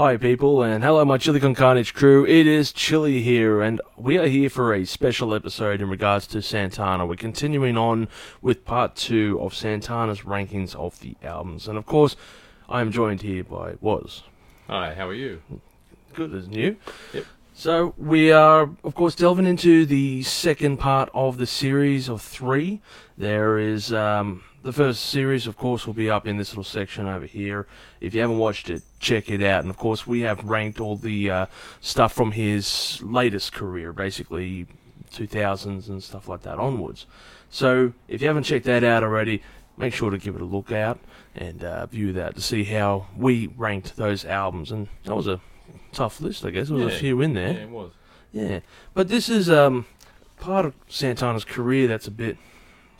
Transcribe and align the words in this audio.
Hi, 0.00 0.16
people, 0.16 0.62
and 0.62 0.82
hello, 0.82 1.04
my 1.04 1.18
Chili 1.18 1.40
Con 1.40 1.54
Carnage 1.54 1.92
crew. 1.92 2.24
It 2.24 2.46
is 2.46 2.72
Chili 2.72 3.20
here, 3.20 3.60
and 3.60 3.82
we 3.98 4.16
are 4.16 4.28
here 4.28 4.48
for 4.48 4.72
a 4.72 4.86
special 4.86 5.34
episode 5.34 5.82
in 5.82 5.90
regards 5.90 6.26
to 6.28 6.40
Santana. 6.40 7.04
We're 7.04 7.16
continuing 7.16 7.76
on 7.76 8.08
with 8.40 8.64
part 8.64 8.96
two 8.96 9.38
of 9.42 9.54
Santana's 9.54 10.22
rankings 10.22 10.74
of 10.74 10.98
the 11.00 11.16
albums, 11.22 11.68
and 11.68 11.76
of 11.76 11.84
course, 11.84 12.16
I 12.66 12.80
am 12.80 12.90
joined 12.90 13.20
here 13.20 13.44
by 13.44 13.74
Was. 13.82 14.22
Hi, 14.68 14.94
how 14.94 15.06
are 15.06 15.12
you? 15.12 15.42
Good 16.14 16.34
as 16.34 16.48
new. 16.48 16.76
Yep. 17.12 17.26
So 17.52 17.92
we 17.98 18.32
are, 18.32 18.70
of 18.82 18.94
course, 18.94 19.14
delving 19.14 19.46
into 19.46 19.84
the 19.84 20.22
second 20.22 20.78
part 20.78 21.10
of 21.12 21.36
the 21.36 21.46
series 21.46 22.08
of 22.08 22.22
three. 22.22 22.80
There 23.18 23.58
is 23.58 23.92
um, 23.92 24.44
the 24.62 24.72
first 24.72 25.06
series, 25.06 25.46
of 25.46 25.56
course, 25.56 25.86
will 25.86 25.94
be 25.94 26.10
up 26.10 26.26
in 26.26 26.36
this 26.36 26.50
little 26.50 26.64
section 26.64 27.06
over 27.06 27.24
here. 27.24 27.66
If 28.00 28.14
you 28.14 28.20
haven't 28.20 28.38
watched 28.38 28.68
it, 28.68 28.82
check 28.98 29.30
it 29.30 29.42
out. 29.42 29.62
And 29.62 29.70
of 29.70 29.76
course, 29.76 30.06
we 30.06 30.20
have 30.20 30.44
ranked 30.44 30.80
all 30.80 30.96
the 30.96 31.30
uh, 31.30 31.46
stuff 31.80 32.12
from 32.12 32.32
his 32.32 33.00
latest 33.02 33.52
career, 33.52 33.92
basically 33.92 34.66
2000s 35.12 35.88
and 35.88 36.02
stuff 36.02 36.28
like 36.28 36.42
that 36.42 36.58
onwards. 36.58 37.06
So 37.50 37.94
if 38.08 38.20
you 38.20 38.28
haven't 38.28 38.44
checked 38.44 38.66
that 38.66 38.84
out 38.84 39.02
already, 39.02 39.42
make 39.76 39.94
sure 39.94 40.10
to 40.10 40.18
give 40.18 40.36
it 40.36 40.42
a 40.42 40.46
look 40.46 40.70
out 40.70 40.98
and 41.34 41.64
uh, 41.64 41.86
view 41.86 42.12
that 42.12 42.34
to 42.34 42.40
see 42.40 42.64
how 42.64 43.06
we 43.16 43.48
ranked 43.56 43.96
those 43.96 44.24
albums. 44.24 44.70
And 44.70 44.88
that 45.04 45.16
was 45.16 45.26
a 45.26 45.40
tough 45.92 46.20
list, 46.20 46.44
I 46.44 46.50
guess. 46.50 46.68
There 46.68 46.76
was 46.76 46.94
a 46.94 46.98
few 46.98 47.20
in 47.22 47.34
there. 47.34 47.52
Yeah, 47.52 47.60
it 47.60 47.70
was. 47.70 47.92
Yeah, 48.32 48.60
but 48.94 49.08
this 49.08 49.28
is 49.28 49.50
um 49.50 49.86
part 50.38 50.64
of 50.64 50.74
Santana's 50.88 51.44
career 51.44 51.88
that's 51.88 52.06
a 52.06 52.12
bit 52.12 52.36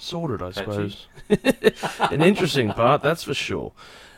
sorted, 0.01 0.43
I 0.43 0.51
suppose. 0.53 1.07
An 2.01 2.23
interesting 2.23 2.73
part, 2.73 3.03
that's 3.03 3.25
for 3.25 3.35
sure. 3.35 3.73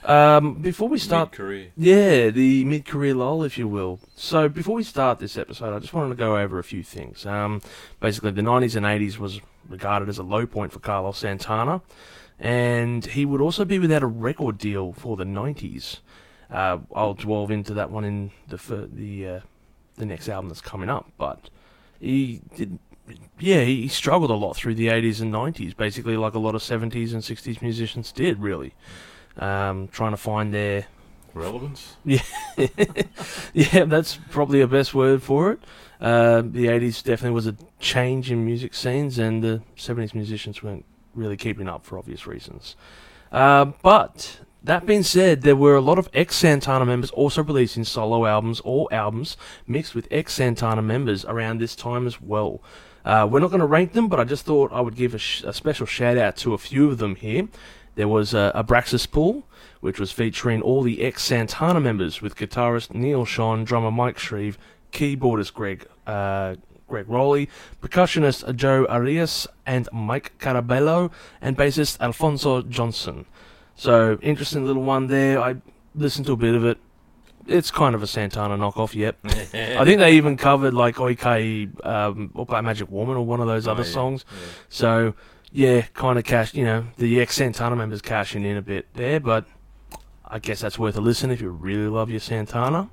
Um, 0.05 0.55
before 0.55 0.89
we 0.89 0.99
start, 0.99 1.33
career. 1.33 1.69
yeah, 1.77 2.31
the 2.31 2.65
mid-career 2.65 3.15
lull, 3.15 3.45
if 3.45 3.57
you 3.57 3.69
will. 3.69 4.01
So 4.17 4.49
before 4.49 4.75
we 4.75 4.83
start 4.83 5.21
this 5.21 5.39
episode, 5.39 5.75
I 5.75 5.79
just 5.79 5.95
wanted 5.95 6.09
to 6.11 6.17
go 6.17 6.37
over 6.37 6.59
a 6.59 6.65
few 6.65 6.83
things. 6.83 7.25
Um, 7.25 7.63
basically, 8.01 8.33
the 8.33 8.43
'90s 8.43 8.75
and 8.75 8.85
'80s 8.85 9.19
was 9.19 9.41
regarded 9.69 10.09
as 10.09 10.19
a 10.19 10.25
low 10.25 10.45
point 10.45 10.73
for 10.73 10.81
Carlos 10.81 11.19
Santana, 11.19 11.83
and 12.41 13.07
he 13.07 13.25
would 13.25 13.41
also 13.41 13.65
be 13.65 13.79
without 13.79 14.03
a 14.03 14.09
record 14.09 14.59
deal 14.59 14.93
for 14.93 15.17
the 15.17 15.25
'90s. 15.25 15.99
Uh, 16.51 16.79
I'll 16.95 17.15
delve 17.15 17.53
into 17.53 17.73
that 17.75 17.91
one 17.91 18.05
in 18.05 18.33
the 18.49 18.89
the 18.93 19.29
uh, 19.29 19.41
the 19.97 20.07
next 20.07 20.29
album 20.29 20.49
that's 20.49 20.61
coming 20.61 20.91
up, 20.91 21.13
but 21.17 21.49
he 22.01 22.41
did. 22.57 22.79
Yeah, 23.39 23.63
he 23.65 23.89
struggled 23.89 24.31
a 24.31 24.35
lot 24.35 24.55
through 24.57 24.77
the 24.77 24.89
80s 24.89 25.21
and 25.21 25.33
90s, 25.33 25.77
basically 25.77 26.17
like 26.17 26.35
a 26.35 26.39
lot 26.39 26.55
of 26.55 26.63
70s 26.63 27.13
and 27.13 27.23
60s 27.23 27.61
musicians 27.61 28.13
did, 28.13 28.39
really. 28.41 28.75
Um, 29.37 29.89
trying 29.89 30.13
to 30.13 30.17
find 30.17 30.55
their 30.55 30.87
Relevance? 31.35 31.97
yeah, 32.05 32.21
yeah, 33.55 33.85
that's 33.85 34.19
probably 34.31 34.61
a 34.61 34.67
best 34.67 34.93
word 34.93 35.23
for 35.23 35.53
it. 35.53 35.61
Uh, 36.01 36.43
the 36.43 36.67
80s 36.67 37.03
definitely 37.03 37.35
was 37.35 37.47
a 37.47 37.57
change 37.79 38.31
in 38.31 38.45
music 38.45 38.75
scenes, 38.75 39.19
and 39.19 39.43
the 39.43 39.63
70s 39.77 40.15
musicians 40.15 40.63
weren't 40.63 40.85
really 41.15 41.37
keeping 41.37 41.69
up 41.69 41.87
for 41.87 41.99
obvious 41.99 42.27
reasons. 42.27 42.77
Uh, 43.31 43.67
but 43.83 44.41
that 44.63 44.85
being 44.85 45.03
said, 45.03 45.43
there 45.43 45.57
were 45.57 45.75
a 45.75 45.81
lot 45.81 45.99
of 45.99 46.11
ex 46.13 46.37
Santana 46.37 46.85
members 46.85 47.11
also 47.13 47.43
releasing 47.43 47.85
solo 47.85 48.27
albums 48.27 48.61
or 48.65 48.93
albums 48.93 49.37
mixed 49.67 49.95
with 49.95 50.09
ex 50.11 50.35
Santana 50.35 50.83
members 50.83 51.25
around 51.25 51.61
this 51.61 51.75
time 51.75 52.07
as 52.07 52.21
well. 52.21 52.61
Uh, 53.05 53.29
we're 53.31 53.41
not 53.41 53.51
going 53.51 53.61
to 53.61 53.67
rank 53.67 53.93
them, 53.93 54.09
but 54.09 54.21
I 54.21 54.25
just 54.25 54.45
thought 54.45 54.73
I 54.73 54.81
would 54.81 54.97
give 54.97 55.15
a, 55.15 55.19
sh- 55.19 55.43
a 55.45 55.53
special 55.53 55.87
shout 55.87 56.17
out 56.17 56.37
to 56.39 56.55
a 56.55 56.59
few 56.59 56.91
of 56.91 56.99
them 56.99 57.17
here. 57.17 57.49
There 57.95 58.09
was 58.09 58.35
uh, 58.35 58.53
Abraxas 58.55 59.11
Pool, 59.11 59.45
which 59.81 60.01
was 60.01 60.13
featuring 60.13 60.63
all 60.63 60.83
the 60.83 61.03
ex 61.03 61.23
Santana 61.23 61.81
members 61.81 62.23
with 62.23 62.37
guitarist 62.37 62.95
Neal 62.95 63.25
Schon, 63.25 63.65
drummer 63.65 63.91
Mike 63.91 64.19
Shrieve, 64.19 64.57
keyboardist 64.93 65.53
Greg 65.53 65.87
uh, 66.07 66.57
Gregg 66.89 67.07
Rolie, 67.07 67.49
percussionist 67.81 68.55
Joe 68.55 68.85
Areas, 68.85 69.47
and 69.67 69.89
Mike 69.93 70.39
Carabello, 70.39 71.11
and 71.41 71.57
bassist 71.57 72.01
Alphonso 72.01 72.63
Johnson. 72.63 73.27
So 73.75 74.19
interesting 74.23 74.67
little 74.67 74.83
one 74.83 75.07
there. 75.07 75.41
I 75.41 75.57
listened 75.95 76.27
to 76.27 76.33
a 76.33 76.37
bit 76.37 76.55
of 76.55 76.65
it. 76.65 76.79
It's 77.47 77.71
kind 77.71 77.95
of 77.95 78.03
a 78.03 78.07
Santana 78.07 78.57
knockoff, 78.57 78.95
yep. 78.95 79.19
I 79.25 79.85
think 79.85 79.99
they 79.99 80.13
even 80.13 80.37
covered 80.37 80.75
like 80.75 80.97
Oike 80.97 81.85
um, 81.87 82.31
or 82.35 82.47
Black 82.47 82.63
Magic 82.65 82.91
Woman 82.91 83.17
or 83.17 83.25
one 83.27 83.41
of 83.41 83.47
those 83.49 83.67
Oh, 83.67 83.73
other 83.73 83.83
yeah, 83.83 83.91
songs. 83.91 84.25
yeah. 84.31 84.39
So 84.69 85.15
yeah, 85.51 85.81
kind 85.95 86.19
of 86.19 86.25
cash. 86.25 86.55
You 86.55 86.65
know, 86.65 86.87
the 86.99 87.21
ex 87.21 87.35
Santana 87.37 87.75
members 87.77 88.01
cashing 88.01 88.45
in 88.45 88.57
a 88.57 88.63
bit 88.63 88.87
there, 88.95 89.19
but 89.21 89.45
I 90.25 90.39
guess 90.39 90.61
that's 90.61 90.79
worth 90.79 90.97
a 90.97 91.01
listen 91.01 91.31
if 91.31 91.41
you 91.41 91.51
really 91.51 91.89
love 91.89 92.11
your 92.11 92.21
Santana. 92.21 92.89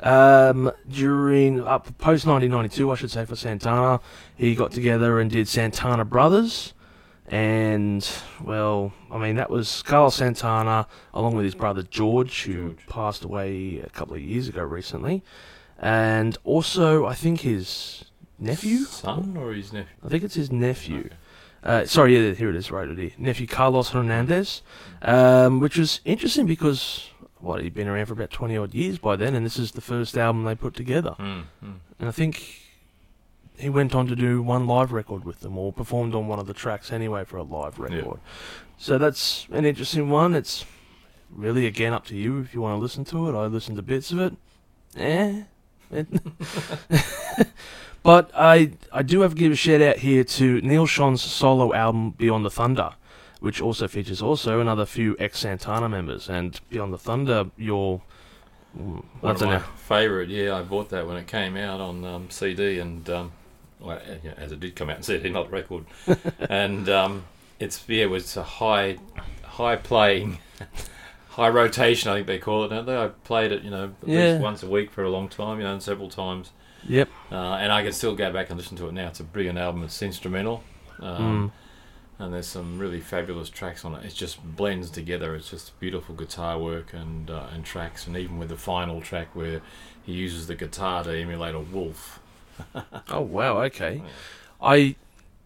Um, 0.00 0.70
during 0.88 1.66
up 1.66 1.84
post 1.98 2.26
1992, 2.26 2.90
I 2.90 2.94
should 2.96 3.10
say 3.10 3.24
for 3.24 3.34
Santana, 3.34 4.00
he 4.36 4.54
got 4.54 4.70
together 4.72 5.18
and 5.18 5.30
did 5.30 5.48
Santana 5.48 6.04
Brothers, 6.04 6.74
and 7.28 8.08
well, 8.42 8.92
I 9.10 9.18
mean 9.18 9.36
that 9.36 9.50
was 9.50 9.82
Carlos 9.82 10.14
Santana 10.14 10.86
along 11.12 11.34
with 11.36 11.44
his 11.44 11.54
brother 11.54 11.82
George, 11.82 12.44
who 12.44 12.70
George. 12.70 12.86
passed 12.86 13.24
away 13.24 13.80
a 13.80 13.90
couple 13.90 14.14
of 14.14 14.22
years 14.22 14.48
ago 14.48 14.62
recently, 14.62 15.22
and 15.78 16.36
also 16.44 17.06
I 17.06 17.14
think 17.14 17.40
his 17.40 18.04
nephew. 18.38 18.78
Son 18.78 19.36
or 19.36 19.52
his 19.52 19.72
nephew? 19.72 19.94
I 20.04 20.08
think 20.08 20.22
it's 20.24 20.34
his 20.34 20.52
nephew. 20.52 20.98
Okay. 20.98 21.14
Uh, 21.62 21.84
sorry, 21.84 22.16
yeah, 22.16 22.32
here 22.32 22.48
it 22.48 22.54
is, 22.54 22.70
right 22.70 22.88
here. 22.96 23.10
Nephew 23.18 23.48
Carlos 23.48 23.90
Hernandez, 23.90 24.62
um, 25.02 25.58
which 25.58 25.76
was 25.76 26.00
interesting 26.04 26.46
because, 26.46 27.10
what, 27.40 27.60
he'd 27.60 27.74
been 27.74 27.88
around 27.88 28.06
for 28.06 28.12
about 28.12 28.30
20 28.30 28.56
odd 28.56 28.72
years 28.72 28.98
by 28.98 29.16
then, 29.16 29.34
and 29.34 29.44
this 29.44 29.58
is 29.58 29.72
the 29.72 29.80
first 29.80 30.16
album 30.16 30.44
they 30.44 30.54
put 30.54 30.74
together. 30.74 31.16
Mm, 31.18 31.44
mm. 31.64 31.74
And 31.98 32.08
I 32.08 32.12
think 32.12 32.65
he 33.58 33.68
went 33.70 33.94
on 33.94 34.06
to 34.08 34.16
do 34.16 34.42
one 34.42 34.66
live 34.66 34.92
record 34.92 35.24
with 35.24 35.40
them, 35.40 35.56
or 35.58 35.72
performed 35.72 36.14
on 36.14 36.26
one 36.28 36.38
of 36.38 36.46
the 36.46 36.54
tracks 36.54 36.92
anyway 36.92 37.24
for 37.24 37.36
a 37.38 37.42
live 37.42 37.78
Yeah. 37.78 37.84
record. 37.96 38.20
So 38.78 38.98
that's 38.98 39.46
an 39.50 39.64
interesting 39.64 40.10
one. 40.10 40.34
It's 40.34 40.64
really, 41.30 41.66
again, 41.66 41.92
up 41.92 42.04
to 42.06 42.16
you 42.16 42.40
if 42.40 42.52
you 42.54 42.60
want 42.60 42.76
to 42.78 42.82
listen 42.82 43.04
to 43.06 43.28
it. 43.28 43.34
I 43.38 43.46
listened 43.46 43.76
to 43.76 43.82
bits 43.82 44.12
of 44.12 44.18
it. 44.20 44.34
Eh. 44.96 45.42
But 48.02 48.30
I 48.36 48.70
I 48.92 49.02
do 49.02 49.22
have 49.22 49.32
to 49.34 49.36
give 49.36 49.50
a 49.50 49.56
shout 49.56 49.82
out 49.82 49.96
here 49.98 50.22
to 50.22 50.60
Neal 50.60 50.86
Schon's 50.86 51.22
solo 51.22 51.74
album 51.74 52.10
Beyond 52.12 52.44
the 52.44 52.50
Thunder, 52.50 52.90
which 53.40 53.60
also 53.60 53.88
features 53.88 54.22
also 54.22 54.60
another 54.60 54.86
few 54.86 55.16
ex 55.18 55.40
Santana 55.40 55.88
members. 55.88 56.28
And 56.28 56.60
Beyond 56.70 56.92
the 56.92 56.98
Thunder, 56.98 57.46
your 57.56 58.02
One 58.74 59.02
of 59.22 59.40
my 59.40 59.58
favourite, 59.58 60.28
yeah, 60.28 60.54
I 60.56 60.62
bought 60.62 60.90
that 60.90 61.08
when 61.08 61.16
it 61.16 61.26
came 61.26 61.56
out 61.56 61.80
on 61.80 62.04
um, 62.04 62.30
CD 62.30 62.78
and, 62.78 63.08
um, 63.10 63.32
well, 63.80 63.98
uh, 63.98 64.28
as 64.36 64.52
it 64.52 64.60
did 64.60 64.76
come 64.76 64.90
out 64.90 64.96
on 64.96 65.02
CD, 65.02 65.28
not 65.30 65.50
record. 65.50 65.84
and 66.50 66.88
um, 66.88 67.24
it's, 67.58 67.82
yeah, 67.88 68.04
it 68.04 68.10
was 68.10 68.36
a 68.36 68.42
high, 68.42 68.98
high 69.42 69.76
playing, 69.76 70.38
high 71.30 71.48
rotation, 71.48 72.10
I 72.10 72.14
think 72.16 72.26
they 72.26 72.38
call 72.38 72.64
it, 72.64 72.68
don't 72.68 72.86
they? 72.86 72.96
I 72.96 73.08
played 73.24 73.52
it, 73.52 73.62
you 73.62 73.70
know, 73.70 73.92
at 74.02 74.08
Yeah. 74.08 74.30
least 74.32 74.42
once 74.42 74.62
a 74.62 74.68
week 74.68 74.90
for 74.90 75.04
a 75.04 75.10
long 75.10 75.28
time, 75.28 75.58
you 75.58 75.64
know, 75.64 75.72
and 75.72 75.82
several 75.82 76.08
times. 76.08 76.50
Yep. 76.88 77.08
Uh, 77.32 77.34
and 77.54 77.72
I 77.72 77.82
can 77.82 77.92
still 77.92 78.14
go 78.14 78.32
back 78.32 78.48
and 78.50 78.58
listen 78.58 78.76
to 78.78 78.88
it 78.88 78.92
now. 78.92 79.08
It's 79.08 79.20
a 79.20 79.24
brilliant 79.24 79.58
album. 79.58 79.82
It's 79.84 80.00
instrumental. 80.02 80.62
Um, 81.00 81.52
And 82.18 82.32
there's 82.32 82.46
some 82.46 82.78
really 82.78 83.00
fabulous 83.00 83.50
tracks 83.50 83.84
on 83.84 83.94
it. 83.94 84.02
It 84.06 84.14
just 84.14 84.42
blends 84.42 84.88
together. 84.90 85.34
It's 85.34 85.50
just 85.50 85.78
beautiful 85.80 86.14
guitar 86.14 86.58
work 86.58 86.94
and 86.94 87.28
uh, 87.30 87.48
and 87.52 87.62
tracks. 87.62 88.06
And 88.06 88.16
even 88.16 88.38
with 88.38 88.48
the 88.48 88.56
final 88.56 89.02
track 89.02 89.36
where 89.36 89.60
he 90.02 90.12
uses 90.14 90.46
the 90.46 90.54
guitar 90.54 91.04
to 91.04 91.10
emulate 91.14 91.54
a 91.54 91.60
wolf. 91.60 92.20
Oh 93.10 93.20
wow, 93.20 93.62
okay. 93.64 94.02
I 94.60 94.96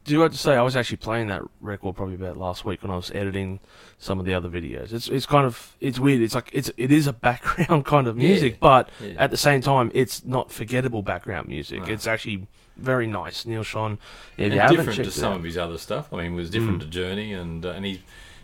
do 0.05 0.21
have 0.21 0.33
to 0.33 0.39
say 0.39 0.55
I 0.57 0.63
was 0.63 0.77
actually 0.77 0.97
playing 0.97 1.27
that 1.29 1.43
record 1.61 1.95
probably 1.95 2.15
about 2.15 2.37
last 2.37 2.65
week 2.65 2.83
when 2.83 2.91
I 2.91 2.97
was 2.97 3.11
editing 3.13 3.61
some 3.99 4.19
of 4.19 4.25
the 4.27 4.35
other 4.35 4.49
videos. 4.49 4.93
It's 4.93 5.09
it's 5.09 5.27
kind 5.27 5.45
of 5.47 5.77
it's 5.81 5.99
weird. 5.99 6.21
It's 6.23 6.35
like 6.35 6.51
it's 6.53 6.71
it 6.77 6.91
is 6.91 7.07
a 7.07 7.13
background 7.29 7.85
kind 7.85 8.07
of 8.07 8.17
music, 8.17 8.53
Yeah. 8.55 8.59
but 8.61 8.89
Yeah. 9.01 9.15
at 9.19 9.31
the 9.31 9.37
same 9.37 9.61
time 9.61 9.91
it's 9.95 10.25
not 10.25 10.51
forgettable 10.51 11.03
background 11.03 11.49
music. 11.49 11.81
No. 11.81 11.93
It's 11.93 12.07
actually 12.07 12.47
very 12.77 13.07
nice. 13.07 13.45
Neal 13.45 13.63
Schon, 13.63 13.99
if 14.39 14.53
and 14.53 14.71
different 14.77 14.97
to 15.05 15.11
some 15.11 15.33
out- 15.35 15.39
of 15.39 15.45
his 15.45 15.59
other 15.59 15.77
stuff. 15.77 16.13
I 16.13 16.17
mean, 16.17 16.33
it 16.33 16.37
was 16.37 16.49
different 16.51 16.79
Mm. 16.79 16.83
to 16.83 16.87
Journey, 16.87 17.33
and 17.35 17.67
uh, 17.67 17.71
and 17.71 17.85
he's 17.85 17.99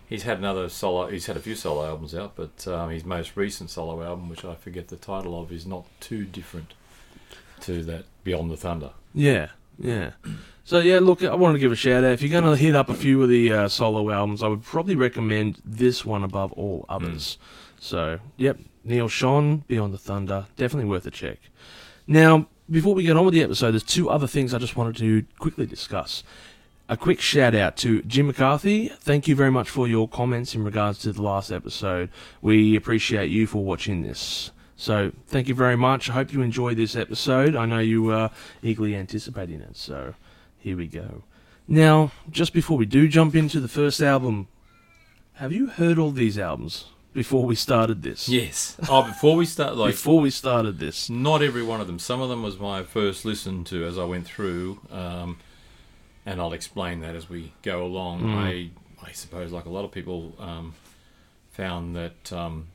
he's 0.08 0.24
had 0.24 0.38
another 0.38 0.68
solo. 0.68 1.08
He's 1.08 1.24
had 1.26 1.36
a 1.38 1.40
few 1.40 1.54
solo 1.54 1.86
albums 1.86 2.14
out, 2.14 2.36
but 2.36 2.68
um, 2.68 2.90
his 2.90 3.04
most 3.04 3.34
recent 3.36 3.70
solo 3.70 4.02
album, 4.02 4.28
which 4.28 4.44
I 4.44 4.54
forget 4.54 4.88
the 4.88 4.96
title 4.96 5.40
of, 5.40 5.50
is 5.50 5.64
not 5.66 5.86
too 6.00 6.24
different 6.26 6.74
to 7.60 7.82
that 7.84 8.04
Beyond 8.24 8.50
the 8.50 8.56
Thunder. 8.56 8.90
Yeah, 9.14 9.48
yeah. 9.78 10.12
So 10.64 10.80
yeah, 10.80 10.98
look, 10.98 11.22
I 11.22 11.34
wanted 11.34 11.54
to 11.54 11.60
give 11.60 11.72
a 11.72 11.76
shout 11.76 12.04
out. 12.04 12.12
If 12.12 12.22
you're 12.22 12.40
going 12.40 12.44
to 12.44 12.60
hit 12.60 12.74
up 12.74 12.88
a 12.88 12.94
few 12.94 13.22
of 13.22 13.28
the 13.28 13.52
uh, 13.52 13.68
solo 13.68 14.10
albums, 14.10 14.42
I 14.42 14.48
would 14.48 14.64
probably 14.64 14.96
recommend 14.96 15.60
this 15.64 16.04
one 16.04 16.24
above 16.24 16.52
all 16.52 16.84
others. 16.88 17.38
So, 17.78 18.18
yep, 18.36 18.58
Neal 18.84 19.08
Schon, 19.08 19.66
Beyond 19.68 19.94
the 19.94 19.98
Thunder, 19.98 20.46
definitely 20.56 20.90
worth 20.90 21.06
a 21.06 21.10
check. 21.10 21.38
Now, 22.06 22.48
before 22.68 22.94
we 22.94 23.04
get 23.04 23.16
on 23.16 23.24
with 23.24 23.34
the 23.34 23.42
episode, 23.42 23.72
there's 23.72 23.84
two 23.84 24.10
other 24.10 24.26
things 24.26 24.52
I 24.52 24.58
just 24.58 24.76
wanted 24.76 24.96
to 24.96 25.24
quickly 25.38 25.66
discuss. 25.66 26.24
A 26.88 26.96
quick 26.96 27.20
shout 27.20 27.54
out 27.54 27.76
to 27.78 28.02
Jim 28.02 28.28
McCarthy. 28.28 28.88
Thank 28.88 29.26
you 29.26 29.34
very 29.34 29.50
much 29.50 29.68
for 29.68 29.88
your 29.88 30.08
comments 30.08 30.54
in 30.54 30.64
regards 30.64 31.00
to 31.00 31.12
the 31.12 31.22
last 31.22 31.50
episode. 31.50 32.10
We 32.42 32.76
appreciate 32.76 33.30
you 33.30 33.46
for 33.46 33.64
watching 33.64 34.02
this. 34.02 34.50
So 34.76 35.12
thank 35.26 35.48
you 35.48 35.54
very 35.54 35.76
much. 35.76 36.10
I 36.10 36.12
hope 36.12 36.32
you 36.32 36.42
enjoyed 36.42 36.76
this 36.76 36.94
episode. 36.94 37.56
I 37.56 37.64
know 37.66 37.78
you 37.78 38.02
were 38.02 38.30
eagerly 38.62 38.94
anticipating 38.94 39.60
it. 39.60 39.76
So 39.76 40.14
here 40.58 40.76
we 40.76 40.86
go. 40.86 41.22
Now, 41.66 42.12
just 42.30 42.52
before 42.52 42.76
we 42.76 42.86
do 42.86 43.08
jump 43.08 43.34
into 43.34 43.58
the 43.58 43.68
first 43.68 44.00
album, 44.00 44.48
have 45.34 45.52
you 45.52 45.66
heard 45.66 45.98
all 45.98 46.10
these 46.10 46.38
albums 46.38 46.86
before 47.12 47.44
we 47.44 47.54
started 47.54 48.02
this? 48.02 48.28
Yes. 48.28 48.76
Oh, 48.88 49.02
before 49.02 49.36
we 49.36 49.46
start, 49.46 49.76
like 49.76 49.92
before 49.92 50.20
we 50.20 50.30
started 50.30 50.78
this. 50.78 51.08
not 51.10 51.42
every 51.42 51.62
one 51.62 51.80
of 51.80 51.86
them. 51.86 51.98
Some 51.98 52.20
of 52.20 52.28
them 52.28 52.42
was 52.42 52.58
my 52.58 52.82
first 52.82 53.24
listen 53.24 53.64
to 53.64 53.84
as 53.84 53.98
I 53.98 54.04
went 54.04 54.26
through, 54.26 54.80
um, 54.92 55.38
and 56.24 56.40
I'll 56.40 56.52
explain 56.52 57.00
that 57.00 57.16
as 57.16 57.28
we 57.28 57.54
go 57.62 57.82
along. 57.84 58.22
Mm. 58.22 58.34
I 58.36 58.70
I 59.08 59.12
suppose, 59.12 59.52
like 59.52 59.64
a 59.64 59.70
lot 59.70 59.84
of 59.84 59.92
people, 59.92 60.34
um, 60.38 60.74
found 61.50 61.96
that 61.96 62.32
um, 62.32 62.68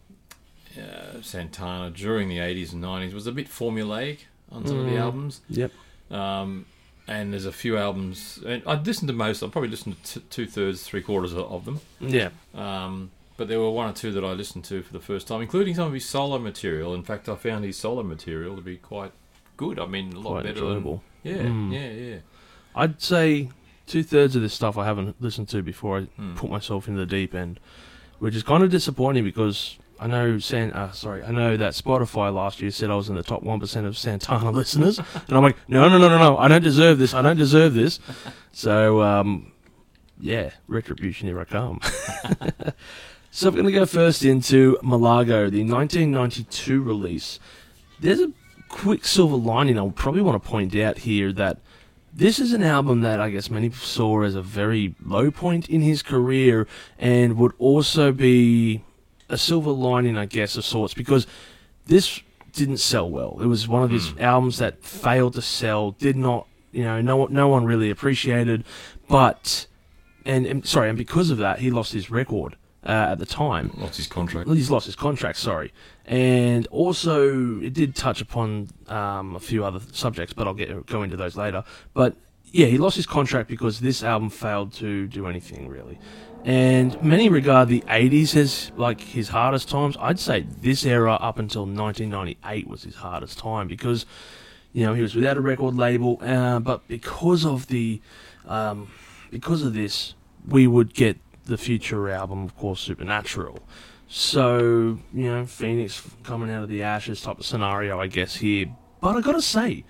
uh, 0.77 1.21
Santana 1.21 1.89
during 1.91 2.29
the 2.29 2.37
'80s 2.37 2.73
and 2.73 2.83
'90s 2.83 3.13
was 3.13 3.27
a 3.27 3.31
bit 3.31 3.47
formulaic 3.49 4.19
on 4.51 4.65
some 4.67 4.79
of 4.79 4.85
the 4.85 4.91
Mm. 4.93 4.99
albums. 5.01 5.41
Yep. 5.49 5.71
Um, 6.11 6.65
and 7.07 7.33
there's 7.33 7.45
a 7.45 7.51
few 7.51 7.77
albums, 7.77 8.39
and 8.45 8.61
I 8.65 8.75
listened 8.75 9.07
to 9.07 9.13
most. 9.13 9.41
I 9.43 9.47
probably 9.47 9.69
listened 9.69 10.01
to 10.03 10.19
t- 10.19 10.25
two 10.29 10.45
thirds, 10.45 10.83
three 10.83 11.01
quarters 11.01 11.33
of, 11.33 11.51
of 11.51 11.65
them. 11.65 11.79
Yeah. 11.99 12.29
Um, 12.53 13.11
but 13.37 13.47
there 13.47 13.59
were 13.59 13.71
one 13.71 13.89
or 13.89 13.93
two 13.93 14.11
that 14.11 14.23
I 14.23 14.33
listened 14.33 14.65
to 14.65 14.81
for 14.83 14.93
the 14.93 14.99
first 14.99 15.27
time, 15.27 15.41
including 15.41 15.73
some 15.75 15.87
of 15.87 15.93
his 15.93 16.05
solo 16.07 16.37
material. 16.37 16.93
In 16.93 17.03
fact, 17.03 17.27
I 17.27 17.35
found 17.35 17.65
his 17.65 17.77
solo 17.77 18.03
material 18.03 18.55
to 18.55 18.61
be 18.61 18.77
quite 18.77 19.11
good. 19.57 19.79
I 19.79 19.85
mean, 19.87 20.13
a 20.13 20.19
lot 20.19 20.31
Quite 20.31 20.43
better 20.43 20.59
enjoyable. 20.59 21.03
than 21.23 21.35
yeah, 21.35 21.43
Mm. 21.43 21.73
yeah, 21.73 21.91
yeah. 22.13 22.17
I'd 22.75 23.01
say 23.01 23.49
two 23.87 24.03
thirds 24.03 24.35
of 24.35 24.41
this 24.41 24.53
stuff 24.53 24.77
I 24.77 24.85
haven't 24.85 25.19
listened 25.21 25.49
to 25.49 25.61
before 25.63 25.99
I 25.99 26.01
Hmm. 26.03 26.35
put 26.35 26.49
myself 26.49 26.87
in 26.87 26.95
the 26.95 27.05
deep 27.05 27.33
end, 27.33 27.59
which 28.19 28.35
is 28.35 28.43
kind 28.43 28.63
of 28.63 28.69
disappointing 28.69 29.23
because 29.23 29.77
I 30.01 30.07
know 30.07 30.39
San, 30.39 30.71
uh, 30.73 30.91
sorry, 30.93 31.23
I 31.23 31.29
know 31.29 31.55
that 31.57 31.73
Spotify 31.73 32.33
last 32.33 32.59
year 32.59 32.71
said 32.71 32.89
I 32.89 32.95
was 32.95 33.07
in 33.07 33.15
the 33.15 33.21
top 33.21 33.43
one 33.43 33.59
percent 33.59 33.85
of 33.85 33.95
Santana 33.95 34.49
listeners, 34.51 34.97
and 34.97 35.37
I'm 35.37 35.43
like, 35.43 35.57
no, 35.67 35.87
no, 35.87 35.99
no, 35.99 36.09
no, 36.09 36.17
no, 36.17 36.37
I 36.39 36.47
don't 36.47 36.63
deserve 36.63 36.97
this. 36.97 37.13
I 37.13 37.21
don't 37.21 37.37
deserve 37.37 37.75
this. 37.75 37.99
So, 38.51 39.03
um, 39.03 39.51
yeah, 40.19 40.49
retribution 40.67 41.27
here 41.27 41.39
I 41.39 41.45
come. 41.45 41.81
so 43.31 43.49
I'm 43.49 43.53
going 43.53 43.67
to 43.67 43.71
go 43.71 43.85
first 43.85 44.25
into 44.25 44.79
Milagro, 44.81 45.51
the 45.51 45.63
1992 45.63 46.81
release. 46.81 47.39
There's 47.99 48.21
a 48.21 48.31
quick 48.69 49.05
silver 49.05 49.35
lining 49.35 49.77
I 49.77 49.83
would 49.83 49.95
probably 49.95 50.23
want 50.23 50.41
to 50.41 50.49
point 50.49 50.75
out 50.77 50.97
here 50.97 51.31
that 51.33 51.59
this 52.11 52.39
is 52.39 52.53
an 52.53 52.63
album 52.63 53.01
that 53.01 53.19
I 53.19 53.29
guess 53.29 53.51
many 53.51 53.69
saw 53.69 54.23
as 54.23 54.33
a 54.33 54.41
very 54.41 54.95
low 55.05 55.29
point 55.29 55.69
in 55.69 55.81
his 55.81 56.01
career 56.01 56.67
and 56.97 57.37
would 57.37 57.53
also 57.59 58.11
be 58.11 58.83
a 59.31 59.37
silver 59.37 59.71
lining, 59.71 60.17
I 60.17 60.25
guess, 60.25 60.55
of 60.57 60.65
sorts, 60.65 60.93
because 60.93 61.25
this 61.85 62.21
didn't 62.53 62.77
sell 62.77 63.09
well. 63.09 63.39
It 63.41 63.45
was 63.47 63.67
one 63.67 63.83
of 63.83 63.89
his 63.91 64.09
Hmm. 64.09 64.21
albums 64.21 64.57
that 64.57 64.83
failed 64.83 65.33
to 65.35 65.41
sell, 65.41 65.91
did 65.91 66.15
not, 66.17 66.47
you 66.71 66.83
know, 66.83 67.01
no, 67.01 67.25
no 67.27 67.47
one 67.47 67.65
really 67.65 67.89
appreciated, 67.89 68.63
but, 69.07 69.67
and, 70.25 70.45
and 70.45 70.65
sorry, 70.65 70.89
and 70.89 70.97
because 70.97 71.29
of 71.29 71.37
that, 71.37 71.59
he 71.59 71.71
lost 71.71 71.93
his 71.93 72.11
record 72.11 72.57
uh, 72.85 72.91
at 73.11 73.19
the 73.19 73.25
time. 73.25 73.71
Lost 73.77 73.97
his 73.97 74.07
contract. 74.07 74.49
He's 74.49 74.69
lost 74.69 74.85
his 74.85 74.95
contract, 74.95 75.37
sorry. 75.37 75.71
And 76.05 76.67
also, 76.67 77.59
it 77.61 77.73
did 77.73 77.95
touch 77.95 78.21
upon 78.21 78.69
um, 78.87 79.35
a 79.35 79.39
few 79.39 79.63
other 79.63 79.79
subjects, 79.93 80.33
but 80.33 80.47
I'll 80.47 80.53
get 80.53 80.85
go 80.87 81.03
into 81.03 81.15
those 81.15 81.37
later. 81.37 81.63
But 81.93 82.15
yeah, 82.51 82.65
he 82.65 82.77
lost 82.77 82.95
his 82.97 83.05
contract 83.05 83.47
because 83.47 83.79
this 83.79 84.03
album 84.03 84.29
failed 84.29 84.73
to 84.73 85.07
do 85.07 85.27
anything 85.27 85.69
really. 85.69 85.99
And 86.43 87.01
many 87.03 87.29
regard 87.29 87.69
the 87.69 87.81
80s 87.81 88.35
as 88.35 88.71
like 88.75 88.99
his 89.01 89.29
hardest 89.29 89.69
times. 89.69 89.95
I'd 89.99 90.19
say 90.19 90.41
this 90.41 90.85
era 90.85 91.13
up 91.13 91.37
until 91.37 91.63
1998 91.65 92.67
was 92.67 92.83
his 92.83 92.95
hardest 92.95 93.37
time 93.37 93.67
because 93.67 94.05
you 94.73 94.85
know 94.85 94.93
he 94.93 95.01
was 95.01 95.13
without 95.13 95.37
a 95.37 95.41
record 95.41 95.75
label, 95.75 96.17
uh, 96.21 96.59
but 96.59 96.87
because 96.87 97.45
of 97.45 97.67
the 97.67 98.01
um, 98.47 98.91
because 99.29 99.61
of 99.61 99.73
this, 99.73 100.15
we 100.47 100.65
would 100.65 100.93
get 100.93 101.17
the 101.45 101.57
future 101.57 102.09
album, 102.09 102.43
of 102.43 102.57
course, 102.57 102.79
Supernatural. 102.79 103.59
So, 104.07 104.99
you 105.13 105.31
know, 105.31 105.45
Phoenix 105.45 106.01
coming 106.23 106.49
out 106.49 106.63
of 106.63 106.69
the 106.69 106.83
ashes 106.83 107.21
type 107.21 107.39
of 107.39 107.45
scenario, 107.45 107.99
I 107.99 108.07
guess, 108.07 108.35
here. 108.35 108.67
But 108.99 109.15
I 109.15 109.21
gotta 109.21 109.41
say, 109.41 109.85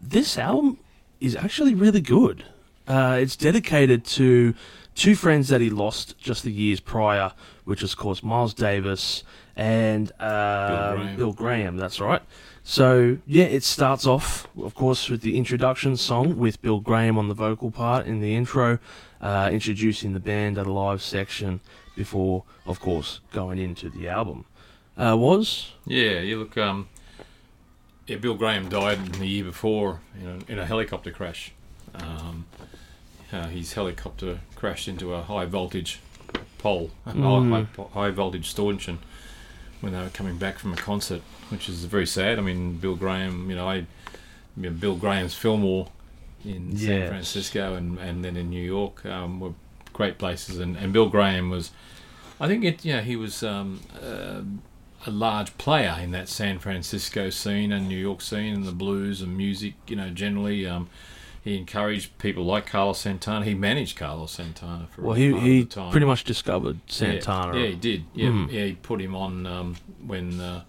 this 0.00 0.38
album 0.38 0.78
is 1.20 1.34
actually 1.34 1.74
really 1.74 2.00
good. 2.00 2.44
Uh, 2.86 3.18
it's 3.20 3.36
dedicated 3.36 4.04
to 4.04 4.54
two 5.00 5.14
friends 5.14 5.48
that 5.48 5.62
he 5.62 5.70
lost 5.70 6.18
just 6.18 6.42
the 6.42 6.52
years 6.52 6.78
prior, 6.78 7.32
which 7.64 7.80
was, 7.80 7.92
of 7.92 7.98
course, 7.98 8.22
Miles 8.22 8.52
Davis 8.52 9.24
and 9.56 10.12
uh, 10.20 10.94
Graham. 10.94 11.16
Bill 11.16 11.32
Graham. 11.32 11.76
That's 11.78 12.00
right. 12.00 12.20
So 12.62 13.16
yeah, 13.26 13.44
it 13.44 13.62
starts 13.62 14.06
off, 14.06 14.46
of 14.58 14.74
course, 14.74 15.08
with 15.08 15.22
the 15.22 15.38
introduction 15.38 15.96
song 15.96 16.36
with 16.36 16.60
Bill 16.60 16.80
Graham 16.80 17.16
on 17.16 17.28
the 17.28 17.34
vocal 17.34 17.70
part 17.70 18.06
in 18.06 18.20
the 18.20 18.36
intro, 18.36 18.78
uh, 19.22 19.48
introducing 19.50 20.12
the 20.12 20.20
band 20.20 20.58
at 20.58 20.66
a 20.66 20.72
live 20.72 21.00
section 21.00 21.60
before, 21.96 22.44
of 22.66 22.78
course, 22.78 23.20
going 23.32 23.58
into 23.58 23.88
the 23.88 24.06
album. 24.06 24.44
Uh, 24.98 25.16
was 25.16 25.72
Yeah, 25.86 26.20
you 26.20 26.38
look. 26.38 26.58
Um, 26.58 26.88
yeah, 28.06 28.16
Bill 28.16 28.34
Graham 28.34 28.68
died 28.68 29.14
the 29.14 29.26
year 29.26 29.44
before 29.44 30.00
you 30.20 30.26
know, 30.26 30.38
in 30.46 30.58
a 30.58 30.66
helicopter 30.66 31.10
crash. 31.10 31.52
Um, 31.94 32.44
uh, 33.32 33.46
his 33.48 33.72
helicopter 33.74 34.40
crashed 34.56 34.88
into 34.88 35.14
a 35.14 35.22
high 35.22 35.44
voltage 35.44 36.00
pole, 36.58 36.90
a 37.06 37.12
Mm. 37.12 37.66
high, 37.76 37.84
high 37.94 38.10
voltage 38.10 38.50
stanchion 38.50 38.98
when 39.80 39.92
they 39.92 39.98
were 40.00 40.10
coming 40.10 40.36
back 40.36 40.58
from 40.58 40.72
a 40.72 40.76
concert, 40.76 41.22
which 41.48 41.68
is 41.68 41.84
very 41.86 42.06
sad. 42.06 42.38
I 42.38 42.42
mean, 42.42 42.76
Bill 42.76 42.96
Graham, 42.96 43.48
you 43.48 43.56
know, 43.56 43.68
I, 43.68 43.76
you 43.76 43.86
know, 44.56 44.70
Bill 44.70 44.96
Graham's 44.96 45.34
Fillmore 45.34 45.88
in 46.44 46.76
San 46.76 46.86
Francisco 47.08 47.74
and, 47.74 47.98
and 47.98 48.24
then 48.24 48.36
in 48.36 48.50
New 48.50 48.62
York 48.64 49.04
um, 49.06 49.40
were 49.40 49.52
great 49.92 50.18
places, 50.18 50.58
and, 50.58 50.76
and 50.76 50.92
Bill 50.92 51.08
Graham 51.08 51.50
was, 51.50 51.70
I 52.38 52.46
think 52.46 52.64
it, 52.64 52.84
yeah, 52.84 53.00
he 53.00 53.16
was 53.16 53.42
um, 53.42 53.80
uh, 54.02 54.42
a 55.06 55.10
large 55.10 55.56
player 55.58 55.96
in 56.02 56.10
that 56.12 56.28
San 56.28 56.58
Francisco 56.58 57.30
scene 57.30 57.72
and 57.72 57.88
New 57.88 57.96
York 57.98 58.20
scene 58.20 58.54
and 58.54 58.64
the 58.66 58.72
blues 58.72 59.22
and 59.22 59.36
music, 59.36 59.74
you 59.86 59.96
know, 59.96 60.10
generally. 60.10 60.66
Um, 60.66 60.88
he 61.42 61.56
encouraged 61.56 62.18
people 62.18 62.44
like 62.44 62.66
Carlos 62.66 62.98
Santana. 63.00 63.44
He 63.44 63.54
managed 63.54 63.96
Carlos 63.96 64.32
Santana 64.32 64.88
for 64.90 65.02
well, 65.02 65.16
a 65.16 65.18
he 65.18 65.32
he 65.40 65.64
time. 65.64 65.90
pretty 65.90 66.06
much 66.06 66.24
discovered 66.24 66.80
Santana. 66.86 67.56
Yeah, 67.56 67.62
yeah 67.64 67.68
he 67.70 67.74
did. 67.76 68.04
Yeah, 68.14 68.28
Mm. 68.28 68.52
yeah, 68.52 68.64
he 68.66 68.72
put 68.74 69.00
him 69.00 69.14
on 69.16 69.46
um, 69.46 69.76
when 70.06 70.40
uh, 70.40 70.62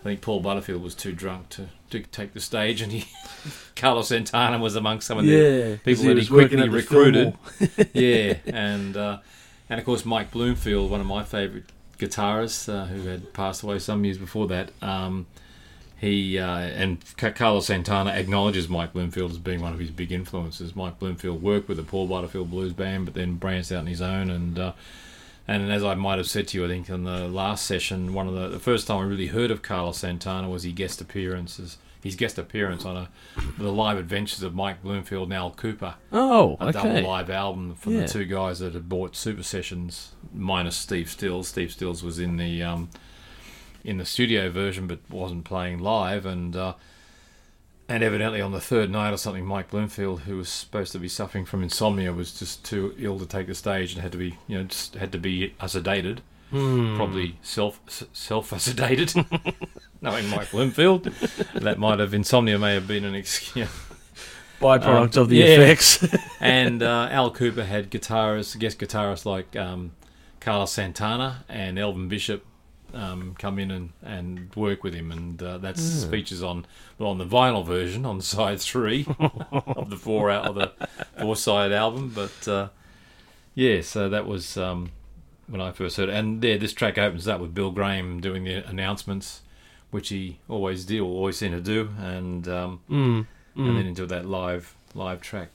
I 0.00 0.02
think 0.04 0.20
Paul 0.20 0.40
Butterfield 0.40 0.82
was 0.82 0.94
too 0.94 1.12
drunk 1.12 1.48
to, 1.50 1.68
to 1.90 2.00
take 2.00 2.32
the 2.34 2.40
stage, 2.40 2.80
and 2.80 2.92
he 2.92 3.06
Carlos 3.76 4.08
Santana 4.08 4.58
was 4.58 4.76
amongst 4.76 5.06
some 5.08 5.18
of 5.18 5.24
the 5.26 5.32
Yeah, 5.32 5.76
people 5.84 6.04
he 6.04 6.08
that 6.14 6.18
he 6.22 6.26
quickly 6.28 6.68
recruited. 6.68 7.34
Yeah, 7.92 8.34
and 8.46 8.96
uh, 8.96 9.18
and 9.68 9.80
of 9.80 9.84
course 9.86 10.04
Mike 10.04 10.30
Bloomfield, 10.30 10.90
one 10.90 11.00
of 11.00 11.06
my 11.06 11.24
favourite 11.24 11.64
guitarists, 11.98 12.72
uh, 12.72 12.84
who 12.86 13.08
had 13.08 13.32
passed 13.32 13.62
away 13.64 13.80
some 13.80 14.04
years 14.04 14.18
before 14.18 14.46
that. 14.48 14.70
Um, 14.80 15.26
he 15.98 16.38
uh, 16.38 16.58
and 16.58 16.98
Carlos 17.34 17.66
Santana 17.66 18.10
acknowledges 18.10 18.68
Mike 18.68 18.92
Bloomfield 18.92 19.30
as 19.30 19.38
being 19.38 19.60
one 19.62 19.72
of 19.72 19.78
his 19.78 19.90
big 19.90 20.12
influences. 20.12 20.76
Mike 20.76 20.98
Bloomfield 20.98 21.42
worked 21.42 21.68
with 21.68 21.78
the 21.78 21.82
Paul 21.82 22.06
Butterfield 22.06 22.50
Blues 22.50 22.72
Band, 22.72 23.06
but 23.06 23.14
then 23.14 23.36
branched 23.36 23.72
out 23.72 23.78
on 23.80 23.86
his 23.86 24.02
own. 24.02 24.28
And 24.30 24.58
uh, 24.58 24.72
and 25.48 25.70
as 25.72 25.82
I 25.84 25.94
might 25.94 26.18
have 26.18 26.28
said 26.28 26.48
to 26.48 26.58
you, 26.58 26.64
I 26.64 26.68
think 26.68 26.88
in 26.88 27.04
the 27.04 27.28
last 27.28 27.64
session, 27.66 28.12
one 28.12 28.28
of 28.28 28.34
the 28.34 28.48
the 28.48 28.58
first 28.58 28.86
time 28.86 28.98
I 28.98 29.02
really 29.04 29.28
heard 29.28 29.50
of 29.50 29.62
Carlos 29.62 29.98
Santana 29.98 30.50
was 30.50 30.64
his 30.64 30.72
guest 30.74 31.00
appearances. 31.00 31.78
His 32.02 32.14
guest 32.14 32.38
appearance 32.38 32.84
on 32.84 32.96
a 32.96 33.08
the 33.58 33.72
live 33.72 33.96
adventures 33.98 34.42
of 34.44 34.54
Mike 34.54 34.80
Bloomfield 34.82 35.24
and 35.24 35.34
Al 35.34 35.50
Kooper 35.50 35.94
Oh, 36.12 36.56
a 36.60 36.66
okay. 36.68 36.72
double 36.72 37.08
live 37.08 37.30
album 37.30 37.74
from 37.74 37.94
Yeah. 37.94 38.02
the 38.02 38.08
two 38.08 38.24
guys 38.26 38.58
that 38.60 38.74
had 38.74 38.88
bought 38.88 39.16
Super 39.16 39.42
Sessions, 39.42 40.12
minus 40.32 40.76
Steve 40.76 41.10
Stills. 41.10 41.48
Steve 41.48 41.72
Stills 41.72 42.04
was 42.04 42.20
in 42.20 42.36
the 42.36 42.62
um, 42.62 42.90
in 43.86 43.96
the 43.98 44.04
studio 44.04 44.50
version, 44.50 44.86
but 44.86 44.98
wasn't 45.08 45.44
playing 45.44 45.78
live, 45.78 46.26
and 46.26 46.54
uh, 46.56 46.74
and 47.88 48.02
evidently 48.02 48.40
on 48.40 48.52
the 48.52 48.60
third 48.60 48.90
night 48.90 49.12
or 49.12 49.16
something, 49.16 49.46
Mike 49.46 49.70
Bloomfield, 49.70 50.20
who 50.22 50.36
was 50.36 50.48
supposed 50.48 50.92
to 50.92 50.98
be 50.98 51.08
suffering 51.08 51.44
from 51.44 51.62
insomnia, 51.62 52.12
was 52.12 52.38
just 52.38 52.64
too 52.64 52.94
ill 52.98 53.18
to 53.20 53.26
take 53.26 53.46
the 53.46 53.54
stage 53.54 53.92
and 53.94 54.02
had 54.02 54.12
to 54.12 54.18
be 54.18 54.36
you 54.48 54.58
know 54.58 54.64
just 54.64 54.94
had 54.96 55.12
to 55.12 55.18
be 55.18 55.54
sedated, 55.60 56.18
Hmm. 56.50 56.96
probably 56.96 57.38
self 57.42 57.80
self 58.12 58.50
sedated. 58.50 59.24
Knowing 60.02 60.28
Mike 60.28 60.50
Bloomfield, 60.50 61.04
that 61.54 61.78
might 61.78 61.98
have 62.00 62.12
insomnia 62.12 62.58
may 62.58 62.74
have 62.74 62.86
been 62.86 63.04
an 63.04 63.14
excuse. 63.14 63.68
byproduct 64.60 65.16
Um, 65.16 65.22
of 65.22 65.28
the 65.28 65.36
yeah. 65.36 65.44
effects. 65.46 66.06
and 66.40 66.82
uh, 66.82 67.08
Al 67.10 67.32
Kooper 67.32 67.64
had 67.64 67.90
guitarists, 67.90 68.58
guest 68.58 68.78
guitarists 68.78 69.24
like 69.24 69.54
um, 69.56 69.92
Carlos 70.40 70.72
Santana 70.72 71.44
and 71.48 71.78
Elvin 71.78 72.08
Bishop 72.08 72.44
um, 72.96 73.34
come 73.38 73.58
in 73.58 73.70
and, 73.70 73.90
and 74.02 74.54
work 74.56 74.82
with 74.82 74.94
him, 74.94 75.12
and 75.12 75.42
uh, 75.42 75.58
that's 75.58 76.04
Hmm. 76.04 76.10
features 76.10 76.42
on 76.42 76.66
well 76.98 77.10
on 77.10 77.18
the 77.18 77.26
vinyl 77.26 77.64
version 77.64 78.04
on 78.06 78.20
side 78.34 78.60
three 78.60 79.06
of 79.52 79.90
the 79.90 79.96
four 79.96 80.30
out 80.30 80.46
of 80.46 80.54
the 80.54 80.72
four 81.20 81.36
side 81.36 81.72
album. 81.72 82.10
But 82.14 82.48
uh, 82.48 82.68
yeah, 83.54 83.80
so 83.82 84.08
that 84.08 84.26
was 84.26 84.56
um, 84.56 84.90
when 85.46 85.60
I 85.60 85.72
first 85.72 85.96
heard 85.96 86.08
it. 86.08 86.14
And 86.14 86.42
yeah, 86.42 86.56
this 86.56 86.72
track 86.72 86.98
opens 86.98 87.28
up 87.28 87.40
with 87.40 87.54
Bill 87.54 87.70
Graham 87.70 88.20
doing 88.20 88.44
the 88.44 88.66
announcements 88.68 89.42
which 89.92 90.08
he 90.08 90.38
always 90.48 90.84
did, 90.84 91.00
or 91.00 91.04
always 91.04 91.36
seemed 91.38 91.54
to 91.54 91.60
do, 91.60 91.90
and 92.00 92.48
um, 92.48 92.80
Mm, 92.90 93.26
mm. 93.56 93.68
and 93.68 93.76
then 93.78 93.86
into 93.86 94.04
that 94.06 94.26
live 94.26 94.74
live 94.94 95.20
track. 95.20 95.48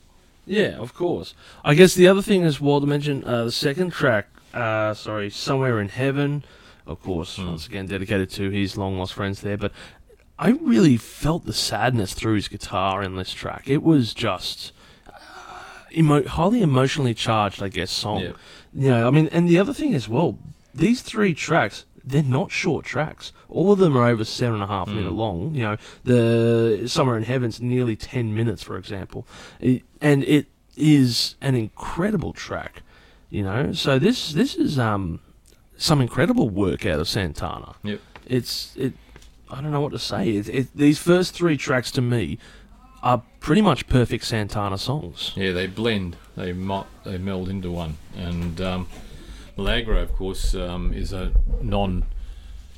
Yeah, 0.45 0.77
of 0.79 0.93
course. 0.95 1.36
I 1.63 1.75
guess 1.75 1.93
the 1.93 2.07
other 2.07 2.21
thing 2.21 2.43
as 2.43 2.60
well 2.60 2.81
to 2.81 2.88
mention, 2.88 3.24
uh, 3.24 3.45
the 3.45 3.51
second 3.51 3.91
track, 3.91 4.27
uh, 4.53 4.93
sorry, 4.95 5.29
Somewhere 5.29 5.79
in 5.79 5.89
Heaven, 5.89 6.43
of 6.91 7.01
course, 7.01 7.36
Hmm. 7.38 7.48
once 7.48 7.67
again 7.67 7.88
dedicated 7.88 8.29
to 8.31 8.50
his 8.50 8.77
long 8.77 8.98
lost 9.00 9.13
friends 9.13 9.41
there, 9.41 9.57
but 9.57 9.71
I 10.39 10.51
really 10.51 10.98
felt 10.98 11.45
the 11.45 11.53
sadness 11.53 12.13
through 12.13 12.36
his 12.36 12.48
guitar 12.48 13.03
in 13.03 13.15
this 13.15 13.31
track. 13.33 13.63
It 13.67 13.83
was 13.83 14.13
just 14.13 14.71
uh, 15.07 15.12
emo- 15.95 16.27
highly 16.27 16.62
emotionally 16.62 17.13
charged, 17.13 17.62
I 17.62 17.69
guess, 17.69 17.91
song. 17.91 18.21
Yeah. 18.21 18.31
You 18.74 18.89
know, 18.89 19.07
I 19.07 19.12
mean, 19.12 19.27
and 19.31 19.48
the 19.50 19.60
other 19.60 19.74
thing 19.74 19.93
as 19.93 20.07
well, 20.10 20.38
these 20.74 21.01
three 21.01 21.33
tracks, 21.33 21.86
they're 22.03 22.24
not 22.24 22.51
short 22.51 22.86
tracks. 22.86 23.31
All 23.50 23.71
of 23.71 23.79
them 23.79 23.95
are 23.98 24.07
over 24.07 24.24
seven 24.25 24.55
and 24.55 24.63
a 24.63 24.67
half 24.67 24.88
Mm. 24.88 24.95
minute 24.95 25.13
long. 25.13 25.53
You 25.53 25.62
know, 25.63 25.77
the 26.03 26.83
Summer 26.88 27.15
in 27.17 27.24
Heaven's 27.24 27.62
nearly 27.62 27.95
ten 27.95 28.33
minutes, 28.33 28.63
for 28.63 28.77
example, 28.77 29.27
It- 29.60 29.83
and 30.00 30.24
it 30.24 30.48
is 30.75 31.36
an 31.41 31.53
incredible 31.53 32.33
track. 32.33 32.81
You 33.29 33.43
know, 33.43 33.74
so 33.74 34.00
this 34.00 34.31
this 34.33 34.55
is 34.55 34.79
um 34.79 35.19
some 35.82 36.00
incredible 36.02 36.50
work 36.50 36.86
out 36.86 37.00
of 37.00 37.08
Santana. 37.08 37.76
Yep. 37.84 38.00
It's 38.28 38.76
it. 38.78 38.94
I 39.50 39.62
don't 39.62 39.72
know 39.72 39.82
what 39.82 39.92
to 39.92 40.00
say. 40.00 40.30
It, 40.30 40.48
it, 40.48 40.68
these 40.76 40.98
first 41.00 41.34
three 41.34 41.58
tracks 41.58 41.92
to 41.92 42.02
me 42.02 42.38
are 43.04 43.24
pretty 43.40 43.62
much 43.62 43.88
perfect 43.88 44.24
Santana 44.26 44.78
songs. 44.78 45.34
Yeah, 45.36 45.52
they 45.52 45.68
blend, 45.68 46.16
they 46.38 46.54
mo- 46.54 46.86
they 47.04 47.18
meld 47.18 47.50
into 47.50 47.72
one. 47.72 47.98
And 48.16 48.62
um, 48.62 48.88
Milagro, 49.58 50.02
of 50.02 50.14
course, 50.16 50.56
um, 50.56 50.94
is 50.94 51.12
a 51.12 51.32
non. 51.62 52.06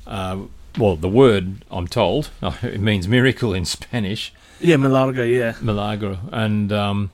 Uh, 0.06 0.44
well, 0.78 0.96
the 0.96 1.08
word 1.08 1.64
I'm 1.70 1.86
told 1.86 2.30
it 2.62 2.80
means 2.80 3.06
miracle 3.06 3.54
in 3.54 3.64
Spanish, 3.64 4.32
Yeah, 4.60 4.76
Milagro. 4.76 5.24
Yeah. 5.24 5.54
Milagro, 5.60 6.18
and 6.32 6.72
um, 6.72 7.10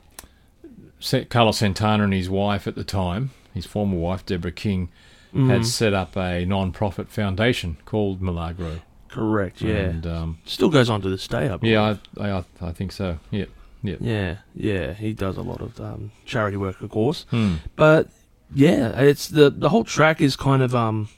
Carlos 1.29 1.57
Santana 1.57 2.03
and 2.05 2.13
his 2.13 2.29
wife 2.29 2.65
at 2.65 2.75
the 2.75 2.83
time, 2.83 3.31
his 3.53 3.65
former 3.67 3.97
wife 3.97 4.25
Deborah 4.25 4.51
King, 4.51 4.89
had 5.33 5.61
Mhm. 5.61 5.65
set 5.65 5.93
up 5.93 6.15
a 6.17 6.45
non-profit 6.45 7.09
foundation 7.09 7.77
called 7.85 8.21
Milagro. 8.21 8.81
Correct. 9.07 9.61
Yeah. 9.61 9.75
and, 9.75 10.07
um, 10.07 10.37
Still 10.45 10.69
goes 10.69 10.89
on 10.89 11.01
to 11.01 11.09
this 11.09 11.27
day. 11.27 11.49
I 11.49 11.57
believe. 11.57 11.73
yeah, 11.73 11.95
I, 12.19 12.29
I 12.39 12.43
I 12.61 12.71
think 12.71 12.91
so. 12.91 13.17
Yeah, 13.29 13.45
Yeah, 13.83 13.95
yeah, 13.99 14.35
Yeah. 14.55 14.93
he 14.93 15.11
does 15.13 15.37
a 15.37 15.41
lot 15.41 15.59
of 15.61 15.79
um, 15.81 16.11
charity 16.25 16.55
work, 16.57 16.81
of 16.81 16.89
course. 16.89 17.25
hmm. 17.29 17.55
But 17.75 18.09
yeah, 18.53 18.97
it's 18.99 19.27
the 19.27 19.49
the 19.49 19.69
whole 19.69 19.83
track 19.83 20.21
is 20.21 20.35
kind 20.37 20.61
of 20.61 20.73
um, 20.75 21.09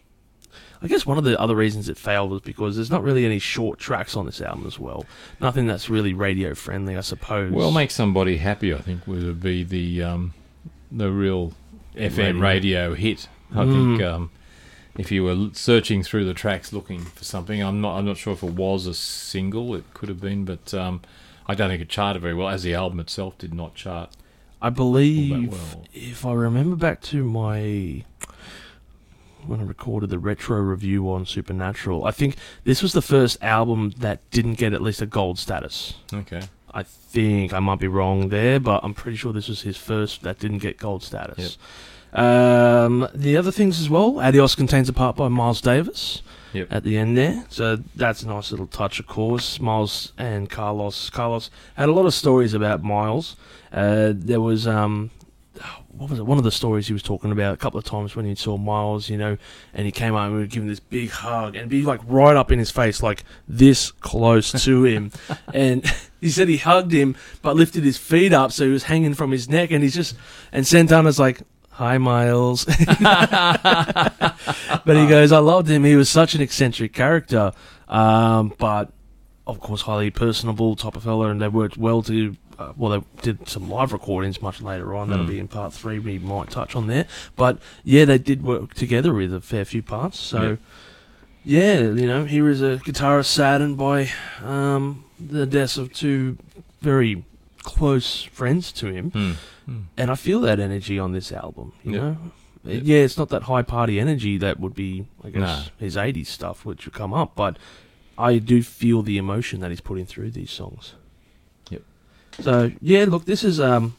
I 0.81 0.87
guess 0.87 1.05
one 1.05 1.17
of 1.17 1.23
the 1.23 1.39
other 1.39 1.55
reasons 1.55 1.87
it 1.87 1.97
failed 1.97 2.31
was 2.31 2.41
because 2.41 2.75
there's 2.75 2.91
not 2.91 3.03
really 3.03 3.25
any 3.25 3.39
short 3.39 3.79
tracks 3.79 4.17
on 4.17 4.25
this 4.25 4.41
album 4.41 4.65
as 4.67 4.77
well. 4.79 5.05
Nothing 5.39 5.65
that's 5.67 5.89
really 5.89 6.13
radio 6.13 6.53
friendly, 6.55 6.97
I 6.97 7.01
suppose. 7.01 7.51
Well, 7.53 7.71
make 7.71 7.89
somebody 7.91 8.37
happy. 8.37 8.73
I 8.73 8.79
think 8.79 9.07
would 9.07 9.39
be 9.41 9.63
the 9.63 10.03
um, 10.03 10.33
the 10.91 11.11
real 11.11 11.53
FM 11.95 12.41
Radio. 12.41 12.41
radio, 12.41 12.93
hit. 12.95 13.27
I 13.53 13.65
Mm. 13.65 13.97
think 13.97 14.03
um, 14.07 14.31
if 14.97 15.11
you 15.11 15.23
were 15.23 15.49
searching 15.53 16.03
through 16.03 16.25
the 16.25 16.33
tracks 16.33 16.73
looking 16.73 17.01
for 17.01 17.23
something, 17.23 17.61
I'm 17.61 17.81
not 17.81 17.97
I'm 17.97 18.05
not 18.05 18.17
sure 18.17 18.33
if 18.33 18.43
it 18.43 18.53
was 18.53 18.85
a 18.87 18.93
single. 18.93 19.75
It 19.75 19.83
could 19.93 20.09
have 20.09 20.19
been, 20.21 20.45
but 20.45 20.73
um, 20.73 21.01
I 21.47 21.55
don't 21.55 21.69
think 21.69 21.81
it 21.81 21.89
charted 21.89 22.21
very 22.21 22.33
well. 22.33 22.49
As 22.49 22.63
the 22.63 22.73
album 22.73 22.99
itself 22.99 23.37
did 23.37 23.53
not 23.53 23.75
chart 23.75 24.09
I 24.61 24.69
believe 24.69 25.51
well. 25.51 25.85
if 25.93 26.25
I 26.25 26.33
remember 26.33 26.75
back 26.75 27.01
to 27.03 27.23
my 27.23 28.03
when 29.45 29.59
I 29.59 29.63
recorded 29.63 30.09
the 30.09 30.19
retro 30.19 30.57
review 30.61 31.11
on 31.11 31.25
Supernatural, 31.25 32.05
I 32.05 32.11
think 32.11 32.37
this 32.63 32.81
was 32.81 32.93
the 32.93 33.01
first 33.01 33.37
album 33.43 33.91
that 33.97 34.21
didn't 34.31 34.53
get 34.53 34.71
at 34.73 34.81
least 34.81 35.01
a 35.01 35.05
gold 35.05 35.37
status. 35.37 35.95
Okay. 36.13 36.43
I 36.73 36.83
think 36.83 37.53
I 37.53 37.59
might 37.59 37.79
be 37.79 37.89
wrong 37.89 38.29
there, 38.29 38.57
but 38.59 38.83
I'm 38.85 38.93
pretty 38.93 39.17
sure 39.17 39.33
this 39.33 39.49
was 39.49 39.61
his 39.63 39.75
first 39.77 40.23
that 40.23 40.39
didn't 40.39 40.59
get 40.59 40.77
gold 40.77 41.03
status. 41.03 41.57
Um, 42.13 43.07
the 43.13 43.35
other 43.37 43.51
things 43.51 43.79
as 43.79 43.89
well, 43.89 44.19
Adios 44.19 44.55
contains 44.55 44.87
a 44.89 44.93
part 44.93 45.15
by 45.15 45.27
Miles 45.27 45.61
Davis 45.61 46.21
Yep. 46.53 46.67
at 46.71 46.83
the 46.83 46.97
end 46.97 47.17
there, 47.17 47.45
so 47.49 47.77
that's 47.95 48.21
a 48.21 48.27
nice 48.27 48.51
little 48.51 48.67
touch, 48.67 48.99
of 48.99 49.07
course. 49.07 49.59
Miles 49.59 50.13
and 50.19 50.47
Carlos. 50.49 51.09
Carlos 51.09 51.49
had 51.75 51.89
a 51.89 51.91
lot 51.91 52.05
of 52.05 52.13
stories 52.13 52.53
about 52.53 52.83
Miles. 52.83 53.35
Uh, 53.71 54.13
there 54.15 54.39
was 54.39 54.67
um, 54.67 55.09
what 55.89 56.11
was 56.11 56.19
it? 56.19 56.25
One 56.27 56.37
of 56.37 56.43
the 56.43 56.51
stories 56.51 56.85
he 56.85 56.93
was 56.93 57.01
talking 57.01 57.31
about 57.31 57.55
a 57.55 57.57
couple 57.57 57.79
of 57.79 57.85
times 57.85 58.15
when 58.15 58.25
he 58.25 58.35
saw 58.35 58.57
Miles, 58.57 59.09
you 59.09 59.17
know, 59.17 59.37
and 59.73 59.85
he 59.87 59.91
came 59.91 60.13
out 60.15 60.25
and 60.27 60.33
we 60.35 60.39
would 60.41 60.51
give 60.51 60.61
him 60.61 60.69
this 60.69 60.79
big 60.79 61.09
hug 61.09 61.55
and 61.55 61.71
be 61.71 61.81
like 61.81 62.01
right 62.05 62.35
up 62.35 62.51
in 62.51 62.59
his 62.59 62.69
face, 62.69 63.01
like 63.01 63.23
this 63.47 63.89
close 63.89 64.51
to 64.63 64.83
him. 64.83 65.11
and 65.55 65.83
he 66.21 66.29
said 66.29 66.47
he 66.49 66.57
hugged 66.57 66.91
him 66.91 67.15
but 67.41 67.55
lifted 67.55 67.83
his 67.83 67.97
feet 67.97 68.31
up 68.31 68.51
so 68.51 68.65
he 68.65 68.71
was 68.71 68.83
hanging 68.83 69.13
from 69.15 69.31
his 69.31 69.49
neck 69.49 69.71
and 69.71 69.83
he's 69.83 69.95
just 69.95 70.15
and 70.51 70.67
Santana's 70.67 71.17
like, 71.19 71.41
Hi 71.73 71.97
Miles 71.97 72.65
But 72.65 74.35
he 74.97 75.07
goes, 75.07 75.31
I 75.31 75.39
loved 75.39 75.69
him, 75.69 75.83
he 75.83 75.95
was 75.95 76.09
such 76.09 76.35
an 76.35 76.41
eccentric 76.41 76.93
character. 76.93 77.51
Um, 77.87 78.53
but 78.57 78.91
of 79.45 79.59
course 79.59 79.81
highly 79.81 80.09
personable 80.09 80.75
type 80.75 80.95
of 80.95 81.03
fella 81.03 81.29
and 81.29 81.41
they 81.41 81.47
worked 81.49 81.77
well 81.77 82.01
to 82.03 82.35
uh, 82.59 82.71
well, 82.77 82.99
they 82.99 83.05
did 83.23 83.49
some 83.49 83.67
live 83.67 83.91
recordings 83.91 84.39
much 84.41 84.61
later 84.61 84.93
on. 84.93 85.09
That'll 85.09 85.25
Hmm. 85.25 85.31
be 85.31 85.39
in 85.39 85.47
part 85.47 85.73
three. 85.73 85.97
We 85.97 86.19
might 86.19 86.51
touch 86.51 86.75
on 86.75 86.85
there, 86.85 87.07
but 87.35 87.57
yeah, 87.83 88.05
they 88.05 88.19
did 88.19 88.43
work 88.43 88.75
together 88.75 89.11
with 89.11 89.33
a 89.33 89.41
fair 89.41 89.65
few 89.65 89.81
parts. 89.81 90.19
So, 90.19 90.59
yeah, 91.43 91.79
you 91.79 92.05
know, 92.05 92.25
here 92.25 92.47
is 92.47 92.61
a 92.61 92.77
guitarist 92.85 93.25
saddened 93.25 93.77
by 93.77 94.11
um, 94.43 95.03
the 95.19 95.47
deaths 95.47 95.77
of 95.77 95.91
two 95.93 96.37
very 96.79 97.25
close 97.63 98.23
friends 98.23 98.71
to 98.73 98.87
him, 98.87 99.11
Hmm. 99.11 99.31
Hmm. 99.65 99.81
and 99.97 100.11
I 100.11 100.15
feel 100.15 100.41
that 100.41 100.59
energy 100.59 100.99
on 100.99 101.13
this 101.13 101.31
album. 101.31 101.73
You 101.83 101.91
Yep. 101.93 102.01
know, 102.01 102.17
Yep. 102.65 102.81
yeah, 102.85 102.97
it's 102.97 103.17
not 103.17 103.29
that 103.29 103.43
high 103.43 103.61
party 103.63 103.99
energy 103.99 104.37
that 104.37 104.59
would 104.59 104.73
be, 104.75 105.05
I 105.23 105.29
guess, 105.29 105.39
Nah. 105.41 105.61
his 105.79 105.95
'80s 105.97 106.27
stuff, 106.29 106.65
which 106.65 106.85
would 106.85 106.93
come 106.93 107.13
up, 107.13 107.35
but 107.35 107.57
I 108.17 108.37
do 108.37 108.61
feel 108.61 109.01
the 109.01 109.17
emotion 109.17 109.59
that 109.61 109.71
he's 109.71 109.81
putting 109.81 110.05
through 110.05 110.31
these 110.31 110.51
songs. 110.51 110.93
Yep. 111.69 111.81
So 112.41 112.71
yeah, 112.81 113.05
look, 113.07 113.25
this 113.25 113.43
is 113.43 113.59
um, 113.59 113.95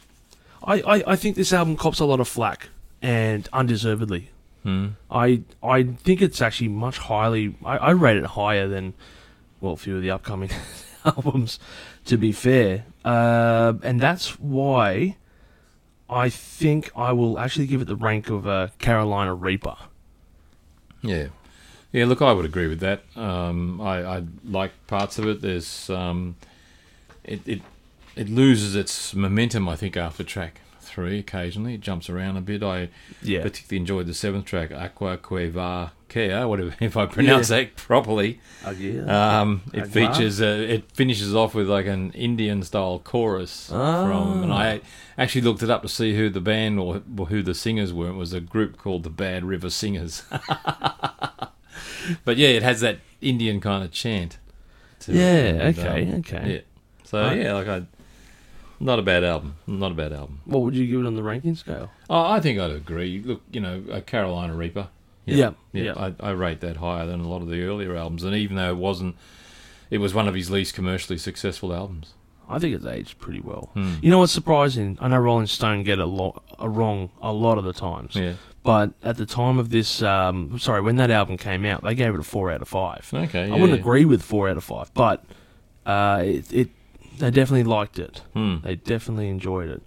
I, 0.63 0.81
I, 0.83 1.03
I 1.09 1.17
think 1.17 1.37
this 1.37 1.53
album 1.53 1.77
cops 1.77 2.01
a 2.01 2.05
lot 2.05 2.21
of 2.21 2.29
flack 2.29 2.69
and 3.03 3.49
undeservedly. 3.53 4.31
Hmm. 4.63 4.89
I 5.11 5.43
I 5.63 5.83
think 5.83 6.23
it's 6.23 6.41
actually 6.41 6.69
much 6.69 6.97
highly. 6.99 7.55
I, 7.65 7.77
I 7.77 7.91
rate 7.91 8.17
it 8.17 8.25
higher 8.25 8.67
than 8.69 8.95
well, 9.61 9.73
a 9.75 9.77
few 9.77 9.97
of 9.97 10.03
the 10.03 10.11
upcoming 10.11 10.51
albums. 11.05 11.59
To 12.07 12.19
be 12.19 12.33
fair, 12.33 12.85
uh, 13.05 13.73
and 13.83 13.99
that's 14.01 14.39
why 14.39 15.17
I 16.09 16.29
think 16.29 16.91
I 16.95 17.13
will 17.13 17.39
actually 17.39 17.67
give 17.67 17.81
it 17.81 17.87
the 17.87 17.97
rank 17.97 18.29
of 18.29 18.47
a 18.47 18.73
Carolina 18.79 19.35
Reaper. 19.35 19.77
Yeah, 21.03 21.29
yeah. 21.93 22.05
Look, 22.05 22.21
I 22.21 22.33
would 22.33 22.45
agree 22.45 22.67
with 22.67 22.81
that. 22.81 23.05
Um, 23.17 23.81
I, 23.81 24.05
I 24.05 24.23
like 24.45 24.73
parts 24.87 25.19
of 25.19 25.27
it. 25.27 25.41
There's 25.41 25.89
um, 25.89 26.37
it, 27.25 27.41
it 27.47 27.63
it 28.17 28.29
loses 28.29 28.77
its 28.77 29.15
momentum. 29.15 29.69
I 29.69 29.77
think 29.77 29.97
after 29.97 30.23
track 30.25 30.61
three, 30.95 31.19
occasionally 31.19 31.75
it 31.75 31.81
jumps 31.81 32.09
around 32.09 32.37
a 32.37 32.41
bit. 32.41 32.63
I 32.63 32.89
Yeah, 33.23 33.43
particularly 33.43 33.81
enjoyed 33.81 34.07
the 34.07 34.15
seventh 34.15 34.45
track, 34.47 34.71
Aqua 34.73 35.17
Cueva 35.19 35.93
Kea, 36.09 36.45
whatever 36.45 36.75
if 36.81 36.97
I 36.97 37.07
pronounce 37.07 37.49
that 37.49 37.77
properly. 37.77 38.41
uh, 38.65 38.71
yeah. 38.71 39.41
Um, 39.41 39.63
it 39.73 39.85
Agua. 39.85 39.93
features 39.93 40.41
uh, 40.41 40.65
it 40.69 40.91
finishes 40.93 41.35
off 41.35 41.55
with 41.55 41.69
like 41.69 41.87
an 41.87 42.13
Indian 42.13 42.63
style 42.63 42.99
chorus 42.99 43.69
from, 43.69 44.43
and 44.45 44.53
Ah. 44.53 44.57
I 44.57 44.81
actually 45.19 45.43
looked 45.43 45.63
it 45.63 45.71
up 45.71 45.83
to 45.83 45.89
see 45.89 46.15
who 46.17 46.31
the 46.31 46.41
band 46.41 46.79
or 46.79 47.01
who 47.27 47.43
the 47.43 47.55
singers 47.55 47.93
were. 47.93 48.09
It 48.09 48.15
was 48.15 48.33
a 48.33 48.41
group 48.41 48.77
called 48.79 49.03
the 49.03 49.11
Bad 49.11 49.45
River 49.45 49.71
Singers. 49.71 50.23
but 52.25 52.37
yeah, 52.37 52.49
it 52.49 52.63
has 52.63 52.81
that 52.81 52.99
Indian 53.21 53.61
kind 53.61 53.85
of 53.85 53.91
chant. 53.93 54.39
it, 55.07 55.15
yeah. 55.15 55.25
and, 55.67 55.79
Okay. 55.79 56.09
um, 56.13 56.19
okay. 56.21 56.53
yeah. 56.55 56.61
So 57.05 57.31
yeah, 57.33 57.53
like 57.55 57.69
I, 57.69 57.83
not 58.81 58.99
a 58.99 59.03
bad 59.03 59.25
album. 59.25 59.57
Not 59.67 59.93
a 59.93 59.95
bad 59.95 60.13
album. 60.13 60.41
What 60.45 60.63
would 60.63 60.75
you 60.75 60.87
give 60.87 61.01
it 61.01 61.07
on 61.07 61.17
the 61.17 61.23
ranking 61.23 61.55
scale? 61.55 61.91
Oh, 62.11 62.25
I 62.25 62.41
think 62.41 62.59
I'd 62.59 62.71
agree. 62.71 63.23
Look, 63.25 63.43
you 63.51 63.61
know, 63.61 63.83
a 63.91 64.01
Carolina 64.01 64.55
Reaper. 64.55 64.89
Yeah, 65.27 65.53
yeah. 65.73 65.83
yeah. 65.83 66.13
I, 66.21 66.29
I 66.29 66.31
rate 66.33 66.61
that 66.61 66.77
higher 66.79 67.07
than 67.07 67.21
a 67.21 67.29
lot 67.29 67.41
of 67.43 67.49
the 67.49 67.63
earlier 67.63 67.97
albums, 67.97 68.25
and 68.25 68.35
even 68.35 68.57
though 68.57 68.71
it 68.71 68.77
wasn't, 68.77 69.17
it 69.91 69.99
was 69.99 70.13
one 70.13 70.29
of 70.29 70.35
his 70.35 70.51
least 70.51 70.75
commercially 70.75 71.19
successful 71.19 71.73
albums. 71.75 72.15
I 72.49 72.59
think 72.59 72.75
it's 72.75 72.85
aged 72.85 73.19
pretty 73.19 73.41
well. 73.41 73.71
Hmm. 73.73 73.95
You 74.03 74.11
know 74.11 74.19
what's 74.19 74.33
surprising? 74.33 74.99
I 75.01 75.09
know 75.09 75.19
Rolling 75.19 75.47
Stone 75.47 75.85
get 75.85 75.99
a 75.99 76.05
lot 76.05 76.43
a 76.59 76.69
wrong 76.69 77.11
a 77.23 77.33
lot 77.33 77.57
of 77.57 77.65
the 77.65 77.73
times, 77.73 78.15
Yeah. 78.15 78.35
but 78.63 78.93
at 79.03 79.17
the 79.17 79.25
time 79.25 79.59
of 79.59 79.71
this, 79.71 80.03
um, 80.03 80.59
sorry, 80.59 80.83
when 80.83 80.97
that 80.97 81.11
album 81.11 81.39
came 81.39 81.65
out, 81.65 81.83
they 81.83 81.95
gave 81.95 82.13
it 82.15 82.21
a 82.21 82.23
four 82.23 82.51
out 82.51 82.61
of 82.61 82.69
five. 82.69 83.09
Okay. 83.15 83.45
I 83.45 83.47
yeah, 83.47 83.53
wouldn't 83.53 83.71
yeah. 83.71 83.77
agree 83.77 84.05
with 84.05 84.23
four 84.23 84.51
out 84.51 84.59
of 84.59 84.65
five, 84.65 84.93
but 84.93 85.25
uh, 85.87 86.21
it, 86.23 86.53
it 86.53 86.69
they 87.19 87.31
definitely 87.31 87.65
liked 87.65 87.99
it. 87.99 88.23
Hmm. 88.33 88.57
They 88.63 88.77
definitely 88.77 89.29
enjoyed 89.29 89.69
it. 89.69 89.83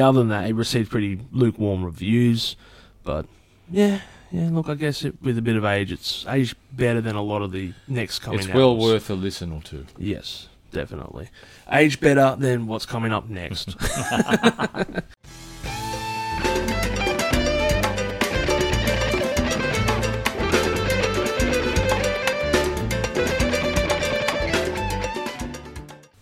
Other 0.00 0.18
than 0.18 0.28
that, 0.28 0.48
it 0.48 0.54
received 0.54 0.90
pretty 0.90 1.20
lukewarm 1.32 1.84
reviews, 1.84 2.56
but 3.04 3.26
yeah, 3.70 4.00
yeah. 4.30 4.50
Look, 4.50 4.68
I 4.68 4.74
guess 4.74 5.02
it, 5.04 5.14
with 5.22 5.38
a 5.38 5.42
bit 5.42 5.56
of 5.56 5.64
age, 5.64 5.90
it's 5.92 6.26
aged 6.26 6.56
better 6.72 7.00
than 7.00 7.16
a 7.16 7.22
lot 7.22 7.40
of 7.42 7.52
the 7.52 7.72
next 7.86 8.18
coming. 8.18 8.40
It's 8.40 8.48
well 8.48 8.70
albums. 8.70 8.84
worth 8.84 9.10
a 9.10 9.14
listen 9.14 9.50
or 9.50 9.62
two. 9.62 9.86
Yes, 9.96 10.48
definitely. 10.72 11.30
Age 11.72 12.00
better 12.00 12.36
than 12.38 12.66
what's 12.66 12.84
coming 12.84 13.12
up 13.12 13.28
next. 13.28 13.76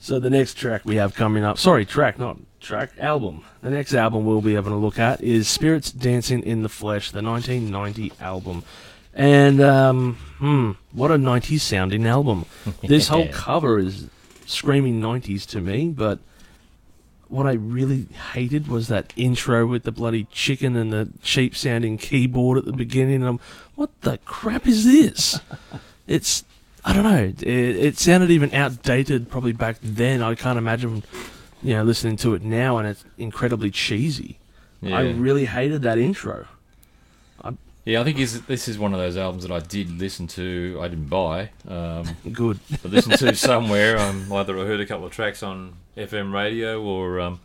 so 0.06 0.20
the 0.20 0.30
next 0.30 0.54
track 0.54 0.82
we 0.84 0.96
have 0.96 1.16
coming 1.16 1.42
up, 1.42 1.58
sorry, 1.58 1.84
track, 1.84 2.16
not 2.16 2.36
track, 2.60 2.90
album. 3.00 3.44
The 3.60 3.70
next 3.70 3.92
album 3.92 4.24
we'll 4.24 4.40
be 4.40 4.54
having 4.54 4.72
a 4.72 4.78
look 4.78 5.00
at 5.00 5.20
is 5.20 5.48
Spirits 5.48 5.90
Dancing 5.90 6.44
in 6.44 6.62
the 6.62 6.68
Flesh, 6.68 7.10
the 7.10 7.22
1990 7.22 8.12
album. 8.20 8.62
And, 9.12 9.60
um, 9.60 10.14
hmm, 10.38 10.72
what 10.92 11.10
a 11.10 11.16
90s 11.16 11.58
sounding 11.58 12.06
album. 12.06 12.46
This 12.84 13.08
whole 13.08 13.26
cover 13.32 13.80
is 13.80 14.06
screaming 14.46 15.00
90s 15.00 15.44
to 15.46 15.60
me, 15.60 15.88
but 15.88 16.20
what 17.26 17.48
I 17.48 17.54
really 17.54 18.06
hated 18.32 18.68
was 18.68 18.86
that 18.86 19.12
intro 19.16 19.66
with 19.66 19.82
the 19.82 19.90
bloody 19.90 20.28
chicken 20.30 20.76
and 20.76 20.92
the 20.92 21.08
cheap 21.20 21.56
sounding 21.56 21.98
keyboard 21.98 22.58
at 22.58 22.64
the 22.64 22.72
beginning. 22.72 23.16
And 23.16 23.26
I'm, 23.26 23.40
what 23.74 23.90
the 24.02 24.18
crap 24.18 24.68
is 24.68 24.84
this? 24.84 25.40
it's, 26.06 26.44
I 26.86 26.92
don't 26.92 27.02
know. 27.02 27.24
It, 27.24 27.42
it 27.42 27.98
sounded 27.98 28.30
even 28.30 28.54
outdated 28.54 29.28
probably 29.28 29.52
back 29.52 29.76
then. 29.82 30.22
I 30.22 30.34
can't 30.36 30.56
imagine, 30.56 31.02
you 31.62 31.74
know, 31.74 31.82
listening 31.82 32.16
to 32.18 32.34
it 32.34 32.42
now, 32.42 32.78
and 32.78 32.86
it's 32.86 33.04
incredibly 33.18 33.70
cheesy. 33.72 34.38
Yeah. 34.80 34.96
I 34.98 35.10
really 35.10 35.46
hated 35.46 35.82
that 35.82 35.98
intro. 35.98 36.46
Yeah, 37.86 38.00
I 38.00 38.04
think 38.04 38.18
is 38.18 38.42
this 38.42 38.66
is 38.66 38.80
one 38.80 38.92
of 38.94 38.98
those 38.98 39.16
albums 39.16 39.44
that 39.44 39.52
I 39.52 39.60
did 39.60 40.00
listen 40.00 40.26
to. 40.28 40.76
I 40.82 40.88
didn't 40.88 41.06
buy, 41.06 41.50
um, 41.68 42.04
Good. 42.32 42.58
but 42.82 42.90
listened 42.90 43.16
to 43.18 43.36
somewhere. 43.36 43.96
Um, 43.96 44.32
either 44.32 44.58
I 44.58 44.64
heard 44.64 44.80
a 44.80 44.86
couple 44.86 45.06
of 45.06 45.12
tracks 45.12 45.40
on 45.44 45.74
FM 45.96 46.32
radio, 46.32 46.82
or 46.82 47.20
um, 47.20 47.40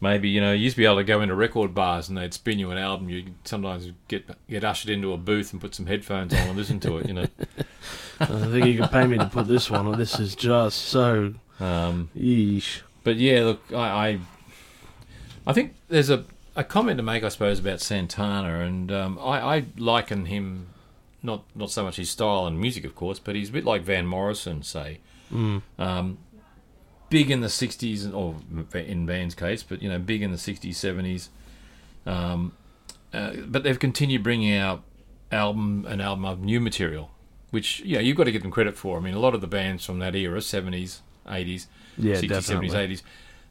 maybe 0.00 0.28
you 0.28 0.40
know, 0.40 0.52
you 0.52 0.64
used 0.64 0.76
to 0.76 0.82
be 0.82 0.86
able 0.86 0.96
to 0.96 1.04
go 1.04 1.20
into 1.20 1.34
record 1.34 1.74
bars 1.74 2.08
and 2.08 2.16
they'd 2.16 2.34
spin 2.34 2.58
you 2.58 2.70
an 2.70 2.78
album. 2.78 3.08
You 3.08 3.24
sometimes 3.44 3.90
get 4.08 4.26
get 4.48 4.64
ushered 4.64 4.90
into 4.90 5.12
a 5.12 5.16
booth 5.16 5.52
and 5.52 5.60
put 5.60 5.74
some 5.74 5.86
headphones 5.86 6.32
on 6.34 6.40
and 6.40 6.56
listen 6.56 6.80
to 6.80 6.98
it. 6.98 7.06
You 7.06 7.14
know, 7.14 7.26
I 8.20 8.26
think 8.26 8.66
you 8.66 8.78
can 8.78 8.88
pay 8.88 9.06
me 9.06 9.18
to 9.18 9.26
put 9.26 9.48
this 9.48 9.70
one 9.70 9.86
on. 9.86 9.98
This 9.98 10.18
is 10.18 10.34
just 10.34 10.78
so. 10.78 11.34
um, 11.60 12.10
Yeesh. 12.16 12.82
but 13.04 13.16
yeah, 13.16 13.44
look, 13.44 13.62
I, 13.72 14.08
I 14.08 14.20
I 15.46 15.52
think 15.52 15.74
there's 15.88 16.10
a 16.10 16.24
a 16.56 16.64
comment 16.64 16.98
to 16.98 17.02
make, 17.04 17.22
I 17.22 17.28
suppose, 17.28 17.60
about 17.60 17.80
Santana, 17.80 18.60
and 18.60 18.90
um, 18.90 19.18
I, 19.20 19.56
I 19.56 19.64
liken 19.76 20.26
him 20.26 20.68
not 21.22 21.44
not 21.54 21.70
so 21.70 21.84
much 21.84 21.96
his 21.96 22.10
style 22.10 22.46
and 22.46 22.60
music, 22.60 22.84
of 22.84 22.94
course, 22.94 23.18
but 23.18 23.34
he's 23.36 23.48
a 23.48 23.52
bit 23.52 23.64
like 23.64 23.82
Van 23.82 24.06
Morrison, 24.06 24.62
say. 24.62 25.00
Mm. 25.32 25.62
Um, 25.78 26.18
big 27.10 27.30
in 27.30 27.40
the 27.40 27.48
'60s, 27.48 28.12
or 28.14 28.36
in 28.78 29.06
Van's 29.06 29.34
case, 29.34 29.62
but 29.62 29.82
you 29.82 29.88
know, 29.88 29.98
big 29.98 30.22
in 30.22 30.30
the 30.30 30.36
'60s, 30.38 30.70
'70s. 30.70 31.28
Um, 32.06 32.52
uh, 33.12 33.32
but 33.46 33.62
they've 33.62 33.78
continued 33.78 34.22
bringing 34.22 34.54
out 34.54 34.82
album 35.32 35.86
and 35.88 36.00
album 36.00 36.24
of 36.24 36.40
new 36.40 36.60
material, 36.60 37.10
which 37.50 37.80
yeah, 37.80 38.00
you've 38.00 38.16
got 38.16 38.24
to 38.24 38.32
give 38.32 38.42
them 38.42 38.50
credit 38.50 38.76
for. 38.76 38.98
I 38.98 39.00
mean, 39.00 39.14
a 39.14 39.18
lot 39.20 39.34
of 39.34 39.40
the 39.40 39.46
bands 39.46 39.84
from 39.84 39.98
that 40.00 40.14
era, 40.14 40.38
'70s, 40.40 41.00
'80s, 41.26 41.66
Yeah, 41.96 42.16
60s, 42.16 42.28
definitely. 42.28 42.68
70s, 42.68 42.88
80s. 42.98 43.02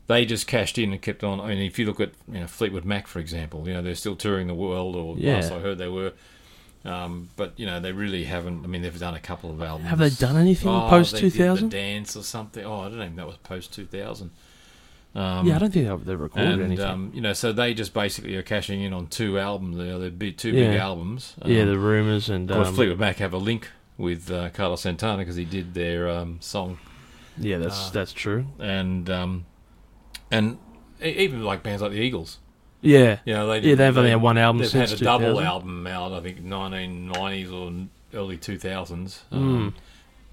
They 0.08 0.26
just 0.26 0.48
cashed 0.48 0.78
in 0.78 0.94
and 0.94 1.02
kept 1.02 1.24
on. 1.24 1.42
I 1.42 1.48
mean, 1.50 1.60
if 1.60 1.78
you 1.78 1.86
look 1.86 2.00
at 2.00 2.12
you 2.32 2.40
know 2.40 2.48
Fleetwood 2.48 2.86
Mac, 2.86 3.08
for 3.08 3.20
example, 3.20 3.68
you 3.68 3.74
know 3.74 3.82
they're 3.82 3.96
still 3.96 4.16
touring 4.16 4.48
the 4.48 4.54
world, 4.54 4.96
or 4.96 5.16
Yeah. 5.18 5.36
last 5.36 5.52
I 5.52 5.60
heard 5.60 5.78
they 5.78 5.89
were. 5.89 6.13
Um, 6.86 7.30
but 7.36 7.54
you 7.58 7.66
know 7.66 7.80
they 7.80 7.92
really 7.92 8.24
haven't. 8.26 8.63
I 8.63 8.68
mean, 8.68 8.82
they've 8.82 8.98
done 9.00 9.13
a 9.16 9.20
couple 9.20 9.50
of 9.52 9.62
albums. 9.62 9.90
Have 9.90 10.00
they 10.00 10.10
done 10.10 10.38
anything 10.38 10.70
Oh, 10.70 10.88
post 10.90 11.13
they 11.13 11.22
the 11.22 11.30
2000? 11.32 11.70
Dance 11.70 12.16
or 12.16 12.24
something. 12.24 12.63
Oh, 12.66 12.82
I 12.82 12.90
don't 12.90 12.98
know. 13.00 13.10
That 13.16 13.28
was 13.28 13.38
post 13.38 13.74
two 13.74 13.86
thousand. 13.86 14.32
Um, 15.16 15.48
yeah, 15.48 15.56
I 15.56 15.60
don't 15.60 15.72
think 15.74 15.88
they've- 15.88 16.06
they've 16.06 16.20
recorded 16.20 16.54
and 16.54 16.62
anything. 16.63 16.86
um, 16.86 17.12
you 17.13 17.22
know, 17.22 17.34
so 17.34 17.52
they 17.52 17.74
just 17.74 17.94
basically 17.94 18.36
are 18.36 18.44
cashing 18.44 18.82
in 18.82 18.94
on 18.94 19.08
two 19.08 19.40
albums. 19.40 19.76
Know, 19.78 19.98
they're 20.00 20.12
big, 20.12 20.38
two 20.38 20.52
big 20.52 20.74
Yeah. 20.74 20.86
albums. 20.86 21.34
yeah, 21.44 21.62
Um, 21.63 21.68
the 21.70 21.80
rumors 21.80 22.30
and 22.30 22.50
of 22.52 22.56
course, 22.58 22.68
um, 22.68 22.76
Fleetwood 22.76 23.00
Mac 23.00 23.18
have 23.18 23.34
a 23.34 23.38
link 23.38 23.70
with 23.98 24.30
uh, 24.30 24.50
Carlos 24.50 24.82
Santana 24.82 25.20
because 25.20 25.36
he 25.36 25.46
did 25.46 25.74
their 25.74 26.08
um, 26.08 26.38
song 26.40 26.78
yeah, 27.40 27.58
that's 27.58 27.88
uh, 27.88 27.92
that's 27.94 28.13
true. 28.13 28.46
and 28.60 29.10
um, 29.10 29.46
and 30.30 30.58
even 31.02 31.44
like 31.44 31.63
bands 31.63 31.82
like 31.82 31.92
the 31.92 32.00
Eagles. 32.02 32.38
Yeah, 32.82 33.20
You 33.26 33.34
know, 33.34 33.48
they 33.48 33.60
yeah, 33.70 33.76
they've 33.76 33.98
only 33.98 34.12
had 34.12 34.22
one 34.22 34.38
album 34.38 34.60
They've 34.62 34.70
since 34.70 34.92
had 34.92 35.02
a 35.02 35.04
double 35.04 35.42
album 35.42 35.88
out, 35.88 36.13
I 36.13 36.20
think, 36.22 36.44
1990s 36.44 37.52
or 37.52 38.18
early 38.18 38.38
2000s. 38.38 39.20
Mm. 39.32 39.34
Um, 39.34 39.76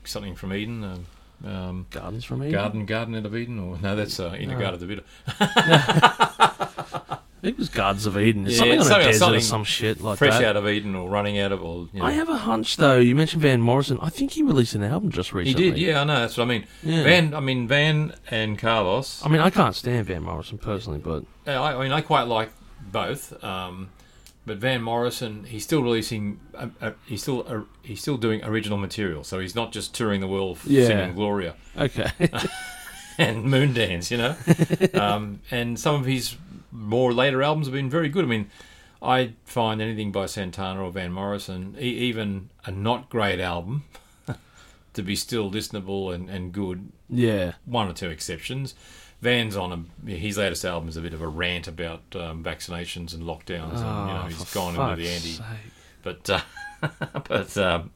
Something 0.05 0.35
from 0.35 0.53
Eden. 0.53 0.85
Um, 0.85 1.07
um, 1.51 1.87
Gardens 1.91 2.25
from 2.25 2.43
Eden. 2.43 2.53
Garden, 2.53 2.87
Garden 2.87 3.15
out 3.17 3.27
of 3.27 3.35
Eden, 3.35 3.59
or 3.59 3.79
no, 3.79 3.97
that's 3.97 4.21
uh, 4.21 4.37
in 4.39 4.49
the 4.51 4.55
No. 4.55 4.61
Garden 4.61 4.83
of 4.83 4.91
Eden. 4.91 5.05
It 7.45 7.59
was 7.59 7.69
Gardens 7.69 8.07
of 8.07 8.19
Eden. 8.19 8.47
It's 8.47 8.55
Yeah, 8.55 8.59
something 8.61 8.79
on 8.81 8.85
something- 8.87 9.09
a 9.09 9.13
desert 9.13 9.35
or 9.35 9.41
some 9.41 9.65
shit 9.65 10.01
like 10.01 10.19
Fresh 10.19 10.39
that. 10.39 10.45
out 10.45 10.57
of 10.57 10.67
Eden, 10.69 10.95
or 10.95 11.09
running 11.09 11.39
out 11.39 11.53
of, 11.53 11.63
or 11.63 11.89
you 11.93 12.01
know. 12.01 12.07
I 12.07 12.13
have 12.13 12.29
a 12.29 12.39
hunch 12.39 12.77
though. 12.77 12.99
You 12.99 13.15
mentioned 13.15 13.43
Van 13.43 13.61
Morrison. 13.61 13.99
I 14.01 14.09
think 14.11 14.33
he 14.33 14.43
released 14.43 14.75
an 14.75 14.83
album 14.83 15.11
just 15.11 15.33
recently. 15.33 15.65
he 15.65 15.71
did, 15.71 15.79
yeah, 15.79 16.01
I 16.01 16.05
know. 16.05 16.21
That's 16.21 16.37
what 16.37 16.45
I 16.45 16.47
mean. 16.49 16.67
Yeah. 16.83 17.03
Van, 17.05 17.35
I 17.35 17.41
mean 17.41 17.69
Van 17.69 18.15
and 18.31 18.59
Carlos. 18.59 19.21
I 19.25 19.29
mean, 19.29 19.41
I 19.41 19.51
can't 19.51 19.75
stand 19.75 20.07
Van 20.07 20.23
Morrison 20.23 20.59
personally, 20.59 20.99
but 20.99 21.25
I, 21.47 21.55
I 21.75 21.83
mean, 21.83 21.93
I 21.93 22.01
quite 22.01 22.25
like 22.29 22.51
both. 22.91 23.43
Um, 23.45 23.91
but 24.47 24.59
Van 24.59 24.83
Morrison, 24.83 25.45
he's 25.45 25.65
still 25.65 25.83
releasing. 25.83 26.39
Uh, 26.55 26.69
uh, 26.81 26.91
he's 27.07 27.23
still 27.23 27.47
uh, 27.49 27.61
he's 27.83 28.01
still 28.01 28.17
doing 28.19 28.45
original 28.45 28.79
material. 28.79 29.25
So 29.25 29.39
he's 29.41 29.55
not 29.55 29.73
just 29.73 29.95
touring 29.95 30.21
the 30.21 30.27
world 30.29 30.59
Yeah. 30.65 30.87
singing 30.87 31.15
Gloria 31.15 31.55
okay. 31.79 32.11
and 33.19 33.45
Moondance, 33.47 34.11
you 34.11 34.19
know. 34.19 34.37
um, 35.01 35.41
and 35.51 35.79
some 35.79 35.95
of 35.95 36.05
his 36.05 36.37
more 36.75 37.15
later 37.15 37.43
albums 37.43 37.67
have 37.67 37.73
been 37.73 37.89
very 37.89 38.09
good. 38.11 38.25
I 38.27 38.29
mean, 38.29 38.51
I 39.01 39.33
find 39.45 39.81
anything 39.81 40.13
by 40.13 40.27
Santana 40.27 40.83
or 40.85 40.91
Van 40.91 41.13
Morrison, 41.13 41.77
e- 41.79 41.85
even 41.85 42.51
a 42.67 42.71
not 42.71 43.09
great 43.09 43.41
album, 43.41 43.85
to 44.95 45.03
be 45.03 45.17
still 45.17 45.51
listenable 45.51 46.15
and, 46.15 46.29
and 46.29 46.53
good. 46.53 46.89
yeah. 47.09 47.53
One 47.65 47.89
or 47.89 47.93
two 47.95 48.11
exceptions. 48.11 48.75
Van's 49.23 49.57
on 49.57 49.87
a 50.07 50.11
his 50.11 50.37
latest 50.37 50.67
album 50.67 50.89
is 50.89 50.99
a 50.99 51.01
bit 51.01 51.15
of 51.15 51.23
a 51.23 51.29
rant 51.29 51.67
about 51.67 52.03
um, 52.15 52.45
vaccinations 52.45 53.15
and 53.15 53.23
lockdowns, 53.23 53.77
and 53.77 54.09
you 54.09 54.15
know 54.15 54.23
Oh, 54.25 54.27
he's 54.29 54.53
gone 54.53 54.75
into 54.75 55.03
the 55.03 55.09
anti. 55.09 55.43
But 56.03 56.29
uh, 56.29 56.41
but 57.29 57.57
um, 57.57 57.91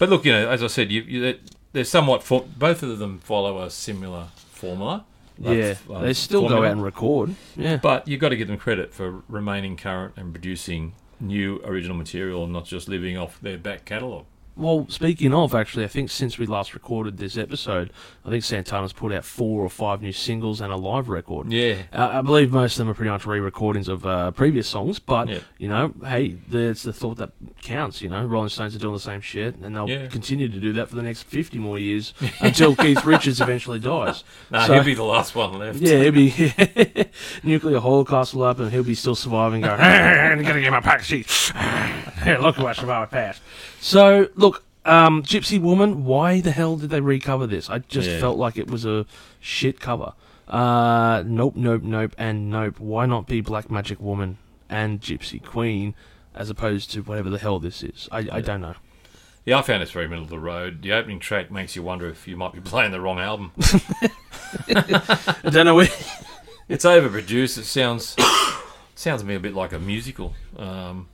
but 0.00 0.08
look, 0.08 0.24
you 0.24 0.32
know, 0.32 0.48
as 0.50 0.64
I 0.64 0.66
said, 0.66 0.90
you, 0.90 1.02
you 1.02 1.38
they're 1.72 1.84
somewhat 1.84 2.24
for, 2.24 2.42
both 2.56 2.82
of 2.82 2.98
them 2.98 3.20
follow 3.20 3.62
a 3.62 3.70
similar 3.70 4.26
formula. 4.50 5.04
Yeah, 5.40 5.74
they 6.00 6.12
still 6.12 6.48
go 6.48 6.58
out 6.64 6.72
and 6.72 6.82
record. 6.82 7.34
Yeah. 7.56 7.78
But 7.78 8.06
you've 8.06 8.20
got 8.20 8.28
to 8.28 8.36
give 8.36 8.48
them 8.48 8.58
credit 8.58 8.92
for 8.92 9.22
remaining 9.28 9.76
current 9.76 10.14
and 10.16 10.32
producing 10.32 10.92
new 11.18 11.60
original 11.64 11.96
material, 11.96 12.44
and 12.44 12.52
not 12.52 12.66
just 12.66 12.88
living 12.88 13.16
off 13.16 13.40
their 13.40 13.58
back 13.58 13.84
catalogue. 13.84 14.26
Well, 14.60 14.86
speaking 14.90 15.32
of, 15.32 15.54
actually, 15.54 15.84
I 15.84 15.88
think 15.88 16.10
since 16.10 16.36
we 16.38 16.44
last 16.44 16.74
recorded 16.74 17.16
this 17.16 17.38
episode, 17.38 17.90
I 18.26 18.28
think 18.28 18.44
Santana's 18.44 18.92
put 18.92 19.10
out 19.10 19.24
four 19.24 19.62
or 19.62 19.70
five 19.70 20.02
new 20.02 20.12
singles 20.12 20.60
and 20.60 20.70
a 20.70 20.76
live 20.76 21.08
record. 21.08 21.50
Yeah, 21.50 21.76
Uh, 21.94 22.10
I 22.12 22.20
believe 22.20 22.52
most 22.52 22.74
of 22.74 22.78
them 22.78 22.90
are 22.90 22.94
pretty 22.94 23.10
much 23.10 23.24
re-recordings 23.24 23.88
of 23.88 24.04
uh, 24.04 24.30
previous 24.32 24.68
songs, 24.68 24.98
but 24.98 25.28
Yeah. 25.28 25.38
you 25.58 25.68
know, 25.68 25.94
hey, 26.04 26.36
it's 26.52 26.82
the 26.82 26.92
thought 26.92 27.16
that 27.16 27.30
counts. 27.62 28.02
You 28.02 28.10
know, 28.10 28.22
Rolling 28.24 28.50
Stones 28.50 28.76
are 28.76 28.78
doing 28.78 28.92
the 28.92 29.00
same 29.00 29.22
shit, 29.22 29.56
and 29.56 29.74
they'll 29.74 29.88
Yeah. 29.88 30.06
continue 30.08 30.48
to 30.48 30.60
do 30.60 30.74
that 30.74 30.90
for 30.90 30.96
the 30.96 31.02
next 31.02 31.22
fifty 31.22 31.58
more 31.58 31.78
years 31.78 32.12
until 32.40 32.76
Keith 32.76 33.02
Richards 33.04 33.40
eventually 33.40 33.78
dies. 33.78 34.24
nah, 34.50 34.66
So- 34.66 34.74
he'll 34.74 34.84
be 34.84 34.94
the 34.94 35.04
last 35.04 35.34
one 35.34 35.58
left. 35.58 35.78
Yeah, 35.80 36.02
he'll 36.02 36.12
be 36.12 36.30
nuclear 37.42 37.80
holocaust 37.80 38.34
will 38.34 38.46
happen, 38.46 38.64
and 38.64 38.72
he'll 38.72 38.82
be 38.84 38.94
still 38.94 39.14
surviving. 39.14 39.62
Going, 39.62 39.80
I'm 39.80 40.42
gonna 40.42 40.60
get 40.60 40.70
my 40.70 40.80
pack 40.80 41.02
sheet. 41.02 41.30
Hey, 42.20 42.36
look 42.38 42.56
who 42.56 42.66
I 42.66 42.74
survived 42.74 43.12
past. 43.12 43.40
So 43.80 44.28
look, 44.34 44.62
um, 44.84 45.22
Gypsy 45.22 45.60
Woman. 45.60 46.04
Why 46.04 46.40
the 46.40 46.50
hell 46.52 46.76
did 46.76 46.90
they 46.90 47.00
recover 47.00 47.46
this? 47.46 47.68
I 47.70 47.78
just 47.78 48.08
Yeah. 48.08 48.20
felt 48.20 48.38
like 48.38 48.56
it 48.56 48.70
was 48.70 48.84
a 48.84 49.06
shit 49.40 49.80
cover. 49.80 50.12
Uh, 50.48 51.22
nope, 51.26 51.54
nope, 51.56 51.82
nope, 51.82 52.14
and 52.18 52.50
nope. 52.50 52.78
Why 52.78 53.06
not 53.06 53.26
be 53.26 53.40
Black 53.40 53.70
Magic 53.70 54.00
Woman 54.00 54.38
and 54.68 55.00
Gypsy 55.00 55.42
Queen 55.42 55.94
as 56.34 56.50
opposed 56.50 56.90
to 56.92 57.00
whatever 57.02 57.30
the 57.30 57.38
hell 57.38 57.58
this 57.58 57.82
is? 57.82 58.08
I, 58.12 58.26
I 58.32 58.40
don't 58.40 58.60
know. 58.60 58.74
Yeah, 59.46 59.58
I 59.58 59.62
found 59.62 59.82
it's 59.82 59.92
very 59.92 60.06
middle 60.08 60.24
of 60.24 60.30
the 60.30 60.38
road. 60.38 60.82
The 60.82 60.92
opening 60.92 61.18
track 61.18 61.50
makes 61.50 61.74
you 61.74 61.82
wonder 61.82 62.08
if 62.08 62.28
you 62.28 62.36
might 62.36 62.52
be 62.52 62.60
playing 62.72 62.90
the 62.92 63.00
wrong 63.00 63.18
album. 63.18 63.52
I 64.68 65.50
don't 65.50 65.64
know 65.66 65.76
where. 65.76 65.88
it's 66.68 66.84
overproduced. 66.84 67.58
It 67.58 67.64
sounds 67.64 68.16
sounds 68.94 69.22
to 69.22 69.26
me 69.26 69.34
a 69.36 69.40
bit 69.40 69.54
like 69.54 69.72
a 69.72 69.78
musical. 69.78 70.34
Um, 70.56 71.08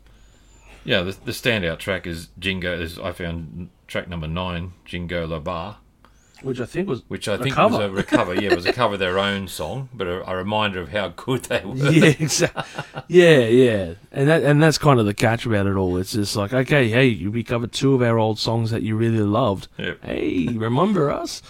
yeah, 0.87 1.03
the, 1.03 1.17
the 1.25 1.33
standout 1.33 1.79
track 1.79 2.07
is 2.07 2.29
Jingo. 2.39 2.79
Is 2.81 2.99
I 2.99 3.13
found 3.13 3.69
track 3.87 4.09
number 4.09 4.27
nine, 4.29 4.73
Jingo 4.85 5.27
La 5.27 5.39
Bar. 5.41 5.79
which 6.43 6.61
I 6.61 6.67
think 6.67 6.89
was 6.89 7.03
which 7.09 7.29
I 7.29 7.35
A 7.35 7.39
think 7.39 7.55
cover. 7.55 7.77
was 7.79 7.87
a 7.87 7.91
recover. 7.91 8.35
Yeah, 8.35 8.51
it 8.53 8.57
was 8.57 8.67
a 8.67 8.73
cover 8.81 8.95
of 8.95 9.01
their 9.01 9.19
own 9.19 9.49
song, 9.49 9.89
but 9.95 10.07
a, 10.07 10.29
a 10.31 10.37
reminder 10.37 10.81
of 10.81 10.91
how 10.91 11.09
good 11.09 11.43
they 11.45 11.63
were. 11.65 11.75
yeah, 11.77 12.15
exactly. 12.19 12.63
Yeah, 13.09 13.39
yeah, 13.41 13.95
and 14.13 14.29
that 14.29 14.43
and 14.45 14.63
that's 14.63 14.79
kind 14.79 14.99
of 15.01 15.07
the 15.07 15.15
catch 15.15 15.45
about 15.47 15.67
it 15.67 15.75
all. 15.77 15.97
It's 15.99 16.13
just 16.13 16.37
like, 16.37 16.53
okay, 16.53 16.89
hey, 16.89 17.07
you 17.07 17.31
we 17.31 17.43
covered 17.45 17.73
two 17.73 17.95
of 17.95 18.03
our 18.03 18.19
old 18.19 18.39
songs 18.39 18.71
that 18.71 18.83
you 18.83 18.97
really 18.97 19.21
loved. 19.21 19.69
Yep. 19.79 20.05
Hey, 20.05 20.47
remember 20.49 21.11
us? 21.11 21.43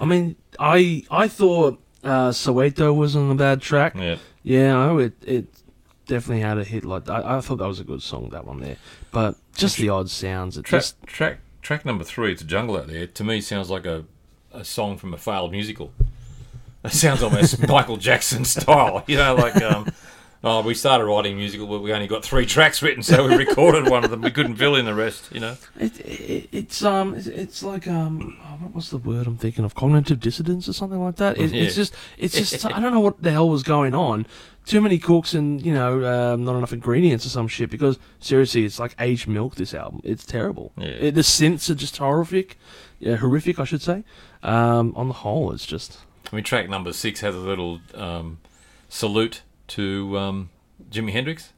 I 0.00 0.04
mean, 0.04 0.36
I 0.58 1.04
I 1.10 1.28
thought 1.28 1.80
uh, 2.04 2.30
Soweto 2.30 2.94
wasn't 2.94 3.32
a 3.32 3.34
bad 3.34 3.62
track. 3.62 3.94
Yeah. 3.96 4.16
Yeah, 4.42 4.72
no, 4.74 4.98
it 4.98 5.14
it 5.26 5.46
definitely 6.06 6.42
had 6.42 6.58
a 6.58 6.64
hit 6.64 6.84
like. 6.84 7.08
I, 7.08 7.36
I 7.36 7.40
thought 7.40 7.56
that 7.56 7.68
was 7.68 7.80
a 7.80 7.84
good 7.84 8.02
song, 8.02 8.30
that 8.30 8.46
one 8.46 8.60
there. 8.60 8.76
But 9.12 9.36
just 9.54 9.76
the 9.76 9.88
odd 9.88 10.10
sounds. 10.10 10.56
It 10.56 10.64
Track, 10.64 10.82
just 10.82 11.02
track 11.06 11.38
track 11.62 11.84
number 11.84 12.04
three, 12.04 12.32
"It's 12.32 12.42
a 12.42 12.46
Jungle 12.46 12.76
Out 12.76 12.86
There," 12.88 13.06
to 13.06 13.24
me 13.24 13.40
sounds 13.40 13.70
like 13.70 13.86
a, 13.86 14.04
a 14.52 14.64
song 14.64 14.96
from 14.96 15.12
a 15.12 15.18
failed 15.18 15.52
musical. 15.52 15.92
It 16.84 16.92
sounds 16.92 17.22
almost 17.22 17.66
Michael 17.68 17.96
Jackson 17.96 18.44
style, 18.44 19.02
you 19.06 19.16
know, 19.16 19.34
like 19.34 19.60
um, 19.60 19.92
oh, 20.44 20.62
we 20.62 20.74
started 20.74 21.04
writing 21.04 21.36
musical, 21.36 21.66
but 21.66 21.82
we 21.82 21.92
only 21.92 22.06
got 22.06 22.24
three 22.24 22.46
tracks 22.46 22.82
written, 22.82 23.02
so 23.02 23.26
we 23.26 23.34
recorded 23.34 23.88
one 23.90 24.04
of 24.04 24.10
them. 24.10 24.20
We 24.20 24.30
couldn't 24.30 24.56
fill 24.56 24.76
in 24.76 24.84
the 24.84 24.94
rest, 24.94 25.28
you 25.32 25.40
know. 25.40 25.56
it, 25.78 25.98
it 26.00 26.48
it's 26.52 26.84
um 26.84 27.14
it's, 27.14 27.26
it's 27.26 27.62
like 27.62 27.88
um 27.88 28.38
oh, 28.42 28.62
what 28.62 28.74
was 28.74 28.90
the 28.90 28.98
word 28.98 29.26
I'm 29.26 29.36
thinking 29.36 29.64
of 29.64 29.74
cognitive 29.74 30.20
dissonance 30.20 30.68
or 30.68 30.72
something 30.72 31.02
like 31.02 31.16
that. 31.16 31.38
It, 31.38 31.50
Yeah. 31.50 31.64
It's 31.64 31.74
just 31.74 31.94
it's 32.16 32.34
just 32.34 32.64
I 32.64 32.80
don't 32.80 32.92
know 32.92 33.00
what 33.00 33.22
the 33.22 33.32
hell 33.32 33.48
was 33.48 33.62
going 33.62 33.94
on. 33.94 34.26
Too 34.66 34.80
many 34.80 34.98
cooks 34.98 35.32
and 35.32 35.64
you 35.64 35.72
know 35.72 36.04
um, 36.34 36.44
not 36.44 36.56
enough 36.56 36.72
ingredients 36.72 37.24
or 37.24 37.28
some 37.30 37.46
shit. 37.48 37.70
Because 37.70 37.98
seriously, 38.20 38.64
it's 38.64 38.78
like 38.80 38.94
aged 38.98 39.28
milk. 39.28 39.54
This 39.54 39.72
album, 39.72 40.00
it's 40.04 40.26
terrible. 40.26 40.72
Yeah. 40.76 40.86
It, 40.88 41.14
the 41.14 41.20
synths 41.22 41.70
are 41.70 41.74
just 41.76 41.96
horrific, 41.98 42.58
yeah, 42.98 43.16
horrific, 43.16 43.58
I 43.60 43.64
should 43.64 43.80
say. 43.82 44.02
Um, 44.42 44.92
on 44.96 45.06
the 45.08 45.14
whole, 45.14 45.52
it's 45.52 45.66
just 45.66 45.98
I 46.32 46.36
mean, 46.36 46.44
track 46.44 46.68
number 46.68 46.92
six 46.92 47.20
has 47.20 47.34
a 47.34 47.38
little 47.38 47.80
um, 47.94 48.38
salute 48.88 49.42
to 49.68 50.18
um, 50.18 50.50
Jimi 50.90 51.12
Hendrix 51.12 51.52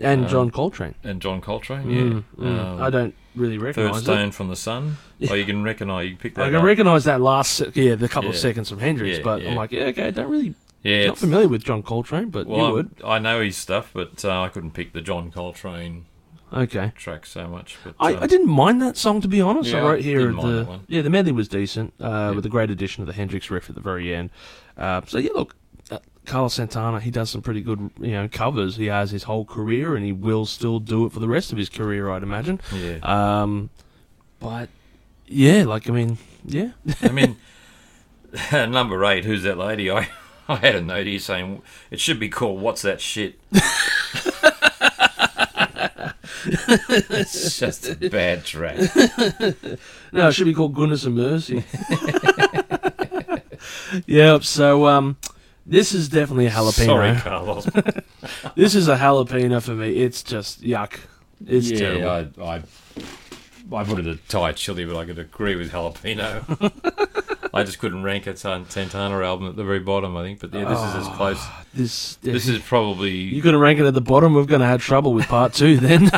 and 0.00 0.24
Um, 0.24 0.30
John 0.30 0.50
Coltrane. 0.50 0.94
and 1.02 1.20
John 1.20 1.40
Coltrane. 1.40 1.84
Mm, 1.84 2.24
yeah, 2.38 2.44
mm. 2.44 2.58
Um, 2.60 2.82
I 2.82 2.90
don't 2.90 3.14
really 3.34 3.58
Third 3.58 3.64
recognise 3.76 3.96
it. 4.02 4.04
Stone 4.04 4.30
from 4.32 4.48
the 4.48 4.56
Sun. 4.56 4.96
Oh, 5.30 5.34
you 5.34 5.44
can 5.44 5.62
recognise. 5.62 6.04
You 6.04 6.10
can 6.12 6.18
pick 6.18 6.34
that 6.36 6.46
I 6.46 6.50
can 6.50 6.62
recognise 6.62 7.04
that 7.04 7.20
last, 7.20 7.60
yeah, 7.74 7.94
the 7.96 8.08
couple 8.08 8.30
of 8.30 8.36
seconds 8.36 8.70
from 8.70 8.78
Hendrix, 8.78 9.18
Yeah, 9.18 9.24
but 9.24 9.42
yeah. 9.42 9.50
I'm 9.50 9.56
like, 9.56 9.70
yeah, 9.72 9.84
okay, 9.86 10.10
don't 10.12 10.30
really, 10.30 10.54
yeah, 10.82 11.06
not 11.08 11.18
familiar 11.18 11.48
with 11.48 11.64
John 11.64 11.82
Coltrane, 11.82 12.30
but 12.30 12.46
Well, 12.46 12.68
you 12.68 12.72
would. 12.74 12.90
I 13.04 13.18
know 13.18 13.40
his 13.42 13.56
stuff, 13.56 13.90
but 13.92 14.24
uh, 14.24 14.42
I 14.42 14.48
couldn't 14.48 14.72
pick 14.72 14.92
the 14.92 15.00
John 15.00 15.30
Coltrane 15.30 16.06
Okay. 16.52 16.92
track 16.96 17.26
so 17.26 17.46
much. 17.46 17.76
But 17.84 17.94
I, 18.00 18.14
um, 18.14 18.22
I 18.24 18.26
didn't 18.26 18.48
mind 18.48 18.82
that 18.82 18.96
song 18.96 19.20
to 19.20 19.28
be 19.28 19.40
honest. 19.40 19.72
I 19.72 19.78
Yeah, 19.78 19.84
I 19.84 19.88
wrote 19.88 20.00
here 20.00 20.30
mind 20.32 20.48
the 20.48 20.80
yeah 20.88 21.02
the 21.02 21.10
medley 21.10 21.32
was 21.32 21.46
decent 21.48 21.92
uh, 22.00 22.04
Yeah. 22.08 22.30
with 22.32 22.44
a 22.46 22.48
great 22.48 22.70
addition 22.70 23.02
of 23.02 23.06
the 23.06 23.12
Hendrix 23.12 23.50
riff 23.50 23.68
at 23.68 23.74
the 23.76 23.80
very 23.80 24.12
end. 24.14 24.30
Uh, 24.76 25.00
so 25.06 25.18
yeah, 25.18 25.30
look, 25.34 25.54
uh, 25.92 25.98
Carlos 26.26 26.54
Santana 26.54 26.98
he 27.00 27.10
does 27.12 27.30
some 27.30 27.40
pretty 27.42 27.60
good 27.60 27.90
you 28.00 28.12
know 28.12 28.26
covers. 28.26 28.76
He 28.76 28.86
has 28.86 29.12
his 29.12 29.24
whole 29.24 29.44
career 29.44 29.94
and 29.94 30.04
he 30.04 30.10
will 30.12 30.44
still 30.46 30.80
do 30.80 31.06
it 31.06 31.12
for 31.12 31.20
the 31.20 31.28
rest 31.28 31.52
of 31.52 31.58
his 31.58 31.68
career, 31.68 32.10
I'd 32.10 32.22
imagine. 32.24 32.60
Yeah, 32.74 32.98
Um, 33.02 33.70
but 34.40 34.68
yeah, 35.28 35.62
like 35.64 35.88
I 35.88 35.92
mean, 35.92 36.18
yeah, 36.44 36.70
I 37.02 37.10
mean, 37.12 37.36
number 38.52 39.04
eight. 39.04 39.24
Who's 39.24 39.44
that 39.44 39.56
lady? 39.58 39.88
I 39.90 40.08
I 40.54 40.56
had 40.56 40.74
a 40.74 40.80
note 40.80 41.06
here 41.06 41.20
saying 41.20 41.62
it 41.92 42.00
should 42.00 42.18
be 42.18 42.28
called 42.28 42.60
"What's 42.60 42.82
That 42.82 43.00
Shit." 43.00 43.38
it's 46.44 47.56
just 47.56 47.88
a 47.88 47.94
bad 48.10 48.44
track. 48.44 48.76
no, 50.12 50.26
it 50.26 50.32
should 50.32 50.46
be 50.46 50.54
called 50.54 50.74
Goodness 50.74 51.04
and 51.04 51.14
Mercy. 51.14 51.62
yep. 54.06 54.42
So 54.42 54.88
um, 54.88 55.18
this 55.66 55.94
is 55.94 56.08
definitely 56.08 56.46
a 56.46 56.50
jalapeno. 56.50 56.86
Sorry, 56.86 57.16
Carlos. 57.16 57.66
This 58.56 58.74
is 58.74 58.88
a 58.88 58.96
jalapeno 58.96 59.62
for 59.62 59.76
me. 59.76 59.98
It's 59.98 60.24
just 60.24 60.62
yuck. 60.62 60.98
It's 61.46 61.70
yeah, 61.70 61.78
terrible. 61.78 62.44
I, 62.44 62.56
I 62.56 62.62
I 63.72 63.84
put 63.84 64.00
it 64.00 64.08
a 64.08 64.16
Thai 64.16 64.50
chili, 64.50 64.84
but 64.84 64.96
I 64.96 65.04
could 65.04 65.20
agree 65.20 65.54
with 65.54 65.70
jalapeno. 65.70 67.36
I 67.52 67.62
just 67.64 67.78
couldn't 67.80 68.02
rank 68.04 68.26
a 68.26 68.36
San- 68.36 68.68
Santana 68.70 69.20
album 69.24 69.48
at 69.48 69.56
the 69.56 69.64
very 69.64 69.80
bottom. 69.80 70.16
I 70.16 70.22
think, 70.22 70.40
but 70.40 70.54
yeah, 70.54 70.64
this 70.68 70.78
is 70.78 70.94
as 70.94 71.08
close. 71.16 71.44
This, 71.74 72.14
This 72.16 72.46
is 72.48 72.60
probably 72.60 73.10
You're 73.12 73.42
going 73.42 73.54
to 73.54 73.58
rank 73.58 73.78
it 73.80 73.86
at 73.86 73.94
the 73.94 74.00
bottom. 74.00 74.34
We're 74.34 74.44
going 74.44 74.60
to 74.60 74.66
have 74.66 74.82
trouble 74.82 75.12
with 75.12 75.26
part 75.26 75.52
two 75.54 75.76
then. 75.78 76.04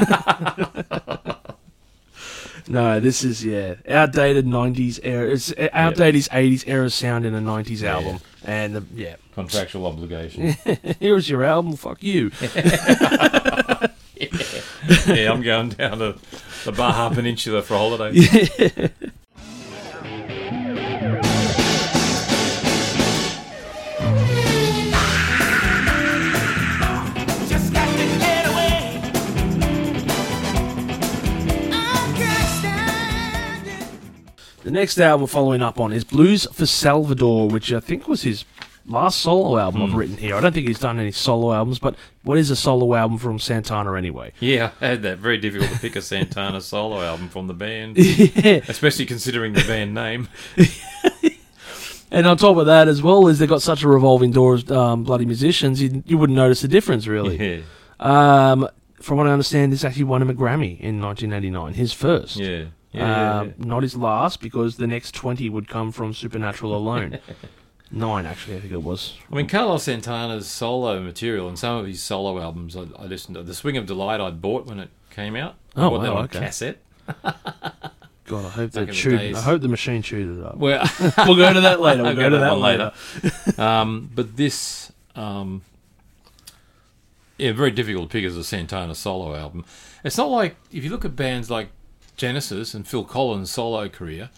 no, 2.68 3.00
this 3.00 3.24
is 3.24 3.44
yeah 3.44 3.74
outdated 3.88 4.46
'90s 4.46 5.00
era. 5.02 5.30
It's 5.30 5.52
uh, 5.52 5.68
outdated 5.72 6.22
'80s 6.24 6.64
era 6.66 6.90
sound 6.90 7.24
in 7.26 7.34
a 7.34 7.40
'90s 7.40 7.80
Yeah. 7.80 7.94
album, 7.94 8.20
and 8.44 8.74
the, 8.76 8.84
yeah, 8.94 9.16
contractual 9.34 9.86
obligation. 9.86 10.54
here's 11.00 11.28
your 11.28 11.44
album. 11.44 11.76
Fuck 11.76 12.02
you. 12.02 12.30
yeah, 14.16 15.32
I'm 15.32 15.42
going 15.42 15.70
down 15.70 15.98
to 15.98 16.16
the 16.64 16.72
Baja 16.72 17.08
Peninsula 17.10 17.62
for 17.62 17.74
a 17.74 17.78
holiday. 17.78 18.12
Just 18.20 18.92
next 34.72 34.98
album 34.98 35.22
we're 35.22 35.26
following 35.28 35.62
up 35.62 35.78
on 35.78 35.92
is 35.92 36.04
Blues 36.04 36.46
for 36.52 36.66
Salvador, 36.66 37.48
which 37.48 37.72
I 37.72 37.80
think 37.80 38.08
was 38.08 38.22
his 38.22 38.44
last 38.86 39.20
solo 39.20 39.58
album 39.58 39.82
I've 39.82 39.94
written 39.94 40.16
here. 40.16 40.34
I 40.34 40.40
don't 40.40 40.52
think 40.52 40.66
he's 40.66 40.80
done 40.80 40.98
any 40.98 41.12
solo 41.12 41.52
albums, 41.52 41.78
but 41.78 41.94
what 42.24 42.36
is 42.38 42.50
a 42.50 42.56
solo 42.56 42.94
album 42.94 43.18
from 43.18 43.38
Santana 43.38 43.94
anyway? 43.94 44.32
Yeah, 44.40 44.72
I 44.80 44.86
had 44.88 45.02
that. 45.02 45.18
Very 45.18 45.38
difficult 45.38 45.70
to 45.70 45.78
pick 45.78 45.94
a 45.94 46.02
Santana 46.02 46.60
solo 46.60 47.00
album 47.00 47.28
from 47.28 47.46
the 47.46 47.54
band, 47.54 47.96
yeah. 47.98 48.60
especially 48.68 49.06
considering 49.06 49.52
the 49.52 49.62
band 49.64 49.94
name. 49.94 50.28
And 52.14 52.26
on 52.26 52.36
top 52.36 52.58
of 52.58 52.66
that, 52.66 52.88
as 52.88 53.02
well, 53.02 53.26
is 53.28 53.38
they've 53.38 53.48
got 53.48 53.62
such 53.62 53.82
a 53.82 53.88
revolving 53.88 54.32
door 54.32 54.52
of 54.56 54.70
um, 54.70 55.02
bloody 55.02 55.24
musicians, 55.24 55.80
you, 55.80 56.02
you 56.06 56.18
wouldn't 56.18 56.36
notice 56.36 56.60
the 56.60 56.68
difference, 56.68 57.06
really. 57.06 57.38
Yeah, 57.38 57.62
Um, 58.00 58.68
from 59.00 59.16
what 59.16 59.26
I 59.26 59.30
understand, 59.32 59.72
this 59.72 59.82
actually 59.82 60.04
won 60.04 60.20
him 60.20 60.28
a 60.28 60.34
Grammy 60.34 60.78
in 60.78 61.00
1989, 61.00 61.72
his 61.72 61.94
first. 61.94 62.36
yeah, 62.36 62.64
yeah. 62.92 63.00
yeah, 63.00 63.40
Uh, 63.40 63.48
Not 63.58 63.82
his 63.82 63.96
last, 63.96 64.40
because 64.40 64.76
the 64.76 64.86
next 64.86 65.14
20 65.14 65.48
would 65.48 65.68
come 65.68 65.92
from 65.92 66.12
Supernatural 66.14 66.74
alone. 66.76 67.18
Nine, 67.94 68.24
actually, 68.24 68.56
I 68.56 68.60
think 68.60 68.72
it 68.72 68.82
was. 68.82 69.14
I 69.30 69.34
mean, 69.34 69.46
Carlos 69.46 69.82
Santana's 69.82 70.46
solo 70.48 71.00
material 71.02 71.46
and 71.48 71.58
some 71.58 71.76
of 71.76 71.86
his 71.86 72.02
solo 72.02 72.40
albums, 72.40 72.74
I, 72.74 72.86
I 72.98 73.04
listened 73.04 73.34
to. 73.36 73.42
The 73.42 73.54
Swing 73.54 73.76
of 73.76 73.84
Delight 73.84 74.18
I 74.20 74.30
bought 74.30 74.64
when 74.66 74.78
it 74.80 74.88
came 75.10 75.36
out. 75.36 75.56
I 75.76 75.82
Oh, 75.84 75.90
bought 75.90 76.02
that 76.02 76.12
wow, 76.12 76.18
on 76.20 76.24
okay. 76.24 76.38
cassette. 76.40 76.78
God, 78.24 78.46
I 78.46 78.48
hope 78.48 78.72
Back 78.72 78.72
they 78.72 78.84
the 78.86 78.92
chewed. 78.92 79.18
days. 79.18 79.36
I 79.36 79.40
hope 79.42 79.60
the 79.60 79.68
machine 79.68 80.00
chewed 80.00 80.38
it 80.38 80.44
up. 80.44 80.56
Well, 80.56 80.88
we'll 81.18 81.36
go 81.36 81.52
to 81.52 81.60
that 81.62 81.80
later. 81.80 82.02
We'll 82.02 82.10
I'll 82.10 82.16
go 82.16 82.30
to 82.30 82.38
that 82.38 82.52
one 82.52 82.60
later. 82.62 82.92
um, 83.58 84.10
but 84.14 84.36
this, 84.38 84.90
um, 85.14 85.60
yeah, 87.36 87.52
very 87.52 87.72
difficult 87.72 88.08
to 88.10 88.12
pick 88.16 88.24
as 88.24 88.36
a 88.36 88.44
Santana 88.44 88.94
solo 88.94 89.34
album. 89.34 89.64
It's 90.04 90.16
not 90.16 90.30
like 90.30 90.56
if 90.70 90.84
you 90.84 90.90
look 90.90 91.04
at 91.04 91.14
bands 91.16 91.50
like 91.50 91.68
Genesis 92.22 92.72
and 92.72 92.86
Phil 92.86 93.02
Collins' 93.02 93.50
solo 93.50 93.88
career, 93.88 94.30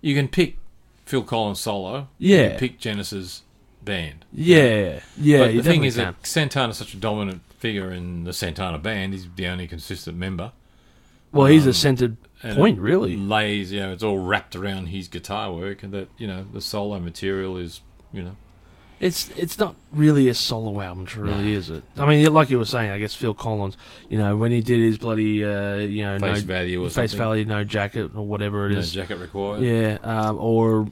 you 0.00 0.14
can 0.14 0.26
pick 0.26 0.56
Phil 1.04 1.22
Collins 1.22 1.60
solo. 1.60 2.08
You 2.16 2.34
Yeah. 2.34 2.48
can 2.48 2.58
pick 2.58 2.78
Genesis 2.78 3.42
band. 3.84 4.24
Yeah, 4.32 5.00
yeah. 5.18 5.38
but 5.40 5.52
the 5.52 5.62
thing 5.62 5.84
is 5.84 5.96
can. 5.96 6.04
that 6.06 6.26
Santana's 6.26 6.78
such 6.78 6.94
a 6.94 6.96
dominant 6.96 7.42
figure 7.58 7.92
in 7.92 8.24
the 8.24 8.32
Santana 8.32 8.78
band. 8.78 9.12
He's 9.12 9.26
the 9.36 9.48
only 9.48 9.68
consistent 9.68 10.16
member. 10.16 10.52
well, 11.30 11.46
he's 11.46 11.66
a 11.66 11.70
um, 11.70 11.74
centered 11.74 12.16
point, 12.40 12.78
really. 12.78 13.18
Lays, 13.18 13.70
you 13.70 13.80
know, 13.80 13.92
it's 13.92 14.02
all 14.02 14.18
wrapped 14.18 14.56
around 14.56 14.86
his 14.86 15.06
guitar 15.06 15.52
work, 15.52 15.82
and 15.82 15.92
that 15.92 16.08
you 16.16 16.26
know 16.26 16.46
the 16.50 16.62
solo 16.62 16.98
material 16.98 17.58
is, 17.58 17.82
you 18.14 18.22
know, 18.22 18.36
It's 18.98 19.28
it's 19.36 19.58
not 19.58 19.76
really 19.92 20.28
a 20.28 20.34
solo 20.34 20.80
album, 20.80 21.06
really, 21.18 21.52
is 21.52 21.68
it? 21.68 21.82
I 21.98 22.06
mean, 22.06 22.32
like 22.32 22.48
you 22.48 22.58
were 22.58 22.64
saying, 22.64 22.90
I 22.90 22.98
guess 22.98 23.14
Phil 23.14 23.34
Collins, 23.34 23.76
you 24.08 24.16
know, 24.18 24.36
when 24.38 24.52
he 24.52 24.62
did 24.62 24.80
his 24.80 24.96
bloody, 24.96 25.44
uh, 25.44 25.76
you 25.76 26.02
know, 26.02 26.18
face 26.18 26.40
no, 26.40 26.46
value 26.46 26.80
or 26.82 26.88
face 26.88 27.10
something. 27.10 27.18
value, 27.18 27.44
no 27.44 27.62
jacket 27.62 28.12
or 28.14 28.26
whatever 28.26 28.66
it 28.68 28.72
No 28.72 28.78
is. 28.78 28.92
jacket 28.92 29.16
required. 29.18 29.62
Yeah, 29.62 29.98
um, 30.02 30.38
or 30.40 30.88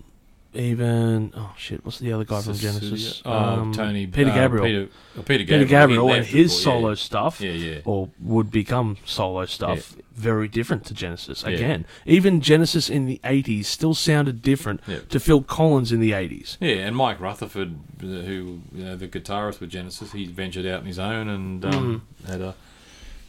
even 0.57 1.33
oh 1.37 1.53
shit, 1.57 1.85
what's 1.85 1.99
the 1.99 2.13
other 2.13 2.25
guy 2.25 2.41
from 2.43 2.55
Genesis? 2.55 3.23
Oh, 3.25 3.33
Um, 3.33 3.73
Tony 3.73 4.07
Peter 4.07 4.31
uh, 4.31 4.35
Gabriel. 4.35 4.65
Peter, 4.67 4.89
oh, 5.19 5.23
Peter 5.23 5.45
Peter 5.45 5.65
Gabriel. 5.65 5.69
Gabriel 5.69 6.09
He 6.09 6.15
and 6.19 6.27
his 6.27 6.53
before, 6.57 6.73
solo 6.73 6.95
stuff, 6.95 7.41
Yeah, 7.41 7.51
yeah. 7.53 7.75
yeah. 7.77 7.81
or 7.85 8.11
would 8.21 8.51
become 8.51 8.97
solo 9.05 9.45
stuff, 9.47 9.97
very 10.15 10.47
different 10.49 10.85
to 10.87 10.95
Genesis. 10.95 11.43
Yeah. 11.47 11.51
Again, 11.55 11.87
even 12.07 12.41
Genesis 12.41 12.89
in 12.89 13.07
the 13.07 13.21
'80s 13.25 13.67
still 13.67 13.95
sounded 13.95 14.43
different 14.43 14.81
Yeah. 14.87 14.99
to 15.09 15.19
Phil 15.21 15.43
Collins 15.43 15.91
in 15.93 16.01
the 16.01 16.13
'80s. 16.13 16.57
Yeah, 16.61 16.87
and 16.87 16.97
Mike 16.97 17.21
Rutherford, 17.21 17.77
who 18.01 18.61
you 18.73 18.85
know, 18.85 18.97
the 18.97 19.09
guitarist 19.09 19.61
with 19.61 19.71
Genesis, 19.71 20.13
he 20.13 20.27
ventured 20.27 20.67
out 20.67 20.81
on 20.81 20.87
his 20.87 20.99
own 20.99 21.29
and 21.29 21.65
um, 21.65 22.03
Mm. 22.25 22.29
had 22.31 22.41
a 22.41 22.55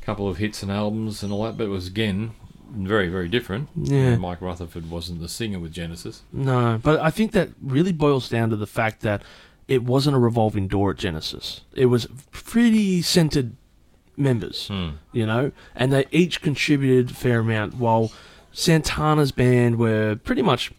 couple 0.02 0.28
of 0.28 0.38
hits 0.38 0.62
and 0.62 0.72
albums 0.72 1.24
and 1.24 1.34
all 1.34 1.44
that. 1.44 1.58
But 1.58 1.66
it 1.66 1.70
was 1.70 1.88
again 1.88 2.32
very, 2.72 3.08
very 3.10 3.28
different. 3.30 3.70
Yeah. 3.76 4.16
Mike 4.18 4.42
Rutherford 4.42 4.90
wasn't 4.90 5.20
the 5.22 5.30
singer 5.30 5.60
with 5.60 5.72
Genesis. 5.74 6.24
No, 6.32 6.80
but 6.82 7.00
I 7.00 7.10
think 7.10 7.32
that 7.34 7.50
really 7.62 7.92
boils 7.94 8.30
down 8.30 8.50
to 8.50 8.56
the 8.56 8.68
fact 8.68 9.02
that 9.02 9.22
it 9.68 9.84
wasn't 9.84 10.16
a 10.16 10.20
revolving 10.20 10.68
door 10.68 10.92
at 10.92 10.98
Genesis. 10.98 11.62
It 11.74 11.88
was 11.88 12.08
pretty 12.32 13.02
centered 13.02 13.56
members, 14.18 14.68
Hmm. 14.68 14.90
you 15.12 15.26
know, 15.26 15.52
and 15.76 15.92
they 15.92 16.06
each 16.12 16.42
contributed 16.42 17.12
a 17.12 17.14
fair 17.14 17.40
amount. 17.40 17.76
While 17.76 18.12
Santana's 18.52 19.32
band 19.32 19.78
were 19.78 20.16
pretty 20.24 20.42
much, 20.42 20.72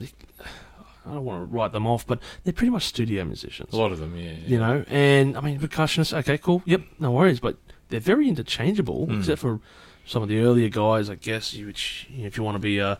I 0.00 1.12
don't 1.12 1.24
want 1.24 1.42
to 1.50 1.54
write 1.54 1.72
them 1.72 1.86
off, 1.86 2.06
but 2.06 2.18
they're 2.44 2.52
pretty 2.52 2.70
much 2.70 2.84
studio 2.84 3.24
musicians. 3.24 3.72
A 3.72 3.76
lot 3.76 3.92
of 3.92 3.98
them, 3.98 4.16
yeah. 4.16 4.32
you 4.46 4.58
know. 4.58 4.84
And 4.88 5.36
I 5.36 5.40
mean, 5.40 5.58
percussionists, 5.58 6.16
okay, 6.18 6.38
cool, 6.38 6.62
yep, 6.64 6.82
no 6.98 7.10
worries, 7.10 7.40
but 7.40 7.56
they're 7.88 8.00
very 8.00 8.28
interchangeable, 8.28 9.06
Mm. 9.06 9.18
except 9.18 9.40
for 9.40 9.60
some 10.06 10.22
of 10.22 10.28
the 10.28 10.40
earlier 10.40 10.68
guys, 10.68 11.10
I 11.10 11.14
guess. 11.14 11.54
You, 11.54 11.66
which, 11.66 12.08
if 12.16 12.36
you 12.36 12.42
want 12.42 12.56
to 12.56 12.60
be 12.60 12.78
a, 12.78 12.98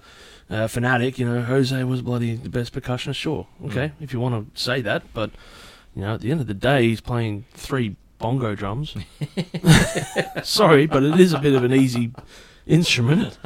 a 0.48 0.68
fanatic, 0.68 1.18
you 1.18 1.26
know, 1.26 1.42
Jose 1.42 1.84
was 1.84 2.02
bloody 2.02 2.36
the 2.36 2.48
best 2.48 2.72
percussionist, 2.72 3.16
sure, 3.16 3.46
hmm. 3.58 3.66
okay, 3.66 3.92
if 4.00 4.12
you 4.12 4.20
want 4.20 4.54
to 4.54 4.60
say 4.60 4.80
that, 4.82 5.02
but 5.12 5.30
you 5.94 6.02
know, 6.02 6.14
at 6.14 6.20
the 6.20 6.30
end 6.30 6.40
of 6.40 6.46
the 6.46 6.54
day, 6.54 6.88
he's 6.88 7.00
playing 7.00 7.44
three 7.52 7.96
bongo 8.18 8.54
drums. 8.54 8.96
Sorry, 10.42 10.86
but 10.86 11.02
it 11.02 11.20
is 11.20 11.32
a 11.32 11.38
bit 11.38 11.54
of 11.54 11.62
an 11.62 11.72
easy 11.72 12.12
instrument. 12.66 13.38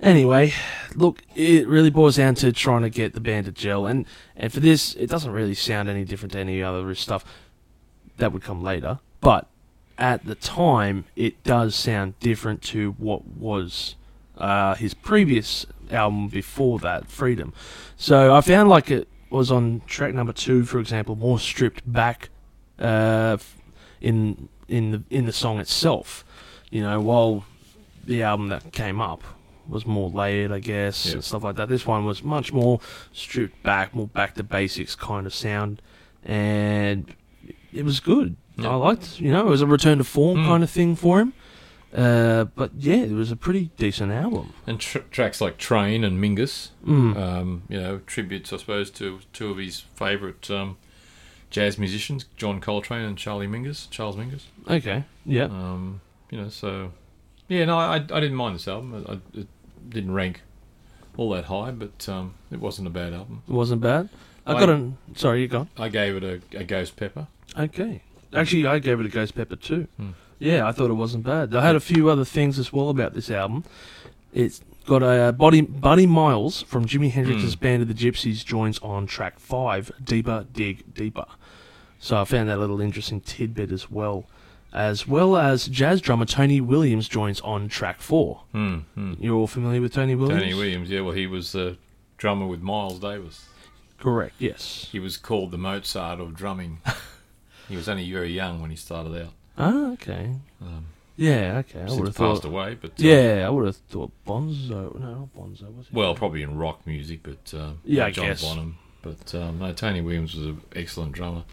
Anyway, 0.00 0.52
look, 0.94 1.22
it 1.34 1.66
really 1.66 1.90
boils 1.90 2.16
down 2.16 2.34
to 2.34 2.52
trying 2.52 2.82
to 2.82 2.90
get 2.90 3.14
the 3.14 3.20
band 3.20 3.46
to 3.46 3.52
gel, 3.52 3.86
and 3.86 4.04
and 4.36 4.52
for 4.52 4.60
this, 4.60 4.94
it 4.94 5.08
doesn't 5.08 5.32
really 5.32 5.54
sound 5.54 5.88
any 5.88 6.04
different 6.04 6.32
to 6.32 6.38
any 6.38 6.62
other 6.62 6.94
stuff 6.94 7.24
that 8.18 8.32
would 8.32 8.42
come 8.42 8.62
later. 8.62 8.98
But 9.20 9.48
at 9.98 10.24
the 10.24 10.34
time, 10.34 11.04
it 11.16 11.42
does 11.44 11.74
sound 11.74 12.18
different 12.20 12.62
to 12.62 12.92
what 12.98 13.26
was 13.26 13.94
uh, 14.38 14.74
his 14.74 14.94
previous 14.94 15.66
album 15.90 16.28
before 16.28 16.78
that, 16.80 17.08
Freedom. 17.10 17.52
So 17.96 18.34
I 18.34 18.40
found 18.40 18.68
like 18.68 18.90
it 18.90 19.08
was 19.30 19.50
on 19.50 19.82
track 19.86 20.14
number 20.14 20.32
two, 20.32 20.64
for 20.64 20.78
example, 20.80 21.16
more 21.16 21.38
stripped 21.38 21.90
back 21.90 22.30
uh, 22.78 23.36
in 24.00 24.48
in 24.68 24.90
the 24.90 25.02
in 25.10 25.26
the 25.26 25.32
song 25.32 25.58
itself. 25.60 26.24
You 26.70 26.82
know, 26.82 27.00
while 27.00 27.44
the 28.04 28.22
album 28.22 28.48
that 28.48 28.72
came 28.72 29.00
up 29.00 29.22
was 29.68 29.86
more 29.86 30.10
layered, 30.10 30.52
I 30.52 30.58
guess, 30.58 31.06
Yeah. 31.06 31.12
and 31.14 31.24
stuff 31.24 31.42
like 31.44 31.56
that. 31.56 31.68
This 31.68 31.86
one 31.86 32.04
was 32.04 32.22
much 32.22 32.52
more 32.52 32.80
stripped 33.12 33.62
back, 33.62 33.94
more 33.94 34.08
back 34.08 34.34
to 34.34 34.42
basics 34.42 34.94
kind 34.94 35.26
of 35.26 35.32
sound, 35.32 35.80
and 36.24 37.14
it 37.72 37.84
was 37.84 38.00
good. 38.00 38.36
Yeah. 38.56 38.70
I 38.70 38.74
liked, 38.76 39.20
you 39.20 39.32
know, 39.32 39.40
it 39.40 39.50
was 39.50 39.62
a 39.62 39.66
return 39.66 39.98
to 39.98 40.04
form 40.04 40.38
Mm. 40.38 40.46
kind 40.46 40.62
of 40.62 40.70
thing 40.70 40.94
for 40.96 41.20
him. 41.20 41.32
Uh, 41.94 42.44
but 42.56 42.72
yeah, 42.78 42.96
it 42.96 43.12
was 43.12 43.30
a 43.30 43.36
pretty 43.36 43.70
decent 43.76 44.10
album. 44.10 44.52
And 44.66 44.80
tr- 44.80 44.98
tracks 45.10 45.40
like 45.40 45.58
Train 45.58 46.02
and 46.04 46.18
Mingus, 46.22 46.70
Mm. 46.84 47.16
um, 47.16 47.62
you 47.68 47.80
know, 47.80 48.00
tributes, 48.06 48.52
I 48.52 48.56
suppose, 48.56 48.90
to 48.92 49.20
two 49.32 49.50
of 49.50 49.58
his 49.58 49.80
favourite 49.94 50.50
um, 50.50 50.76
jazz 51.50 51.78
musicians, 51.78 52.24
John 52.36 52.60
Coltrane 52.60 53.04
and 53.04 53.16
Charlie 53.16 53.46
Mingus, 53.46 53.88
Charles 53.90 54.16
Mingus. 54.16 54.42
okay, 54.68 55.04
yeah, 55.24 55.44
Um, 55.44 56.00
you 56.30 56.38
know, 56.40 56.48
so 56.48 56.90
yeah, 57.48 57.64
no, 57.64 57.78
I, 57.78 57.94
I 57.96 57.98
didn't 58.00 58.34
mind 58.34 58.56
this 58.56 58.66
album. 58.66 59.04
I, 59.08 59.12
I, 59.12 59.18
it 59.40 59.46
didn't 59.88 60.12
rank 60.14 60.42
all 61.16 61.30
that 61.30 61.44
high, 61.44 61.70
but 61.70 62.08
um, 62.08 62.34
it 62.50 62.58
wasn't 62.58 62.88
a 62.88 62.90
bad 62.90 63.12
album. 63.12 63.42
it 63.48 63.52
wasn't 63.52 63.80
bad. 63.80 64.08
I 64.46 64.54
I- 64.54 64.60
got 64.60 64.68
an. 64.68 64.98
Sorry, 65.14 65.42
you 65.42 65.48
got. 65.48 65.68
I 65.78 65.88
gave 65.90 66.16
it 66.16 66.24
a, 66.24 66.58
a 66.58 66.64
ghost 66.64 66.96
pepper. 66.96 67.28
Okay. 67.56 68.02
Actually, 68.34 68.66
I 68.66 68.78
gave 68.78 69.00
it 69.00 69.06
a 69.06 69.08
ghost 69.08 69.34
pepper 69.34 69.56
too. 69.56 69.86
Hmm. 69.96 70.10
Yeah, 70.38 70.66
I 70.66 70.72
thought 70.72 70.90
it 70.90 70.94
wasn't 70.94 71.24
bad. 71.24 71.54
I 71.54 71.64
had 71.64 71.76
a 71.76 71.80
few 71.80 72.08
other 72.10 72.24
things 72.24 72.58
as 72.58 72.72
well 72.72 72.90
about 72.90 73.14
this 73.14 73.30
album. 73.30 73.64
It's 74.32 74.60
got 74.86 75.02
a 75.02 75.06
uh, 75.06 75.32
Buddy, 75.32 75.60
Buddy 75.62 76.06
Miles 76.06 76.62
from 76.62 76.84
Jimi 76.86 77.10
Hendrix's 77.12 77.54
Hmm. 77.54 77.60
Band 77.60 77.82
of 77.82 77.88
the 77.88 77.94
Gypsies 77.94 78.44
joins 78.44 78.78
on 78.80 79.06
track 79.06 79.38
five, 79.38 79.92
Deeper 80.02 80.46
Dig 80.52 80.92
Deeper. 80.94 81.26
So 82.00 82.20
I 82.20 82.24
found 82.24 82.48
that 82.48 82.58
a 82.58 82.60
little 82.60 82.80
interesting 82.80 83.20
tidbit 83.20 83.70
as 83.72 83.90
well. 83.90 84.26
As 84.72 85.06
well 85.06 85.36
as 85.36 85.68
jazz 85.68 86.00
drummer 86.00 86.24
Tony 86.26 86.60
Williams 86.60 87.08
joins 87.08 87.40
on 87.42 87.68
track 87.68 88.00
four. 88.00 88.42
Hmm, 88.52 88.78
hmm. 88.94 89.14
You're 89.20 89.36
all 89.36 89.46
familiar 89.46 89.80
with 89.80 89.94
Tony 89.94 90.16
Williams? 90.16 90.42
Tony 90.42 90.54
Williams, 90.54 90.90
yeah, 90.90 91.00
well, 91.00 91.14
he 91.14 91.28
was 91.28 91.52
the 91.52 91.78
drummer 92.18 92.46
with 92.46 92.60
Miles 92.60 92.98
Davis. 92.98 93.46
Correct, 93.98 94.34
yes. 94.40 94.88
He 94.90 94.98
was 94.98 95.16
called 95.16 95.52
the 95.52 95.58
Mozart 95.58 96.18
of 96.20 96.34
drumming. 96.34 96.80
he 97.68 97.76
was 97.76 97.88
only 97.88 98.10
very 98.10 98.32
young 98.32 98.60
when 98.60 98.70
he 98.70 98.76
started 98.76 99.24
out. 99.26 99.32
Ah, 99.56 99.92
okay. 99.92 100.30
Um, 100.60 100.86
Yeah, 101.16 101.58
okay. 101.58 101.80
I 101.80 101.82
would 101.84 101.90
since 101.90 102.08
have 102.08 102.16
passed 102.16 102.42
thought. 102.42 102.48
away, 102.48 102.78
but 102.80 102.90
uh, 102.90 102.94
Yeah, 102.98 103.44
I 103.46 103.50
would 103.50 103.66
have 103.66 103.76
thought 103.76 104.12
Bonzo. 104.26 104.98
No, 104.98 105.14
not 105.20 105.34
Bonzo, 105.34 105.74
was 105.76 105.86
it? 105.86 105.92
well, 105.92 106.14
probably 106.14 106.42
in 106.42 106.56
rock 106.58 106.86
music, 106.86 107.20
but 107.22 107.54
uh, 107.56 107.72
Yeah, 107.84 108.06
I 108.06 108.10
John 108.10 108.26
guess. 108.26 108.42
Bonham. 108.42 108.78
But 109.02 109.34
um, 109.34 109.58
no, 109.58 109.72
Tony 109.72 110.00
Williams 110.00 110.34
was 110.34 110.46
an 110.46 110.60
excellent 110.74 111.12
drummer, 111.12 111.44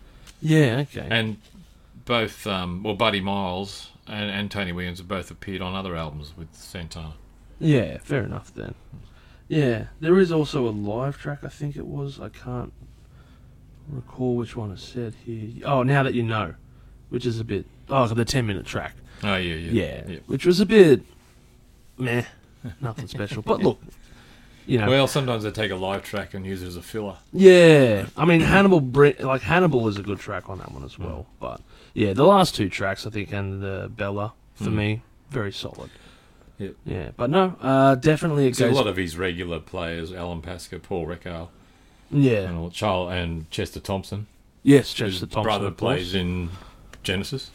Yeah, 0.42 0.78
okay. 0.90 1.08
and 1.12 1.38
both 2.06 2.48
um, 2.48 2.82
well, 2.82 2.96
Buddy 2.96 3.20
Miles 3.22 3.92
and, 4.08 4.32
and 4.32 4.50
Tony 4.50 4.72
Williams 4.72 5.00
have 5.00 5.08
both 5.10 5.30
appeared 5.30 5.62
on 5.62 5.76
other 5.76 5.96
albums 5.96 6.34
with 6.38 6.48
Santana. 6.56 7.14
Yeah, 7.60 7.98
fair 8.00 8.24
enough 8.24 8.54
then. 8.56 8.74
Yeah, 9.48 9.88
there 10.00 10.18
is 10.18 10.32
also 10.32 10.66
a 10.68 10.72
live 10.72 11.18
track. 11.20 11.40
I 11.44 11.50
think 11.50 11.76
it 11.76 11.86
was. 11.86 12.20
I 12.22 12.30
can't 12.30 12.72
recall 13.90 14.36
which 14.36 14.56
one 14.56 14.72
I 14.72 14.76
said 14.76 15.16
here. 15.26 15.50
Oh, 15.66 15.84
now 15.84 16.04
that 16.04 16.14
you 16.14 16.24
know, 16.24 16.54
which 17.10 17.26
is 17.26 17.40
a 17.40 17.44
bit. 17.44 17.66
Oh, 17.90 18.08
the 18.08 18.26
ten-minute 18.26 18.66
track. 18.66 18.96
Oh 19.24 19.36
yeah, 19.36 19.56
yeah, 19.56 20.04
Yeah, 20.08 20.20
which 20.28 20.46
was 20.46 20.60
a 20.60 20.66
bit 20.66 21.02
meh, 21.98 22.24
nothing 22.80 23.08
special. 23.08 23.42
But 23.42 23.62
look, 23.62 23.80
you 24.66 24.78
know, 24.80 24.88
Well, 24.90 25.08
sometimes 25.08 25.44
they 25.44 25.52
take 25.52 25.72
a 25.72 25.76
live 25.76 26.04
track 26.04 26.34
and 26.34 26.46
use 26.46 26.62
it 26.64 26.68
as 26.68 26.76
a 26.78 26.82
filler. 26.82 27.18
yeah. 27.34 28.06
I 28.18 28.26
mean, 28.26 28.42
Hannibal, 28.42 28.80
like 28.80 29.42
Hannibal, 29.42 29.88
is 29.88 29.98
a 29.98 30.04
good 30.04 30.20
track 30.20 30.50
on 30.50 30.58
that 30.60 30.72
one 30.72 30.84
as 30.84 30.98
well. 30.98 31.28
But 31.40 31.62
yeah, 31.94 32.14
the 32.14 32.26
last 32.26 32.56
two 32.56 32.70
tracks, 32.70 33.06
I 33.06 33.10
think, 33.10 33.32
and 33.32 33.62
the 33.62 33.92
Bella 33.96 34.34
for 34.56 34.66
Mm. 34.70 34.74
me, 34.74 35.02
very 35.30 35.52
solid. 35.52 35.90
Yep. 36.58 36.76
Yeah, 36.86 37.10
but 37.18 37.30
no, 37.32 37.56
uh, 37.60 37.96
definitely 37.96 38.46
it 38.48 38.56
See, 38.56 38.66
a 38.66 38.72
lot 38.72 38.86
of 38.88 38.96
his 38.96 39.18
regular 39.18 39.60
players, 39.60 40.14
Alan 40.14 40.42
Pasqua, 40.42 40.80
Paul 40.82 41.08
Reckow, 41.08 41.48
yeah. 42.12 42.50
and 42.50 42.72
Charles 42.72 43.12
and 43.14 43.50
Chester 43.52 43.80
Thompson. 43.80 44.28
Yes, 44.64 44.94
Chester 44.94 45.26
Thompson. 45.26 45.44
brother 45.44 45.72
plays 45.72 46.14
in 46.14 46.50
Genesis. 47.04 47.52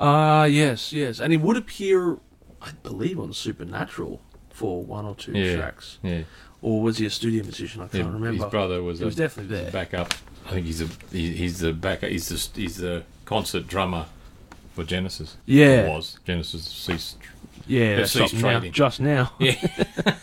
Ah, 0.00 0.44
yes, 0.44 0.92
yes, 0.92 1.20
and 1.20 1.32
he 1.32 1.36
would 1.36 1.56
appear, 1.56 2.18
I 2.60 2.70
believe, 2.82 3.18
on 3.18 3.32
Supernatural 3.32 4.20
for 4.50 4.82
one 4.82 5.04
or 5.04 5.14
two 5.14 5.32
Yeah. 5.32 5.56
tracks, 5.56 5.98
Yeah, 6.02 6.22
or 6.60 6.82
was 6.82 6.98
he 6.98 7.06
a 7.06 7.10
studio 7.10 7.42
musician? 7.42 7.80
I 7.80 7.86
can't 7.88 8.04
Yeah, 8.06 8.12
remember. 8.12 8.44
His 8.44 8.50
brother 8.50 8.82
was, 8.82 8.98
he 8.98 9.04
a, 9.04 9.06
was 9.06 9.16
definitely 9.16 9.56
there. 9.56 9.70
backup. 9.70 10.12
I 10.46 10.50
think 10.50 10.66
he's 10.66 10.80
a 10.82 10.88
he, 11.12 11.32
he's 11.34 11.60
the 11.60 11.72
backup. 11.72 12.10
He's 12.10 12.28
the 12.28 12.60
he's 12.60 12.76
the 12.76 13.04
concert 13.24 13.66
drummer 13.68 14.06
for 14.74 14.82
Genesis. 14.84 15.36
Yeah. 15.46 15.86
Or 15.86 15.96
was 15.96 16.18
Genesis 16.26 16.64
ceased? 16.66 17.16
Yeah, 17.66 18.04
ceased 18.06 18.34
now, 18.34 18.40
trading. 18.58 18.72
just 18.72 19.00
now. 19.00 19.32
Yeah, 19.38 19.54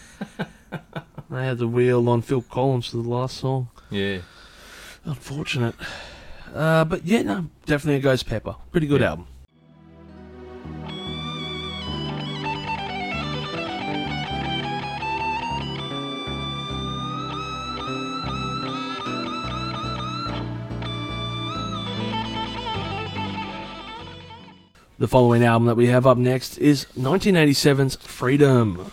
They 1.30 1.46
had 1.46 1.60
the 1.60 1.68
wheel 1.68 2.08
on 2.10 2.22
Phil 2.22 2.42
Collins 2.42 2.88
for 2.88 2.98
the 2.98 3.10
last 3.10 3.38
song. 3.38 3.70
yeah. 3.90 4.20
Unfortunate. 5.06 5.76
Uh, 6.54 6.84
but 6.84 7.06
yeah, 7.06 7.22
no, 7.22 7.46
definitely 7.66 7.96
a 7.96 8.00
Ghost 8.02 8.26
Pepper. 8.28 8.56
Pretty 8.72 8.86
good 8.88 9.02
Yeah. 9.02 9.12
album. 9.12 9.28
The 24.98 25.08
following 25.08 25.44
album 25.46 25.66
that 25.68 25.78
we 25.78 25.88
have 25.88 26.06
up 26.06 26.18
next 26.18 26.58
is 26.58 26.86
1987's 26.98 27.96
Freedom. 27.98 28.92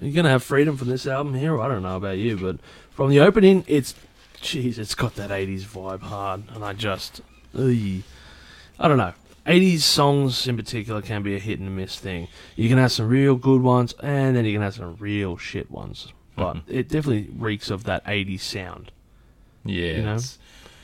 You're 0.00 0.12
gonna 0.14 0.28
have 0.30 0.42
freedom 0.42 0.76
from 0.76 0.88
this 0.88 1.06
album 1.06 1.34
here. 1.34 1.60
I 1.60 1.68
don't 1.68 1.82
know 1.82 1.96
about 1.96 2.18
you, 2.18 2.36
but 2.36 2.56
from 2.90 3.10
the 3.10 3.20
opening, 3.20 3.64
it's 3.66 3.94
jeez, 4.40 4.78
it's 4.78 4.94
got 4.94 5.14
that 5.16 5.30
80s 5.30 5.62
vibe 5.64 6.02
hard, 6.02 6.42
and 6.54 6.64
I 6.64 6.72
just, 6.72 7.20
ugh. 7.56 8.02
I 8.78 8.88
don't 8.88 8.98
know. 8.98 9.12
80s 9.46 9.80
songs 9.80 10.46
in 10.48 10.56
particular 10.56 11.00
can 11.02 11.22
be 11.22 11.34
a 11.36 11.38
hit 11.38 11.58
and 11.60 11.76
miss 11.76 11.96
thing. 11.98 12.28
You 12.56 12.68
can 12.68 12.78
have 12.78 12.92
some 12.92 13.08
real 13.08 13.36
good 13.36 13.62
ones, 13.62 13.94
and 14.02 14.34
then 14.36 14.44
you 14.44 14.52
can 14.54 14.62
have 14.62 14.74
some 14.74 14.96
real 14.98 15.36
shit 15.36 15.70
ones. 15.70 16.12
But 16.36 16.54
Mhm. 16.54 16.62
it 16.68 16.88
definitely 16.88 17.28
reeks 17.38 17.70
of 17.70 17.84
that 17.84 18.02
80s 18.06 18.42
sound. 18.42 18.90
Yeah, 19.64 19.96
You 19.96 20.02
know? 20.02 20.18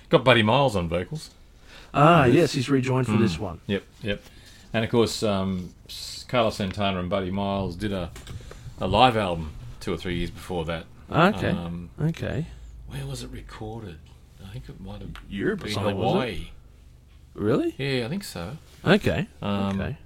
got 0.09 0.25
Buddy 0.25 0.43
Miles 0.43 0.77
on 0.77 0.89
vocals. 0.89 1.31
Ah, 1.93 2.25
yes, 2.27 2.53
he's 2.53 2.71
rejoined 2.71 3.07
for 3.07 3.15
Mm. 3.15 3.21
this 3.21 3.39
one. 3.39 3.61
Yep, 3.67 3.83
yep. 4.03 4.23
And 4.73 4.85
of 4.85 4.91
course, 4.91 5.23
um, 5.23 5.71
Carlos 6.29 6.57
Santana 6.57 7.01
and 7.01 7.11
Buddy 7.11 7.31
Miles 7.33 7.75
did 7.75 7.93
a, 7.93 8.11
a 8.81 8.87
live 8.87 9.17
album 9.17 9.53
two 9.81 9.93
or 9.93 9.97
three 9.97 10.17
years 10.17 10.31
before 10.31 10.65
that. 10.67 10.85
Okay, 11.11 11.51
Um, 11.51 11.91
okay. 12.01 12.47
where 12.87 13.07
was 13.07 13.23
it 13.23 13.31
recorded? 13.31 13.99
I 14.45 14.53
think 14.53 14.69
it 14.69 14.81
might 14.81 15.01
have 15.01 15.11
Europe 15.29 15.61
or 15.61 15.65
been 15.65 15.75
something. 15.75 15.97
Hawaii. 15.97 16.49
Really? 17.35 17.75
Yeah, 17.79 18.07
I 18.07 18.09
think 18.09 18.25
so. 18.25 18.57
Okay, 18.85 19.27
Um, 19.43 19.81
okay. 19.81 19.97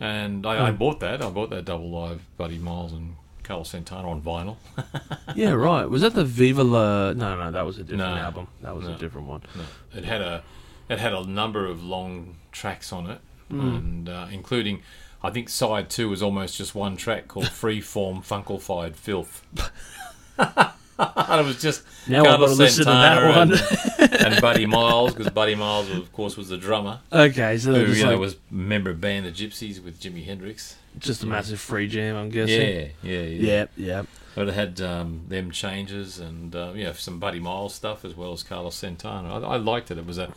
And 0.00 0.46
I, 0.46 0.68
I 0.68 0.70
Hmm. 0.70 0.76
bought 0.76 1.00
that. 1.00 1.22
I 1.22 1.28
bought 1.30 1.50
that 1.50 1.64
double 1.64 1.90
live 1.90 2.20
Buddy 2.36 2.58
Miles 2.58 2.92
and 2.92 3.16
Carlos 3.42 3.70
Santana 3.70 4.08
on 4.08 4.22
vinyl. 4.22 4.56
Yeah, 5.34 5.50
right. 5.52 5.88
Was 5.88 6.02
that 6.02 6.14
the 6.14 6.24
Viva 6.24 6.62
La? 6.64 7.12
No, 7.12 7.36
no, 7.36 7.50
that 7.50 7.66
was 7.66 7.78
a 7.78 7.82
different 7.82 8.14
No. 8.14 8.20
album. 8.20 8.46
That 8.62 8.74
was 8.76 8.86
No. 8.86 8.94
a 8.94 8.98
different 8.98 9.26
one. 9.26 9.42
No, 9.56 9.64
it 9.98 10.04
had 10.04 10.20
a 10.20 10.42
it 10.88 10.98
had 10.98 11.12
a 11.12 11.22
number 11.24 11.66
of 11.66 11.82
long 11.84 12.36
tracks 12.52 12.92
on 12.92 13.10
it, 13.10 13.20
and 13.50 14.08
uh, 14.08 14.26
including 14.30 14.82
I 15.22 15.30
think 15.30 15.48
side 15.48 15.90
two 15.90 16.08
was 16.08 16.22
almost 16.22 16.56
just 16.56 16.74
one 16.74 16.96
track 16.96 17.28
called 17.28 17.46
Freeform 17.46 18.24
Funkafide 18.24 18.94
Filth. 18.94 19.44
and 20.98 21.40
it 21.40 21.44
was 21.44 21.60
just 21.60 21.84
Now 22.08 22.20
I've 22.20 22.24
got 22.24 22.30
to 22.30 22.36
Carlos 22.38 22.58
listen 22.58 22.84
to 22.84 22.90
that 22.90 23.20
Santana 23.20 23.38
one. 23.38 24.10
and, 24.10 24.26
and 24.34 24.40
Buddy 24.40 24.66
Miles 24.66 25.14
because 25.14 25.32
Buddy 25.32 25.54
Miles, 25.54 25.90
of 25.90 26.12
course, 26.12 26.36
was 26.36 26.48
the 26.48 26.56
drummer 26.56 27.00
okay, 27.12 27.58
so 27.58 27.74
who 27.74 27.92
you 27.92 28.04
know 28.04 28.12
like, 28.12 28.20
was 28.20 28.34
a 28.34 28.54
member 28.54 28.90
of 28.90 29.00
band 29.00 29.26
the 29.26 29.32
Gypsys 29.32 29.82
with 29.82 30.00
Jimi 30.00 30.24
Hendrix. 30.24 30.76
just 30.98 31.22
a 31.22 31.26
massive 31.26 31.60
free 31.60 31.88
jam, 31.88 32.16
I'm 32.16 32.30
guessing. 32.30 32.60
Yeah, 32.60 32.86
yeah, 33.02 33.20
yeah. 33.22 33.22
Yeah, 33.22 33.66
yeah. 33.76 34.02
But 34.34 34.48
it 34.48 34.54
had 34.54 34.80
um, 34.80 35.24
them 35.28 35.50
changes 35.50 36.20
and 36.20 36.54
uh, 36.54 36.72
yeah, 36.76 36.92
some 36.92 37.18
Buddy 37.18 37.40
Miles 37.40 37.74
stuff 37.74 38.04
as 38.04 38.14
well 38.16 38.32
as 38.32 38.44
Carlos 38.44 38.76
Santana. 38.76 39.40
I, 39.40 39.54
I 39.54 39.56
liked 39.56 39.90
it. 39.90 39.98
It 39.98 40.06
was 40.06 40.18
a, 40.18 40.32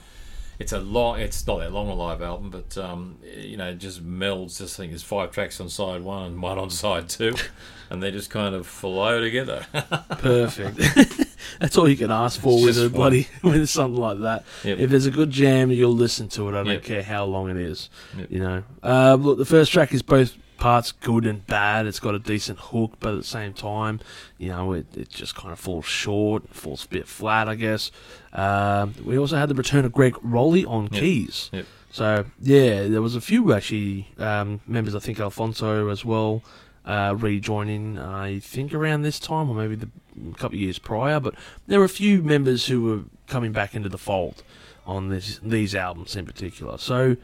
it's 0.62 0.72
a 0.72 0.80
long. 0.80 1.20
It's 1.20 1.46
not 1.48 1.60
that 1.60 1.74
long 1.74 1.90
a 1.90 1.94
live 1.94 2.22
album, 2.22 2.50
but 2.52 2.78
um, 2.78 3.18
you 3.36 3.58
know, 3.58 3.70
it 3.70 3.80
just 3.80 4.06
melds. 4.08 4.58
This 4.60 4.76
thing 4.78 4.92
is 4.92 5.04
five 5.04 5.32
tracks 5.32 5.60
on 5.60 5.70
side 5.70 6.02
one 6.04 6.24
and 6.28 6.42
one 6.42 6.58
on 6.58 6.70
side 6.70 7.10
two, 7.10 7.34
and 7.90 8.02
they 8.02 8.12
just 8.12 8.30
kind 8.30 8.54
of 8.56 8.68
flow 8.68 9.20
together. 9.20 9.66
Perfect. 10.10 10.78
That's 11.60 11.78
all 11.78 11.88
you 11.90 11.98
can 11.98 12.12
ask 12.12 12.40
for 12.40 12.58
It's 12.68 12.78
with 12.78 12.86
a 12.86 12.90
buddy 12.96 13.28
with 13.44 13.68
something 13.70 14.00
like 14.00 14.20
that. 14.20 14.46
Yep. 14.64 14.80
If 14.80 14.90
there's 14.90 15.06
a 15.06 15.12
good 15.12 15.30
jam, 15.32 15.72
you'll 15.72 15.94
listen 15.94 16.28
to 16.30 16.48
it. 16.48 16.52
I 16.52 16.64
don't 16.64 16.68
Yep. 16.68 16.84
care 16.84 17.04
how 17.04 17.26
long 17.26 17.50
it 17.50 17.58
is. 17.58 17.90
Yep. 18.18 18.28
You 18.32 18.40
know. 18.40 18.64
Uh, 18.84 19.16
look, 19.16 19.38
the 19.38 19.46
first 19.46 19.72
track 19.72 19.94
is 19.94 20.02
both 20.02 20.36
parts 20.62 20.92
good 20.92 21.26
and 21.26 21.46
bad. 21.48 21.88
It's 21.88 22.00
got 22.00 22.14
a 22.14 22.20
decent 22.20 22.60
hook, 22.60 22.94
but 23.00 23.14
at 23.14 23.18
the 23.18 23.24
same 23.28 23.52
time, 23.52 24.00
you 24.38 24.50
know, 24.50 24.74
it, 24.74 24.86
it 24.96 25.10
just 25.10 25.36
kind 25.36 25.52
of 25.52 25.60
falls 25.60 25.86
short, 25.86 26.48
falls 26.54 26.86
a 26.86 26.88
bit 26.88 27.08
flat, 27.08 27.50
I 27.50 27.56
guess. 27.56 27.92
Um, 28.32 28.94
we 29.04 29.18
also 29.18 29.38
had 29.38 29.50
the 29.50 29.56
return 29.56 29.86
of 29.86 29.92
Gregg 29.92 30.14
Rolie 30.24 30.66
on 30.66 30.84
Yep. 30.84 30.92
keys. 30.92 31.50
Yep. 31.52 31.66
So 31.92 32.26
yeah, 32.40 32.88
there 32.88 33.02
was 33.02 33.16
a 33.16 33.22
few 33.22 33.52
actually 33.54 34.08
um, 34.18 34.62
members. 34.68 34.96
I 34.96 35.00
think 35.00 35.20
Alphonso 35.20 35.90
as 35.90 36.06
well 36.06 36.44
uh, 36.86 37.16
rejoining. 37.18 37.98
I 37.98 38.40
think 38.40 38.74
around 38.74 39.02
this 39.02 39.20
time, 39.20 39.50
or 39.50 39.56
maybe 39.56 39.76
the 39.76 39.90
a 40.32 40.36
couple 40.36 40.56
of 40.58 40.62
years 40.62 40.78
prior. 40.80 41.20
But 41.20 41.34
there 41.68 41.80
were 41.80 41.86
a 41.86 41.90
few 41.90 42.22
members 42.22 42.68
who 42.68 42.84
were 42.84 43.00
coming 43.28 43.52
back 43.52 43.74
into 43.76 43.90
the 43.90 43.98
fold 43.98 44.44
on 44.86 45.10
this 45.10 45.40
these 45.44 45.74
albums 45.76 46.16
in 46.16 46.26
particular. 46.26 46.78
So 46.78 47.18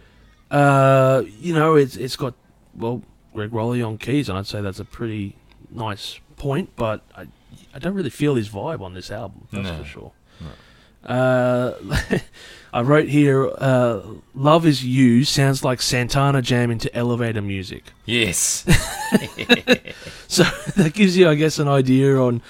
uh, 0.52 1.23
you 1.39 1.54
know, 1.54 1.76
it's 1.76 1.95
it's 1.95 2.15
got 2.15 2.34
well 2.76 3.04
Gregg 3.38 3.52
Rolie 3.54 3.84
on 3.86 4.00
keys, 4.00 4.30
and 4.30 4.38
I'd 4.38 4.47
say 4.47 4.62
that's 4.62 4.80
a 4.80 4.86
pretty 4.86 5.36
nice 5.69 6.19
point. 6.38 6.71
But 6.76 7.04
I 7.15 7.28
I 7.71 7.78
don't 7.78 7.93
really 7.93 8.10
feel 8.10 8.34
his 8.34 8.50
vibe 8.50 8.82
on 8.82 8.95
this 8.95 9.12
album. 9.12 9.47
That's 9.52 9.67
No. 9.69 9.78
for 9.78 9.86
sure. 9.86 10.12
No. 10.41 10.47
Uh, 11.08 11.97
I 12.73 12.82
wrote 12.82 13.10
here, 13.10 13.47
uh, 13.60 14.02
"Love 14.34 14.65
is 14.65 14.84
You" 14.84 15.23
sounds 15.23 15.63
like 15.63 15.84
Santana 15.84 16.41
jamming 16.41 16.80
to 16.80 16.95
elevator 16.95 17.41
music. 17.43 17.84
yes. 18.06 18.65
So 20.28 20.43
that 20.76 20.93
gives 20.93 21.15
you, 21.15 21.30
I 21.30 21.36
guess, 21.36 21.58
an 21.60 21.67
idea 21.67 22.17
on 22.17 22.41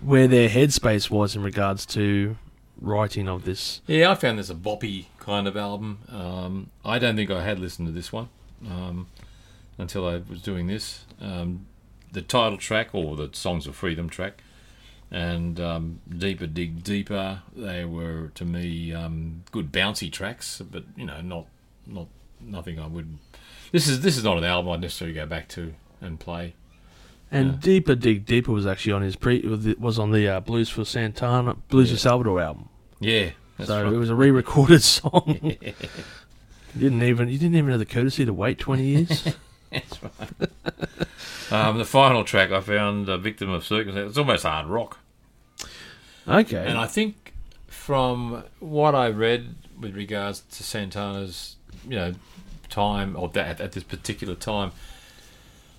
where 0.00 0.26
their 0.26 0.48
headspace 0.48 1.10
was 1.10 1.36
in 1.36 1.42
regards 1.42 1.86
to 1.86 2.36
writing 2.80 3.28
of 3.28 3.44
this. 3.44 3.82
Yeah, 3.86 4.10
I 4.10 4.14
found 4.16 4.38
this 4.38 4.50
a 4.50 4.54
boppy 4.54 5.04
kind 5.20 5.46
of 5.46 5.56
album. 5.56 5.98
Um, 6.08 6.70
I 6.84 6.98
don't 6.98 7.14
think 7.14 7.30
I 7.30 7.44
had 7.44 7.58
listened 7.60 7.86
to 7.88 7.92
this 7.92 8.10
one 8.12 8.28
um, 8.68 9.06
until 9.80 10.06
I 10.06 10.18
was 10.28 10.42
doing 10.42 10.66
this. 10.66 11.04
Um, 11.20 11.66
the 12.12 12.22
title 12.22 12.58
track, 12.58 12.88
or 12.92 13.16
the 13.16 13.30
Songs 13.32 13.66
of 13.66 13.76
Freedom 13.76 14.08
track, 14.08 14.42
and 15.10 15.58
um, 15.60 16.00
Deeper 16.08 16.46
Dig 16.46 16.82
Deeper, 16.82 17.42
they 17.56 17.84
were 17.84 18.30
to 18.34 18.44
me 18.44 18.92
um, 18.92 19.42
good 19.52 19.70
bouncy 19.72 20.10
tracks, 20.10 20.60
but 20.70 20.84
you 20.96 21.06
know, 21.06 21.20
not 21.20 21.46
not 21.86 22.06
nothing 22.40 22.78
I 22.78 22.86
would. 22.86 23.18
This 23.72 23.86
is 23.88 24.00
this 24.00 24.16
is 24.16 24.24
not 24.24 24.38
an 24.38 24.44
album 24.44 24.72
I'd 24.72 24.80
necessarily 24.80 25.14
go 25.14 25.26
back 25.26 25.48
to 25.50 25.74
and 26.00 26.18
play. 26.18 26.54
And 27.30 27.52
Yeah. 27.52 27.56
"Deeper 27.60 27.94
Dig 27.94 28.26
Deeper" 28.26 28.50
was 28.50 28.66
actually 28.66 28.92
on 28.94 29.02
his 29.02 29.14
pre 29.14 29.40
was 29.78 29.98
on 30.00 30.10
the 30.10 30.26
uh, 30.28 30.40
Blues 30.40 30.68
for 30.68 30.84
Santana, 30.84 31.54
Blues 31.68 31.90
Yeah. 31.90 31.94
for 31.94 32.00
Salvador 32.00 32.40
album. 32.40 32.68
Yeah, 32.98 33.30
so 33.64 33.84
right. 33.84 33.92
it 33.92 33.96
was 33.96 34.10
a 34.10 34.14
re-recorded 34.16 34.82
song. 34.96 35.40
you 35.60 35.72
didn't 36.76 37.02
even 37.04 37.28
you 37.28 37.38
didn't 37.38 37.54
even 37.54 37.70
have 37.70 37.78
the 37.78 37.86
courtesy 37.86 38.24
to 38.24 38.32
wait 38.32 38.58
twenty 38.58 38.84
years. 38.84 39.28
That's 39.70 40.02
right. 41.50 41.68
um, 41.68 41.78
the 41.78 41.84
final 41.84 42.24
track 42.24 42.50
I 42.50 42.60
found, 42.60 43.08
uh, 43.08 43.16
"Victim 43.16 43.50
of 43.50 43.64
Circumstance." 43.64 44.10
It's 44.10 44.18
almost 44.18 44.44
hard 44.44 44.66
rock. 44.66 44.98
okay. 46.26 46.64
And 46.66 46.78
I 46.78 46.86
think 46.86 47.34
from 47.66 48.44
what 48.58 48.94
I 48.94 49.08
read 49.08 49.54
with 49.78 49.96
regards 49.96 50.40
to 50.40 50.62
Santana's, 50.62 51.56
you 51.88 51.96
know, 51.96 52.14
time 52.68 53.16
or 53.16 53.28
that 53.30 53.60
at 53.60 53.72
this 53.72 53.84
particular 53.84 54.34
time, 54.34 54.72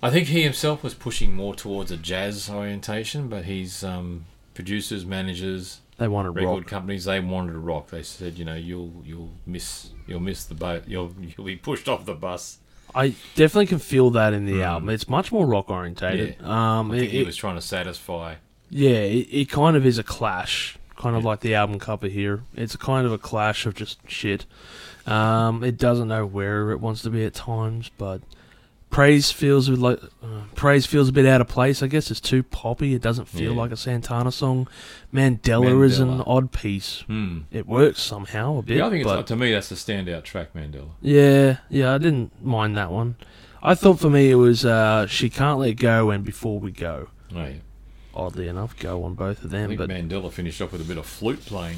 I 0.04 0.10
think 0.10 0.28
he 0.28 0.42
himself 0.42 0.84
was 0.84 0.94
pushing 0.94 1.36
more 1.36 1.56
towards 1.56 1.92
a 1.92 1.98
jazz 1.98 2.50
orientation. 2.50 3.28
But 3.28 3.46
his 3.46 3.84
um, 3.84 4.26
producers, 4.54 5.06
managers, 5.06 5.82
they 5.98 6.08
wanted 6.08 6.32
record 6.32 6.64
rock. 6.64 6.68
companies, 6.68 7.06
they 7.06 7.20
wanted 7.20 7.56
rock. 7.56 7.90
They 7.92 8.04
said, 8.04 8.38
you 8.40 8.46
know, 8.46 8.56
you'll 8.56 9.04
you'll 9.06 9.32
miss 9.46 9.92
you'll 10.08 10.20
miss 10.20 10.46
the 10.46 10.56
boat. 10.56 10.84
You'll 10.88 11.14
you'll 11.20 11.46
be 11.46 11.56
pushed 11.56 11.88
off 11.88 12.06
the 12.06 12.16
bus. 12.16 12.58
I 12.94 13.16
definitely 13.36 13.68
can 13.68 13.80
feel 13.80 14.10
that 14.12 14.34
in 14.34 14.46
the 14.46 14.60
Mm. 14.60 14.66
album. 14.66 14.90
It's 14.90 15.08
much 15.08 15.32
more 15.32 15.46
rock 15.46 15.70
orientated. 15.70 16.42
Um, 16.44 16.92
I 16.92 17.00
think 17.00 17.14
it- 17.14 17.18
he 17.18 17.24
was 17.24 17.36
trying 17.38 17.56
to 17.56 17.62
satisfy. 17.62 18.36
Yeah, 18.70 18.90
it, 19.00 19.28
it 19.32 19.50
kind 19.50 19.76
of 19.78 19.86
is 19.86 19.98
a 19.98 20.04
clash, 20.04 20.78
kind 20.98 21.16
of 21.16 21.24
Yeah. 21.24 21.28
like 21.30 21.40
the 21.42 21.56
album 21.56 21.80
cover 21.80 22.08
here. 22.08 22.44
It's 22.56 22.76
a 22.76 22.78
kind 22.78 23.06
of 23.06 23.12
a 23.14 23.18
clash 23.18 23.66
of 23.66 23.76
just 23.76 23.98
shit. 24.08 24.46
Um, 25.08 25.64
it 25.64 25.78
doesn't 25.78 26.08
know 26.08 26.26
where 26.26 26.72
it 26.72 26.80
wants 26.80 27.02
to 27.04 27.10
be 27.10 27.26
at 27.26 27.34
times, 27.34 27.90
but 27.98 28.22
praise 28.92 29.32
feels 29.32 29.68
like 29.70 30.00
uh, 30.22 30.28
praise 30.54 30.86
feels 30.86 31.10
a 31.10 31.12
bit 31.12 31.26
out 31.26 31.42
of 31.42 31.48
place. 31.48 31.82
I 31.82 31.88
guess 31.88 32.12
it's 32.12 32.20
too 32.22 32.44
poppy. 32.44 32.94
It 32.94 33.02
doesn't 33.02 33.26
feel 33.28 33.54
Yeah. 33.54 33.58
like 33.62 33.72
a 33.72 33.78
Santana 33.78 34.32
song. 34.32 34.68
Mandela, 35.12 35.84
is 35.84 36.00
an 36.00 36.22
odd 36.22 36.52
piece. 36.52 37.02
Hmm. 37.08 37.40
It 37.52 37.66
works 37.68 38.02
somehow 38.02 38.58
a 38.60 38.62
bit. 38.62 38.78
Yeah, 38.78 38.88
I 38.88 38.90
think 38.92 39.08
it's, 39.08 39.28
to 39.30 39.36
me 39.36 39.52
that's 39.52 39.70
the 39.70 39.76
standout 39.76 40.24
track, 40.24 40.54
Mandela. 40.54 40.90
yeah, 41.02 41.58
yeah, 41.70 41.94
I 41.94 41.98
didn't 41.98 42.44
mind 42.46 42.78
that 42.78 42.92
one. 42.92 43.16
I 43.64 43.74
thought 43.76 44.00
for 44.00 44.10
me 44.10 44.30
it 44.32 44.36
was 44.36 44.66
uh, 44.66 45.08
she 45.08 45.30
can't 45.30 45.60
let 45.60 45.74
go 45.78 46.12
and 46.12 46.24
before 46.24 46.60
we 46.60 46.72
go. 46.72 47.10
Oh, 47.36 47.44
yeah. 47.46 47.54
Oddly 48.14 48.48
enough, 48.50 48.78
go 48.78 49.04
on 49.04 49.14
both 49.16 49.44
of 49.44 49.52
them, 49.52 49.74
but 49.78 49.90
Mandela 49.90 50.30
finished 50.32 50.62
off 50.62 50.74
with 50.74 50.82
a 50.82 50.84
bit 50.84 50.98
of 50.98 51.06
flute 51.06 51.46
playing. 51.46 51.78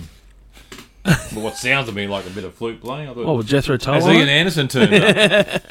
What 1.33 1.57
sounds 1.57 1.87
to 1.89 1.93
me 1.93 2.07
like 2.07 2.25
a 2.25 2.29
bit 2.29 2.43
of 2.43 2.53
flute 2.53 2.81
playing. 2.81 3.09
I 3.09 3.13
thought, 3.13 3.25
oh, 3.25 3.41
Jethro 3.43 3.77
Tull. 3.77 3.95
has 3.95 4.05
Ian? 4.07 4.29
Anderson 4.29 4.67
turned 4.67 4.93
up? 4.93 5.61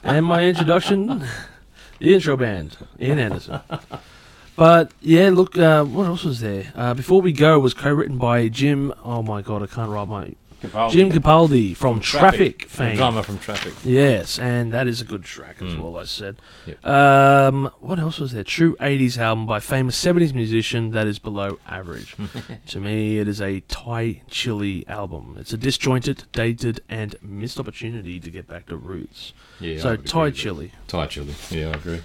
and 0.02 0.24
my 0.24 0.44
introduction, 0.44 1.24
the 1.98 2.14
intro 2.14 2.36
band, 2.36 2.76
Ian 3.00 3.18
Anderson. 3.18 3.60
But 4.56 4.92
yeah, 5.00 5.30
look, 5.30 5.58
uh, 5.58 5.84
what 5.84 6.06
else 6.06 6.24
was 6.24 6.40
there? 6.40 6.72
Uh, 6.76 6.94
Before 6.94 7.20
we 7.20 7.32
go 7.32 7.58
was 7.58 7.74
co-written 7.74 8.18
by 8.18 8.48
Jim. 8.48 8.94
Oh 9.04 9.22
my 9.22 9.42
god, 9.42 9.62
I 9.62 9.66
can't 9.66 9.90
write 9.90 10.08
my 10.08 10.32
Jim 10.90 11.10
Capaldi 11.10 11.76
from 11.76 12.00
Traffic, 12.00 12.66
fame. 12.68 12.96
Drummer 12.96 13.22
from 13.22 13.38
Traffic. 13.38 13.72
Yes, 13.84 14.38
and 14.38 14.72
that 14.72 14.86
is 14.86 15.00
a 15.00 15.04
good 15.04 15.24
track 15.24 15.56
as 15.60 15.74
Mm. 15.74 15.80
well. 15.80 15.96
I 15.98 16.04
said. 16.04 16.36
Yep. 16.66 16.86
Um, 16.86 17.70
what 17.80 17.98
else 17.98 18.18
was 18.18 18.32
there? 18.32 18.44
True 18.44 18.76
'80s 18.80 19.18
album 19.18 19.46
by 19.46 19.60
famous 19.60 19.96
'70s 19.96 20.32
musician 20.34 20.90
that 20.90 21.06
is 21.06 21.18
below 21.18 21.58
average. 21.68 22.16
to 22.68 22.80
me, 22.80 23.18
it 23.18 23.28
is 23.28 23.40
a 23.40 23.60
Thai 23.68 24.22
chili 24.30 24.84
album. 24.88 25.36
It's 25.38 25.52
a 25.52 25.56
disjointed, 25.56 26.24
dated, 26.32 26.80
and 26.88 27.16
missed 27.22 27.58
opportunity 27.60 28.18
to 28.20 28.30
get 28.30 28.46
back 28.46 28.66
to 28.66 28.76
roots. 28.76 29.32
Yeah, 29.60 29.78
so 29.80 29.96
Thai 29.96 30.30
chili. 30.30 30.72
Thai 30.88 31.06
chili. 31.06 31.34
Yeah, 31.50 31.68
I 31.68 31.72
agree. 31.72 32.00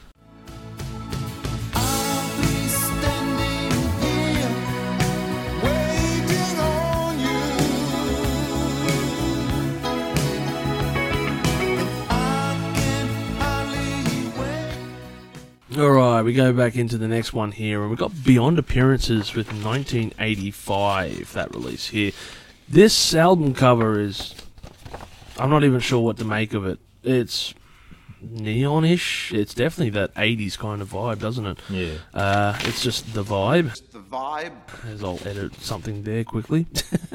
We 16.29 16.35
go 16.35 16.53
back 16.53 16.75
into 16.75 16.95
the 16.99 17.07
next 17.07 17.33
one 17.33 17.51
here, 17.51 17.81
and 17.81 17.89
we've 17.89 17.97
got 17.97 18.23
Beyond 18.23 18.59
Appearances 18.59 19.33
with 19.33 19.47
1985 19.47 21.33
that 21.33 21.55
release 21.55 21.87
here. 21.87 22.11
This 22.67 23.15
album 23.15 23.55
cover 23.55 23.99
is, 23.99 24.35
I'm 25.39 25.49
not 25.49 25.63
even 25.63 25.79
sure 25.79 26.03
what 26.03 26.17
to 26.17 26.25
make 26.25 26.53
of 26.53 26.67
it. 26.67 26.77
It's 27.01 27.55
neonish. 28.23 29.35
It's 29.35 29.55
definitely 29.55 29.89
that 29.99 30.13
'80s 30.13 30.55
kind 30.55 30.83
of 30.83 30.91
vibe, 30.91 31.17
doesn't 31.17 31.47
it? 31.47 31.57
Yeah. 31.67 31.93
Uh, 32.13 32.55
it's 32.61 32.83
just 32.83 33.11
the 33.15 33.23
vibe. 33.23 33.81
The 33.91 33.97
vibe. 33.97 34.53
As 34.87 35.03
I'll 35.03 35.19
edit 35.25 35.55
something 35.55 36.03
there 36.03 36.23
quickly. 36.23 36.67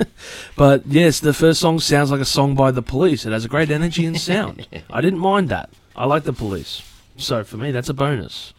but 0.56 0.86
yes, 0.88 1.20
the 1.20 1.32
first 1.32 1.60
song 1.60 1.78
sounds 1.78 2.10
like 2.10 2.20
a 2.20 2.24
song 2.24 2.56
by 2.56 2.72
the 2.72 2.82
Police. 2.82 3.24
It 3.24 3.30
has 3.30 3.44
a 3.44 3.48
great 3.48 3.70
energy 3.70 4.06
and 4.06 4.18
sound. 4.18 4.66
I 4.90 5.00
didn't 5.00 5.20
mind 5.20 5.50
that. 5.50 5.70
I 5.94 6.04
like 6.04 6.24
the 6.24 6.32
Police, 6.32 6.82
so 7.16 7.44
for 7.44 7.58
me 7.58 7.70
that's 7.70 7.88
a 7.88 7.94
bonus. 7.94 8.54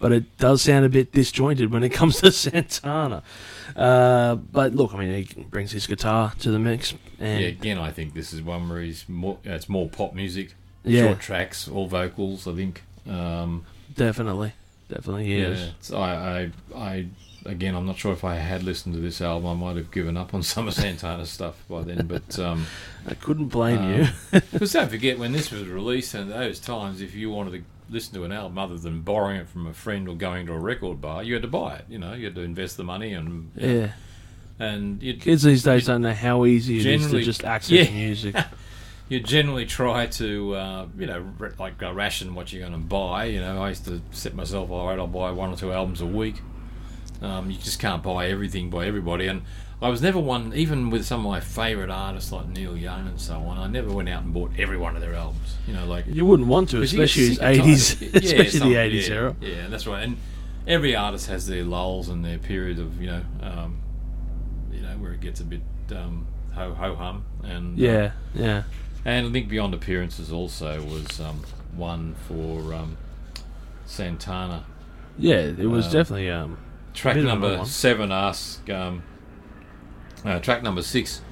But 0.00 0.12
it 0.12 0.38
does 0.38 0.62
sound 0.62 0.84
a 0.84 0.88
bit 0.88 1.12
disjointed 1.12 1.70
when 1.70 1.84
it 1.84 1.90
comes 2.00 2.20
to 2.22 2.32
Santana. 2.32 3.22
Uh, 3.76 4.34
but 4.34 4.74
look, 4.74 4.94
I 4.94 4.98
mean, 4.98 5.26
he 5.26 5.42
brings 5.44 5.70
his 5.72 5.86
guitar 5.86 6.32
to 6.40 6.50
the 6.50 6.58
mix, 6.58 6.94
and 7.20 7.40
Yeah, 7.42 7.48
again, 7.48 7.78
I 7.78 7.92
think 7.92 8.14
this 8.14 8.32
is 8.32 8.42
one 8.42 8.68
where 8.68 8.80
he's 8.80 9.08
more. 9.08 9.38
uh, 9.46 9.50
It's 9.52 9.68
more 9.68 9.88
pop 9.88 10.14
music, 10.14 10.54
Yeah. 10.84 11.02
short 11.08 11.20
tracks, 11.20 11.68
all 11.68 11.86
vocals. 11.86 12.48
I 12.48 12.54
think. 12.54 12.82
Um, 13.08 13.64
definitely, 13.94 14.52
definitely, 14.88 15.26
he 15.26 15.40
yeah, 15.42 15.70
I, 15.92 15.96
I, 15.96 16.50
I, 16.74 17.06
again, 17.46 17.74
I'm 17.74 17.86
not 17.86 17.98
sure 17.98 18.12
if 18.12 18.24
I 18.24 18.36
had 18.36 18.62
listened 18.62 18.94
to 18.94 19.00
this 19.00 19.20
album, 19.20 19.48
I 19.50 19.54
might 19.54 19.76
have 19.76 19.90
given 19.90 20.16
up 20.16 20.32
on 20.34 20.42
some 20.42 20.66
of 20.66 20.74
Santana's 20.74 21.30
stuff 21.30 21.62
by 21.68 21.82
then. 21.82 22.06
But 22.06 22.38
um, 22.46 22.66
I 23.06 23.14
couldn't 23.14 23.48
blame 23.48 23.96
you. 23.98 24.06
because 24.52 24.72
don't 24.72 24.90
forget 24.90 25.18
when 25.18 25.32
this 25.32 25.50
was 25.50 25.64
released, 25.68 26.14
and 26.14 26.30
those 26.30 26.58
times, 26.58 27.00
if 27.02 27.14
you 27.14 27.30
wanted 27.30 27.52
to 27.52 27.62
listen 27.90 28.14
to 28.14 28.24
an 28.24 28.32
album 28.32 28.56
other 28.58 28.78
than 28.78 29.00
borrowing 29.02 29.36
it 29.36 29.48
from 29.48 29.66
a 29.66 29.74
friend 29.74 30.08
or 30.08 30.14
going 30.14 30.46
to 30.46 30.52
a 30.52 30.58
record 30.58 31.00
bar, 31.00 31.22
you 31.22 31.34
had 31.34 31.42
to 31.42 31.48
buy 31.48 31.76
it. 31.76 31.84
You 31.88 31.98
know, 31.98 32.14
you 32.14 32.26
had 32.26 32.34
to 32.36 32.42
invest 32.42 32.76
the 32.76 32.84
money 32.84 33.12
and 33.12 33.50
Yeah. 33.56 33.92
and 34.58 35.02
you'd, 35.02 35.20
Kids 35.20 35.42
these 35.42 35.62
days 35.62 35.86
don't 35.86 36.02
know 36.02 36.12
how 36.14 36.44
easy 36.46 36.78
it 36.80 36.86
is 36.86 37.10
to 37.10 37.20
just 37.22 37.44
access 37.56 37.70
yeah. 37.88 37.90
music. 37.90 38.36
you 39.08 39.20
generally 39.20 39.66
try 39.66 40.06
to, 40.06 40.54
uh, 40.54 40.86
you 40.96 41.06
know, 41.06 41.24
like 41.58 41.82
uh, 41.82 41.92
ration 41.92 42.34
what 42.34 42.52
you're 42.52 42.60
going 42.60 42.72
to 42.80 42.86
buy. 42.86 43.24
You 43.24 43.40
know, 43.40 43.60
I 43.62 43.70
used 43.70 43.84
to 43.86 44.00
set 44.12 44.34
myself, 44.34 44.70
all 44.70 44.86
right, 44.88 44.98
I'll 44.98 45.06
buy 45.08 45.32
one 45.32 45.50
or 45.50 45.56
two 45.56 45.72
albums 45.72 46.00
a 46.00 46.06
week. 46.06 46.36
Um, 47.20 47.50
you 47.50 47.58
just 47.58 47.80
can't 47.80 48.02
buy 48.02 48.28
everything 48.28 48.70
by 48.70 48.86
everybody. 48.86 49.26
And 49.26 49.42
I 49.82 49.88
was 49.88 50.02
never 50.02 50.18
one, 50.20 50.52
even 50.54 50.90
with 50.90 51.06
some 51.06 51.20
of 51.20 51.26
my 51.32 51.40
favourite 51.40 51.90
artists 51.90 52.30
like 52.32 52.48
Neil 52.48 52.76
Young 52.76 53.06
and 53.08 53.18
so 53.18 53.36
on, 53.40 53.56
I 53.56 53.66
never 53.66 53.90
went 53.90 54.10
out 54.10 54.22
and 54.24 54.34
bought 54.34 54.50
every 54.58 54.76
one 54.76 54.94
of 54.94 55.00
their 55.00 55.14
albums. 55.14 55.56
You 55.66 55.72
know, 55.72 55.86
like. 55.86 56.04
You 56.06 56.26
wouldn't 56.26 56.48
want 56.48 56.68
to, 56.70 56.82
especially 56.82 57.28
his 57.28 57.40
eighties. 57.40 58.00
Yeah, 58.02 58.08
especially 58.14 58.60
the 58.60 58.74
eighties 58.76 59.08
yeah, 59.08 59.14
era. 59.14 59.36
Yeah, 59.40 59.68
that's 59.68 59.86
right. 59.86 60.02
And 60.02 60.18
every 60.66 60.94
artist 60.94 61.28
has 61.28 61.46
their 61.46 61.64
lulls 61.64 62.08
and 62.10 62.22
their 62.24 62.38
period 62.38 62.78
of, 62.78 63.00
you 63.00 63.06
know, 63.06 63.22
um, 63.42 63.78
you 64.70 64.82
know, 64.82 64.96
where 64.98 65.12
it 65.12 65.20
gets 65.20 65.40
a 65.40 65.44
bit 65.44 65.62
um, 65.92 66.26
ho 66.52 66.74
ho 66.74 66.94
hum. 66.94 67.24
And 67.42 67.78
uh, 67.78 67.82
Yeah, 67.82 68.10
yeah. 68.34 68.62
and 69.06 69.28
I 69.28 69.30
think 69.30 69.48
Beyond 69.48 69.72
Appearances 69.72 70.30
also 70.30 70.82
was 70.82 71.20
um, 71.20 71.42
one 71.74 72.14
for 72.28 72.74
um, 72.74 72.98
Santana. 73.86 74.64
Yeah, 75.18 75.36
it 75.36 75.66
was 75.70 75.86
Um, 75.86 75.92
definitely 75.92 76.30
um 76.30 76.58
Track 76.92 77.14
Bit 77.14 77.24
of 77.24 77.30
a 77.30 77.32
number 77.32 77.64
seven, 77.64 78.12
ask. 78.12 78.68
Uh, 80.24 80.38
track 80.40 80.62
number 80.62 80.82
six, 80.82 81.22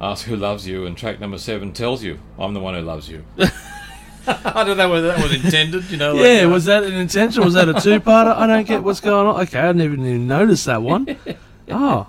ask 0.00 0.26
who 0.26 0.36
loves 0.36 0.66
you, 0.66 0.86
and 0.86 0.96
track 0.96 1.20
number 1.20 1.38
seven 1.38 1.72
tells 1.72 2.02
you, 2.02 2.18
I'm 2.38 2.54
the 2.54 2.60
one 2.60 2.74
who 2.74 2.80
loves 2.82 3.08
you. 3.08 3.24
I 4.26 4.64
don't 4.64 4.76
know 4.78 4.88
whether 4.88 5.08
that 5.08 5.22
was 5.22 5.34
intended, 5.44 5.90
you 5.90 5.96
know. 5.98 6.14
Like, 6.14 6.24
Yeah, 6.24 6.42
uh, 6.44 6.48
was 6.48 6.64
that 6.64 6.82
an 6.84 6.94
intention? 6.94 7.44
Was 7.44 7.54
that 7.54 7.68
a 7.68 7.74
two 7.74 8.00
parter? 8.00 8.34
I 8.34 8.46
don't 8.46 8.66
get 8.66 8.82
what's 8.82 9.00
going 9.00 9.26
on. 9.26 9.40
Okay, 9.42 9.60
I 9.60 9.72
never 9.72 9.92
even 9.94 10.26
noticed 10.26 10.66
that 10.66 10.82
one. 10.82 11.16
Oh. 11.70 12.06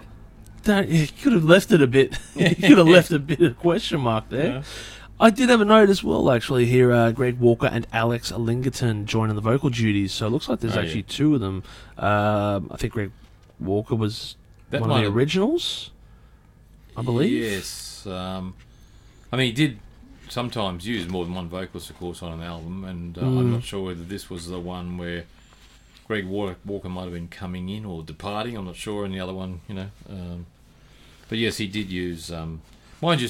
Don't 0.66 0.90
you 0.90 1.08
could 1.08 1.32
have 1.32 1.46
left 1.46 1.72
it 1.72 1.82
a 1.82 1.88
bit 1.88 2.18
you 2.36 2.54
could 2.56 2.78
have 2.78 2.88
left 2.90 3.12
a 3.12 3.20
bit 3.20 3.40
of 3.42 3.58
question 3.58 4.02
mark 4.02 4.28
there. 4.28 4.46
Yeah. 4.48 4.64
I 5.18 5.30
did 5.30 5.48
have 5.48 5.62
a 5.62 5.66
note 5.66 5.90
as 5.90 6.04
well, 6.04 6.30
actually. 6.30 6.66
Here, 6.66 6.92
uh, 6.92 7.12
Greg 7.14 7.40
Walker 7.40 7.68
and 7.68 7.88
Alex 7.94 8.34
Ligertwood 8.34 9.06
joining 9.06 9.36
the 9.38 9.42
vocal 9.42 9.70
duties. 9.70 10.12
So 10.12 10.28
it 10.28 10.32
looks 10.32 10.50
like 10.50 10.60
there's 10.60 10.76
Oh, 10.76 10.82
actually 10.82 11.02
yeah. 11.08 11.16
two 11.16 11.36
of 11.36 11.40
them. 11.40 11.64
Um, 11.98 12.70
I 12.70 12.76
think 12.76 12.92
Greg 12.92 13.12
Walker 13.62 13.96
was 13.96 14.36
That 14.72 14.82
one 14.82 14.92
of 14.92 14.98
the 15.02 15.08
originals, 15.08 15.92
I 16.98 17.02
believe. 17.02 17.44
Yes. 17.44 18.06
Um, 18.08 18.56
I 19.32 19.38
mean, 19.38 19.48
he 19.48 19.52
did 19.54 19.80
sometimes 20.30 20.88
use 20.88 21.08
more 21.08 21.24
than 21.26 21.34
one 21.36 21.48
vocalist, 21.48 21.90
of 21.90 21.98
course, 21.98 22.22
on 22.24 22.34
an 22.34 22.42
album, 22.42 22.84
and 22.84 23.18
uh, 23.18 23.22
Mm. 23.22 23.40
I'm 23.40 23.52
not 23.54 23.64
sure 23.64 23.86
whether 23.86 24.04
this 24.04 24.30
was 24.30 24.48
the 24.48 24.60
one 24.60 24.98
where 24.98 25.26
Greg 26.08 26.26
Walker, 26.26 26.58
Walker 26.66 26.90
might 26.90 27.04
have 27.04 27.14
been 27.14 27.28
coming 27.28 27.70
in 27.70 27.86
or 27.86 28.04
departing. 28.04 28.58
I'm 28.58 28.66
not 28.66 28.76
sure, 28.76 29.06
and 29.06 29.14
the 29.14 29.20
other 29.20 29.34
one, 29.34 29.62
you 29.68 29.76
know. 29.76 29.90
Um, 30.10 30.46
but 31.30 31.38
yes, 31.38 31.58
he 31.58 31.68
did 31.68 31.90
use. 31.90 32.32
Um, 32.32 32.62
mind 33.02 33.22
you, 33.22 33.30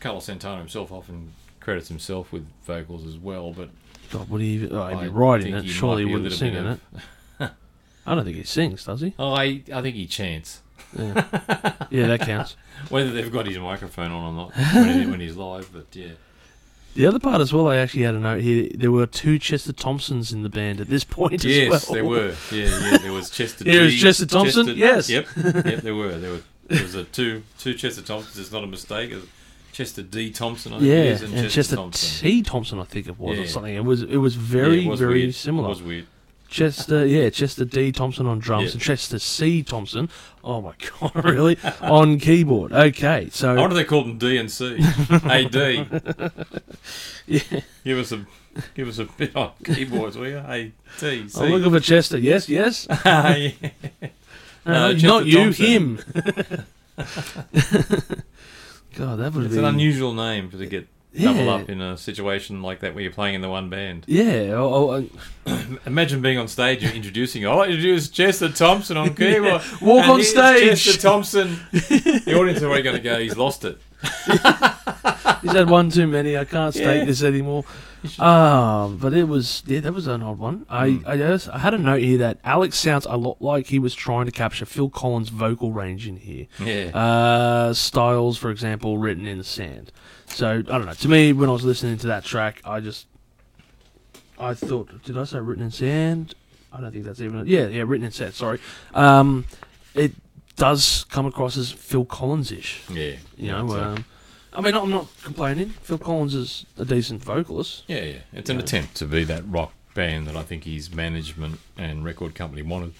Carlos 0.00 0.24
Santana 0.24 0.58
himself 0.58 0.92
often 0.92 1.32
credits 1.60 1.88
himself 1.88 2.30
with 2.32 2.46
vocals 2.66 3.06
as 3.06 3.16
well, 3.16 3.52
but 3.52 3.70
God, 4.10 4.28
would 4.28 4.40
he? 4.42 4.68
Oh, 4.70 4.86
he'd 4.88 5.00
be 5.00 5.08
writing 5.08 5.54
it. 5.54 5.66
Surely 5.66 6.06
he 6.06 6.12
wouldn't 6.12 6.32
sing 6.32 6.54
in 6.54 6.66
it. 6.66 6.80
I 8.06 8.14
don't 8.14 8.24
think 8.24 8.36
he 8.36 8.42
sings, 8.44 8.84
does 8.84 9.00
he? 9.00 9.14
Oh, 9.18 9.32
I, 9.32 9.62
I 9.72 9.80
think 9.80 9.96
he 9.96 10.06
chants. 10.06 10.60
Yeah, 10.96 11.72
yeah 11.90 12.06
that 12.08 12.20
counts. 12.20 12.56
Whether 12.88 13.10
they've 13.12 13.32
got 13.32 13.46
his 13.46 13.58
microphone 13.58 14.10
on 14.12 14.24
or 14.24 14.32
not 14.32 14.56
when, 14.74 15.10
when 15.10 15.20
he's 15.20 15.36
live, 15.36 15.70
but 15.72 15.86
yeah. 15.92 16.12
The 16.94 17.06
other 17.06 17.18
part 17.18 17.40
as 17.40 17.52
well, 17.52 17.66
I 17.68 17.76
actually 17.78 18.02
had 18.04 18.14
a 18.14 18.20
note 18.20 18.40
here. 18.40 18.70
There 18.72 18.92
were 18.92 19.06
two 19.06 19.38
Chester 19.40 19.72
Thompsons 19.72 20.32
in 20.32 20.44
the 20.44 20.48
band 20.48 20.80
at 20.80 20.88
this 20.88 21.02
point 21.02 21.42
Yes, 21.42 21.72
as 21.84 21.88
well. 21.88 21.94
there 21.94 22.04
were. 22.04 22.34
Yeah, 22.52 22.66
yeah. 22.90 22.98
There 22.98 23.12
was 23.12 23.30
Chester. 23.30 23.64
Here 23.64 23.82
is 23.82 23.94
G, 23.94 24.00
Chester 24.00 24.26
Thompson? 24.26 24.68
Yes. 24.76 25.10
Yep. 25.10 25.26
Yep. 25.36 25.64
There 25.80 25.94
were. 25.96 26.16
There 26.18 26.30
were. 26.30 26.40
There 26.68 26.82
was 26.82 26.94
a 26.94 27.02
two 27.04 27.42
two 27.58 27.74
Chester 27.74 28.00
Thompsons. 28.02 28.38
It's 28.38 28.52
not 28.52 28.62
a 28.62 28.68
mistake. 28.68 29.12
Chester 29.72 30.02
D 30.02 30.30
Thompson. 30.30 30.72
I 30.72 30.78
think 30.78 30.88
Yeah, 30.88 30.94
it 30.94 31.06
is, 31.06 31.22
and, 31.22 31.32
and, 31.34 31.42
Chester, 31.42 31.54
Chester, 31.56 31.76
Thompson. 31.76 32.20
T. 32.22 32.42
Thompson, 32.42 32.78
I 32.78 32.84
think 32.84 33.08
it 33.08 33.18
was, 33.18 33.38
or 33.40 33.46
something. 33.48 33.74
It 33.74 33.84
was 33.84 34.02
it 34.02 34.16
was 34.18 34.36
very 34.36 34.76
Yeah, 34.78 34.86
it 34.86 34.90
was 34.90 35.00
very 35.00 35.14
weird. 35.22 35.34
similar. 35.34 35.66
It 35.66 35.70
was 35.70 35.82
weird. 35.82 36.06
Chester, 36.54 37.04
yeah, 37.04 37.30
Chester 37.30 37.64
D. 37.64 37.90
Thompson 37.90 38.26
on 38.26 38.38
drums 38.38 38.66
Yeah. 38.66 38.72
and 38.74 38.80
Chester 38.80 39.18
C. 39.18 39.64
Thompson. 39.64 40.08
Oh 40.44 40.60
my 40.62 40.74
god, 41.00 41.12
really? 41.24 41.58
on 41.80 42.20
keyboard. 42.20 42.72
Okay, 42.72 43.28
so 43.32 43.56
wonder 43.56 43.74
if 43.76 43.82
they 43.82 43.84
called 43.84 44.06
them 44.06 44.18
D 44.18 44.36
and 44.36 44.48
C. 44.48 44.76
hey 44.76 45.48
yeah, 47.26 47.40
give 47.82 47.98
us 47.98 48.12
a 48.12 48.24
give 48.76 48.86
us 48.86 49.00
a 49.00 49.06
bit 49.06 49.34
on 49.34 49.50
keyboards, 49.64 50.16
will 50.16 50.28
you? 50.28 50.38
Hey 50.38 50.70
D 51.00 51.28
C. 51.28 51.40
I'm 51.42 51.50
looking 51.50 51.72
for 51.72 51.80
Chester. 51.80 52.18
Yes, 52.18 52.48
yes. 52.48 52.86
Ah, 53.04 53.22
hey. 53.32 53.56
No, 54.64 54.92
No, 54.92 54.98
not 55.08 55.26
you, 55.26 55.52
Thompson. 55.52 55.66
him. 55.66 55.96
God, 58.96 59.16
that 59.18 59.32
would 59.34 59.46
It's 59.46 59.54
be 59.54 59.58
an 59.58 59.64
unusual 59.64 60.14
name 60.14 60.50
for 60.50 60.58
to 60.58 60.66
get 60.66 60.86
double 61.22 61.48
up 61.50 61.68
in 61.68 61.80
a 61.80 61.96
situation 61.96 62.62
like 62.62 62.80
that 62.80 62.94
where 62.94 63.02
you're 63.02 63.12
playing 63.12 63.34
in 63.34 63.40
the 63.40 63.48
one 63.48 63.70
band. 63.70 64.04
Yeah, 64.06 64.52
oh, 64.54 64.90
oh, 64.90 65.08
oh. 65.46 65.76
Imagine 65.86 66.22
being 66.22 66.38
on 66.38 66.48
stage 66.48 66.82
and 66.82 66.94
introducing. 66.94 67.44
Like 67.44 67.54
to 67.54 67.58
oh, 67.60 67.62
introduce 67.64 68.08
Chester 68.08 68.50
Thompson 68.50 68.96
on 68.96 69.14
keyboard. 69.14 69.62
Walk 69.80 70.02
And 70.04 70.12
on 70.12 70.22
stage. 70.22 70.82
Chester 70.82 71.00
Thompson. 71.00 71.58
the 71.72 72.34
audience 72.36 72.62
are 72.62 72.66
already 72.66 72.82
going 72.82 72.96
to 72.96 73.02
go. 73.02 73.18
He's 73.18 73.36
lost 73.36 73.64
it. 73.64 73.78
He's 75.42 75.52
had 75.52 75.68
one 75.68 75.90
too 75.90 76.06
many. 76.06 76.36
I 76.36 76.44
can't 76.44 76.74
state 76.74 76.98
Yeah. 77.00 77.04
this 77.04 77.22
anymore. 77.22 77.64
Um, 78.18 78.98
but 78.98 79.14
it 79.14 79.24
was 79.28 79.62
yeah, 79.66 79.80
that 79.80 79.92
was 79.94 80.06
an 80.06 80.22
odd 80.22 80.38
one. 80.38 80.66
I 80.68 80.90
Hmm. 80.90 81.08
I, 81.08 81.16
just, 81.16 81.48
I 81.48 81.58
had 81.58 81.74
a 81.74 81.78
note 81.78 82.02
here 82.02 82.18
that 82.18 82.38
Alex 82.44 82.76
sounds 82.78 83.06
a 83.06 83.16
lot 83.16 83.40
like 83.40 83.68
he 83.68 83.78
was 83.78 83.94
trying 83.94 84.26
to 84.26 84.32
capture 84.32 84.66
Phil 84.66 84.90
Collins' 84.90 85.30
vocal 85.30 85.72
range 85.72 86.06
in 86.06 86.16
here. 86.16 86.46
Yeah. 86.60 86.96
Uh, 86.96 87.72
styles, 87.74 88.36
for 88.38 88.50
example, 88.50 88.98
written 88.98 89.26
in 89.26 89.38
the 89.38 89.44
sand. 89.44 89.90
So 90.26 90.50
I 90.58 90.62
don't 90.62 90.86
know. 90.86 90.92
To 90.94 91.08
me, 91.08 91.32
when 91.32 91.48
I 91.48 91.52
was 91.52 91.64
listening 91.64 91.96
to 91.98 92.06
that 92.08 92.24
track, 92.24 92.60
I 92.64 92.80
just 92.80 93.06
I 94.38 94.54
thought, 94.54 95.02
did 95.04 95.16
I 95.16 95.24
say 95.24 95.38
written 95.38 95.64
in 95.64 95.70
sand? 95.70 96.34
I 96.72 96.80
don't 96.80 96.90
think 96.92 97.04
that's 97.04 97.20
even. 97.20 97.46
Yeah, 97.46 97.68
yeah, 97.68 97.84
written 97.86 98.04
in 98.04 98.12
sand. 98.12 98.34
Sorry. 98.34 98.58
Um, 98.94 99.44
it 99.94 100.12
does 100.56 101.04
come 101.08 101.24
across 101.26 101.56
as 101.56 101.70
Phil 101.70 102.04
Collins 102.04 102.50
ish. 102.52 102.82
yeah. 102.90 103.12
You 103.36 103.52
know, 103.52 103.70
a- 103.72 103.82
um, 103.92 104.04
I 104.54 104.60
mean, 104.60 104.74
I'm 104.74 104.90
not 104.90 105.08
complaining. 105.22 105.70
Phil 105.82 105.98
Collins 105.98 106.34
is 106.34 106.66
a 106.78 106.84
decent 106.84 107.22
vocalist. 107.22 107.84
yeah, 107.88 108.02
yeah. 108.04 108.18
It's 108.32 108.50
an 108.50 108.58
attempt 108.58 108.94
to 108.96 109.06
be 109.06 109.24
that 109.24 109.42
rock 109.48 109.72
band 109.94 110.26
that 110.26 110.36
I 110.36 110.42
think 110.42 110.64
his 110.64 110.92
management 110.92 111.58
and 111.76 112.04
record 112.04 112.34
company 112.34 112.62
wanted. 112.62 112.94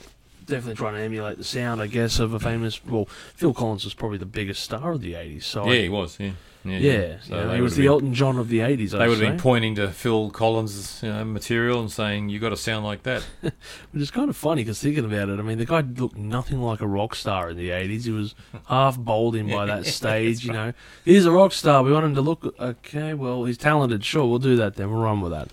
Definitely 0.47 0.75
trying 0.75 0.95
to 0.95 1.01
emulate 1.01 1.39
the 1.39 1.45
sound, 1.45 1.81
I 1.81 1.87
guess, 1.87 2.19
of 2.19 2.35
a 2.35 2.41
famous. 2.41 2.85
Well, 2.85 3.07
Phil 3.35 3.55
Collins 3.55 3.85
was 3.85 3.95
probably 3.95 4.19
the 4.19 4.27
biggest 4.27 4.63
star 4.63 4.93
of 4.93 5.01
the 5.01 5.15
'80s. 5.15 5.45
So 5.45 5.71
yeah, 5.71 5.83
he 5.83 5.89
was. 5.89 6.19
Yeah. 6.21 6.33
Yeah. 6.65 6.79
yeah, 6.79 7.17
So 7.23 7.37
you 7.39 7.45
know, 7.45 7.55
he 7.55 7.61
was 7.61 7.77
the 7.77 7.83
been- 7.83 7.91
Elton 7.91 8.15
John 8.15 8.39
of 8.39 8.49
the 8.49 8.61
'80s. 8.61 8.91
They 8.93 8.99
would 9.07 9.19
have 9.19 9.21
been 9.21 9.39
pointing 9.39 9.75
to 9.75 9.89
Phil 9.91 10.31
Collins' 10.31 11.01
you 11.03 11.11
know, 11.11 11.25
material 11.25 11.81
and 11.81 11.93
saying, 11.93 12.31
"You 12.31 12.39
got 12.39 12.49
to 12.51 12.57
sound 12.57 12.85
like 12.87 13.03
that." 13.03 13.23
Which 13.43 14.03
is 14.03 14.11
kind 14.11 14.31
of 14.31 14.37
funny 14.37 14.63
because 14.63 14.81
thinking 14.81 15.05
about 15.05 15.29
it, 15.29 15.39
I 15.39 15.43
mean, 15.43 15.59
the 15.59 15.67
guy 15.67 15.81
looked 15.81 16.17
nothing 16.17 16.63
like 16.63 16.81
a 16.81 16.87
rock 16.87 17.15
star 17.15 17.51
in 17.51 17.57
the 17.59 17.69
80s. 17.69 18.05
He 18.05 18.11
was 18.11 18.35
half 18.69 18.99
bowled 18.99 19.37
in 19.37 19.51
by 19.51 19.67
that 19.67 19.85
stage, 19.87 20.45
you 20.45 20.53
know. 20.53 20.73
He's 21.05 21.27
a 21.27 21.31
rock 21.33 21.53
star. 21.53 21.83
We 21.83 21.93
want 21.93 22.07
him 22.07 22.15
to 22.15 22.23
look. 22.23 22.55
Okay, 22.59 23.13
well, 23.13 23.45
he's 23.45 23.59
talented. 23.59 24.05
Sure, 24.05 24.25
we'll 24.27 24.39
do 24.39 24.57
that 24.57 24.77
then. 24.77 24.91
We'll 24.91 25.03
run 25.03 25.21
with 25.21 25.33
that. 25.33 25.49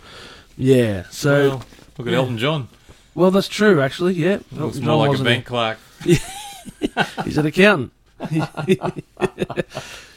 Yeah, 0.58 1.04
so. 1.10 1.50
well, 1.50 1.64
look 1.98 2.08
at 2.08 2.12
yeah. 2.14 2.18
Elton 2.20 2.38
John. 2.38 2.68
Well, 3.16 3.32
that's 3.32 3.50
true, 3.50 3.82
actually. 3.82 4.14
Yeah. 4.14 4.40
Looks 4.54 4.78
Elton 4.78 4.86
more 4.86 5.06
John 5.08 5.10
like 5.10 5.20
a 5.20 5.24
bank 5.24 5.46
clerk. 5.46 5.78
He's 7.26 7.38
an 7.38 7.46
accountant. 7.46 7.92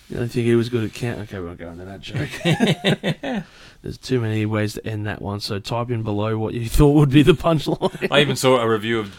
You 0.08 0.18
don't 0.18 0.28
think 0.28 0.46
he 0.46 0.54
was 0.54 0.68
good 0.68 0.84
at 0.84 0.92
count? 0.92 1.20
Okay, 1.20 1.38
we 1.38 1.46
won't 1.46 1.58
go 1.58 1.70
into 1.70 1.84
that 1.84 2.00
joke. 2.00 3.44
There's 3.82 3.98
too 3.98 4.20
many 4.20 4.46
ways 4.46 4.74
to 4.74 4.86
end 4.86 5.06
that 5.06 5.22
one. 5.22 5.40
So 5.40 5.58
type 5.58 5.90
in 5.90 6.02
below 6.02 6.38
what 6.38 6.54
you 6.54 6.68
thought 6.70 6.92
would 6.92 7.10
be 7.10 7.22
the 7.22 7.32
punchline. 7.32 8.08
I 8.10 8.20
even 8.20 8.36
saw 8.36 8.58
a 8.58 8.68
review 8.68 9.00
of 9.00 9.16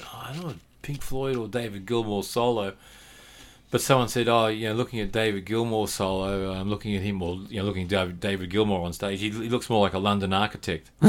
oh, 0.00 0.24
I 0.28 0.32
don't 0.32 0.46
know 0.46 0.54
Pink 0.82 1.02
Floyd 1.02 1.36
or 1.36 1.48
David 1.48 1.86
Gilmour 1.86 2.22
solo. 2.24 2.74
But 3.70 3.82
someone 3.82 4.08
said, 4.08 4.28
"Oh, 4.28 4.46
you 4.46 4.68
know, 4.68 4.74
looking 4.74 5.00
at 5.00 5.12
David 5.12 5.44
Gilmour 5.44 5.88
solo, 5.88 6.52
I'm 6.52 6.70
looking 6.70 6.96
at 6.96 7.02
him, 7.02 7.20
or 7.20 7.36
you 7.50 7.58
know, 7.58 7.64
looking 7.64 7.82
at 7.82 7.88
David, 7.88 8.20
David 8.20 8.50
Gilmour 8.50 8.80
on 8.80 8.94
stage. 8.94 9.20
He, 9.20 9.28
he 9.28 9.50
looks 9.50 9.68
more 9.68 9.82
like 9.82 9.92
a 9.92 9.98
London 9.98 10.32
architect, 10.32 10.90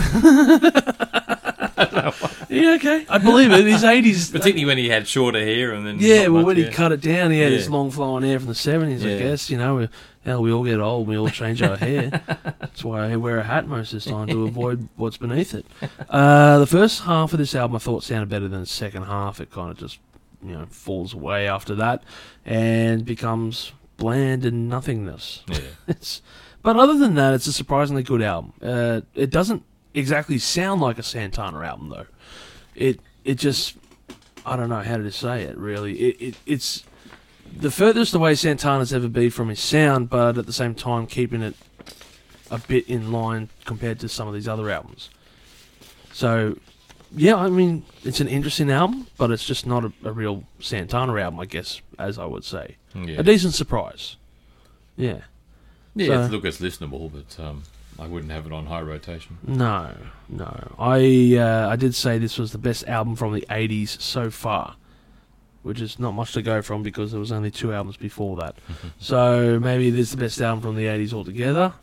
yeah, 2.49 2.73
okay, 2.75 3.05
I 3.07 3.17
believe 3.19 3.51
it. 3.51 3.59
In 3.61 3.67
his 3.67 3.83
eighties. 3.83 4.29
particularly 4.31 4.65
when 4.65 4.77
he 4.77 4.89
had 4.89 5.07
shorter 5.07 5.39
hair 5.39 5.71
and 5.71 5.85
then 5.85 5.97
Yeah, 5.99 6.27
well, 6.27 6.41
much 6.41 6.45
when 6.45 6.57
he 6.57 6.69
cut 6.69 6.91
it 6.91 7.01
down, 7.01 7.31
he 7.31 7.39
had 7.39 7.51
his 7.51 7.69
long 7.69 7.91
flowing 7.91 8.23
hair 8.23 8.39
from 8.39 8.47
the 8.47 8.55
seventies. 8.55 9.05
I 9.05 9.17
guess 9.17 9.49
you 9.49 9.57
know, 9.57 9.75
we, 9.75 9.89
hell, 10.25 10.41
we 10.41 10.51
all 10.51 10.63
get 10.63 10.79
old, 10.79 11.07
we 11.07 11.17
all 11.17 11.29
change 11.29 11.61
our 11.61 11.77
hair. 11.77 12.09
That's 12.59 12.83
why 12.83 13.11
I 13.11 13.15
wear 13.15 13.39
a 13.39 13.43
hat 13.43 13.67
most 13.67 13.93
of 13.93 14.03
the 14.03 14.09
time 14.09 14.27
to 14.27 14.45
avoid 14.45 14.89
what's 14.95 15.17
beneath 15.17 15.53
it. 15.53 15.65
Uh, 16.09 16.59
the 16.59 16.67
first 16.67 17.03
half 17.03 17.33
of 17.33 17.39
this 17.39 17.53
album 17.55 17.75
I 17.75 17.79
thought 17.79 18.03
sounded 18.03 18.29
better 18.29 18.47
than 18.47 18.61
the 18.61 18.65
second 18.65 19.03
half. 19.03 19.39
It 19.39 19.51
kind 19.51 19.71
of 19.71 19.77
just 19.77 19.99
you 20.43 20.53
know 20.53 20.65
falls 20.69 21.13
away 21.13 21.47
after 21.47 21.75
that 21.75 22.03
and 22.45 23.05
becomes 23.05 23.73
bland 23.97 24.45
and 24.45 24.69
nothingness. 24.69 25.43
Yeah. 25.47 25.59
It's, 25.87 26.21
but 26.61 26.75
other 26.75 26.97
than 26.97 27.15
that, 27.15 27.33
it's 27.33 27.47
a 27.47 27.53
surprisingly 27.53 28.03
good 28.03 28.21
album. 28.21 28.53
Uh, 28.61 29.01
it 29.15 29.29
doesn't 29.29 29.63
exactly 29.93 30.37
sound 30.37 30.81
like 30.81 30.97
a 30.97 31.03
Santana 31.03 31.59
album, 31.61 31.89
though. 31.89 32.05
It 32.75 32.99
it 33.23 33.35
just 33.35 33.75
I 34.45 34.55
don't 34.55 34.69
know 34.69 34.81
how 34.81 34.97
to 34.97 35.11
say 35.11 35.43
it. 35.43 35.57
Really, 35.57 35.93
it, 35.99 36.21
it 36.21 36.35
it's 36.45 36.83
the 37.55 37.71
furthest 37.71 38.13
away 38.13 38.35
Santana's 38.35 38.93
ever 38.93 39.07
been 39.07 39.31
from 39.31 39.49
his 39.49 39.59
sound, 39.59 40.09
but 40.09 40.37
at 40.37 40.45
the 40.45 40.53
same 40.53 40.75
time 40.75 41.07
keeping 41.07 41.41
it 41.41 41.55
a 42.51 42.57
bit 42.59 42.87
in 42.87 43.11
line 43.11 43.49
compared 43.65 43.99
to 43.99 44.09
some 44.09 44.27
of 44.27 44.33
these 44.33 44.47
other 44.47 44.69
albums. 44.69 45.09
So, 46.11 46.57
yeah, 47.15 47.35
I 47.35 47.49
mean, 47.49 47.85
it's 48.03 48.19
an 48.19 48.27
interesting 48.27 48.71
album, 48.71 49.07
but 49.17 49.31
it's 49.31 49.45
just 49.45 49.65
not 49.67 49.85
a, 49.85 49.91
a 50.03 50.11
real 50.11 50.43
Santana 50.59 51.15
album, 51.19 51.39
I 51.39 51.45
guess, 51.45 51.81
as 51.97 52.17
I 52.17 52.25
would 52.25 52.43
say. 52.43 52.77
Yeah, 52.95 53.19
A 53.19 53.23
decent 53.23 53.53
surprise. 53.53 54.15
Yeah. 54.97 55.21
yeah 55.95 56.27
so- 56.27 56.31
look, 56.33 56.45
it's 56.45 56.59
listenable, 56.59 57.11
but 57.11 57.43
um, 57.43 57.63
I 57.99 58.07
wouldn't 58.07 58.31
have 58.31 58.45
it 58.45 58.51
on 58.53 58.65
high 58.67 58.81
rotation. 58.81 59.37
No, 59.45 59.93
no. 60.29 60.71
I 60.79 61.35
uh, 61.37 61.69
I 61.69 61.75
did 61.75 61.93
say 61.95 62.17
this 62.17 62.37
was 62.37 62.51
the 62.51 62.57
best 62.57 62.87
album 62.87 63.15
from 63.15 63.33
the 63.33 63.45
'80s 63.49 64.01
so 64.01 64.29
far, 64.31 64.75
which 65.63 65.81
is 65.81 65.99
not 65.99 66.11
much 66.11 66.31
to 66.33 66.41
go 66.41 66.61
from 66.61 66.81
because 66.83 67.11
there 67.11 67.19
was 67.19 67.31
only 67.31 67.51
two 67.51 67.73
albums 67.73 67.97
before 67.97 68.37
that. 68.37 68.55
so 68.99 69.59
maybe 69.59 69.89
this 69.89 70.07
is 70.07 70.11
the 70.11 70.17
best 70.17 70.39
album 70.41 70.61
from 70.61 70.75
the 70.75 70.85
'80s 70.85 71.13
altogether. 71.13 71.73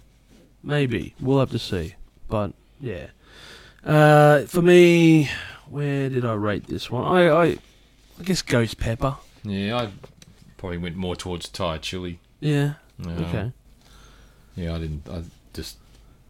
Maybe 0.63 1.15
we'll 1.21 1.41
have 1.41 1.51
to 1.51 1.59
see. 1.59 1.95
But 2.29 2.53
yeah, 2.81 3.09
uh, 3.85 4.43
for 4.47 4.63
me, 4.63 5.31
where 5.69 6.09
did 6.09 6.25
I 6.25 6.35
rate 6.35 6.67
this 6.67 6.91
one? 6.91 7.05
I 7.05 7.29
I, 7.29 7.45
I 8.19 8.23
guess 8.25 8.43
Ghost 8.43 8.79
Pepper. 8.79 9.17
Yeah, 9.45 9.77
I 9.77 9.91
probably 10.57 10.79
went 10.79 10.97
more 10.97 11.15
towards 11.15 11.49
Thai 11.49 11.79
chili. 11.79 12.19
Yeah. 12.41 12.75
Um, 13.05 13.25
Okay. 13.25 13.53
Yeah, 14.57 14.75
I 14.75 14.79
didn't. 14.79 15.07
I 15.09 15.23
just 15.53 15.77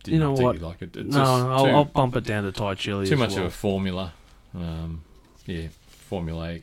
You 0.09 0.19
know 0.19 0.33
what? 0.33 0.61
like 0.61 0.83
it. 0.83 0.97
No, 1.07 1.23
I'll, 1.23 1.65
too, 1.65 1.71
I'll 1.71 1.85
bump 1.85 2.17
it 2.17 2.25
down 2.25 2.45
to 2.45 2.53
Thai 2.53 2.75
Chili. 2.75 3.07
too 3.07 3.17
much 3.17 3.31
well. 3.31 3.41
of 3.41 3.47
a 3.47 3.51
formula. 3.51 4.13
Um, 4.55 5.03
yeah, 5.47 5.69
formulaic. 6.11 6.63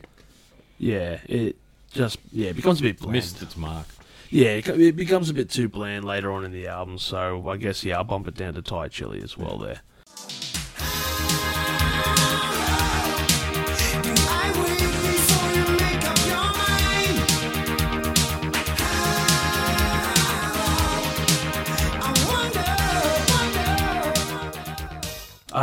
Yeah, 0.78 1.18
it 1.26 1.56
just 1.92 2.18
yeah 2.32 2.50
it 2.50 2.56
becomes 2.56 2.80
a 2.80 2.82
bit 2.82 2.98
bland. 2.98 3.12
Missed 3.12 3.42
its 3.42 3.56
mark. 3.56 3.86
Yeah, 4.30 4.48
it 4.48 4.68
it 4.68 4.96
becomes 4.96 5.30
a 5.30 5.34
bit 5.34 5.50
too 5.50 5.68
bland 5.68 6.04
later 6.04 6.32
on 6.32 6.44
in 6.44 6.52
the 6.52 6.66
album, 6.66 6.98
so 6.98 7.48
I 7.48 7.56
guess 7.56 7.84
yeah, 7.84 7.98
I'll 7.98 8.04
bump 8.04 8.26
it 8.28 8.34
down 8.34 8.54
to 8.54 8.62
Thai 8.62 8.88
chili 8.88 9.22
as 9.22 9.38
well 9.38 9.58
there. 9.58 9.80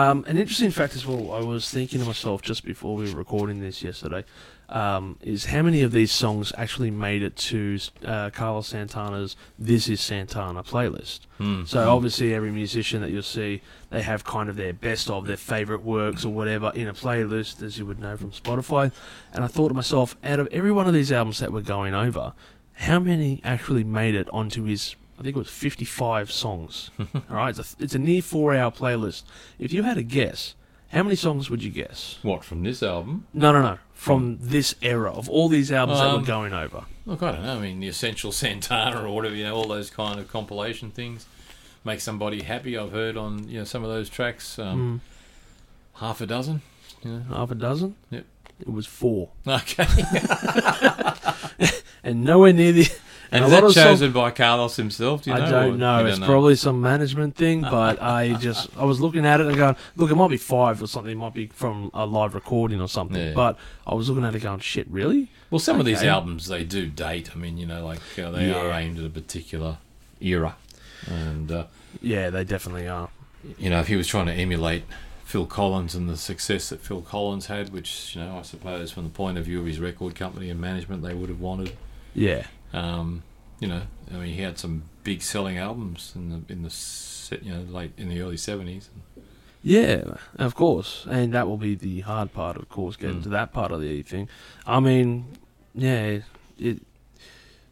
Um, 0.02 0.26
an 0.28 0.36
interesting 0.36 0.72
fact 0.72 0.96
as 0.96 1.06
well, 1.06 1.32
I 1.32 1.42
was 1.42 1.70
thinking 1.70 2.00
to 2.00 2.06
myself 2.06 2.42
just 2.42 2.66
before 2.66 2.96
we 2.96 3.12
were 3.12 3.18
recording 3.18 3.62
this 3.62 3.84
yesterday, 3.84 4.26
um, 4.70 5.20
is 5.22 5.46
how 5.46 5.62
many 5.62 5.84
of 5.84 5.92
these 5.92 6.12
songs 6.12 6.52
actually 6.58 6.90
made 6.90 7.22
it 7.22 7.36
to 7.36 7.78
uh, 8.04 8.32
Carlos 8.32 8.68
Santana's 8.68 9.36
"This 9.60 9.88
Is 9.88 10.02
Santana" 10.02 10.64
playlist. 10.64 11.20
Hmm. 11.38 11.66
So 11.66 11.88
obviously, 11.88 12.34
every 12.34 12.52
musician 12.52 13.02
that 13.02 13.12
you'll 13.12 13.22
see, 13.22 13.62
they 13.92 14.02
have 14.02 14.24
kind 14.24 14.50
of 14.50 14.56
their 14.56 14.74
best 14.74 15.12
of 15.12 15.28
their 15.28 15.38
favorite 15.38 15.84
works 15.84 16.26
or 16.26 16.30
whatever 16.30 16.72
in 16.74 16.88
a 16.88 16.94
playlist, 16.94 17.62
as 17.62 17.78
you 17.78 17.86
would 17.86 18.00
know 18.00 18.18
from 18.18 18.32
Spotify. 18.32 18.92
And 19.34 19.44
I 19.44 19.48
thought 19.48 19.68
to 19.68 19.76
myself, 19.76 20.16
out 20.24 20.40
of 20.40 20.48
every 20.52 20.72
one 20.72 20.88
of 20.88 20.96
these 20.96 21.12
albums 21.12 21.38
that 21.40 21.54
we're 21.54 21.62
going 21.62 21.94
over, 21.94 22.34
how 22.74 22.98
many 23.00 23.40
actually 23.44 23.84
made 23.84 24.16
it 24.16 24.28
onto 24.32 24.64
his? 24.64 24.96
I 25.22 25.24
think 25.24 25.36
it 25.36 25.40
was 25.40 25.50
55 25.52 26.32
songs. 26.32 26.90
All 27.00 27.08
right, 27.30 27.56
it's 27.56 27.76
a, 27.80 27.84
it's 27.84 27.94
a 27.94 28.00
near 28.00 28.24
four-hour 28.24 28.72
playlist. 28.72 29.22
If 29.60 29.72
you 29.72 29.84
had 29.84 29.96
a 30.00 30.02
guess, 30.02 30.56
how 30.92 31.04
many 31.04 31.16
songs 31.16 31.48
would 31.48 31.62
you 31.64 31.70
guess? 31.70 32.18
What 32.24 32.44
from 32.44 32.64
this 32.64 32.82
album? 32.82 33.28
No, 33.32 33.52
no, 33.52 33.62
no. 33.62 33.78
From 33.94 34.40
this 34.42 34.74
era 34.82 35.12
of 35.12 35.30
all 35.30 35.48
these 35.48 35.72
albums 35.72 36.00
that 36.00 36.08
Um, 36.10 36.22
we're 36.22 36.26
going 36.28 36.54
over. 36.54 36.86
Look, 37.06 37.22
I 37.22 37.34
don't 37.34 37.44
know. 37.44 37.56
I 37.56 37.60
mean, 37.60 37.80
the 37.80 37.88
Essential 37.88 38.32
Santana 38.32 39.06
or 39.08 39.14
whatever, 39.14 39.36
you 39.36 39.44
know, 39.44 39.56
all 39.56 39.68
those 39.68 39.92
kind 39.92 40.20
of 40.20 40.28
compilation 40.28 40.90
things 40.90 41.28
make 41.86 42.00
somebody 42.02 42.42
happy. 42.42 42.76
I've 42.76 42.92
heard 42.92 43.16
on 43.16 43.48
you 43.48 43.60
know 43.60 43.64
some 43.64 43.84
of 43.84 43.92
those 43.92 44.10
tracks, 44.10 44.58
um, 44.58 45.02
Mm, 45.94 46.00
half 46.00 46.20
a 46.22 46.26
dozen. 46.26 46.64
You 47.04 47.12
know. 47.12 47.24
half 47.36 47.52
a 47.52 47.56
dozen. 47.56 47.96
Yep. 48.10 48.26
It 48.62 48.72
was 48.74 48.88
four, 48.88 49.30
Okay, 49.48 49.86
and 52.04 52.24
nowhere 52.24 52.54
near 52.54 52.72
the. 52.72 52.90
And 53.32 53.44
a 53.44 53.48
is 53.48 53.76
that 53.76 53.84
chosen 53.84 54.12
by 54.12 54.32
Carlos 54.32 54.76
himself? 54.76 55.24
Do 55.24 55.32
you 55.32 55.38
know? 55.38 55.46
I 55.46 55.50
don't 55.50 55.80
know. 55.80 56.06
It's 56.06 56.20
don't 56.20 56.28
probably 56.28 56.56
some 56.56 56.82
management 56.82 57.36
thing, 57.36 57.62
but 57.62 58.02
I 58.02 58.34
just 58.40 58.70
I 58.78 58.84
was 58.86 59.00
looking 59.00 59.26
at 59.26 59.40
it 59.40 59.48
and 59.48 59.56
going, 59.56 59.76
look, 59.96 60.12
it 60.12 60.16
might 60.16 60.30
be 60.30 60.38
five 60.38 60.82
or 60.82 60.88
something. 60.88 61.12
It 61.12 61.18
might 61.18 61.34
be 61.34 61.48
from 61.48 61.92
a 61.94 62.06
live 62.06 62.36
recording 62.36 62.82
or 62.82 62.88
something. 62.88 63.22
Yeah. 63.28 63.34
But 63.34 63.58
I 63.88 63.94
was 63.96 64.10
looking 64.10 64.26
at 64.26 64.36
it 64.36 64.40
going, 64.42 64.60
shit, 64.60 64.88
really? 64.90 65.30
Well, 65.50 65.60
some 65.60 65.80
of 65.80 65.86
these 65.86 66.04
albums 66.04 66.48
they 66.48 66.64
do 66.64 66.88
date. 66.88 67.32
I 67.34 67.38
mean, 67.38 67.58
you 67.58 67.66
know, 67.66 67.86
like 67.86 68.02
uh, 68.20 68.32
they 68.32 68.54
are 68.54 68.72
aimed 68.72 69.00
at 69.00 69.06
a 69.06 69.10
particular 69.10 69.78
era, 70.20 70.56
and 71.08 71.52
uh, 71.52 71.66
Yeah, 72.02 72.30
they 72.30 72.44
definitely 72.44 72.88
are. 72.88 73.10
you 73.58 73.70
know, 73.70 73.80
if 73.80 73.88
he 73.88 73.96
was 73.96 74.08
trying 74.08 74.28
to 74.28 74.34
emulate 74.34 74.84
Phil 75.26 75.46
Collins 75.46 75.96
and 75.96 76.10
the 76.10 76.18
success 76.18 76.70
that 76.70 76.82
Phil 76.82 77.02
Collins 77.02 77.46
had, 77.48 77.70
which 77.70 78.16
you 78.16 78.22
know, 78.22 78.38
I 78.40 78.42
suppose 78.42 78.92
from 78.92 79.04
the 79.06 79.10
point 79.10 79.38
of 79.38 79.46
view 79.46 79.60
of 79.62 79.66
his 79.66 79.80
record 79.80 80.14
company 80.16 80.50
and 80.50 80.60
management, 80.60 81.02
they 81.04 81.14
would 81.14 81.30
have 81.30 81.40
wanted. 81.40 81.72
Yeah, 82.14 82.48
Um, 82.74 83.24
you 83.60 83.68
know, 83.68 83.82
I 84.12 84.16
mean, 84.18 84.34
he 84.34 84.42
had 84.42 84.58
some 84.58 84.84
big 85.04 85.22
selling 85.22 85.58
albums 85.58 86.14
in 86.16 86.30
the 86.30 86.54
in 86.54 86.62
the 86.64 87.40
you 87.42 87.52
know 87.54 87.62
late 87.72 87.92
in 87.98 88.10
the 88.10 88.22
early 88.22 88.38
seventies. 88.38 88.90
yeah, 89.64 90.16
of 90.40 90.56
course. 90.56 91.06
And 91.10 91.34
that 91.34 91.48
will 91.48 91.58
be 91.58 91.76
the 91.76 92.02
hard 92.02 92.34
part, 92.34 92.58
of 92.58 92.68
course, 92.70 92.96
getting 92.96 93.20
Mm. 93.20 93.24
to 93.24 93.30
that 93.30 93.54
part 93.54 93.72
of 93.72 93.82
the 93.82 94.02
thing. 94.04 94.28
I 94.66 94.80
mean, 94.80 95.26
yeah, 95.76 96.20
it. 96.58 96.82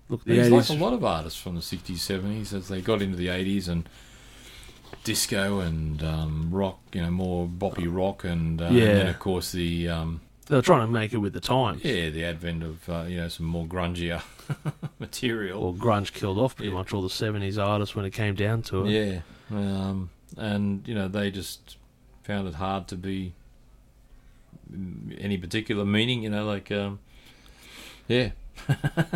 Look, 0.10 0.24
the 0.26 0.34
He's 0.36 0.48
eighties. 0.52 0.70
like 0.70 0.80
a 0.80 0.84
lot 0.84 0.94
of 0.94 1.04
artists 1.04 1.40
from 1.40 1.56
the 1.56 1.62
sixties, 1.62 2.02
seventies 2.02 2.54
as 2.54 2.68
they 2.68 2.82
got 2.82 3.02
into 3.02 3.16
the 3.18 3.30
eighties 3.30 3.68
and 3.68 3.88
disco 5.04 5.60
and 5.60 6.04
um, 6.04 6.50
rock. 6.52 6.80
You 6.94 7.02
know, 7.02 7.12
more 7.12 7.48
boppy 7.48 7.88
rock 7.90 8.24
and, 8.24 8.62
uh, 8.62 8.66
and 8.66 8.78
then 8.78 9.06
Yeah. 9.06 9.10
of 9.12 9.20
course 9.20 9.52
the 9.52 9.88
um, 9.90 10.22
they 10.50 10.56
were 10.56 10.62
trying 10.62 10.86
to 10.86 10.92
make 10.92 11.14
it 11.14 11.18
with 11.18 11.32
the 11.34 11.40
times. 11.40 11.84
yeah 11.86 12.10
the 12.10 12.26
advent 12.26 12.64
of 12.64 12.90
uh, 12.90 13.06
you 13.08 13.18
know 13.18 13.28
some 13.30 13.46
more 13.46 13.66
grungier 13.66 14.22
material. 15.00 15.62
Well, 15.62 15.74
grunge 15.74 16.12
killed 16.14 16.38
off 16.38 16.56
pretty 16.58 16.70
Yeah. 16.72 16.76
much 16.78 16.94
all 16.94 17.02
the 17.02 17.10
seventies 17.10 17.58
artists 17.58 17.96
when 17.96 18.04
it 18.06 18.12
came 18.12 18.36
down 18.36 18.62
to 18.64 18.86
it. 18.86 18.90
Yeah, 18.92 19.20
um, 19.52 20.10
and 20.38 20.86
you 20.88 20.94
know 20.96 21.08
they 21.08 21.32
just 21.32 21.78
found 22.24 22.48
it 22.48 22.56
hard 22.56 22.88
to 22.90 22.96
be 22.96 23.34
any 25.18 25.38
particular 25.38 25.86
meaning. 25.86 26.24
You 26.24 26.30
know, 26.30 26.46
like 26.46 26.72
um, 26.72 27.00
yeah, 28.08 28.32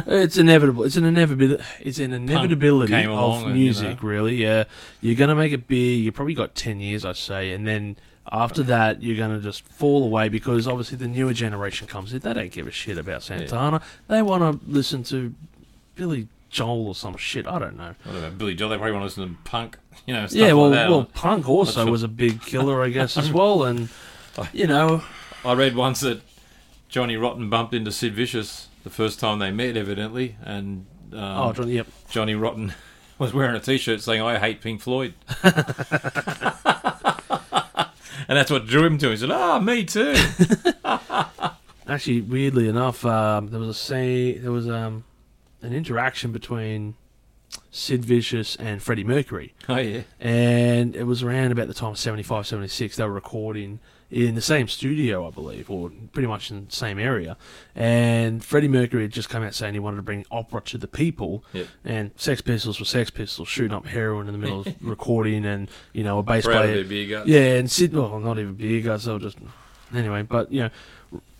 It's 0.08 0.38
inevitable. 0.38 0.84
It's 0.84 0.96
an 0.98 1.04
inevitability. 1.06 1.64
It's 1.82 2.00
an 2.00 2.14
inevitability 2.14 2.94
of 2.94 3.12
along 3.12 3.44
and, 3.44 3.50
you 3.58 3.64
music, 3.66 4.02
know. 4.04 4.10
really. 4.10 4.36
Yeah, 4.36 4.66
you're 5.02 5.16
gonna 5.16 5.36
make 5.36 5.52
it 5.54 5.68
big. 5.68 6.00
You 6.04 6.12
probably 6.12 6.34
got 6.36 6.56
ten 6.56 6.80
years, 6.80 7.06
I 7.06 7.14
say, 7.14 7.52
and 7.54 7.68
then 7.68 7.98
after 8.32 8.64
that, 8.64 9.04
you're 9.04 9.18
gonna 9.18 9.40
just 9.40 9.64
fall 9.68 10.04
away 10.04 10.30
because 10.30 10.68
obviously 10.68 10.98
the 10.98 11.08
newer 11.08 11.34
generation 11.34 11.88
comes 11.88 12.14
in. 12.14 12.20
They 12.20 12.34
don't 12.34 12.52
give 12.52 12.68
a 12.68 12.72
shit 12.72 12.98
about 12.98 13.24
Santana. 13.24 13.82
They 14.08 14.22
want 14.22 14.42
to 14.62 14.72
listen 14.72 15.04
to 15.06 15.34
Billy 15.96 16.28
Joel 16.50 16.88
or 16.88 16.96
some 16.96 17.18
shit. 17.18 17.48
I 17.48 17.60
don't 17.60 17.76
know. 17.76 17.96
what 18.04 18.16
about 18.16 18.38
Billy 18.38 18.56
Joel? 18.56 18.70
They 18.70 18.78
probably 18.78 18.94
want 18.94 19.02
to 19.02 19.22
listen 19.22 19.36
to 19.36 19.42
punk. 19.44 19.78
You 20.06 20.14
know, 20.14 20.28
stuff 20.28 20.40
yeah, 20.40 20.54
well, 20.54 20.70
like 20.70 20.80
that. 20.80 20.90
well, 20.90 21.06
punk 21.06 21.50
also 21.50 21.90
was 21.90 22.04
a 22.04 22.08
big 22.08 22.42
killer, 22.46 22.82
I 22.84 22.90
guess, 22.90 23.18
as 23.18 23.32
well. 23.32 23.64
And 23.64 23.90
you 24.54 24.68
know, 24.68 25.04
I 25.44 25.54
read 25.54 25.76
once 25.76 26.02
that 26.02 26.22
Johnny 26.90 27.18
Rotten 27.18 27.50
bumped 27.50 27.74
into 27.74 27.92
Sid 27.92 28.14
Vicious 28.14 28.68
the 28.84 28.90
first 28.90 29.20
time 29.20 29.40
they 29.40 29.52
met, 29.52 29.76
evidently, 29.76 30.36
and 30.44 30.86
um, 31.12 31.20
oh, 31.20 31.54
Johnny, 31.54 31.74
yep. 31.74 31.88
Johnny 32.10 32.36
Rotten 32.36 32.74
was 33.18 33.34
wearing 33.34 33.56
a 33.56 33.60
T-shirt 33.60 34.02
saying 34.02 34.22
"I 34.22 34.38
hate 34.40 34.62
Pink 34.62 34.82
Floyd," 34.82 35.14
and 38.28 38.38
that's 38.38 38.52
what 38.52 38.66
drew 38.68 38.86
him 38.86 38.98
to. 39.00 39.08
him. 39.08 39.12
He 39.12 39.18
said, 39.18 39.32
"Ah, 39.32 39.60
me 39.60 39.84
too." 39.86 40.16
Actually, 41.88 42.22
weirdly 42.22 42.68
enough, 42.68 43.06
um, 43.06 43.50
there 43.50 43.60
was 43.60 43.70
a 43.70 43.74
say 43.74 44.38
there 44.38 44.52
was 44.52 44.70
um, 44.70 45.04
an 45.62 45.74
interaction 45.74 46.32
between 46.32 46.96
Sid 47.72 48.06
Vicious 48.06 48.56
and 48.56 48.82
Freddie 48.82 49.04
Mercury, 49.04 49.54
oh 49.68 49.78
yeah, 49.78 50.02
and 50.20 50.96
it 50.96 51.04
was 51.04 51.24
around 51.24 51.52
about 51.52 51.68
the 51.68 51.74
time 51.74 51.92
of 51.92 52.00
75, 52.00 52.48
76. 52.48 52.96
They 52.96 53.04
were 53.04 53.12
recording 53.12 53.80
in 54.14 54.36
the 54.36 54.42
same 54.42 54.68
studio, 54.68 55.28
I 55.28 55.32
believe, 55.32 55.70
or 55.72 55.92
pretty 56.12 56.28
much 56.28 56.52
in 56.52 56.68
the 56.68 56.72
same 56.72 57.00
area. 57.00 57.36
And 57.76 58.44
Freddie 58.44 58.68
Mercury 58.68 59.02
had 59.04 59.12
just 59.12 59.28
come 59.30 59.44
out 59.44 59.54
saying 59.56 59.74
he 59.74 59.80
wanted 59.80 59.98
to 59.98 60.04
bring 60.04 60.26
opera 60.32 60.62
to 60.62 60.78
the 60.78 60.88
people, 60.88 61.44
Yep. 61.54 61.68
and 61.84 62.12
Sex 62.16 62.42
Pistols 62.42 62.80
were 62.80 62.86
Sex 62.86 63.10
Pistols 63.10 63.48
shooting 63.48 63.74
up 63.74 63.88
heroin 63.88 64.28
in 64.28 64.34
the 64.34 64.38
middle 64.40 64.62
of 64.62 64.68
recording, 64.82 65.46
and 65.46 65.70
you 65.94 66.04
know 66.04 66.20
a 66.20 66.24
bass 66.24 66.46
proud 66.46 66.58
of 66.58 66.62
player 66.64 66.76
their 66.76 66.84
beer 66.86 67.08
guts. 67.08 67.28
yeah, 67.28 67.56
and 67.58 67.70
Sid, 67.72 67.94
well, 67.94 68.20
not 68.20 68.38
even 68.40 68.54
beer 68.54 68.82
guys, 68.82 69.06
they 69.06 69.12
were 69.14 69.20
just. 69.20 69.38
Anyway, 69.94 70.22
but, 70.24 70.52
you 70.52 70.62
know, 70.64 70.70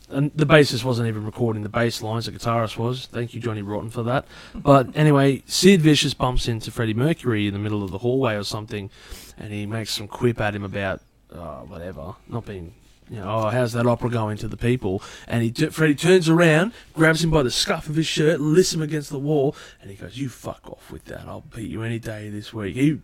and 0.10 0.32
the 0.36 0.46
bassist 0.46 0.84
wasn't 0.84 1.08
even 1.08 1.26
recording 1.26 1.64
the 1.64 1.70
bass 1.70 2.04
lines, 2.04 2.28
the 2.28 2.32
guitarist 2.32 2.78
was. 2.78 3.08
Thank 3.08 3.34
you, 3.34 3.40
Johnny 3.40 3.64
Rotten, 3.64 3.90
for 3.90 4.04
that. 4.04 4.26
But 4.54 4.90
anyway, 4.96 5.42
Sid 5.48 5.82
Vicious 5.82 6.14
bumps 6.14 6.48
into 6.48 6.70
Freddie 6.70 6.94
Mercury 6.94 7.48
in 7.48 7.54
the 7.54 7.60
middle 7.60 7.84
of 7.84 7.90
the 7.92 7.98
hallway 8.00 8.36
or 8.36 8.44
something, 8.44 8.92
and 9.40 9.52
he 9.52 9.66
makes 9.66 9.92
some 9.92 10.08
quip 10.08 10.40
at 10.40 10.54
him 10.56 10.64
about, 10.64 11.02
uh, 11.34 11.60
whatever, 11.62 12.16
not 12.28 12.46
being. 12.46 12.74
You 13.10 13.18
know, 13.18 13.30
oh, 13.30 13.50
how's 13.50 13.74
that 13.74 13.86
opera 13.86 14.10
going 14.10 14.38
to 14.38 14.48
the 14.48 14.56
people? 14.56 15.04
And 15.28 15.44
he, 15.44 15.52
t- 15.52 15.68
Freddie 15.68 15.94
turns 15.94 16.30
around, 16.30 16.72
grabs 16.94 17.22
him 17.22 17.32
by 17.32 17.44
the 17.44 17.52
scuff 17.52 17.90
of 17.90 17.96
his 17.96 18.08
shirt, 18.08 18.40
lifts 18.40 18.74
him 18.74 18.82
against 18.82 19.10
the 19.10 19.20
wall, 19.20 19.58
and 19.82 19.92
he 19.92 19.98
goes, 19.98 20.18
"You 20.18 20.30
fuck 20.30 20.62
off 20.72 20.90
with 20.90 21.04
that. 21.06 21.28
I'll 21.28 21.42
beat 21.42 21.70
you 21.70 21.84
any 21.84 22.00
day 22.00 22.30
this 22.30 22.54
week." 22.54 22.76
He 22.76 23.00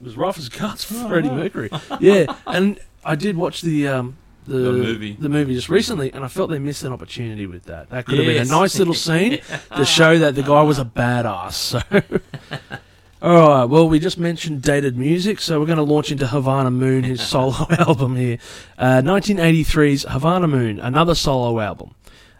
was 0.00 0.16
rough 0.16 0.38
as 0.38 0.48
guts 0.48 0.84
for 0.84 0.94
Freddie 1.08 1.30
Mercury. 1.40 1.68
Yeah, 1.98 2.32
and 2.46 2.78
I 3.04 3.16
did 3.16 3.36
watch 3.36 3.60
the 3.62 3.88
um 3.88 4.16
the, 4.46 4.56
The 4.56 4.72
movie. 4.72 5.16
the 5.18 5.28
movie 5.28 5.54
just 5.54 5.68
recently, 5.68 6.12
and 6.12 6.24
I 6.24 6.28
felt 6.28 6.48
they 6.50 6.58
missed 6.60 6.84
an 6.84 6.92
opportunity 6.92 7.46
with 7.46 7.64
that. 7.64 7.90
That 7.90 8.06
could 8.06 8.18
have 8.18 8.26
been 8.26 8.42
a 8.42 8.50
nice 8.50 8.78
little 8.78 8.94
scene 8.94 9.40
to 9.76 9.84
show 9.84 10.16
that 10.20 10.36
the 10.36 10.42
guy 10.44 10.62
was 10.62 10.78
a 10.78 10.84
badass. 10.84 11.52
So. 11.52 11.80
All 13.22 13.48
right. 13.48 13.64
Well, 13.64 13.86
we 13.86 13.98
just 13.98 14.16
mentioned 14.18 14.62
dated 14.62 14.96
music, 14.96 15.40
so 15.40 15.60
we're 15.60 15.66
going 15.66 15.76
to 15.76 15.82
launch 15.82 16.10
into 16.10 16.26
Havana 16.26 16.70
Moon, 16.70 17.04
his 17.04 17.20
solo 17.26 17.66
album 17.78 18.16
here, 18.16 18.38
uh, 18.78 19.02
1983's 19.02 20.06
Havana 20.08 20.48
Moon, 20.48 20.80
another 20.80 21.14
solo 21.14 21.60
album. 21.60 21.94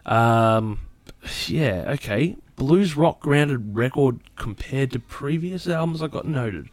Um, 0.07 0.79
yeah. 1.47 1.85
Okay. 1.89 2.35
Blues 2.55 2.97
rock 2.97 3.19
grounded 3.19 3.75
record 3.75 4.19
compared 4.35 4.91
to 4.91 4.99
previous 4.99 5.67
albums. 5.67 6.01
I 6.01 6.07
got 6.07 6.25
noted. 6.25 6.69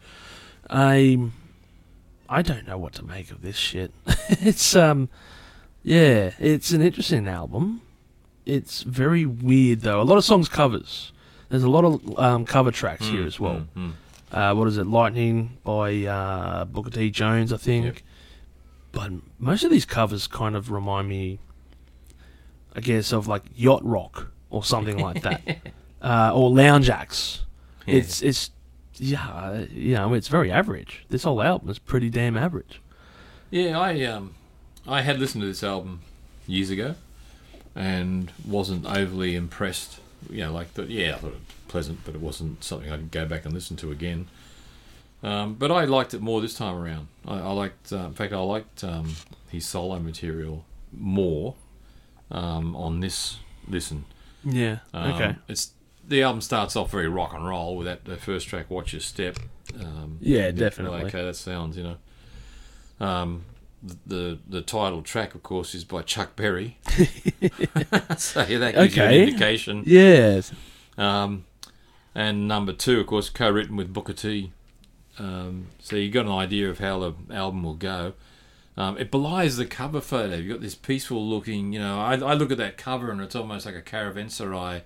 I 0.69 1.29
I 2.27 2.41
don't 2.43 2.67
know 2.67 2.77
what 2.77 2.93
to 2.93 3.03
make 3.03 3.31
of 3.31 3.41
this 3.41 3.55
shit. 3.55 3.91
it's 4.29 4.75
um 4.75 5.09
yeah, 5.81 6.31
it's 6.37 6.71
an 6.71 6.81
interesting 6.81 7.27
album. 7.27 7.81
It's 8.45 8.83
very 8.83 9.25
weird 9.25 9.81
though. 9.81 10.01
A 10.01 10.03
lot 10.03 10.17
of 10.17 10.25
songs 10.25 10.47
covers. 10.47 11.11
There's 11.49 11.63
a 11.63 11.69
lot 11.69 11.83
of 11.83 12.19
um, 12.19 12.45
cover 12.45 12.71
tracks 12.71 13.07
here 13.07 13.25
as 13.25 13.39
well. 13.39 13.65
Mm, 13.75 13.91
mm. 13.91 13.93
Uh, 14.31 14.53
what 14.55 14.67
is 14.67 14.77
it? 14.77 14.85
Lightning 14.85 15.57
by 15.63 16.05
uh, 16.05 16.65
Booker 16.65 16.91
T. 16.91 17.09
Jones, 17.09 17.51
I 17.51 17.57
think. 17.57 17.85
Yep. 17.85 17.95
But 18.91 19.11
most 19.39 19.63
of 19.63 19.71
these 19.71 19.85
covers 19.85 20.27
kind 20.27 20.55
of 20.55 20.71
remind 20.71 21.09
me, 21.09 21.39
I 22.75 22.81
guess, 22.81 23.11
of 23.11 23.27
like 23.27 23.43
yacht 23.55 23.83
rock 23.83 24.31
or 24.49 24.63
something 24.63 24.97
like 24.97 25.21
that, 25.23 25.57
uh, 26.01 26.31
or 26.33 26.49
lounge 26.51 26.89
acts. 26.89 27.41
Yeah. 27.85 27.95
It's 27.95 28.21
it's 28.21 28.51
yeah, 28.97 29.65
you 29.71 29.95
know, 29.95 30.13
it's 30.13 30.27
very 30.27 30.51
average. 30.51 31.05
This 31.09 31.23
whole 31.23 31.41
album 31.41 31.69
is 31.69 31.79
pretty 31.79 32.09
damn 32.09 32.37
average. 32.37 32.81
Yeah, 33.49 33.79
I 33.79 34.03
um, 34.03 34.35
I 34.87 35.01
had 35.01 35.19
listened 35.19 35.41
to 35.41 35.47
this 35.47 35.63
album 35.63 36.01
years 36.45 36.69
ago, 36.69 36.95
and 37.75 38.31
wasn't 38.45 38.85
overly 38.85 39.35
impressed. 39.35 39.99
You 40.29 40.45
know, 40.45 40.53
like 40.53 40.73
the, 40.73 40.83
yeah, 40.85 41.15
I 41.15 41.17
thought 41.17 41.27
it 41.27 41.33
was 41.33 41.41
pleasant, 41.67 41.99
but 42.05 42.15
it 42.15 42.21
wasn't 42.21 42.63
something 42.63 42.91
I'd 42.91 43.11
go 43.11 43.25
back 43.25 43.45
and 43.45 43.53
listen 43.53 43.77
to 43.77 43.91
again. 43.91 44.27
Um, 45.21 45.55
but 45.55 45.71
I 45.71 45.85
liked 45.85 46.13
it 46.13 46.21
more 46.21 46.41
this 46.41 46.53
time 46.53 46.75
around. 46.75 47.07
I, 47.27 47.39
I 47.39 47.51
liked, 47.51 47.91
uh, 47.91 47.97
in 48.05 48.13
fact, 48.13 48.31
I 48.31 48.39
liked 48.39 48.83
um, 48.83 49.15
his 49.49 49.65
solo 49.65 49.99
material 49.99 50.65
more 50.93 51.55
um, 52.31 52.75
on 52.75 52.99
this 52.99 53.37
listen. 53.67 54.05
Yeah. 54.43 54.79
Um, 54.93 55.11
okay. 55.13 55.35
It's 55.47 55.71
the 56.07 56.23
album 56.23 56.41
starts 56.41 56.75
off 56.75 56.91
very 56.91 57.07
rock 57.07 57.33
and 57.33 57.47
roll 57.47 57.77
with 57.77 57.85
that 57.85 58.05
the 58.05 58.17
first 58.17 58.47
track, 58.47 58.69
"Watch 58.69 58.93
Your 58.93 58.99
Step." 59.01 59.37
Um, 59.79 60.17
Yeah, 60.21 60.51
definitely. 60.51 61.03
Okay, 61.03 61.23
that 61.23 61.35
sounds 61.35 61.77
you 61.77 61.83
know. 61.83 61.97
The, 64.05 64.39
the 64.47 64.61
title 64.61 65.01
track, 65.01 65.35
of 65.35 65.43
course, 65.43 65.73
is 65.73 65.83
by 65.85 66.01
Chuck 66.01 66.35
Berry. 66.35 66.77
so 68.17 68.45
yeah, 68.47 68.57
that 68.57 68.75
gives 68.75 68.95
you 68.97 69.03
Okay. 69.03 69.21
an 69.23 69.27
indication. 69.29 69.83
Yeah. 69.85 70.41
Um, 70.97 71.45
and 72.13 72.47
number 72.47 72.73
two, 72.73 72.99
of 72.99 73.07
course, 73.07 73.29
co-written 73.29 73.75
with 73.75 73.93
Booker 73.93 74.13
T. 74.13 74.51
Um, 75.17 75.67
so 75.79 75.95
you 75.95 76.09
got 76.11 76.25
an 76.25 76.31
idea 76.31 76.69
of 76.69 76.79
how 76.79 76.99
the 76.99 77.13
album 77.33 77.63
will 77.63 77.73
go. 77.75 78.13
Um, 78.77 78.97
it 78.97 79.11
belies 79.11 79.57
the 79.57 79.65
cover 79.65 80.01
photo. 80.01 80.35
You've 80.35 80.51
got 80.55 80.61
this 80.61 80.75
peaceful 80.75 81.25
looking, 81.25 81.73
you 81.73 81.79
know. 81.79 81.99
I, 81.99 82.13
I 82.13 82.33
look 82.33 82.51
at 82.51 82.57
that 82.57 82.77
cover 82.77 83.11
and 83.11 83.21
it's 83.21 83.35
almost 83.35 83.65
like 83.65 83.75
a 83.75 83.81
caravanserai 83.81 84.81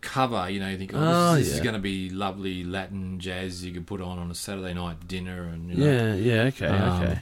cover. 0.00 0.48
You 0.48 0.60
know, 0.60 0.68
you 0.68 0.78
think, 0.78 0.92
oh, 0.94 1.00
this, 1.00 1.16
Oh, 1.16 1.34
this 1.36 1.54
is 1.54 1.60
going 1.60 1.74
to 1.74 1.80
be 1.80 2.10
lovely 2.10 2.62
Latin 2.64 3.18
jazz 3.18 3.64
you 3.64 3.72
could 3.72 3.86
put 3.88 4.00
on 4.00 4.18
on 4.18 4.30
a 4.30 4.34
Saturday 4.36 4.72
night 4.74 5.08
dinner, 5.08 5.44
and 5.44 5.68
you 5.70 5.76
know, 5.76 5.86
Yeah. 5.86 6.14
Yeah. 6.14 6.42
Okay. 6.44 6.66
Um, 6.66 7.02
okay. 7.02 7.20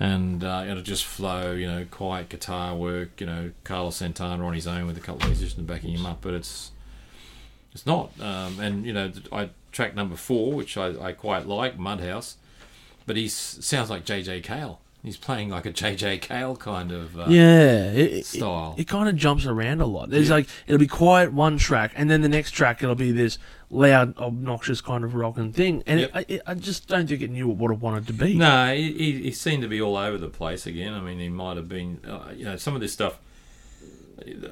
And 0.00 0.44
uh, 0.44 0.64
it'll 0.68 0.82
just 0.82 1.04
flow. 1.04 1.52
You 1.52 1.66
know, 1.66 1.86
quiet 1.90 2.28
guitar 2.28 2.74
work. 2.74 3.20
You 3.20 3.26
know, 3.26 3.50
Carlos 3.64 3.96
Santana 3.96 4.44
on 4.44 4.54
his 4.54 4.66
own 4.66 4.86
with 4.86 4.96
a 4.96 5.00
couple 5.00 5.22
of 5.22 5.28
musicians 5.28 5.66
backing 5.66 5.90
him 5.90 6.06
up, 6.06 6.18
but 6.20 6.34
it's 6.34 6.72
it's 7.72 7.86
not. 7.86 8.10
Um, 8.20 8.60
and 8.60 8.84
you 8.84 8.92
know, 8.92 9.12
I 9.32 9.50
track 9.72 9.94
number 9.94 10.16
four, 10.16 10.52
which 10.52 10.76
I, 10.76 11.00
I 11.00 11.12
quite 11.12 11.46
like, 11.46 11.78
Mudhouse, 11.78 12.34
but 13.06 13.16
he 13.16 13.28
sounds 13.28 13.90
like 13.90 14.04
JJ 14.04 14.42
Cale. 14.42 14.80
He's 15.04 15.16
playing 15.16 15.50
like 15.50 15.64
a 15.64 15.72
JJ 15.72 16.20
Cale 16.22 16.56
kind 16.56 16.90
of 16.90 17.18
uh, 17.18 17.26
yeah. 17.28 17.92
It, 17.92 18.12
it, 18.12 18.26
style. 18.26 18.74
it 18.76 18.88
kind 18.88 19.08
of 19.08 19.14
jumps 19.14 19.46
around 19.46 19.80
a 19.80 19.86
lot. 19.86 20.10
There's 20.10 20.30
like 20.30 20.48
it'll 20.66 20.78
be 20.78 20.88
quiet 20.88 21.32
one 21.32 21.56
track, 21.56 21.92
and 21.94 22.10
then 22.10 22.22
the 22.22 22.28
next 22.28 22.50
track 22.50 22.82
it'll 22.82 22.96
be 22.96 23.12
this 23.12 23.38
loud, 23.70 24.16
obnoxious 24.18 24.80
kind 24.80 25.04
of 25.04 25.14
rocking 25.14 25.52
thing, 25.52 25.82
and 25.86 26.00
Yep. 26.00 26.10
it, 26.28 26.42
I, 26.46 26.52
I 26.52 26.54
just 26.54 26.88
don't 26.88 27.06
think 27.08 27.20
it 27.22 27.30
knew 27.30 27.48
what 27.48 27.70
it 27.70 27.78
wanted 27.80 28.06
to 28.06 28.12
be. 28.12 28.34
No, 28.34 28.74
he, 28.74 28.92
he, 28.92 29.22
he 29.24 29.30
seemed 29.32 29.62
to 29.62 29.68
be 29.68 29.80
all 29.80 29.96
over 29.96 30.16
the 30.18 30.28
place 30.28 30.66
again. 30.66 30.94
I 30.94 31.00
mean, 31.00 31.18
he 31.18 31.28
might 31.28 31.56
have 31.56 31.68
been, 31.68 32.00
uh, 32.08 32.30
you 32.34 32.44
know, 32.44 32.56
some 32.56 32.74
of 32.74 32.80
this 32.80 32.92
stuff. 32.92 33.18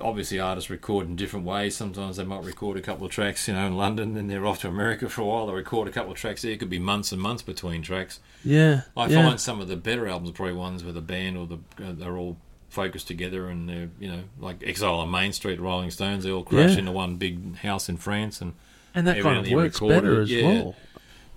Obviously, 0.01 0.39
artists 0.39 0.71
record 0.71 1.09
in 1.09 1.17
different 1.17 1.45
ways. 1.45 1.75
Sometimes 1.77 2.17
they 2.19 2.25
might 2.25 2.45
record 2.45 2.77
a 2.77 2.81
couple 2.81 3.05
of 3.05 3.11
tracks, 3.11 3.49
you 3.49 3.55
know, 3.55 3.67
in 3.67 3.77
London, 3.77 4.15
then 4.15 4.29
they're 4.29 4.47
off 4.47 4.61
to 4.61 4.69
America 4.69 5.09
for 5.09 5.23
a 5.23 5.25
while. 5.25 5.47
They 5.49 5.55
record 5.55 5.89
a 5.89 5.91
couple 5.91 6.13
of 6.13 6.19
tracks 6.19 6.43
there. 6.43 6.53
It 6.53 6.61
could 6.61 6.71
be 6.71 6.79
months 6.79 7.11
and 7.11 7.21
months 7.21 7.43
between 7.43 7.83
tracks. 7.83 8.21
Yeah, 8.45 8.83
I 8.97 9.07
yeah. 9.09 9.27
find 9.27 9.41
some 9.41 9.61
of 9.61 9.67
the 9.67 9.77
better 9.77 10.07
albums 10.07 10.31
are 10.31 10.35
probably 10.35 10.55
ones 10.55 10.85
where 10.85 10.93
the 10.93 11.01
band 11.01 11.37
or 11.37 11.47
the 11.49 11.57
uh, 11.85 11.93
they're 11.95 12.17
all 12.17 12.37
focused 12.69 13.09
together 13.09 13.49
and 13.49 13.69
they're, 13.69 13.89
you 13.99 14.09
know, 14.09 14.23
like 14.39 14.63
Exile 14.65 15.01
on 15.01 15.11
Main 15.11 15.33
Street, 15.33 15.59
Rolling 15.61 15.91
Stones. 15.91 16.23
They 16.23 16.31
all 16.31 16.45
crash 16.45 16.73
Yeah. 16.75 16.79
into 16.81 16.93
one 16.93 17.17
big 17.17 17.57
house 17.57 17.89
in 17.89 17.97
France 17.97 18.41
and 18.41 18.53
and 18.97 19.07
that 19.07 19.23
kind 19.23 19.47
of 19.47 19.53
works 19.53 19.79
better 19.79 20.23
as 20.23 20.31
yeah. 20.31 20.43
well. 20.43 20.75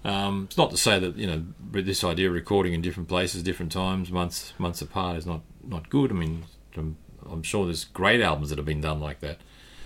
um, 0.06 0.46
it's 0.46 0.58
not 0.58 0.72
to 0.72 0.78
say 0.78 0.98
that 0.98 1.18
you 1.18 1.28
know 1.28 1.44
this 1.72 2.04
idea 2.04 2.30
of 2.30 2.34
recording 2.34 2.74
in 2.74 2.82
different 2.82 3.10
places, 3.10 3.44
different 3.44 3.72
times, 3.72 4.12
months 4.12 4.54
months 4.58 4.82
apart 4.82 5.18
is 5.18 5.26
not 5.26 5.42
not 5.64 5.90
good. 5.90 6.10
I 6.12 6.16
mean, 6.16 6.46
I'm, 6.76 6.98
I'm 7.30 7.44
sure 7.44 7.66
there's 7.66 7.84
great 7.84 8.22
albums 8.22 8.50
that 8.50 8.58
have 8.58 8.66
been 8.66 8.82
done 8.82 9.00
like 9.00 9.20
that, 9.20 9.40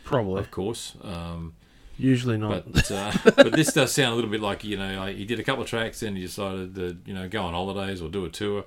Probably, 0.04 0.40
of 0.40 0.52
course. 0.52 0.96
Um, 1.02 1.56
usually 1.98 2.38
not. 2.38 2.72
but 2.72 2.92
uh, 2.92 3.12
but 3.36 3.52
this 3.54 3.74
does 3.74 3.92
sound 3.92 4.14
a 4.14 4.16
little 4.16 4.30
bit 4.30 4.42
like 4.42 4.64
you 4.64 4.78
know 4.78 5.08
he 5.08 5.26
did 5.26 5.40
a 5.40 5.44
couple 5.44 5.64
of 5.64 5.70
tracks, 5.70 6.02
then 6.02 6.16
he 6.16 6.22
decided 6.22 6.76
to 6.76 6.98
you 7.06 7.14
know 7.14 7.28
go 7.28 7.44
on 7.44 7.54
holidays 7.54 8.02
or 8.02 8.10
do 8.10 8.24
a 8.24 8.30
tour. 8.30 8.66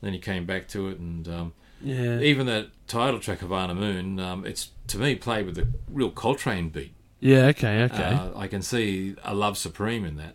Then 0.00 0.12
he 0.12 0.18
came 0.18 0.44
back 0.44 0.68
to 0.68 0.88
it, 0.88 0.98
and 0.98 1.28
um, 1.28 1.52
yeah, 1.80 2.18
even 2.18 2.46
that 2.46 2.68
title 2.88 3.20
track 3.20 3.40
Havana 3.40 3.74
Moon, 3.74 4.18
um, 4.18 4.44
it's 4.44 4.70
to 4.88 4.98
me 4.98 5.14
played 5.14 5.46
with 5.46 5.58
a 5.58 5.68
real 5.88 6.10
Coltrane 6.10 6.68
beat. 6.68 6.94
Yeah. 7.20 7.46
Okay, 7.46 7.82
okay. 7.84 8.02
Uh, 8.14 8.36
I 8.38 8.46
can 8.48 8.62
see 8.62 9.14
a 9.24 9.34
Love 9.34 9.56
Supreme 9.58 10.04
in 10.04 10.16
that. 10.16 10.34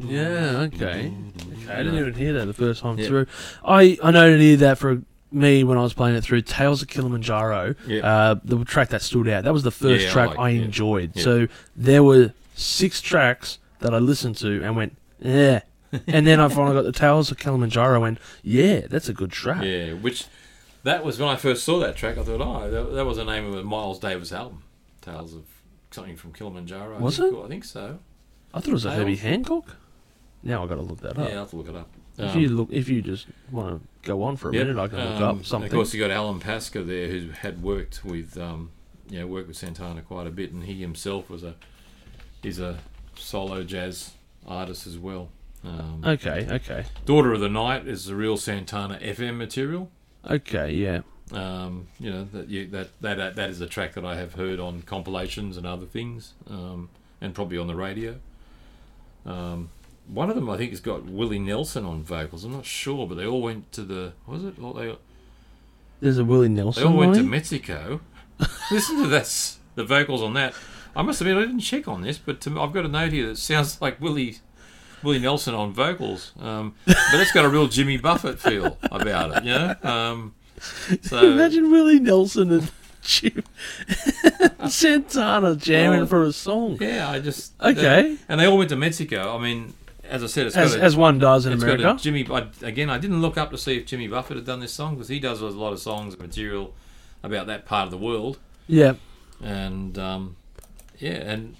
yeah, 0.00 0.66
okay. 0.66 1.12
okay. 1.62 1.72
I 1.72 1.76
didn't 1.82 1.98
even 1.98 2.14
hear 2.14 2.32
that 2.34 2.46
the 2.46 2.52
first 2.52 2.82
time 2.82 2.98
Yeah. 2.98 3.06
through. 3.06 3.26
I 3.64 3.96
I 4.02 4.10
noted 4.10 4.40
here 4.40 4.56
that 4.58 4.78
for 4.78 5.02
me 5.32 5.64
when 5.64 5.76
I 5.78 5.82
was 5.82 5.94
playing 5.94 6.16
it 6.16 6.22
through 6.22 6.42
Tales 6.42 6.82
of 6.82 6.88
Kilimanjaro, 6.88 7.74
Yeah. 7.86 8.06
uh, 8.06 8.34
the 8.44 8.64
track 8.64 8.90
that 8.90 9.02
stood 9.02 9.28
out. 9.28 9.44
That 9.44 9.52
was 9.52 9.62
the 9.64 9.70
first 9.70 10.04
Yeah, 10.04 10.10
I 10.10 10.12
track 10.12 10.28
like- 10.30 10.38
I 10.38 10.48
enjoyed. 10.50 11.18
So 11.18 11.48
there 11.74 12.02
were 12.04 12.32
six 12.54 13.00
tracks 13.00 13.58
that 13.80 13.92
I 13.94 13.98
listened 13.98 14.36
to 14.38 14.62
and 14.62 14.76
went, 14.76 14.96
yeah. 15.20 15.60
and 16.06 16.26
then 16.26 16.38
I 16.40 16.48
finally 16.48 16.74
got 16.76 16.84
the 16.84 16.92
Tales 16.92 17.30
of 17.30 17.38
Kilimanjaro 17.38 18.04
and 18.04 18.18
yeah, 18.42 18.82
that's 18.88 19.08
a 19.08 19.12
good 19.12 19.32
track. 19.32 19.64
Yeah, 19.64 19.94
which 19.94 20.26
that 20.84 21.04
was 21.04 21.18
when 21.18 21.28
I 21.28 21.36
first 21.36 21.64
saw 21.64 21.78
that 21.80 21.96
track. 21.96 22.16
I 22.18 22.22
thought, 22.22 22.40
oh, 22.40 22.70
that, 22.70 22.94
that 22.94 23.04
was 23.06 23.16
the 23.16 23.24
name 23.24 23.46
of 23.46 23.54
a 23.54 23.64
Miles 23.64 23.98
Davis 23.98 24.30
album, 24.32 24.62
Tales 25.04 25.34
of 25.34 25.44
something 25.90 26.16
from 26.16 26.32
Kilimanjaro. 26.32 26.96
I 26.96 27.00
Was 27.00 27.18
think, 27.18 27.34
it? 27.34 27.44
I 27.44 27.48
think 27.48 27.64
so. 27.64 27.98
I 28.52 28.60
thought 28.60 28.68
it 28.68 28.72
was 28.72 28.86
a 28.86 28.90
I 28.90 28.94
Herbie 28.96 29.16
Hancock. 29.16 29.76
Now 30.42 30.62
I've 30.62 30.68
got 30.68 30.76
to 30.76 30.82
look 30.82 31.00
that 31.00 31.18
up. 31.18 31.28
Yeah. 31.28 31.34
I'll 31.34 31.40
have 31.40 31.50
to 31.50 31.56
look 31.56 31.68
it 31.68 31.76
up. 31.76 31.88
If 32.16 32.34
Um, 32.34 32.40
you 32.40 32.48
look, 32.48 32.68
if 32.70 32.88
you 32.88 33.02
just 33.02 33.26
want 33.50 33.82
to 33.82 33.88
go 34.08 34.22
on 34.22 34.36
for 34.36 34.50
a 34.50 34.52
Yep. 34.54 34.66
minute, 34.66 34.80
I 34.80 34.88
can 34.88 34.98
look 34.98 35.20
Um, 35.20 35.38
up 35.40 35.44
something. 35.44 35.66
Of 35.70 35.74
course, 35.74 35.92
you 35.94 36.00
got 36.00 36.10
Alan 36.10 36.38
Pasqua 36.40 36.86
there, 36.86 37.08
who 37.08 37.30
had 37.30 37.62
worked 37.62 38.04
with, 38.04 38.38
um, 38.38 38.70
you 39.10 39.18
know, 39.20 39.26
worked 39.26 39.48
with 39.48 39.56
Santana 39.56 40.02
quite 40.02 40.26
a 40.26 40.30
bit, 40.30 40.52
and 40.52 40.64
he 40.64 40.80
himself 40.80 41.28
was 41.28 41.42
a, 41.42 41.54
he's 42.42 42.58
a 42.60 42.78
solo 43.16 43.62
jazz 43.64 44.12
artist 44.46 44.86
as 44.86 44.96
well. 44.98 45.30
Um, 45.64 46.02
okay, 46.04 46.46
okay, 46.50 46.84
Daughter 47.06 47.32
of 47.32 47.40
the 47.40 47.48
Night 47.48 47.88
is 47.88 48.04
the 48.04 48.14
real 48.14 48.36
Santana 48.36 48.98
FM 49.02 49.36
material. 49.38 49.90
okay, 50.30 50.72
yeah. 50.72 51.00
Um, 51.32 51.88
you 51.98 52.10
know 52.10 52.28
that, 52.32 52.48
you, 52.48 52.66
that 52.68 53.00
that 53.00 53.36
that 53.36 53.50
is 53.50 53.60
a 53.60 53.66
track 53.66 53.94
that 53.94 54.04
I 54.04 54.16
have 54.16 54.34
heard 54.34 54.60
on 54.60 54.82
compilations 54.82 55.56
and 55.56 55.66
other 55.66 55.86
things, 55.86 56.34
um, 56.48 56.90
and 57.20 57.34
probably 57.34 57.56
on 57.56 57.66
the 57.66 57.74
radio. 57.74 58.16
Um, 59.24 59.70
one 60.06 60.28
of 60.28 60.34
them 60.36 60.50
I 60.50 60.58
think 60.58 60.70
has 60.70 60.80
got 60.80 61.04
Willie 61.04 61.38
Nelson 61.38 61.84
on 61.84 62.02
vocals. 62.02 62.44
I'm 62.44 62.52
not 62.52 62.66
sure, 62.66 63.06
but 63.06 63.14
they 63.14 63.26
all 63.26 63.40
went 63.40 63.72
to 63.72 63.82
the 63.82 64.12
what 64.26 64.34
was 64.34 64.44
it? 64.44 64.58
Well, 64.58 64.74
they 64.74 64.94
There's 66.00 66.18
a 66.18 66.24
Willie 66.24 66.48
Nelson. 66.48 66.82
they 66.82 66.88
all 66.88 66.96
went 66.96 67.14
to? 67.14 67.22
Mexico. 67.22 68.00
Listen 68.70 69.02
to 69.02 69.08
this, 69.08 69.58
the 69.76 69.84
vocals 69.84 70.20
on 70.20 70.34
that. 70.34 70.54
I 70.94 71.02
must 71.02 71.20
admit 71.20 71.36
I 71.36 71.40
didn't 71.40 71.60
check 71.60 71.88
on 71.88 72.02
this, 72.02 72.18
but 72.18 72.40
to, 72.42 72.60
I've 72.60 72.72
got 72.72 72.84
a 72.84 72.88
note 72.88 73.12
here 73.12 73.28
that 73.28 73.38
sounds 73.38 73.80
like 73.80 74.00
Willie 74.00 74.38
Willie 75.02 75.20
Nelson 75.20 75.54
on 75.54 75.72
vocals, 75.72 76.32
um, 76.38 76.74
but 76.86 77.14
it's 77.14 77.32
got 77.32 77.46
a 77.46 77.48
real 77.48 77.66
Jimmy 77.66 77.96
Buffett 77.96 78.38
feel 78.40 78.76
about 78.90 79.38
it. 79.38 79.44
You 79.44 79.54
know. 79.54 80.32
So 81.02 81.32
Imagine 81.32 81.70
Willie 81.70 81.98
Nelson 82.00 82.50
and 82.52 82.70
Jim 83.02 83.42
Santana 84.68 85.56
jamming 85.56 86.00
Well, 86.00 86.06
for 86.06 86.22
a 86.24 86.32
song. 86.32 86.78
Yeah, 86.80 87.10
I 87.10 87.20
just 87.20 87.52
Okay. 87.60 88.16
and 88.28 88.40
they 88.40 88.46
all 88.46 88.56
went 88.58 88.70
to 88.70 88.76
Mexico. 88.76 89.36
I 89.36 89.42
mean, 89.42 89.74
as 90.08 90.22
I 90.22 90.26
said, 90.26 90.46
it's 90.46 90.56
As, 90.56 90.72
got 90.74 90.80
a, 90.80 90.84
as 90.84 90.96
one 90.96 91.18
does 91.18 91.46
in 91.46 91.52
it's 91.52 91.62
America. 91.62 91.96
Jimmy. 92.00 92.26
I, 92.30 92.46
again, 92.62 92.88
I 92.90 92.98
didn't 92.98 93.20
look 93.20 93.36
up 93.36 93.50
to 93.50 93.58
see 93.58 93.76
if 93.78 93.86
Jimmy 93.86 94.08
Buffett 94.08 94.36
had 94.36 94.46
done 94.46 94.60
this 94.60 94.72
song 94.72 94.94
because 94.94 95.08
he 95.08 95.18
does 95.18 95.40
a 95.40 95.46
lot 95.48 95.72
of 95.72 95.80
songs 95.80 96.14
and 96.14 96.22
material 96.22 96.74
about 97.22 97.46
that 97.46 97.64
part 97.66 97.84
of 97.86 97.90
the 97.90 97.96
world, 97.98 98.38
yeah. 98.66 98.94
and 99.42 99.98
um, 99.98 100.36
yeah, 100.98 101.12
and. 101.12 101.56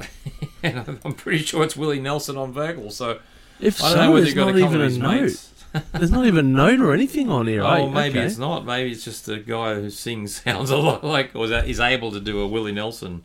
and 0.62 0.96
I'm 1.04 1.14
pretty 1.14 1.38
sure 1.38 1.64
it's 1.64 1.76
Willie 1.76 1.98
Nelson 1.98 2.36
on 2.36 2.52
vocals, 2.52 2.94
so 2.96 3.18
If 3.58 3.82
I 3.82 3.88
don't 3.88 3.96
so, 3.96 4.04
know 4.04 4.12
whether 4.12 4.32
got 4.32 4.46
not 4.46 4.56
even 4.58 4.74
of 4.76 4.80
a 4.80 4.84
his 4.84 4.98
note. 4.98 5.20
mates. 5.22 5.47
There's 5.92 6.10
not 6.10 6.26
even 6.26 6.46
a 6.46 6.48
note 6.48 6.80
or 6.80 6.92
anything 6.92 7.30
on 7.30 7.46
here. 7.46 7.62
Oh, 7.62 7.88
eh? 7.88 7.90
maybe 7.90 8.18
Okay. 8.18 8.26
it's 8.26 8.38
not. 8.38 8.64
Maybe 8.64 8.90
it's 8.92 9.04
just 9.04 9.28
a 9.28 9.38
guy 9.38 9.74
who 9.74 9.90
sings 9.90 10.42
sounds 10.44 10.70
a 10.70 10.76
lot 10.76 11.04
like, 11.04 11.30
or 11.34 11.44
is 11.46 11.80
able 11.80 12.10
to 12.12 12.20
do 12.20 12.40
a 12.40 12.46
Willie 12.48 12.72
Nelson. 12.72 13.24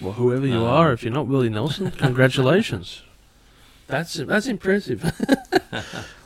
Well, 0.00 0.12
whoever 0.14 0.46
you 0.46 0.56
Um, 0.58 0.64
are, 0.64 0.92
if 0.92 1.02
you're 1.04 1.12
not 1.12 1.26
Willie 1.26 1.50
Nelson, 1.50 1.90
congratulations. 1.98 3.02
That's 3.86 4.14
that's 4.14 4.46
impressive. 4.46 5.04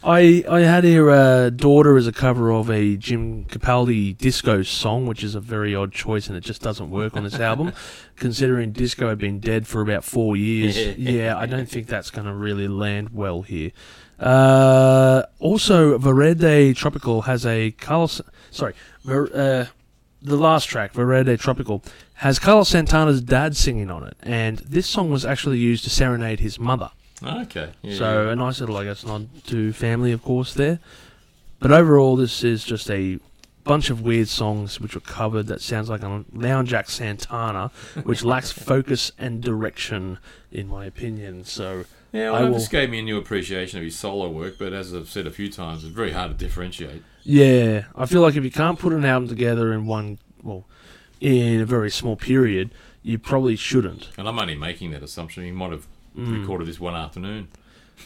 I 0.05 0.45
I 0.49 0.61
had 0.61 0.85
here 0.85 1.11
uh, 1.11 1.51
"Daughter" 1.51 1.97
as 1.97 2.07
a 2.07 2.13
cover 2.13 2.53
of 2.53 2.71
a 2.71 2.97
Jim 2.97 3.45
Capaldi 3.47 4.17
disco 4.17 4.63
song, 4.63 5.07
which 5.07 5.25
is 5.25 5.35
a 5.35 5.41
very 5.41 5.75
odd 5.75 5.91
choice, 5.93 6.29
and 6.29 6.37
it 6.37 6.43
just 6.45 6.63
doesn't 6.63 6.89
work 6.91 7.17
on 7.17 7.25
this 7.25 7.41
album, 7.41 7.73
considering 8.17 8.71
disco 8.71 9.09
had 9.09 9.19
been 9.19 9.41
dead 9.41 9.67
for 9.67 9.81
about 9.83 10.05
four 10.05 10.37
years. 10.37 10.79
yeah, 10.97 11.37
I 11.37 11.47
don't 11.47 11.69
think 11.69 11.89
that's 11.89 12.11
going 12.13 12.27
to 12.29 12.33
really 12.35 12.69
land 12.69 13.11
well 13.13 13.43
here. 13.43 13.73
Uh, 14.19 15.23
also, 15.39 15.99
Vereda 15.99 16.75
Tropical 16.75 17.23
has 17.23 17.47
a 17.47 17.71
Carlos. 17.73 18.21
Sorry, 18.51 18.75
Ver, 19.05 19.27
uh, 19.35 19.67
the 20.21 20.37
last 20.37 20.67
track, 20.67 20.93
Vereda 20.93 21.39
Tropical, 21.39 21.83
has 22.15 22.39
Carlos 22.39 22.69
Santana's 22.69 23.21
dad 23.21 23.57
singing 23.57 23.91
on 23.91 24.05
it, 24.05 24.17
and 24.23 24.59
this 24.59 24.87
song 24.87 25.11
was 25.11 25.25
actually 25.25 25.59
used 25.59 25.85
to 25.85 25.91
serenade 25.91 26.41
his 26.41 26.59
mother. 26.59 26.91
Okay. 27.23 27.71
Yeah, 27.83 27.97
So 27.97 28.29
a 28.29 28.37
nice 28.37 28.61
little, 28.61 28.77
I 28.77 28.85
guess, 28.85 29.05
nod 29.05 29.29
to 29.47 29.73
family, 29.73 30.13
of 30.13 30.23
course, 30.23 30.55
there. 30.55 30.79
But 31.61 31.73
overall, 31.73 32.15
this 32.17 32.45
is 32.45 32.65
just 32.65 32.91
a 32.91 33.19
bunch 33.65 33.91
of 33.91 34.01
weird 34.01 34.29
songs 34.29 34.81
which 34.81 34.95
were 34.95 35.01
covered 35.01 35.47
that 35.49 35.61
sounds 35.61 35.91
like 35.91 36.03
a 36.03 36.25
lounge 36.33 36.73
act 36.73 36.91
Santana, 36.91 37.71
which 38.05 38.25
lacks 38.25 38.51
focus 38.73 39.13
and 39.19 39.43
direction, 39.43 40.19
in 40.51 40.69
my 40.69 40.87
opinion. 40.87 41.45
So 41.45 41.85
Yeah, 42.13 42.31
I 42.33 42.43
well, 42.43 42.55
this 42.55 42.69
gave 42.69 42.89
me 42.91 43.01
a 43.01 43.03
new 43.03 43.19
appreciation 43.19 43.79
of 43.79 43.85
his 43.85 43.97
solo 43.99 44.29
work, 44.31 44.57
but 44.59 44.73
as 44.73 44.95
I've 44.95 45.09
said 45.11 45.27
a 45.27 45.31
few 45.31 45.51
times, 45.51 45.85
it's 45.85 45.93
very 45.93 46.13
hard 46.13 46.31
to 46.31 46.37
differentiate. 46.37 47.03
yeah, 47.23 47.85
I 47.95 48.07
feel 48.07 48.23
like 48.23 48.35
if 48.37 48.45
you 48.45 48.51
can't 48.51 48.79
put 48.79 48.93
an 48.95 49.05
album 49.05 49.29
together 49.29 49.73
in 49.73 49.87
one, 49.87 50.19
well, 50.43 50.65
in 51.21 51.61
a 51.61 51.67
very 51.67 51.91
small 51.91 52.17
period, 52.17 52.71
you 53.03 53.19
probably 53.19 53.57
shouldn't. 53.57 54.09
And 54.17 54.27
I'm 54.29 54.39
only 54.39 54.55
making 54.55 54.91
that 54.93 55.03
assumption. 55.03 55.45
He 55.45 55.51
might 55.53 55.73
have 55.73 55.87
Mm. 56.17 56.41
recorded 56.41 56.67
this 56.67 56.81
one 56.81 56.95
afternoon. 56.97 57.47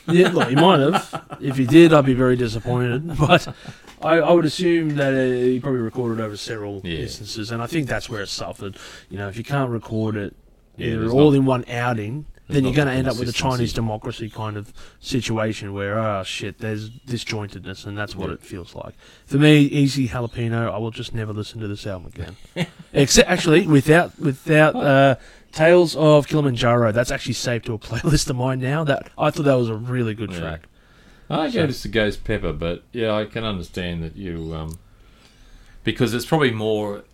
Yeah, 0.09 0.29
look, 0.31 0.49
he 0.49 0.55
might 0.57 0.81
have. 0.81 1.39
If 1.41 1.57
he 1.57 1.65
did, 1.65 1.93
I'd 1.95 2.05
be 2.05 2.13
very 2.15 2.37
disappointed. 2.37 3.17
But 3.19 3.55
I, 4.03 4.17
I 4.19 4.33
would 4.33 4.45
assume 4.45 4.97
that 4.97 5.15
uh, 5.15 5.33
he 5.45 5.61
probably 5.61 5.81
recorded 5.81 6.21
over 6.23 6.37
several 6.37 6.81
Yeah. 6.85 6.99
instances, 6.99 7.51
and 7.53 7.63
I 7.63 7.67
think 7.69 7.87
that's 7.89 8.11
where 8.11 8.21
it 8.23 8.29
suffered. 8.29 8.77
You 9.09 9.19
know, 9.19 9.29
if 9.29 9.37
you 9.39 9.45
can't 9.45 9.71
record 9.71 10.17
it 10.17 10.35
Yeah, 10.77 10.89
either 10.89 11.09
all 11.11 11.31
not- 11.31 11.37
in 11.37 11.45
one 11.47 11.65
outing, 11.69 12.27
then 12.53 12.65
you're 12.65 12.75
going 12.75 12.89
to 12.89 12.95
end 12.95 13.09
up 13.09 13.19
with 13.19 13.29
a. 13.29 13.33
Chinese 13.33 13.73
democracy 13.73 14.29
kind 14.31 14.57
of 14.57 14.73
situation 15.01 15.73
where, 15.73 15.99
oh 15.99 16.23
shit, 16.23 16.59
there's 16.59 16.91
disjointedness, 16.91 17.87
and 17.87 17.97
that's 17.99 18.15
what 18.15 18.29
Yeah. 18.29 18.35
it 18.35 18.43
feels 18.43 18.75
like. 18.75 18.95
For 19.27 19.37
me, 19.39 19.63
Easy 19.63 20.09
Jalapeno, 20.09 20.71
I 20.73 20.79
will 20.79 20.91
just 20.91 21.15
never 21.15 21.33
listen 21.33 21.61
to 21.61 21.69
this 21.69 21.87
album 21.87 22.13
again. 22.15 22.67
Except, 22.93 23.29
actually, 23.29 23.67
without 23.67 24.19
without 24.19 24.77
uh, 24.77 25.17
Tales 25.53 25.97
of 25.97 26.29
Kilimanjaro, 26.29 26.93
that's 26.93 27.11
actually 27.11 27.35
saved 27.35 27.67
to 27.67 27.75
a 27.75 27.79
playlist 27.89 28.31
of 28.31 28.37
mine 28.37 28.61
now. 28.61 28.85
That 28.85 29.11
I 29.19 29.31
thought 29.31 29.45
that 29.45 29.55
was 29.55 29.69
a 29.69 29.75
really 29.77 30.15
good 30.15 30.31
Yeah. 30.33 30.39
track. 30.41 30.69
I 31.31 31.49
So- 31.49 31.53
gave 31.61 31.69
this 31.69 31.83
to 31.83 31.89
Ghost 31.89 32.25
Pepper, 32.25 32.53
but 32.53 32.83
yeah, 32.93 33.13
I 33.13 33.25
can 33.25 33.43
understand 33.45 34.03
that 34.05 34.17
you, 34.17 34.55
um, 34.55 34.79
because 35.85 36.13
it's 36.15 36.27
probably 36.27 36.51
more 36.53 37.05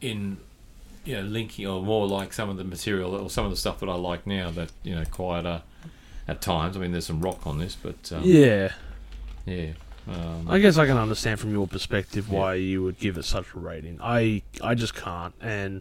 in, 0.00 0.38
you 1.04 1.16
know, 1.16 1.22
linking 1.22 1.66
or 1.66 1.82
more 1.82 2.06
like 2.06 2.32
some 2.32 2.48
of 2.48 2.56
the 2.56 2.64
material 2.64 3.14
or 3.14 3.30
some 3.30 3.44
of 3.44 3.50
the 3.50 3.56
stuff 3.56 3.80
that 3.80 3.88
I 3.88 3.94
like 3.94 4.26
now 4.26 4.50
that 4.52 4.70
you 4.82 4.94
know 4.94 5.04
quieter 5.04 5.62
at 6.28 6.40
times. 6.40 6.76
I 6.76 6.80
mean, 6.80 6.92
there's 6.92 7.06
some 7.06 7.20
rock 7.20 7.46
on 7.46 7.58
this, 7.58 7.74
but 7.74 8.12
um, 8.12 8.22
Yeah, 8.24 8.72
yeah. 9.46 9.72
Um, 10.08 10.48
I 10.50 10.58
guess 10.58 10.78
I 10.78 10.86
can 10.86 10.96
understand 10.96 11.38
from 11.38 11.52
your 11.52 11.68
perspective 11.68 12.28
why 12.28 12.54
you 12.54 12.82
would 12.82 12.98
give 12.98 13.16
it 13.16 13.24
such 13.24 13.46
a 13.54 13.58
rating. 13.58 13.98
I 14.02 14.42
I 14.60 14.74
just 14.74 14.94
can't, 14.94 15.34
and 15.40 15.80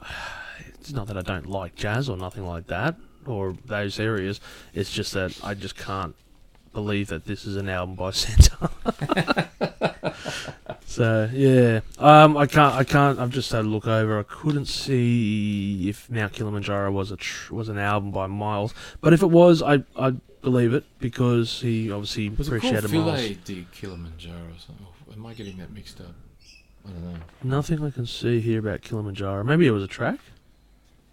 it's 0.58 0.92
not 0.92 1.06
that 1.08 1.16
I 1.16 1.22
don't 1.22 1.46
like 1.46 1.76
jazz 1.76 2.08
or 2.08 2.16
nothing 2.16 2.46
like 2.46 2.66
that 2.66 2.96
or 3.26 3.56
those 3.64 4.00
areas. 4.00 4.40
It's 4.74 4.90
just 4.90 5.14
that 5.14 5.38
I 5.44 5.54
just 5.54 5.76
can't 5.76 6.16
believe 6.72 7.08
that 7.08 7.26
this 7.26 7.44
is 7.44 7.56
an 7.56 7.68
album 7.68 7.94
by 7.94 8.10
Santana. 8.10 9.48
so 10.98 11.30
yeah, 11.32 11.80
um, 11.98 12.36
I 12.36 12.46
can't. 12.46 12.74
I 12.74 12.82
can't. 12.82 13.20
I've 13.20 13.30
just 13.30 13.52
had 13.52 13.64
a 13.64 13.68
look 13.68 13.86
over. 13.86 14.18
I 14.18 14.24
couldn't 14.24 14.66
see 14.66 15.88
if 15.88 16.10
Mount 16.10 16.32
Kilimanjaro 16.32 16.90
was 16.90 17.12
a 17.12 17.16
tr- 17.16 17.54
was 17.54 17.68
an 17.68 17.78
album 17.78 18.10
by 18.10 18.26
Miles, 18.26 18.74
but 19.00 19.12
if 19.12 19.22
it 19.22 19.28
was, 19.30 19.62
I 19.62 19.84
I 19.96 20.16
believe 20.42 20.74
it 20.74 20.84
because 20.98 21.60
he 21.60 21.92
obviously 21.92 22.28
was 22.30 22.48
it 22.48 22.50
called 22.50 22.74
appreciated 22.74 22.90
Miles. 22.92 23.20
Filet 23.20 23.38
de 23.44 23.66
Kilimanjaro 23.72 24.36
or 24.38 24.58
something? 24.58 24.86
Or 25.06 25.12
Am 25.14 25.24
I 25.24 25.34
getting 25.34 25.58
that 25.58 25.70
mixed 25.72 26.00
up? 26.00 26.14
I 26.84 26.90
don't 26.90 27.12
know. 27.14 27.20
Nothing 27.44 27.84
I 27.84 27.90
can 27.90 28.06
see 28.06 28.40
here 28.40 28.58
about 28.58 28.82
Kilimanjaro. 28.82 29.44
Maybe 29.44 29.66
it 29.68 29.70
was 29.70 29.84
a 29.84 29.88
track. 29.88 30.18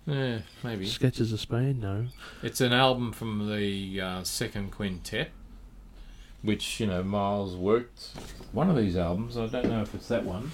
Yeah, 0.07 0.39
maybe. 0.63 0.85
Sketches 0.87 1.31
of 1.31 1.39
Spain. 1.39 1.79
No. 1.79 2.07
It's 2.43 2.61
an 2.61 2.73
album 2.73 3.11
from 3.11 3.51
the 3.55 4.01
uh, 4.01 4.23
second 4.23 4.71
quintet, 4.71 5.31
which 6.45 6.79
you 6.79 6.87
know 6.87 7.03
Miles 7.03 7.55
worked. 7.55 8.11
One 8.51 8.69
of 8.69 8.77
these 8.77 8.95
albums, 8.95 9.37
I 9.37 9.47
don't 9.47 9.69
know 9.69 9.81
if 9.81 9.93
it's 9.93 10.07
that 10.07 10.23
one. 10.23 10.51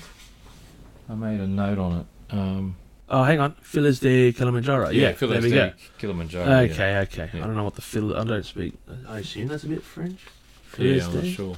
I 1.10 1.14
made 1.16 1.40
a 1.40 1.48
note 1.48 1.78
on 1.78 2.00
it. 2.00 2.06
Um, 2.34 2.76
Oh, 3.14 3.24
hang 3.24 3.42
on. 3.42 3.56
Phyllis 3.62 4.00
de 4.00 4.32
Kilimanjaro. 4.32 4.90
Yeah, 4.90 5.12
Phil 5.12 5.28
there 5.28 5.42
we 5.42 5.50
go. 5.50 5.74
Kilimanjaro. 5.98 6.46
yeah. 6.48 6.72
Okay, 6.72 6.98
okay. 7.00 7.30
Yeah. 7.34 7.44
I 7.44 7.48
don't 7.48 7.58
know 7.58 7.66
what 7.66 7.76
the 7.76 7.82
Phil. 7.82 8.16
I 8.16 8.24
don't 8.24 8.46
speak. 8.46 8.74
I 9.06 9.20
assume 9.20 9.50
that's 9.50 9.66
a 9.66 9.68
bit 9.68 9.84
French. 9.84 10.22
Yeah, 10.24 10.78
Phyllis 10.78 11.06
I'm 11.08 11.14
not 11.16 11.24
de? 11.24 11.32
sure. 11.34 11.56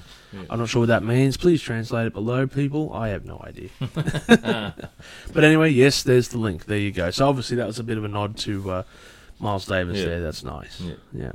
I'm 0.49 0.59
not 0.59 0.69
sure 0.69 0.79
what 0.79 0.88
that 0.88 1.03
means. 1.03 1.38
Please 1.38 1.61
translate 1.61 2.07
it 2.07 2.13
below, 2.13 2.47
people. 2.47 2.91
I 2.91 3.09
have 3.09 3.25
no 3.25 3.39
idea. 3.45 3.69
but 5.31 5.43
anyway, 5.43 5.69
yes, 5.69 6.01
there's 6.01 6.29
the 6.29 6.39
link. 6.39 6.65
There 6.65 6.79
you 6.79 6.91
go. 6.91 7.11
So 7.11 7.29
obviously 7.29 7.55
that 7.57 7.67
was 7.67 7.77
a 7.77 7.84
bit 7.84 7.99
of 7.99 8.03
a 8.03 8.07
nod 8.07 8.36
to 8.38 8.71
uh, 8.71 8.84
Miles 9.44 9.66
Davis 9.66 9.98
Yeah. 10.00 10.06
there. 10.06 10.22
That's 10.22 10.44
nice. 10.44 10.80
Yeah. 10.80 10.94
yeah. 11.14 11.32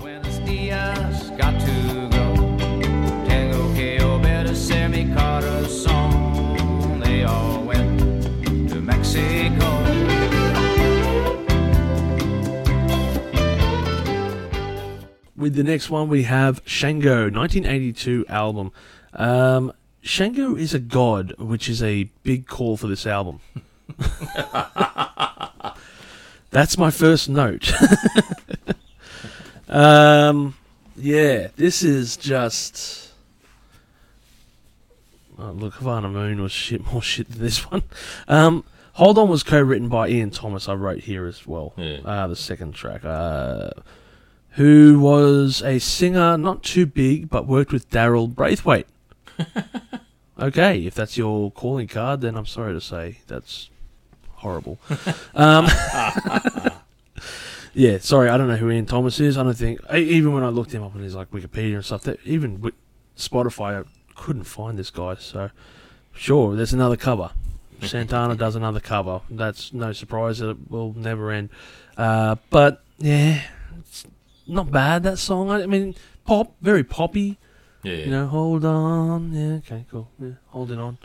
Buenos 0.00 0.38
dias, 0.38 1.30
got 1.38 1.60
to 1.60 2.08
go. 2.10 2.34
Tengo 3.28 3.74
que 3.74 3.98
obedecer 4.00 4.88
mi 4.88 5.04
corazón. 5.14 6.10
They 7.04 7.24
all 7.24 7.62
went 7.62 8.00
to 8.70 8.80
Mexico. 8.80 9.70
With 15.36 15.54
the 15.56 15.64
next 15.64 15.90
one, 15.90 16.08
we 16.08 16.22
have 16.22 16.62
Shango, 16.64 17.24
1982 17.28 18.24
album. 18.28 18.72
Um, 19.12 19.72
Shango 20.00 20.54
is 20.56 20.72
a 20.72 20.78
god, 20.78 21.34
which 21.38 21.68
is 21.68 21.82
a 21.82 22.04
big 22.22 22.46
call 22.46 22.76
for 22.78 22.86
this 22.86 23.06
album. 23.06 23.40
That's 26.54 26.78
my 26.78 26.92
first 26.92 27.28
note. 27.28 27.72
um, 29.68 30.54
yeah, 30.94 31.48
this 31.56 31.82
is 31.82 32.16
just. 32.16 33.10
Oh, 35.36 35.50
look, 35.50 35.74
Havana 35.74 36.08
Moon 36.08 36.40
was 36.40 36.52
shit, 36.52 36.86
more 36.92 37.02
shit 37.02 37.28
than 37.28 37.40
this 37.40 37.68
one. 37.68 37.82
Um, 38.28 38.62
Hold 38.92 39.18
On 39.18 39.28
was 39.28 39.42
co-written 39.42 39.88
by 39.88 40.08
Ian 40.08 40.30
Thomas. 40.30 40.68
I 40.68 40.74
wrote 40.74 41.00
here 41.00 41.26
as 41.26 41.44
well. 41.44 41.72
Yeah. 41.76 41.98
Uh, 42.04 42.28
the 42.28 42.36
second 42.36 42.76
track. 42.76 43.04
Uh, 43.04 43.70
who 44.50 45.00
was 45.00 45.60
a 45.60 45.80
singer, 45.80 46.38
not 46.38 46.62
too 46.62 46.86
big, 46.86 47.28
but 47.28 47.48
worked 47.48 47.72
with 47.72 47.90
Daryl 47.90 48.32
Braithwaite. 48.32 48.86
okay, 50.38 50.86
if 50.86 50.94
that's 50.94 51.18
your 51.18 51.50
calling 51.50 51.88
card, 51.88 52.20
then 52.20 52.36
I'm 52.36 52.46
sorry 52.46 52.74
to 52.74 52.80
say 52.80 53.18
that's 53.26 53.70
horrible. 54.44 54.78
um, 55.34 55.64
yeah, 57.74 57.96
sorry, 57.98 58.28
I 58.28 58.36
don't 58.36 58.46
know 58.46 58.56
who 58.56 58.70
Ian 58.70 58.84
Thomas 58.84 59.18
is. 59.18 59.38
I 59.38 59.42
don't 59.42 59.54
think 59.54 59.80
even 59.92 60.34
when 60.34 60.44
I 60.44 60.50
looked 60.50 60.72
him 60.72 60.82
up 60.82 60.94
on 60.94 61.00
his 61.00 61.14
like 61.14 61.30
Wikipedia 61.30 61.76
and 61.76 61.84
stuff, 61.84 62.02
that 62.02 62.20
even 62.24 62.60
with 62.60 62.74
Spotify, 63.16 63.82
I 63.82 63.88
couldn't 64.14 64.44
find 64.44 64.78
this 64.78 64.90
guy. 64.90 65.14
So 65.14 65.50
sure, 66.12 66.54
there's 66.54 66.74
another 66.74 66.96
cover. 66.96 67.30
Santana 67.80 68.36
does 68.36 68.54
another 68.54 68.80
cover. 68.80 69.22
That's 69.30 69.72
no 69.72 69.92
surprise. 69.92 70.40
It 70.40 70.70
will 70.70 70.92
never 70.94 71.30
end. 71.30 71.48
Uh, 71.96 72.36
but 72.50 72.82
yeah, 72.98 73.42
it's 73.78 74.04
not 74.46 74.70
bad. 74.70 75.02
That 75.02 75.18
song. 75.18 75.50
I, 75.50 75.66
mean, 75.66 75.94
pop, 76.24 76.54
very 76.60 76.84
poppy. 76.84 77.38
Yeah. 77.82 77.96
You 77.96 78.10
know, 78.10 78.26
hold 78.26 78.64
on. 78.64 79.32
Yeah, 79.32 79.56
okay, 79.56 79.84
cool. 79.90 80.08
Yeah, 80.18 80.32
holding 80.48 80.78
on, 80.78 80.98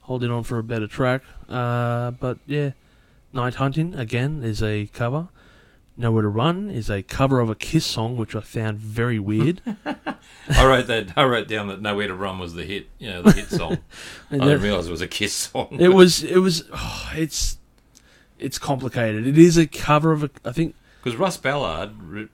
holding 0.00 0.30
on 0.30 0.42
for 0.42 0.58
a 0.58 0.64
better 0.64 0.88
track. 0.88 1.22
Uh, 1.48 2.10
but 2.12 2.38
yeah, 2.46 2.70
Night 3.34 3.56
Hunting 3.56 3.94
again 3.94 4.42
is 4.42 4.62
a 4.62 4.86
cover. 4.86 5.28
Nowhere 5.96 6.22
to 6.22 6.28
Run 6.28 6.70
is 6.70 6.88
a 6.90 7.02
cover 7.02 7.40
of 7.40 7.50
a 7.50 7.54
Kiss 7.54 7.84
song, 7.84 8.16
which 8.16 8.34
I 8.34 8.40
found 8.40 8.78
very 8.78 9.18
weird. 9.18 9.60
I 10.48 10.66
wrote 10.66 10.86
that. 10.86 11.12
I 11.16 11.24
wrote 11.24 11.46
down 11.46 11.68
that 11.68 11.80
"Nowhere 11.80 12.08
to 12.08 12.14
Run" 12.14 12.38
was 12.38 12.54
the 12.54 12.64
hit. 12.64 12.88
You 12.98 13.10
know, 13.10 13.22
the 13.22 13.32
hit 13.32 13.48
song. 13.48 13.78
I 14.30 14.38
didn't 14.38 14.62
realise 14.62 14.86
it 14.86 14.90
was 14.90 15.00
a 15.00 15.08
Kiss 15.08 15.32
song. 15.32 15.76
it 15.78 15.88
was, 15.88 16.24
it 16.24 16.38
was, 16.38 16.64
oh, 16.72 17.12
it's, 17.14 17.58
it's 18.38 18.58
complicated. 18.58 19.26
It 19.26 19.38
is 19.38 19.56
a 19.56 19.66
cover 19.66 20.10
of 20.10 20.24
a, 20.24 20.30
I 20.44 20.50
think, 20.50 20.74
Because 21.04 21.18
Russ 21.18 21.36
Ballard, 21.36 21.90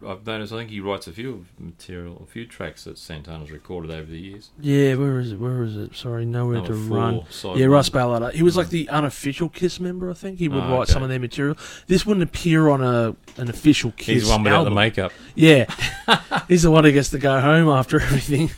I've 0.06 0.24
noticed, 0.24 0.52
I 0.52 0.58
think 0.58 0.70
he 0.70 0.78
writes 0.78 1.08
a 1.08 1.12
few 1.12 1.44
material, 1.58 2.22
a 2.22 2.30
few 2.30 2.46
tracks 2.46 2.84
that 2.84 2.98
Santana's 2.98 3.50
recorded 3.50 3.90
over 3.90 4.08
the 4.08 4.18
years. 4.20 4.50
yeah, 4.60 4.94
where 4.94 5.18
is 5.18 5.32
it? 5.32 5.40
Where 5.40 5.64
is 5.64 5.76
it? 5.76 5.96
Sorry, 5.96 6.24
Nowhere 6.24 6.58
Number 6.58 6.68
to 6.68 6.74
four, 6.88 6.96
Run. 6.96 7.14
Yeah, 7.58 7.66
one. 7.66 7.70
Russ 7.70 7.88
Ballard. 7.88 8.34
He 8.36 8.44
was 8.44 8.56
like 8.56 8.68
the 8.68 8.88
unofficial 8.88 9.48
Kiss 9.48 9.80
member, 9.80 10.08
I 10.08 10.14
think. 10.14 10.38
He 10.38 10.46
would 10.48 10.62
Oh, 10.62 10.68
write 10.70 10.82
okay. 10.82 10.92
some 10.92 11.02
of 11.02 11.08
their 11.08 11.18
material. 11.18 11.56
This 11.88 12.06
wouldn't 12.06 12.22
appear 12.22 12.68
on 12.68 12.80
a 12.80 13.16
an 13.40 13.50
official 13.50 13.90
Kiss 13.96 14.06
He's 14.06 14.22
the 14.26 14.30
one 14.30 14.44
without 14.44 14.58
album. 14.58 14.74
the 14.74 14.80
makeup. 14.80 15.12
Yeah, 15.34 15.64
he's 16.48 16.62
the 16.62 16.70
one 16.70 16.84
who 16.84 16.92
gets 16.92 17.08
to 17.10 17.18
go 17.18 17.40
home 17.40 17.68
after 17.68 18.00
everything 18.02 18.50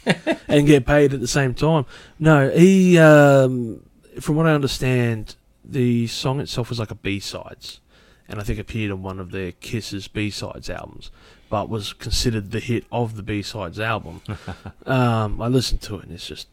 and 0.46 0.66
get 0.66 0.84
paid 0.84 1.14
at 1.14 1.20
the 1.20 1.26
same 1.28 1.54
time. 1.54 1.86
No, 2.18 2.50
he, 2.50 2.98
um, 2.98 3.82
from 4.20 4.36
what 4.36 4.46
I 4.46 4.52
understand, 4.52 5.36
the 5.64 6.06
song 6.08 6.40
itself 6.40 6.68
was 6.68 6.78
like 6.78 6.90
a 6.90 6.94
B 6.96 7.18
sides, 7.20 7.80
and 8.28 8.40
I 8.40 8.42
think 8.42 8.58
appeared 8.58 8.90
on 8.90 9.02
one 9.02 9.18
of 9.18 9.30
their 9.30 9.52
Kiss's 9.52 10.08
B 10.08 10.30
sides 10.30 10.70
albums, 10.70 11.10
but 11.48 11.68
was 11.68 11.92
considered 11.92 12.50
the 12.50 12.60
hit 12.60 12.84
of 12.90 13.16
the 13.16 13.22
B 13.22 13.42
sides 13.42 13.78
album. 13.78 14.22
um, 14.86 15.40
I 15.40 15.48
listened 15.48 15.82
to 15.82 15.96
it 15.96 16.04
and 16.04 16.12
it's 16.12 16.26
just 16.26 16.48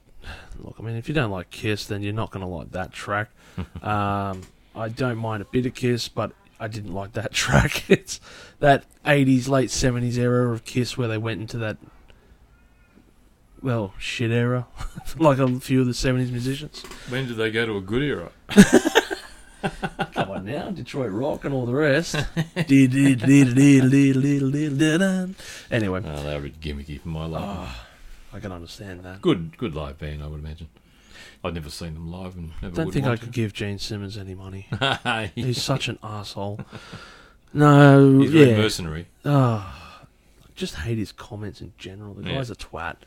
look. 0.59 0.75
I 0.79 0.83
mean, 0.83 0.95
if 0.95 1.07
you 1.07 1.13
don't 1.13 1.31
like 1.31 1.49
Kiss, 1.49 1.85
then 1.85 2.01
you're 2.01 2.13
not 2.13 2.31
going 2.31 2.45
to 2.45 2.47
like 2.51 2.71
that 2.71 2.91
track. 2.91 3.29
um, 3.81 4.41
I 4.75 4.89
don't 4.89 5.17
mind 5.17 5.41
a 5.41 5.45
bit 5.45 5.65
of 5.65 5.73
Kiss, 5.73 6.07
but 6.07 6.31
I 6.59 6.67
didn't 6.67 6.93
like 6.93 7.13
that 7.13 7.33
track. 7.33 7.89
It's 7.89 8.19
that 8.59 8.85
80s, 9.05 9.47
late 9.47 9.69
70s 9.69 10.17
era 10.17 10.51
of 10.51 10.65
Kiss 10.65 10.97
where 10.97 11.07
they 11.07 11.17
went 11.17 11.41
into 11.41 11.57
that, 11.59 11.77
well, 13.61 13.93
shit 13.97 14.31
era, 14.31 14.67
like 15.17 15.39
a 15.39 15.59
few 15.59 15.81
of 15.81 15.87
the 15.87 15.93
70s 15.93 16.31
musicians. 16.31 16.81
When 17.09 17.27
did 17.27 17.37
they 17.37 17.51
go 17.51 17.65
to 17.65 17.77
a 17.77 17.81
good 17.81 18.03
era? 18.03 18.31
Come 20.13 20.31
on 20.31 20.45
now, 20.45 20.69
Detroit 20.71 21.11
Rock 21.11 21.45
and 21.45 21.53
all 21.53 21.65
the 21.65 21.73
rest. 21.73 22.15
Anyway, 25.71 26.01
Oh, 26.05 26.23
they 26.23 26.33
were 26.33 26.37
a 26.37 26.41
bit 26.41 26.59
gimmicky 26.61 26.99
for 27.01 27.09
my 27.09 27.25
life. 27.25 27.43
oh, 27.45 27.75
I 28.33 28.39
can 28.39 28.51
understand 28.51 29.03
that. 29.03 29.21
Good, 29.21 29.57
good 29.57 29.75
live 29.75 29.97
band, 29.97 30.23
I 30.23 30.27
would 30.27 30.39
imagine. 30.39 30.67
I've 31.43 31.53
never 31.53 31.69
seen 31.69 31.93
them 31.93 32.11
live 32.11 32.35
and 32.35 32.51
never 32.61 32.75
don't 32.75 32.91
think 32.91 33.05
I 33.05 33.09
want 33.09 33.21
could 33.21 33.31
give 33.31 33.53
Gene 33.53 33.79
Simmons 33.79 34.17
any 34.17 34.35
money. 34.35 34.67
to. 34.71 35.31
He's 35.35 35.61
such 35.61 35.87
an 35.87 35.97
asshole. 36.03 36.59
No, 37.53 38.19
He's 38.19 38.31
very 38.31 38.49
yeah. 38.51 38.57
mercenary. 38.57 39.07
Oh, 39.25 39.75
just 40.55 40.75
hate 40.75 40.97
his 40.97 41.11
comments 41.11 41.61
in 41.61 41.71
general. 41.77 42.13
The 42.13 42.23
Yeah. 42.29 42.35
guy's 42.35 42.49
a 42.51 42.55
twat. 42.55 42.97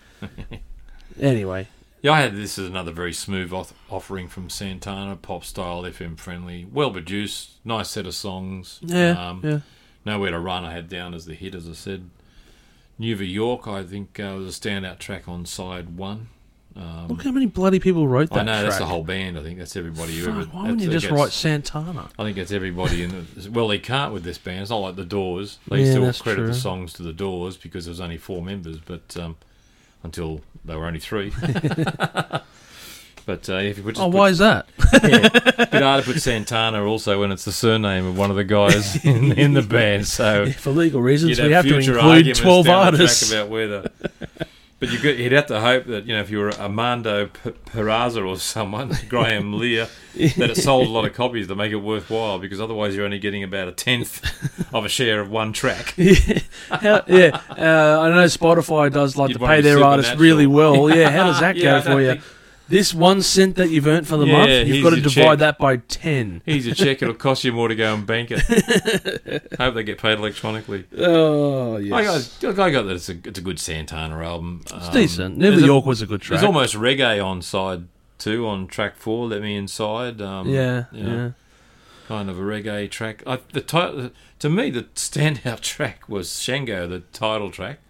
anyway, 1.20 1.68
Yeah, 2.02 2.12
I 2.12 2.20
had 2.22 2.36
this 2.36 2.58
is 2.58 2.68
another 2.68 2.90
very 2.92 3.12
smooth 3.12 3.52
off- 3.52 3.72
offering 3.88 4.26
from 4.28 4.50
Santana, 4.50 5.14
pop 5.16 5.44
style, 5.44 5.82
FM 5.82 6.18
friendly, 6.18 6.66
well 6.70 6.90
produced, 6.90 7.52
nice 7.64 7.88
set 7.90 8.06
of 8.06 8.14
songs. 8.14 8.80
yeah, 8.82 9.10
Um, 9.30 9.40
yeah. 9.44 9.60
Nowhere 10.04 10.32
to 10.32 10.38
Run, 10.40 10.64
I 10.64 10.72
had 10.72 10.88
down 10.88 11.14
as 11.14 11.26
the 11.26 11.34
hit, 11.34 11.54
as 11.54 11.68
I 11.68 11.74
said. 11.74 12.10
New 12.98 13.14
York, 13.16 13.68
I 13.68 13.84
think, 13.84 14.18
uh, 14.18 14.34
was 14.36 14.56
a 14.56 14.60
standout 14.60 14.98
track 14.98 15.28
on 15.28 15.46
side 15.46 15.96
one. 15.96 16.26
Um, 16.74 17.06
Look 17.08 17.22
how 17.22 17.30
many 17.30 17.46
bloody 17.46 17.78
people 17.78 18.08
wrote 18.08 18.30
that 18.30 18.38
I 18.40 18.42
know 18.42 18.52
track. 18.52 18.62
that's 18.64 18.78
the 18.78 18.86
whole 18.86 19.04
band. 19.04 19.38
I 19.38 19.42
think 19.42 19.58
that's 19.58 19.76
everybody 19.76 20.18
Fuck, 20.20 20.28
ever. 20.30 20.44
why 20.46 20.62
wouldn't 20.62 20.80
you 20.80 20.90
just 20.90 21.10
write 21.10 21.30
Santana? 21.30 22.08
I 22.18 22.24
think 22.24 22.36
it's 22.38 22.50
everybody 22.50 23.02
in 23.04 23.10
the. 23.10 23.50
Well, 23.52 23.68
they 23.68 23.78
can't 23.78 24.12
with 24.12 24.24
this 24.24 24.38
band. 24.38 24.62
It's 24.62 24.70
not 24.70 24.78
like 24.78 24.96
the 24.96 25.04
Doors. 25.04 25.58
They 25.68 25.84
Yeah, 25.84 25.90
still 25.90 26.02
that's 26.06 26.20
credit 26.22 26.38
true. 26.40 26.46
the 26.48 26.54
songs 26.54 26.94
to 26.94 27.02
the 27.02 27.12
Doors 27.12 27.56
because 27.58 27.84
there 27.84 27.90
was 27.90 28.00
only 28.00 28.16
four 28.16 28.42
members, 28.42 28.78
but 28.78 29.16
um, 29.18 29.36
until 30.02 30.40
they 30.64 30.74
were 30.76 30.86
only 30.86 31.00
three. 31.00 31.32
but 33.26 33.48
uh, 33.48 33.54
if 33.54 33.76
you 33.78 33.82
put, 33.84 33.94
just 33.94 34.00
Oh, 34.00 34.10
put, 34.10 34.16
why 34.16 34.28
is 34.28 34.38
that? 34.38 34.66
yeah, 35.02 35.28
but 35.70 35.82
hard 35.82 36.04
to 36.04 36.12
put 36.12 36.20
Santana 36.20 36.84
also 36.84 37.20
when 37.20 37.30
it's 37.32 37.44
the 37.44 37.52
surname 37.52 38.06
of 38.06 38.18
one 38.18 38.30
of 38.30 38.36
the 38.36 38.44
guys 38.44 39.04
in, 39.04 39.32
in 39.32 39.54
the 39.54 39.62
band. 39.62 40.06
So 40.06 40.50
For 40.52 40.70
legal 40.70 41.00
reasons, 41.00 41.40
we 41.40 41.52
have 41.52 41.64
to 41.66 41.78
include 41.78 42.34
twelve 42.36 42.66
the 42.66 42.72
artists. 42.72 43.30
about 43.32 43.48
whether. 43.48 43.90
But 44.82 44.90
you 44.90 44.98
could, 44.98 45.16
you'd 45.16 45.30
have 45.30 45.46
to 45.46 45.60
hope 45.60 45.86
that 45.86 46.06
you 46.06 46.12
know 46.14 46.20
if 46.20 46.28
you 46.28 46.38
were 46.40 46.52
Armando 46.54 47.26
P- 47.26 47.50
Peraza 47.66 48.26
or 48.26 48.36
someone, 48.36 48.92
Graham 49.08 49.56
Lear, 49.56 49.86
that 50.16 50.50
it 50.50 50.56
sold 50.56 50.88
a 50.88 50.90
lot 50.90 51.04
of 51.04 51.14
copies 51.14 51.46
to 51.46 51.54
make 51.54 51.70
it 51.70 51.76
worthwhile. 51.76 52.40
Because 52.40 52.60
otherwise, 52.60 52.96
you're 52.96 53.04
only 53.04 53.20
getting 53.20 53.44
about 53.44 53.68
a 53.68 53.72
tenth 53.72 54.20
of 54.74 54.84
a 54.84 54.88
share 54.88 55.20
of 55.20 55.30
one 55.30 55.52
track. 55.52 55.94
yeah, 55.96 56.40
How- 56.68 57.04
yeah. 57.06 57.40
Uh, 57.48 58.00
I 58.02 58.08
know 58.10 58.24
Spotify 58.24 58.92
does 58.92 59.16
like 59.16 59.28
You'd 59.28 59.38
to 59.38 59.46
pay 59.46 59.60
their 59.60 59.84
artists 59.84 60.16
really 60.16 60.48
well. 60.48 60.90
Yeah, 60.94 61.10
how 61.10 61.28
does 61.28 61.38
that 61.38 61.54
Yeah, 61.54 61.80
go 61.80 61.92
for 61.92 62.00
you? 62.00 62.10
think- 62.14 62.24
This 62.72 62.94
one 62.94 63.20
cent 63.20 63.56
that 63.56 63.68
you've 63.68 63.86
earned 63.86 64.08
for 64.08 64.16
the 64.16 64.24
Yeah, 64.26 64.38
month, 64.38 64.66
you've 64.68 64.82
got 64.82 64.90
to 64.90 64.96
your 64.96 65.02
divide 65.02 65.14
check. 65.32 65.38
that 65.40 65.58
by 65.58 65.76
ten. 65.76 66.40
Here's 66.46 66.64
a 66.66 66.74
check; 66.74 67.02
it'll 67.02 67.12
cost 67.14 67.44
you 67.44 67.52
more 67.52 67.68
to 67.68 67.74
go 67.74 67.92
and 67.94 68.06
bank 68.06 68.30
it. 68.32 68.40
Hope 69.58 69.74
they 69.74 69.82
get 69.82 69.98
paid 69.98 70.18
electronically. 70.18 70.84
Oh 70.96 71.76
I 71.76 71.80
yes, 72.02 72.38
got, 72.38 72.58
I 72.58 72.70
got 72.70 72.84
that 72.84 72.94
it's 72.94 73.10
a 73.10 73.18
it's 73.24 73.38
a 73.38 73.42
good 73.42 73.58
Santana 73.60 74.16
album. 74.24 74.62
it's 74.62 74.72
Um, 74.88 74.92
decent. 74.94 75.36
New 75.36 75.50
there's 75.50 75.62
a- 75.62 75.66
York 75.66 75.84
was 75.84 76.00
a 76.00 76.06
good 76.06 76.22
track. 76.22 76.40
There's 76.40 76.46
almost 76.46 76.74
reggae 76.74 77.22
on 77.22 77.42
side 77.42 77.88
two 78.18 78.46
on 78.48 78.68
track 78.68 78.96
four. 78.96 79.26
Let 79.28 79.42
me 79.42 79.54
inside. 79.54 80.22
Um, 80.22 80.48
yeah, 80.48 80.84
you 80.92 81.02
know, 81.02 81.16
yeah. 81.16 81.30
kind 82.08 82.30
of 82.30 82.38
a 82.38 82.42
reggae 82.42 82.90
track. 82.90 83.22
I, 83.26 83.38
the 83.52 83.60
ti- 83.60 84.12
to 84.38 84.48
me, 84.48 84.70
the 84.70 84.84
standout 84.94 85.60
track 85.72 86.08
was 86.08 86.40
Shango, 86.40 86.88
the 86.88 87.00
title 87.12 87.50
track. 87.50 87.80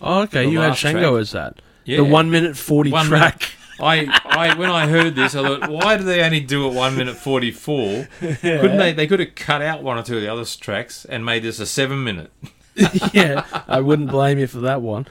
Oh, 0.00 0.20
okay, 0.22 0.44
The 0.44 0.50
you 0.52 0.60
had 0.60 0.68
last 0.68 0.78
Shango 0.78 1.10
track. 1.12 1.20
as 1.22 1.32
that. 1.32 1.62
Yeah. 1.84 1.96
The 1.96 2.04
one 2.04 2.30
minute 2.30 2.56
forty 2.56 2.92
One 2.92 3.06
track. 3.06 3.50
I, 3.82 4.06
I 4.24 4.54
when 4.56 4.70
I 4.70 4.86
heard 4.86 5.14
this, 5.16 5.34
I 5.34 5.42
thought, 5.42 5.68
why 5.68 5.96
do 5.96 6.04
they 6.04 6.22
only 6.22 6.40
do 6.40 6.68
it 6.68 6.72
one 6.74 6.96
minute 6.96 7.16
forty 7.16 7.50
four? 7.50 8.06
Couldn't 8.20 8.78
they? 8.78 8.92
They 8.92 9.06
could 9.06 9.20
have 9.20 9.34
cut 9.34 9.60
out 9.60 9.82
one 9.82 9.98
or 9.98 10.02
two 10.02 10.16
of 10.16 10.22
the 10.22 10.28
other 10.32 10.44
tracks 10.44 11.04
and 11.04 11.24
made 11.24 11.42
this 11.42 11.58
a 11.58 11.66
seven 11.66 12.04
minute. 12.04 12.30
yeah, 13.12 13.44
I 13.68 13.80
wouldn't 13.80 14.10
blame 14.10 14.38
you 14.38 14.46
for 14.46 14.60
that 14.60 14.80
one. 14.82 15.06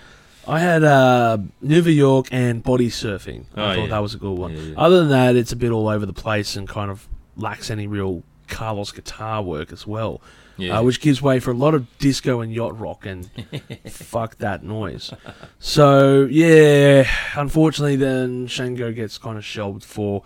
I 0.48 0.60
had 0.60 0.84
uh, 0.84 1.38
New 1.62 1.82
York 1.84 2.28
and 2.32 2.64
Body 2.64 2.90
Surfing. 2.90 3.46
I 3.56 3.62
Oh, 3.62 3.76
thought 3.76 3.82
yeah. 3.84 3.88
that 3.90 4.00
was 4.00 4.16
a 4.16 4.18
good 4.18 4.38
one. 4.38 4.54
Yeah, 4.54 4.62
yeah. 4.62 4.74
Other 4.78 5.02
than 5.02 5.10
that, 5.10 5.36
it's 5.36 5.52
a 5.52 5.56
bit 5.56 5.72
all 5.72 5.88
over 5.88 6.06
the 6.06 6.14
place 6.14 6.56
and 6.56 6.68
kind 6.68 6.90
of 6.90 7.08
lacks 7.38 7.70
any 7.70 7.86
real 7.86 8.24
Carlos 8.48 8.92
guitar 8.92 9.44
work 9.44 9.72
as 9.72 9.86
well, 9.86 10.20
Yeah, 10.62 10.80
uh, 10.80 10.84
which 10.84 11.02
gives 11.02 11.22
way 11.22 11.40
for 11.40 11.52
a 11.52 11.56
lot 11.56 11.74
of 11.74 11.98
disco 11.98 12.42
and 12.42 12.54
yacht 12.54 12.80
rock 12.80 13.06
and 13.06 13.30
fuck 13.90 14.38
that 14.38 14.64
noise. 14.64 15.14
So 15.60 16.28
yeah, 16.30 17.10
unfortunately, 17.36 17.96
then 17.96 18.48
Shango 18.48 18.92
gets 18.92 19.18
kind 19.18 19.38
of 19.38 19.46
shelved 19.46 19.84
for 19.84 20.24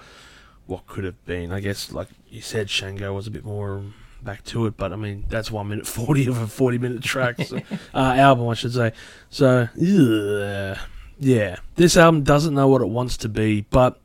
what 0.65 0.87
could 0.87 1.03
have 1.03 1.23
been. 1.25 1.51
I 1.51 1.59
guess, 1.59 1.91
like 1.91 2.09
you 2.29 2.41
said, 2.41 2.69
Shango 2.69 3.13
was 3.13 3.27
a 3.27 3.31
bit 3.31 3.45
more 3.45 3.81
back 4.21 4.43
to 4.43 4.65
it, 4.65 4.75
but 4.75 4.91
I 4.91 4.95
mean 4.95 5.23
that's 5.29 5.51
one 5.51 5.69
minute 5.69 5.87
forty 5.87 6.27
of 6.27 6.41
a 6.41 6.47
forty 6.47 6.77
minute 6.77 7.03
track 7.03 7.39
so, 7.41 7.57
uh, 7.93 7.97
album, 7.97 8.49
I 8.49 8.55
should 8.55 8.73
say. 8.73 8.91
So 9.29 9.69
ugh, 9.73 10.77
yeah, 11.19 11.57
this 11.75 11.95
album 11.95 12.23
doesn't 12.23 12.53
know 12.53 12.67
what 12.67 12.81
it 12.81 12.89
wants 12.89 13.17
to 13.17 13.29
be, 13.29 13.61
but 13.69 13.99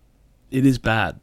it 0.51 0.64
is 0.64 0.78
bad. 0.78 1.18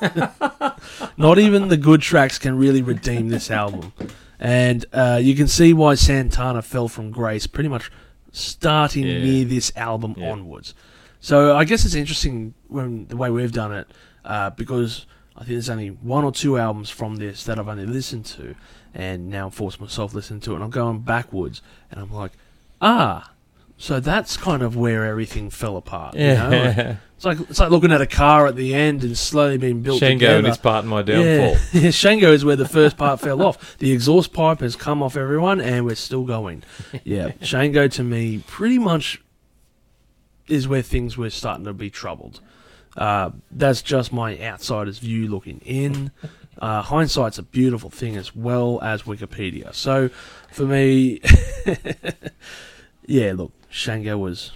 Not 1.16 1.38
even 1.38 1.68
the 1.68 1.76
good 1.76 2.02
tracks 2.02 2.38
can 2.38 2.56
really 2.58 2.82
redeem 2.82 3.28
this 3.28 3.50
album. 3.50 3.92
And 4.40 4.84
uh, 4.92 5.18
you 5.22 5.34
can 5.34 5.48
see 5.48 5.72
why 5.72 5.94
Santana 5.94 6.62
fell 6.62 6.88
from 6.88 7.10
grace. 7.10 7.46
Pretty 7.46 7.68
much 7.68 7.90
starting 8.32 9.06
Yeah. 9.06 9.18
near 9.20 9.44
this 9.44 9.72
album 9.76 10.14
Yeah. 10.16 10.30
onwards. 10.32 10.74
So 11.20 11.56
I 11.56 11.64
guess 11.64 11.84
it's 11.84 11.94
interesting 11.94 12.54
when 12.68 13.06
the 13.08 13.16
way 13.16 13.30
we've 13.30 13.52
done 13.52 13.72
it 13.72 13.88
uh, 14.24 14.50
because 14.50 15.06
I 15.34 15.40
think 15.40 15.50
there's 15.50 15.70
only 15.70 15.88
one 15.88 16.24
or 16.24 16.32
two 16.32 16.58
albums 16.58 16.90
from 16.90 17.16
this 17.16 17.44
that 17.44 17.58
I've 17.58 17.68
only 17.68 17.86
listened 17.86 18.24
to, 18.26 18.54
and 18.94 19.28
now 19.28 19.46
I'm 19.46 19.50
forced 19.50 19.80
myself 19.80 20.10
to 20.10 20.16
listen 20.16 20.40
to 20.40 20.52
it, 20.52 20.54
and 20.56 20.64
I'm 20.64 20.70
going 20.70 21.00
backwards, 21.00 21.60
and 21.90 22.00
I'm 22.00 22.12
like, 22.12 22.32
ah, 22.80 23.30
so 23.78 24.00
that's 24.00 24.36
kind 24.36 24.62
of 24.62 24.76
where 24.76 25.04
everything 25.04 25.50
fell 25.50 25.76
apart. 25.76 26.14
You 26.14 26.34
know? 26.34 26.48
Like, 26.50 26.96
it's 27.16 27.24
like 27.24 27.40
it's 27.50 27.58
like 27.60 27.70
looking 27.70 27.92
at 27.92 28.00
a 28.02 28.06
car 28.06 28.46
at 28.46 28.56
the 28.56 28.74
end 28.74 29.02
and 29.02 29.16
slowly 29.16 29.56
being 29.56 29.80
built 29.82 30.00
Shango 30.00 30.18
together. 30.18 30.38
and 30.38 30.46
his 30.46 30.58
part 30.58 30.84
in 30.84 30.90
my 30.90 31.02
downfall. 31.02 31.56
Yeah, 31.72 31.90
Shango 31.90 32.30
is 32.32 32.44
where 32.44 32.56
the 32.56 32.68
first 32.68 32.96
part 32.98 33.20
fell 33.20 33.40
off. 33.42 33.78
The 33.78 33.92
exhaust 33.92 34.32
pipe 34.34 34.60
has 34.60 34.76
come 34.76 35.02
off 35.02 35.16
everyone, 35.16 35.60
and 35.60 35.84
we're 35.86 35.94
still 35.94 36.24
going. 36.24 36.62
Yeah, 37.04 37.32
Shango 37.40 37.88
to 37.88 38.02
me 38.02 38.42
pretty 38.46 38.78
much 38.78 39.22
is 40.48 40.68
where 40.68 40.82
things 40.82 41.16
were 41.16 41.30
starting 41.30 41.64
to 41.64 41.72
be 41.72 41.88
troubled. 41.90 42.40
Uh, 42.96 43.30
that's 43.50 43.82
just 43.82 44.12
my 44.12 44.38
outsider's 44.40 44.98
view 44.98 45.28
looking 45.28 45.60
in. 45.64 46.10
Uh, 46.58 46.80
hindsight's 46.80 47.36
a 47.36 47.42
beautiful 47.42 47.90
thing 47.90 48.16
as 48.16 48.34
well 48.34 48.80
as 48.82 49.02
Wikipedia. 49.02 49.74
So 49.74 50.08
for 50.50 50.64
me, 50.64 51.20
yeah, 53.06 53.34
look, 53.36 53.52
Shango 53.68 54.16
was 54.18 54.52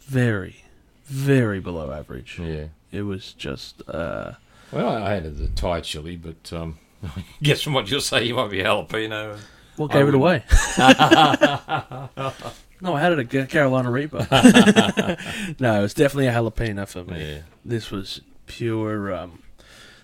very, 0.00 0.64
very 1.04 1.60
below 1.60 1.92
average. 1.92 2.38
Yeah. 2.38 2.66
It 2.90 3.02
was 3.02 3.32
just. 3.32 3.82
Uh, 3.88 4.32
Well, 4.70 4.88
I 4.88 5.14
had 5.14 5.36
the 5.38 5.48
Thai 5.48 5.80
chili, 5.80 6.16
but 6.16 6.52
um, 6.52 6.78
I 7.04 7.24
guess 7.42 7.62
from 7.62 7.72
what 7.74 7.90
you'll 7.90 8.00
say, 8.00 8.24
you 8.24 8.34
might 8.34 8.50
be 8.50 8.58
jalapeno. 8.58 9.38
What 9.76 9.90
gave 9.90 10.08
it 10.08 10.14
away? 10.14 10.44
no, 10.78 10.84
I 12.94 13.00
had 13.00 13.12
it 13.12 13.18
at 13.20 13.30
Ca- 13.30 13.46
Carolina 13.46 13.90
Reaper. 13.90 14.26
no, 15.60 15.78
it 15.78 15.82
was 15.82 15.94
definitely 15.94 16.26
a 16.26 16.32
jalapeno 16.32 16.86
for 16.86 17.04
me. 17.04 17.34
Yeah. 17.34 17.38
This 17.64 17.90
was 17.90 18.20
pure. 18.46 19.14
Um, 19.14 19.42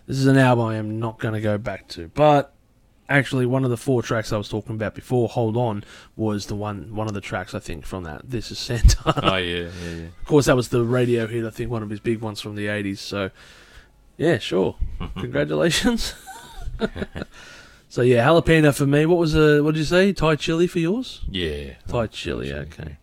this 0.06 0.16
is 0.16 0.26
an 0.26 0.38
album 0.38 0.66
I 0.66 0.76
am 0.76 0.98
not 0.98 1.18
going 1.18 1.34
to 1.34 1.40
go 1.40 1.58
back 1.58 1.88
to. 1.88 2.08
But 2.08 2.52
actually, 3.08 3.46
one 3.46 3.64
of 3.64 3.70
the 3.70 3.76
four 3.76 4.02
tracks 4.02 4.32
I 4.32 4.36
was 4.36 4.48
talking 4.48 4.74
about 4.74 4.94
before, 4.94 5.28
"Hold 5.28 5.56
On," 5.56 5.84
was 6.16 6.46
the 6.46 6.54
one 6.54 6.94
one 6.94 7.06
of 7.08 7.14
the 7.14 7.20
tracks 7.20 7.54
I 7.54 7.58
think 7.58 7.84
from 7.86 8.04
that. 8.04 8.28
This 8.30 8.50
is 8.50 8.58
Santana. 8.58 9.20
Oh 9.22 9.36
yeah, 9.36 9.56
yeah, 9.56 9.70
yeah. 9.96 10.04
Of 10.06 10.24
course, 10.26 10.46
that 10.46 10.56
was 10.56 10.68
the 10.68 10.82
radio 10.84 11.26
hit. 11.26 11.44
I 11.44 11.50
think 11.50 11.70
one 11.70 11.82
of 11.82 11.90
his 11.90 12.00
big 12.00 12.20
ones 12.20 12.40
from 12.40 12.54
the 12.54 12.66
'80s. 12.66 12.98
So, 12.98 13.30
yeah, 14.16 14.38
sure. 14.38 14.76
Congratulations. 15.16 16.14
so 17.88 18.02
yeah, 18.02 18.26
jalapeno 18.26 18.74
for 18.74 18.86
me. 18.86 19.06
What 19.06 19.18
was 19.18 19.34
uh, 19.34 19.60
what 19.62 19.74
did 19.74 19.80
you 19.80 19.84
say? 19.86 20.12
Thai 20.12 20.36
chili 20.36 20.66
for 20.66 20.78
yours? 20.78 21.22
Yeah. 21.30 21.74
Thai 21.86 22.06
chili. 22.08 22.52
Okay. 22.52 22.98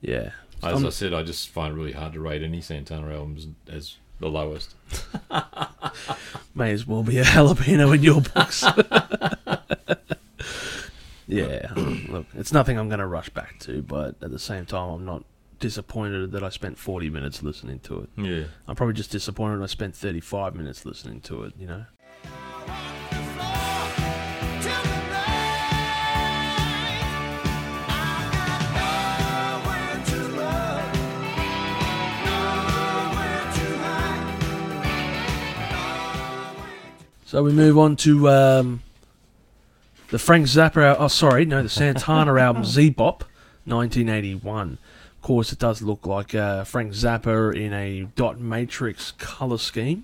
Yeah. 0.00 0.30
As 0.62 0.74
Um, 0.76 0.86
I 0.86 0.90
said, 0.90 1.14
I 1.14 1.22
just 1.22 1.48
find 1.48 1.72
it 1.72 1.76
really 1.76 1.92
hard 1.92 2.12
to 2.12 2.20
rate 2.20 2.42
any 2.42 2.60
Santana 2.60 3.10
albums 3.14 3.48
as 3.68 3.96
the 4.20 4.28
lowest. 4.28 4.74
May 6.54 6.72
as 6.72 6.86
well 6.86 7.02
be 7.02 7.18
a 7.18 7.24
jalapeno 7.24 7.94
in 7.94 8.02
your 8.02 8.20
box. 8.20 8.62
yeah. 11.26 11.72
Look, 12.08 12.26
it's 12.34 12.52
nothing 12.52 12.78
I'm 12.78 12.88
going 12.88 13.00
to 13.00 13.06
rush 13.06 13.30
back 13.30 13.58
to, 13.60 13.82
but 13.82 14.16
at 14.22 14.30
the 14.30 14.38
same 14.38 14.66
time, 14.66 14.90
I'm 14.90 15.04
not 15.04 15.24
disappointed 15.58 16.32
that 16.32 16.42
I 16.42 16.48
spent 16.48 16.78
40 16.78 17.10
minutes 17.10 17.42
listening 17.42 17.80
to 17.80 18.00
it. 18.00 18.08
Yeah. 18.16 18.44
I'm 18.68 18.76
probably 18.76 18.94
just 18.94 19.10
disappointed 19.10 19.62
I 19.62 19.66
spent 19.66 19.96
35 19.96 20.54
minutes 20.54 20.84
listening 20.84 21.20
to 21.22 21.44
it, 21.44 21.54
you 21.58 21.66
know? 21.66 21.84
So 37.30 37.44
we 37.44 37.52
move 37.52 37.78
on 37.78 37.94
to 37.98 38.28
um, 38.28 38.82
the 40.08 40.18
Frank 40.18 40.46
Zappa. 40.46 40.82
al- 40.82 40.96
Oh, 40.98 41.06
sorry, 41.06 41.44
no, 41.44 41.62
the 41.62 41.68
Santana 41.68 42.34
album 42.40 42.64
Zebop, 42.64 43.22
1981. 43.66 44.78
Of 45.14 45.22
course, 45.22 45.52
it 45.52 45.60
does 45.60 45.80
look 45.80 46.08
like 46.08 46.34
uh, 46.34 46.64
Frank 46.64 46.90
Zappa 46.92 47.54
in 47.54 47.72
a 47.72 48.08
dot 48.16 48.40
matrix 48.40 49.12
color 49.12 49.58
scheme. 49.58 50.02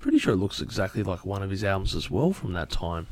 Pretty 0.00 0.18
sure 0.18 0.32
it 0.32 0.38
looks 0.38 0.62
exactly 0.62 1.02
like 1.02 1.26
one 1.26 1.42
of 1.42 1.50
his 1.50 1.62
albums 1.62 1.94
as 1.94 2.10
well 2.10 2.32
from 2.32 2.54
that 2.54 2.70
time. 2.70 3.08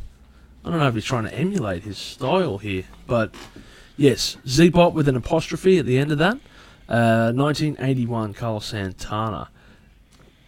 I 0.64 0.70
don't 0.70 0.78
know 0.78 0.88
if 0.88 0.94
he's 0.94 1.04
trying 1.04 1.24
to 1.24 1.34
emulate 1.34 1.82
his 1.82 1.98
style 1.98 2.56
here, 2.56 2.84
but 3.06 3.34
yes, 3.98 4.38
Zebop 4.46 4.94
with 4.94 5.08
an 5.08 5.16
apostrophe 5.16 5.76
at 5.76 5.84
the 5.84 5.98
end 5.98 6.10
of 6.10 6.16
that. 6.16 6.38
Uh, 6.88 7.32
1981, 7.34 8.32
Carlos 8.32 8.64
Santana. 8.64 9.50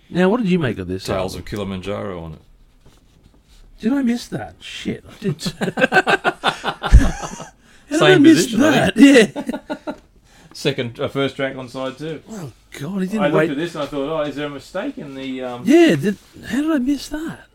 Now, 0.09 0.31
what 0.31 0.39
did 0.39 0.49
you 0.49 0.59
make 0.59 0.79
of 0.79 0.89
this? 0.89 1.05
Tales 1.05 1.35
album? 1.35 1.41
of 1.41 1.45
Kilimanjaro 1.45 2.19
on 2.19 2.33
it. 2.33 2.39
Did 3.83 3.93
I 3.93 4.03
miss 4.03 4.29
that? 4.29 4.55
Shit, 4.61 5.05
I 5.09 5.13
did. 5.21 5.43
How 7.93 7.99
did 7.99 8.03
I 8.03 8.15
Same 8.15 8.23
miss 8.23 8.45
position, 8.45 8.63
I 8.63 8.71
that? 8.71 8.97
Yeah. 8.97 9.95
Second, 10.53 11.01
uh, 11.01 11.09
first 11.09 11.35
track 11.35 11.57
on 11.57 11.69
side 11.69 11.99
two. 11.99 12.23
Oh 12.31 12.53
God, 12.79 13.03
he 13.03 13.05
I 13.05 13.07
didn't 13.07 13.23
looked 13.23 13.35
wait. 13.35 13.51
at 13.51 13.57
this 13.57 13.75
and 13.75 13.83
I 13.83 13.87
thought, 13.87 14.09
oh, 14.09 14.21
is 14.23 14.37
there 14.37 14.47
a 14.47 14.51
mistake 14.51 14.99
in 14.99 15.17
the? 15.17 15.43
Um... 15.43 15.63
Yeah, 15.65 15.97
did, 15.97 16.17
how 16.47 16.63
did 16.63 16.71
I 16.71 16.79
miss 16.79 17.09
that? 17.09 17.47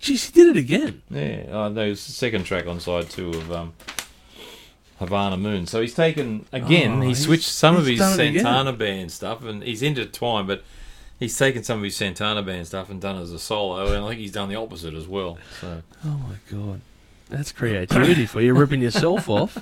Jeez, 0.00 0.26
he 0.26 0.32
did 0.32 0.56
it 0.56 0.58
again. 0.58 1.02
Yeah, 1.10 1.44
oh, 1.50 1.68
no, 1.68 1.82
it's 1.82 2.04
the 2.06 2.12
second 2.12 2.42
track 2.44 2.66
on 2.66 2.80
side 2.80 3.08
two 3.08 3.30
of 3.30 3.52
um, 3.52 3.74
Havana 4.98 5.36
Moon. 5.36 5.66
So 5.66 5.80
he's 5.80 5.94
taken 5.94 6.44
again. 6.52 6.98
Oh, 6.98 7.00
he 7.02 7.08
he's- 7.08 7.22
switched 7.24 7.48
some 7.48 7.76
of 7.76 7.86
his 7.86 8.00
done 8.00 8.18
it 8.18 8.28
again. 8.30 8.42
Santana 8.42 8.72
band 8.72 9.12
stuff, 9.12 9.44
and 9.44 9.62
he's 9.62 9.82
intertwined. 9.82 10.48
But 10.48 10.64
he's 11.18 11.36
taken 11.36 11.62
some 11.64 11.78
of 11.78 11.84
his 11.84 11.96
Santana 11.96 12.42
band 12.42 12.66
stuff 12.66 12.90
and 12.90 13.00
done 13.00 13.16
it 13.16 13.22
as 13.22 13.32
a 13.32 13.38
solo, 13.38 13.92
and 13.92 14.04
I 14.04 14.08
think 14.08 14.20
he's 14.20 14.32
done 14.32 14.48
the 14.48 14.56
opposite 14.56 14.94
as 14.94 15.06
well. 15.06 15.38
So 15.60 15.82
Oh 16.04 16.20
my 16.28 16.36
God, 16.50 16.80
that's 17.28 17.52
creativity 17.52 18.26
for 18.26 18.40
you, 18.40 18.54
ripping 18.54 18.80
yourself 18.82 19.28
off. 19.28 19.58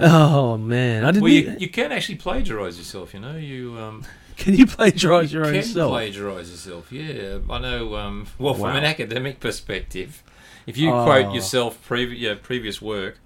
Oh 0.00 0.56
man, 0.56 1.04
I 1.04 1.12
didn't. 1.12 1.22
well, 1.22 1.32
you, 1.32 1.56
you 1.58 1.68
can 1.68 1.92
actually 1.92 2.16
plagiarize 2.16 2.78
yourself. 2.78 3.14
You 3.14 3.20
know, 3.20 3.36
you 3.36 3.78
um, 3.78 4.04
can 4.36 4.54
you 4.54 4.66
plagiarize 4.66 5.32
your 5.32 5.44
own 5.46 5.52
can 5.54 5.62
self? 5.62 5.90
plagiarize 5.90 6.50
yourself. 6.50 6.90
Yeah, 6.90 7.38
I 7.50 7.58
know. 7.58 7.94
Um, 7.96 8.26
well, 8.38 8.54
from 8.54 8.74
an 8.76 8.84
academic 8.84 9.38
perspective, 9.40 10.22
if 10.66 10.76
you 10.76 10.90
Oh. 10.90 11.04
quote 11.04 11.34
yourself 11.34 11.86
previ- 11.88 12.18
yeah, 12.18 12.34
previous 12.40 12.80
work 12.82 13.18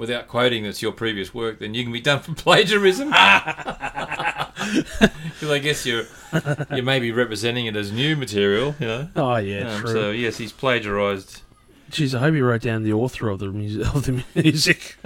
without 0.00 0.26
quoting 0.26 0.64
that's 0.64 0.82
your 0.82 0.90
previous 0.92 1.32
work, 1.32 1.60
then 1.60 1.74
you 1.74 1.84
can 1.84 1.92
be 1.92 2.00
done 2.00 2.18
for 2.20 2.34
plagiarism. 2.34 3.12
Because 4.60 5.50
I 5.50 5.58
guess 5.58 5.86
you're 5.86 6.04
you 6.74 6.82
may 6.82 7.00
be 7.00 7.12
representing 7.12 7.66
it 7.66 7.74
as 7.76 7.90
new 7.90 8.14
material. 8.14 8.74
You 8.78 8.86
know. 8.86 9.08
oh 9.16 9.36
yeah, 9.36 9.74
Um, 9.74 9.80
true. 9.80 9.92
so 9.92 10.10
yes, 10.10 10.36
he's 10.36 10.52
plagiarized. 10.52 11.40
Jeez, 11.90 12.14
I 12.14 12.18
hope 12.20 12.34
you 12.34 12.44
wrote 12.44 12.60
down 12.62 12.82
the 12.82 12.92
author 12.92 13.28
of 13.30 13.38
the 13.38 13.46
music. 13.48 13.86
Of 13.94 14.04
the 14.04 14.22
music. 14.34 14.96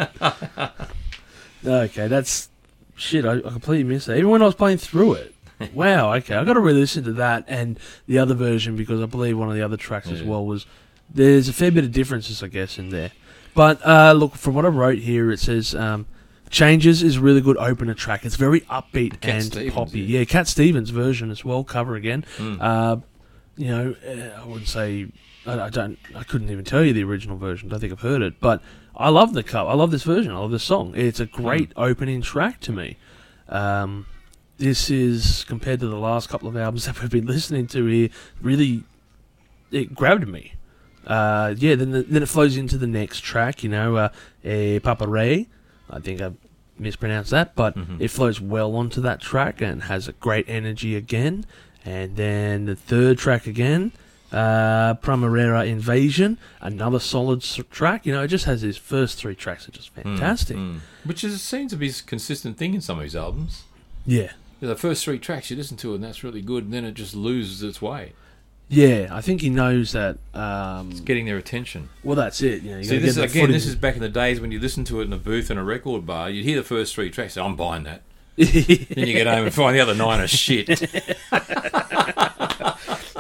okay, 1.65 2.09
that's 2.09 2.49
shit. 2.97 3.25
I, 3.25 3.39
I 3.39 3.41
completely 3.41 3.85
missed 3.85 4.07
that. 4.09 4.17
Even 4.19 4.31
when 4.31 4.43
I 4.43 4.47
was 4.47 4.55
playing 4.57 4.79
through 4.79 5.15
it. 5.15 5.35
Wow. 5.73 6.13
Okay, 6.15 6.35
I 6.35 6.45
got 6.45 6.55
to 6.55 6.61
re-listen 6.61 7.05
to 7.05 7.13
that 7.13 7.45
and 7.47 7.79
the 8.07 8.19
other 8.19 8.35
version 8.35 8.75
because 8.77 9.01
I 9.01 9.07
believe 9.07 9.39
one 9.39 9.49
of 9.49 9.55
the 9.55 9.63
other 9.63 9.77
tracks 9.77 10.09
as 10.11 10.23
well 10.23 10.45
was. 10.45 10.67
There's 11.09 11.49
a 11.49 11.53
fair 11.53 11.71
bit 11.71 11.85
of 11.85 11.93
differences, 11.93 12.43
I 12.43 12.49
guess, 12.49 12.79
in 12.79 12.89
there. 12.91 13.13
But 13.55 13.85
uh, 13.87 14.13
look, 14.13 14.35
from 14.35 14.55
what 14.55 14.65
I 14.65 14.69
wrote 14.69 14.99
here, 14.99 15.31
it 15.31 15.39
says 15.39 15.75
um, 15.75 16.07
"Changes" 16.51 17.03
is 17.03 17.17
a 17.17 17.21
really 17.21 17.41
good 17.41 17.57
opener 17.57 17.95
track. 17.95 18.25
It's 18.25 18.37
very 18.37 18.63
upbeat 18.63 19.21
Cat 19.21 19.35
and 19.35 19.45
Stevens, 19.45 19.75
poppy. 19.75 20.01
yeah. 20.01 20.19
Yeah, 20.21 20.25
Cat 20.25 20.49
Stevens 20.49 20.91
version 20.91 21.31
as 21.31 21.45
well. 21.45 21.65
Cover 21.65 21.95
again. 21.95 22.25
Mm. 22.39 22.59
Uh, 22.61 22.97
you 23.57 23.69
know, 23.69 23.95
uh, 24.07 24.41
I 24.43 24.45
wouldn't 24.47 24.69
say 24.69 25.07
I, 25.47 25.61
I 25.61 25.71
don't. 25.71 25.99
I 26.15 26.23
couldn't 26.25 26.51
even 26.51 26.65
tell 26.65 26.85
you 26.85 26.93
the 26.93 27.05
original 27.05 27.37
version. 27.37 27.69
I 27.69 27.71
don't 27.73 27.81
think 27.81 27.93
I've 27.93 28.01
heard 28.01 28.23
it, 28.23 28.41
but 28.41 28.63
I 28.97 29.09
love 29.09 29.35
the 29.35 29.43
cut. 29.43 29.67
I 29.67 29.75
love 29.75 29.91
this 29.91 30.03
version. 30.03 30.33
I 30.33 30.39
love 30.39 30.51
this 30.51 30.65
song. 30.65 30.93
It's 30.97 31.21
a 31.21 31.27
great 31.27 31.73
opening 31.77 32.23
track 32.23 32.61
to 32.63 32.73
me. 32.73 32.97
Um, 33.49 34.07
this 34.59 34.89
is 34.91 35.45
compared 35.45 35.81
to 35.81 35.89
the 35.89 35.97
last 35.97 36.29
couple 36.29 36.49
of 36.49 36.57
albums 36.57 36.85
that 36.87 37.01
we've 37.01 37.11
been 37.11 37.27
listening 37.27 37.67
to 37.69 37.87
here. 37.87 38.09
Really, 38.41 38.85
it 39.71 39.95
grabbed 39.95 40.27
me. 40.29 40.55
Uh, 41.07 41.55
yeah. 41.59 41.75
Then 41.75 41.91
the, 41.91 42.03
then 42.03 42.23
it 42.23 42.29
flows 42.29 42.57
into 42.57 42.77
the 42.79 42.87
next 42.87 43.21
track. 43.21 43.63
You 43.63 43.71
know, 43.71 43.97
uh, 43.97 44.09
eh, 44.45 44.79
Papa 44.81 45.07
Ray. 45.07 45.49
I 45.91 46.01
think 46.01 46.21
I 46.21 46.33
mispronounced 46.79 47.31
that, 47.31 47.55
but 47.55 47.77
Mhm. 47.77 48.01
it 48.01 48.09
flows 48.09 48.41
well 48.41 48.75
onto 48.75 49.01
that 49.03 49.21
track 49.21 49.61
and 49.61 49.85
has 49.85 50.09
a 50.09 50.13
great 50.13 50.45
energy 50.49 50.97
again. 50.97 51.45
And 51.85 52.17
then 52.17 52.65
the 52.65 52.75
third 52.75 53.19
track 53.19 53.47
again, 53.47 53.93
uh, 54.33 54.95
Primavera 54.95 55.65
Invasion, 55.67 56.39
another 56.61 56.99
solid 56.99 57.43
s- 57.43 57.61
track. 57.71 58.07
You 58.07 58.13
know, 58.15 58.23
it 58.23 58.29
just 58.29 58.47
has 58.47 58.63
his 58.63 58.77
first 58.77 59.19
three 59.19 59.35
tracks 59.37 59.69
are 59.69 59.73
just 59.73 59.95
Mm, 59.95 60.03
fantastic. 60.03 60.57
mm. 60.57 60.79
Which 61.05 61.23
is 61.23 61.41
seems 61.43 61.71
to 61.73 61.77
be 61.77 61.89
a 61.91 61.93
consistent 62.07 62.57
thing 62.57 62.75
in 62.75 62.81
some 62.81 62.99
of 62.99 63.05
his 63.05 63.15
albums. 63.15 63.65
Yeah, 64.07 64.33
The 64.61 64.77
first 64.77 65.05
three 65.05 65.19
tracks 65.19 65.51
you 65.51 65.57
listen 65.59 65.77
to, 65.79 65.95
and 65.95 66.03
that's 66.03 66.25
really 66.25 66.41
good, 66.41 66.65
and 66.65 66.73
then 66.73 66.85
it 66.87 66.95
just 66.95 67.15
loses 67.15 67.63
its 67.63 67.83
way. 67.83 68.15
Yeah, 68.69 69.09
I 69.13 69.21
think 69.21 69.41
he 69.43 69.51
knows 69.51 69.93
that. 69.93 70.19
Um, 70.33 70.91
it's 70.91 71.01
Getting 71.01 71.27
their 71.27 71.37
attention. 71.37 71.91
well, 72.03 72.17
that's 72.17 72.41
it. 72.43 72.63
You 72.63 72.71
know, 72.73 72.79
you 72.79 72.85
See, 72.85 72.99
this, 72.99 73.15
get 73.17 73.21
the 73.21 73.27
again, 73.27 73.43
footage. 73.43 73.55
this 73.57 73.67
is 73.67 73.77
back 73.77 73.95
in 73.95 74.01
the 74.01 74.09
days 74.09 74.41
when 74.41 74.51
you 74.53 74.59
listen 74.59 74.85
to 74.85 75.01
it 75.01 75.05
in 75.05 75.13
a 75.13 75.19
booth 75.19 75.51
in 75.51 75.59
a 75.59 75.65
record 75.65 76.07
bar. 76.07 76.31
You'd 76.31 76.45
hear 76.45 76.57
the 76.57 76.65
first 76.65 76.95
three 76.95 77.11
tracks, 77.11 77.37
I'm 77.37 77.57
buying 77.57 77.85
that. 77.85 78.03
Then 78.37 78.47
you 79.07 79.13
get 79.13 79.27
home 79.29 79.45
and 79.45 79.55
find 79.55 79.77
the 79.77 79.81
other 79.81 79.95
nine 79.95 80.19
are 80.21 80.27
shit. 80.27 80.69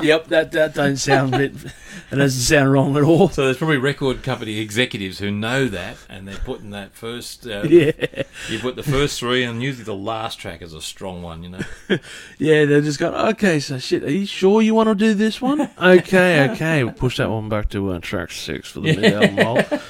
yep, 0.02 0.26
that 0.28 0.50
that 0.52 0.72
don't 0.74 0.96
sound 0.96 1.32
bit. 1.32 1.52
It 2.12 2.16
doesn't 2.16 2.40
sound 2.42 2.70
wrong 2.72 2.96
at 2.96 3.02
all. 3.02 3.28
So 3.28 3.44
there's 3.46 3.56
probably 3.56 3.78
record 3.78 4.22
company 4.22 4.58
executives 4.58 5.18
who 5.18 5.30
know 5.30 5.66
that, 5.68 5.96
and 6.08 6.28
they're 6.28 6.36
putting 6.36 6.70
that 6.70 6.92
first. 6.94 7.46
Uh, 7.46 7.62
Yeah, 7.68 7.92
You 8.48 8.58
put 8.60 8.76
the 8.76 8.82
first 8.82 9.18
three, 9.18 9.42
and 9.44 9.62
usually 9.62 9.84
the 9.84 9.94
last 9.94 10.38
track 10.38 10.62
is 10.62 10.72
a 10.74 10.80
strong 10.82 11.22
one. 11.22 11.42
You 11.42 11.48
know. 11.50 11.60
yeah. 12.38 12.64
They're 12.66 12.80
just 12.82 12.98
going. 12.98 13.14
Okay, 13.32 13.58
so 13.60 13.78
shit. 13.78 14.04
Are 14.04 14.10
you 14.10 14.26
sure 14.26 14.62
you 14.62 14.74
want 14.74 14.88
to 14.90 14.94
do 14.94 15.14
this 15.14 15.40
one? 15.42 15.68
Okay, 15.80 16.48
okay. 16.50 16.84
We'll 16.84 16.92
push 16.92 17.16
that 17.16 17.30
one 17.30 17.48
back 17.48 17.68
to 17.70 17.90
uh, 17.92 17.98
track 18.00 18.30
six 18.30 18.70
for 18.70 18.80
the 18.80 18.96
mid 18.96 19.12
album 19.12 19.36
hole. 19.38 19.80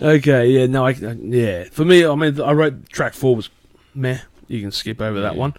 okay, 0.00 0.46
yeah. 0.48 0.66
No, 0.66 0.86
I, 0.86 0.90
I- 0.90 1.16
yeah. 1.20 1.64
For 1.64 1.84
me, 1.84 2.04
I 2.04 2.14
mean, 2.14 2.40
I 2.40 2.52
wrote 2.52 2.88
track 2.90 3.14
four 3.14 3.36
was 3.36 3.48
meh. 3.94 4.18
You 4.48 4.60
can 4.60 4.70
skip 4.70 5.00
over 5.00 5.20
that 5.22 5.34
Yeah. 5.34 5.38
one. 5.38 5.54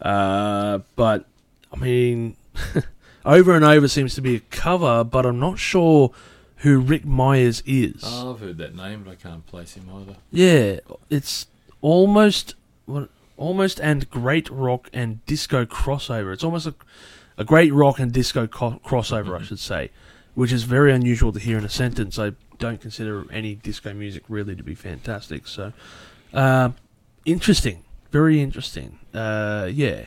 Uh, 0.00 0.80
but 0.96 1.26
I 1.72 1.76
mean, 1.76 2.36
over 3.24 3.54
and 3.54 3.64
over 3.64 3.88
seems 3.88 4.14
to 4.14 4.20
be 4.20 4.36
a 4.36 4.40
cover, 4.40 5.04
but 5.04 5.26
I'm 5.26 5.38
not 5.40 5.58
sure 5.58 6.10
who 6.56 6.78
Rick 6.80 7.04
Myers 7.04 7.62
is. 7.66 8.02
Oh, 8.04 8.34
I've 8.34 8.40
heard 8.40 8.58
that 8.58 8.74
name, 8.76 9.02
but 9.04 9.12
I 9.12 9.14
can't 9.16 9.46
place 9.46 9.74
him 9.74 9.88
either. 9.92 10.16
Yeah, 10.30 10.80
it's 11.10 11.46
almost 11.80 12.54
almost 13.36 13.80
and 13.80 14.08
great 14.10 14.48
rock 14.50 14.88
and 14.92 15.24
disco 15.26 15.64
crossover. 15.64 16.32
It's 16.32 16.44
almost 16.44 16.66
a, 16.66 16.74
a 17.36 17.44
great 17.44 17.72
rock 17.72 17.98
and 17.98 18.12
disco 18.12 18.46
co- 18.46 18.80
crossover, 18.84 19.38
I 19.38 19.42
should 19.42 19.58
say, 19.58 19.90
which 20.34 20.52
is 20.52 20.62
very 20.62 20.92
unusual 20.92 21.32
to 21.32 21.40
hear 21.40 21.58
in 21.58 21.64
a 21.64 21.68
sentence. 21.68 22.18
I 22.18 22.32
don't 22.58 22.80
consider 22.80 23.24
any 23.32 23.56
disco 23.56 23.92
music 23.92 24.22
really 24.28 24.54
to 24.54 24.62
be 24.62 24.74
fantastic. 24.76 25.48
So, 25.48 25.72
uh, 26.32 26.70
interesting, 27.24 27.82
very 28.12 28.40
interesting. 28.40 28.98
Uh, 29.12 29.68
yeah, 29.72 30.04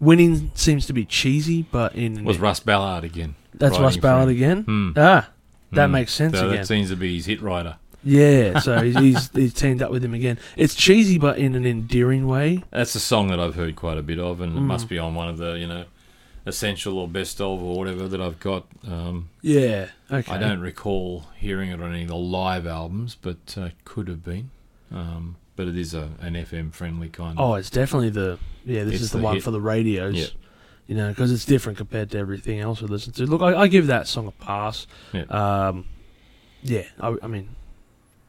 winning 0.00 0.50
seems 0.54 0.86
to 0.86 0.92
be 0.92 1.04
cheesy, 1.04 1.62
but 1.62 1.94
in 1.94 2.24
Was 2.24 2.38
Russ 2.38 2.60
Ballard 2.60 3.04
again? 3.04 3.34
that's 3.54 3.78
Russ 3.78 3.96
Ballard 3.96 4.28
again. 4.30 4.62
Hmm. 4.62 4.90
Ah, 4.96 5.30
that 5.72 5.86
Hmm. 5.86 5.92
makes 5.92 6.12
sense 6.12 6.36
So 6.38 6.46
again. 6.48 6.60
that 6.60 6.66
seems 6.66 6.90
to 6.90 6.96
be 6.96 7.16
his 7.16 7.26
hit 7.26 7.40
writer. 7.42 7.76
Yeah, 8.02 8.58
so 8.58 8.80
he's, 8.84 8.96
he's 8.98 9.30
he's 9.32 9.54
teamed 9.54 9.80
up 9.82 9.90
with 9.90 10.04
him 10.04 10.12
again. 10.14 10.38
It's 10.56 10.74
cheesy, 10.74 11.18
but 11.18 11.38
in 11.38 11.54
an 11.54 11.64
endearing 11.66 12.26
way. 12.26 12.62
That's 12.70 12.94
a 12.94 13.00
song 13.00 13.28
that 13.28 13.40
I've 13.40 13.54
heard 13.54 13.76
quite 13.76 13.96
a 13.98 14.02
bit 14.02 14.18
of, 14.18 14.40
and 14.40 14.56
it 14.56 14.60
Mm. 14.60 14.64
must 14.66 14.88
be 14.88 14.98
on 14.98 15.14
one 15.14 15.28
of 15.28 15.38
the 15.38 15.52
you 15.58 15.66
know 15.66 15.84
essential 16.46 16.98
or 16.98 17.08
best 17.08 17.40
of 17.40 17.62
or 17.62 17.78
whatever 17.78 18.06
that 18.06 18.20
I've 18.20 18.38
got. 18.40 18.66
Um, 18.86 19.30
Yeah. 19.40 19.86
Okay. 20.12 20.30
I 20.30 20.36
don't 20.38 20.60
recall 20.60 21.24
hearing 21.38 21.70
it 21.70 21.80
on 21.80 21.92
any 21.92 22.02
of 22.02 22.08
the 22.08 22.16
live 22.16 22.66
albums, 22.66 23.16
but 23.20 23.56
uh, 23.56 23.70
could 23.86 24.08
have 24.08 24.22
been. 24.22 24.50
Um, 24.92 25.36
but 25.56 25.68
it 25.68 25.76
is 25.76 25.94
a, 25.94 26.10
an 26.20 26.34
FM 26.34 26.72
friendly 26.72 27.08
kind. 27.08 27.36
Oh, 27.38 27.54
it's 27.54 27.70
definitely 27.70 28.10
the 28.10 28.38
yeah. 28.64 28.84
This 28.84 28.94
It's 28.94 29.02
is 29.04 29.10
the, 29.12 29.18
the 29.18 29.24
one 29.24 29.34
hit. 29.34 29.42
for 29.44 29.50
the 29.50 29.60
radios. 29.60 30.14
Yeah. 30.16 30.26
You 30.86 30.94
know, 30.96 31.08
because 31.08 31.32
it's 31.32 31.44
different 31.46 31.78
compared 31.78 32.10
to 32.10 32.18
everything 32.18 32.60
else 32.60 32.82
we 32.82 32.88
listen 32.88 33.12
to. 33.14 33.24
Look, 33.26 33.40
I, 33.40 33.62
I 33.62 33.68
give 33.68 33.86
that 33.86 34.06
song 34.06 34.26
a 34.26 34.32
pass. 34.32 34.86
Yeah. 35.14 35.22
Um, 35.22 35.86
yeah. 36.62 36.82
I, 37.00 37.16
I 37.22 37.26
mean, 37.26 37.48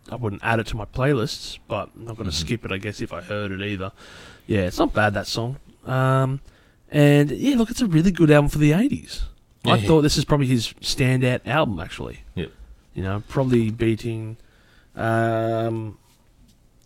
I 0.10 0.16
wouldn't 0.16 0.42
add 0.44 0.60
it 0.62 0.68
to 0.68 0.78
my 0.78 0.86
playlists, 0.86 1.60
but 1.68 1.90
I'm 1.96 2.06
not 2.06 2.16
going 2.16 2.30
to 2.30 2.36
Mhm. 2.36 2.40
skip 2.40 2.64
it. 2.64 2.72
I 2.72 2.78
guess 2.78 3.02
if 3.02 3.12
I 3.12 3.20
heard 3.22 3.52
it 3.52 3.62
either. 3.62 3.92
Yeah, 4.48 4.62
it's 4.62 4.78
not 4.80 4.94
bad 4.94 5.14
that 5.16 5.28
song. 5.28 5.58
Um, 5.86 6.40
and 6.90 7.30
yeah, 7.32 7.58
look, 7.58 7.70
it's 7.72 7.82
a 7.82 7.88
really 7.88 8.12
good 8.12 8.32
album 8.32 8.48
for 8.50 8.60
the 8.60 8.72
'80s. 8.72 9.24
I 9.66 9.76
Yeah. 9.76 9.88
thought 9.88 10.02
this 10.04 10.16
is 10.18 10.24
probably 10.24 10.46
his 10.48 10.74
standout 10.80 11.46
album, 11.46 11.80
actually. 11.80 12.20
Yep. 12.36 12.52
You 12.94 13.04
know, 13.04 13.24
probably 13.28 13.70
beating. 13.72 14.38
Um, 14.96 15.98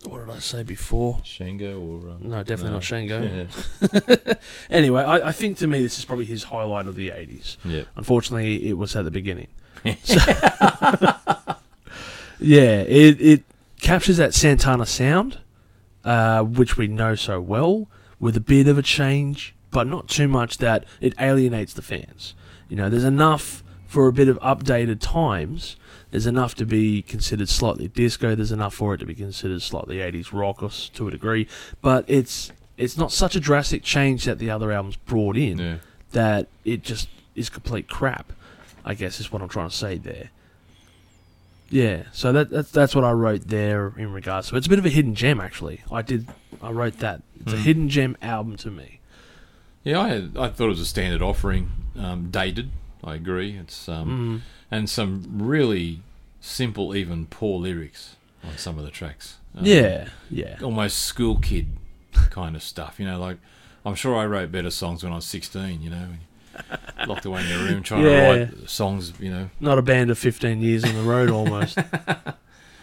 what 0.04 0.26
did 0.26 0.34
I 0.34 0.38
say 0.38 0.62
before? 0.62 1.20
Shango 1.24 1.78
or 1.80 2.10
um, 2.10 2.18
No, 2.22 2.42
definitely 2.42 2.72
not 2.72 2.82
Shango. 2.84 3.22
Yeah. 3.22 4.34
Anyway, 4.70 5.02
I, 5.02 5.28
I 5.28 5.32
think 5.32 5.58
to 5.58 5.66
me 5.66 5.82
this 5.82 5.98
is 5.98 6.04
probably 6.04 6.24
his 6.24 6.44
highlight 6.44 6.86
of 6.86 6.94
the 6.96 7.08
'80s. 7.10 7.56
yeah. 7.64 7.82
Unfortunately, 7.96 8.68
it 8.68 8.78
was 8.78 8.94
at 8.96 9.04
the 9.04 9.10
beginning. 9.10 9.48
So- 10.04 10.16
yeah, 12.40 12.80
it 12.82 13.20
it 13.20 13.42
captures 13.80 14.16
that 14.18 14.34
Santana 14.34 14.86
sound, 14.86 15.38
uh, 16.04 16.42
which 16.42 16.76
we 16.76 16.86
know 16.86 17.14
so 17.14 17.40
well, 17.40 17.88
with 18.18 18.36
a 18.36 18.40
bit 18.40 18.68
of 18.68 18.78
a 18.78 18.82
change, 18.82 19.54
but 19.70 19.86
not 19.86 20.08
too 20.08 20.28
much 20.28 20.58
that 20.58 20.84
it 21.00 21.14
alienates 21.20 21.74
the 21.74 21.82
fans. 21.82 22.34
You 22.68 22.76
know, 22.76 22.88
there's 22.88 23.04
enough 23.04 23.62
for 23.86 24.06
a 24.06 24.12
bit 24.12 24.28
of 24.28 24.38
updated 24.40 25.00
times. 25.00 25.76
There's 26.10 26.26
enough 26.26 26.54
to 26.56 26.66
be 26.66 27.02
considered 27.02 27.48
slightly 27.48 27.88
disco. 27.88 28.34
There's 28.34 28.52
enough 28.52 28.74
for 28.74 28.94
it 28.94 28.98
to 28.98 29.06
be 29.06 29.14
considered 29.14 29.62
slightly 29.62 29.98
80s 29.98 30.32
rock 30.32 30.62
or 30.62 30.70
to 30.70 31.08
a 31.08 31.10
degree, 31.10 31.46
but 31.80 32.04
it's 32.08 32.50
it's 32.76 32.96
not 32.96 33.12
such 33.12 33.36
a 33.36 33.40
drastic 33.40 33.82
change 33.82 34.24
that 34.24 34.38
the 34.38 34.50
other 34.50 34.72
albums 34.72 34.96
brought 34.96 35.36
in 35.36 35.58
Yeah. 35.58 35.76
that 36.12 36.48
it 36.64 36.82
just 36.82 37.08
is 37.34 37.48
complete 37.50 37.88
crap. 37.88 38.32
I 38.84 38.94
guess 38.94 39.20
is 39.20 39.30
what 39.30 39.42
I'm 39.42 39.48
trying 39.48 39.68
to 39.68 39.76
say 39.76 39.98
there. 39.98 40.30
Yeah, 41.68 42.04
so 42.12 42.32
that 42.32 42.50
that's 42.50 42.70
that's 42.72 42.94
what 42.96 43.04
I 43.04 43.12
wrote 43.12 43.42
there 43.46 43.92
in 43.96 44.12
regards 44.12 44.48
to 44.48 44.56
it. 44.56 44.58
It's 44.58 44.66
a 44.66 44.70
bit 44.70 44.80
of 44.80 44.86
a 44.86 44.90
hidden 44.90 45.14
gem, 45.14 45.40
actually. 45.40 45.82
I 45.92 46.02
did 46.02 46.26
I 46.60 46.70
wrote 46.72 46.98
that. 46.98 47.22
It's 47.40 47.52
a 47.52 47.56
Hmm. 47.56 47.62
hidden 47.62 47.88
gem 47.88 48.16
album 48.20 48.56
to 48.58 48.70
me. 48.70 48.98
Yeah, 49.84 50.00
I, 50.00 50.08
had, 50.08 50.36
I 50.36 50.48
thought 50.48 50.66
it 50.66 50.68
was 50.70 50.80
a 50.80 50.84
standard 50.86 51.22
offering. 51.22 51.70
Um, 51.96 52.28
dated, 52.30 52.70
I 53.04 53.14
agree. 53.14 53.56
It's 53.56 53.88
um, 53.88 54.42
Mm. 54.42 54.59
And 54.70 54.88
some 54.88 55.24
really 55.38 56.00
simple, 56.40 56.94
even 56.94 57.26
poor 57.26 57.58
lyrics 57.60 58.16
on 58.44 58.56
some 58.56 58.78
of 58.78 58.84
the 58.84 58.90
tracks. 58.90 59.36
Um, 59.56 59.64
yeah, 59.64 60.08
yeah, 60.30 60.58
almost 60.62 60.98
school 60.98 61.36
kid 61.38 61.68
kind 62.30 62.54
of 62.56 62.62
stuff. 62.62 62.98
You 62.98 63.06
know, 63.06 63.18
like 63.20 63.38
I'm 63.84 63.94
sure 63.94 64.16
I 64.16 64.26
wrote 64.26 64.52
better 64.52 64.70
songs 64.70 65.02
when 65.02 65.12
I 65.12 65.16
was 65.16 65.26
16. 65.26 65.82
You 65.82 65.90
know, 65.90 66.06
locked 67.06 67.24
away 67.24 67.42
in 67.42 67.48
your 67.48 67.58
room 67.68 67.82
trying 67.82 68.04
Yeah. 68.04 68.32
to 68.34 68.44
write 68.56 68.68
songs. 68.70 69.12
You 69.18 69.30
know, 69.30 69.50
not 69.60 69.78
a 69.78 69.82
band 69.82 70.10
of 70.10 70.18
15 70.18 70.60
years 70.60 70.84
on 70.84 70.94
the 70.94 71.02
road 71.02 71.30
almost. 71.38 71.78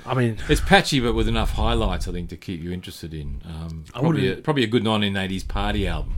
I 0.06 0.14
mean, 0.14 0.38
it's 0.48 0.62
patchy, 0.62 1.00
but 1.02 1.14
with 1.14 1.28
enough 1.28 1.52
highlights, 1.52 2.08
I 2.08 2.14
think, 2.14 2.30
to 2.30 2.38
keep 2.38 2.62
you 2.62 2.72
interested 2.72 3.14
in. 3.14 3.42
Um, 3.46 3.84
probably, 3.94 4.30
a, 4.32 4.36
probably 4.38 4.64
a 4.64 4.68
good 4.68 4.84
1980s 4.84 5.46
party 5.46 5.86
album. 5.86 6.16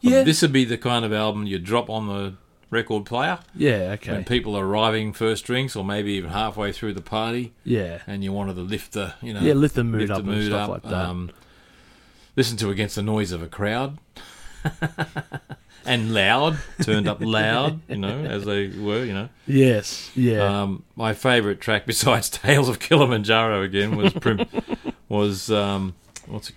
yeah, 0.00 0.24
This 0.24 0.42
would 0.42 0.52
be 0.52 0.64
the 0.64 0.76
kind 0.76 1.04
of 1.04 1.12
album 1.12 1.46
you 1.46 1.60
drop 1.60 1.88
on 1.88 2.08
the 2.08 2.34
record 2.70 3.06
player 3.06 3.38
yeah, 3.54 3.92
okay, 3.94 4.12
when 4.12 4.24
people 4.24 4.56
are 4.56 4.66
arriving 4.66 5.12
first 5.12 5.44
drinks, 5.44 5.74
or 5.74 5.84
maybe 5.84 6.12
even 6.12 6.30
halfway 6.30 6.72
through 6.72 6.94
the 6.94 7.02
party, 7.02 7.52
yeah, 7.64 8.00
and 8.06 8.22
you 8.22 8.32
wanted 8.32 8.54
to 8.56 8.62
lift 8.62 8.92
the, 8.92 9.14
you 9.22 9.32
know, 9.34 9.40
yeah, 9.40 9.54
lift 9.54 9.74
the 9.74 9.84
mood 9.84 10.02
lift 10.08 10.12
up 10.12 10.24
the 10.24 10.30
and 10.32 10.44
stuff 10.44 10.62
up. 10.62 10.68
like 10.70 10.82
that. 10.84 10.92
Um, 10.92 11.30
listen 12.36 12.56
to 12.58 12.70
against 12.70 12.94
the 12.96 13.02
noise 13.02 13.32
of 13.32 13.42
a 13.42 13.48
crowd. 13.48 13.98
and 15.86 16.12
loud, 16.12 16.58
turned 16.82 17.08
up 17.08 17.18
loud, 17.20 17.80
you 17.88 17.96
know, 17.96 18.24
as 18.24 18.44
they 18.44 18.68
were, 18.68 19.04
you 19.04 19.14
know. 19.14 19.28
yes, 19.46 20.10
yeah, 20.14 20.62
Um, 20.62 20.84
my 20.96 21.14
favourite 21.14 21.60
track 21.60 21.86
besides 21.86 22.28
Tales 22.28 22.68
of 22.68 22.78
Kilimanjaro 22.78 23.62
again 23.62 23.96
was 23.96 24.12
prim- 24.12 24.46
was 25.08 25.50
um, 25.50 25.94
what's 26.26 26.50
it? 26.50 26.56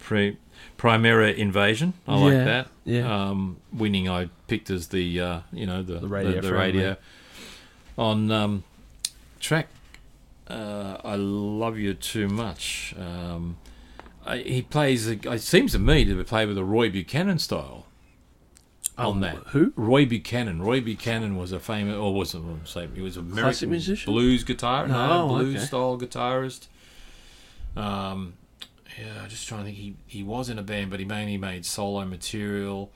Pre- 0.00 0.36
Primera 0.82 1.32
Invasion. 1.36 1.92
I 2.08 2.16
like 2.18 2.32
Yeah, 2.32 2.44
that. 2.44 2.68
yeah. 2.84 3.28
Um, 3.28 3.58
winning, 3.72 4.08
I 4.08 4.28
picked 4.48 4.68
as 4.68 4.88
the 4.88 5.20
uh, 5.20 5.40
you 5.52 5.64
know 5.64 5.80
the 5.82 6.00
The 6.00 6.08
radio 6.08 6.40
the, 6.40 6.48
friendly. 6.48 6.78
radio. 6.78 6.96
on 7.96 8.30
um, 8.32 8.64
track. 9.38 9.68
Uh, 10.48 10.96
I 11.04 11.14
love 11.14 11.78
you 11.78 11.94
too 11.94 12.26
much. 12.28 12.94
Um, 12.98 13.58
I, 14.26 14.38
he 14.38 14.62
plays. 14.62 15.06
A, 15.08 15.12
it 15.32 15.40
seems 15.42 15.70
to 15.72 15.78
me 15.78 16.04
to 16.04 16.24
play 16.24 16.46
with 16.46 16.58
a 16.58 16.64
Roy 16.64 16.90
Buchanan 16.90 17.38
style 17.38 17.86
on 18.98 19.06
Um, 19.06 19.20
that. 19.20 19.36
Who? 19.52 19.72
Roy 19.76 20.04
Buchanan. 20.04 20.62
Roy 20.62 20.80
Buchanan 20.80 21.36
was 21.36 21.52
a 21.52 21.60
famous, 21.60 21.94
or 21.94 22.12
wasn't 22.12 22.66
say 22.66 22.88
he 22.92 23.00
was 23.00 23.16
a 23.16 23.20
Classic 23.22 23.38
American 23.38 23.70
musician? 23.70 24.12
blues 24.12 24.42
guitar, 24.42 24.88
no, 24.88 25.22
Oh, 25.22 25.28
blues 25.28 25.56
okay. 25.56 25.64
style 25.64 25.96
guitarist. 25.98 26.66
Um, 27.76 28.34
yeah, 28.98 29.26
just 29.28 29.48
trying 29.48 29.60
to 29.60 29.64
think. 29.66 29.76
He 29.76 29.96
he 30.06 30.22
was 30.22 30.48
in 30.48 30.58
a 30.58 30.62
band, 30.62 30.90
but 30.90 31.00
he 31.00 31.06
mainly 31.06 31.36
made 31.36 31.64
solo 31.64 32.04
material. 32.04 32.90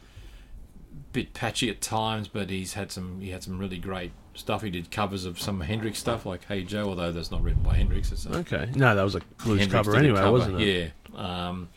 Bit 1.12 1.35
patchy 1.35 1.68
at 1.68 1.81
times, 1.81 2.28
but 2.28 2.51
he's 2.51 2.74
had 2.74 2.90
some. 2.90 3.20
He 3.20 3.31
had 3.31 3.43
some 3.43 3.59
really 3.59 3.78
great 3.78 4.12
stuff. 4.35 4.62
He 4.62 4.70
did 4.70 4.90
covers 4.90 5.24
of 5.24 5.40
some 5.40 5.60
Hendrix 5.60 5.98
stuff, 5.98 6.24
like 6.24 6.44
"Hey 6.47 6.62
Joe," 6.62 6.89
although 6.89 7.12
that's 7.12 7.31
not 7.31 7.43
written 7.43 7.62
by 7.62 7.74
Hendrix. 7.74 8.12
It's 8.12 8.27
a 8.27 8.36
Okay, 8.39 8.70
no, 8.74 8.94
that 8.94 9.02
was 9.02 9.14
a 9.14 9.20
blues 9.44 9.60
Hendrix 9.60 9.73
cover 9.86 9.97
anyway, 9.97 10.20
cover, 10.20 10.32
wasn't 10.32 10.60
it? 10.60 10.93
Yeah. 11.14 11.48
Um, 11.48 11.68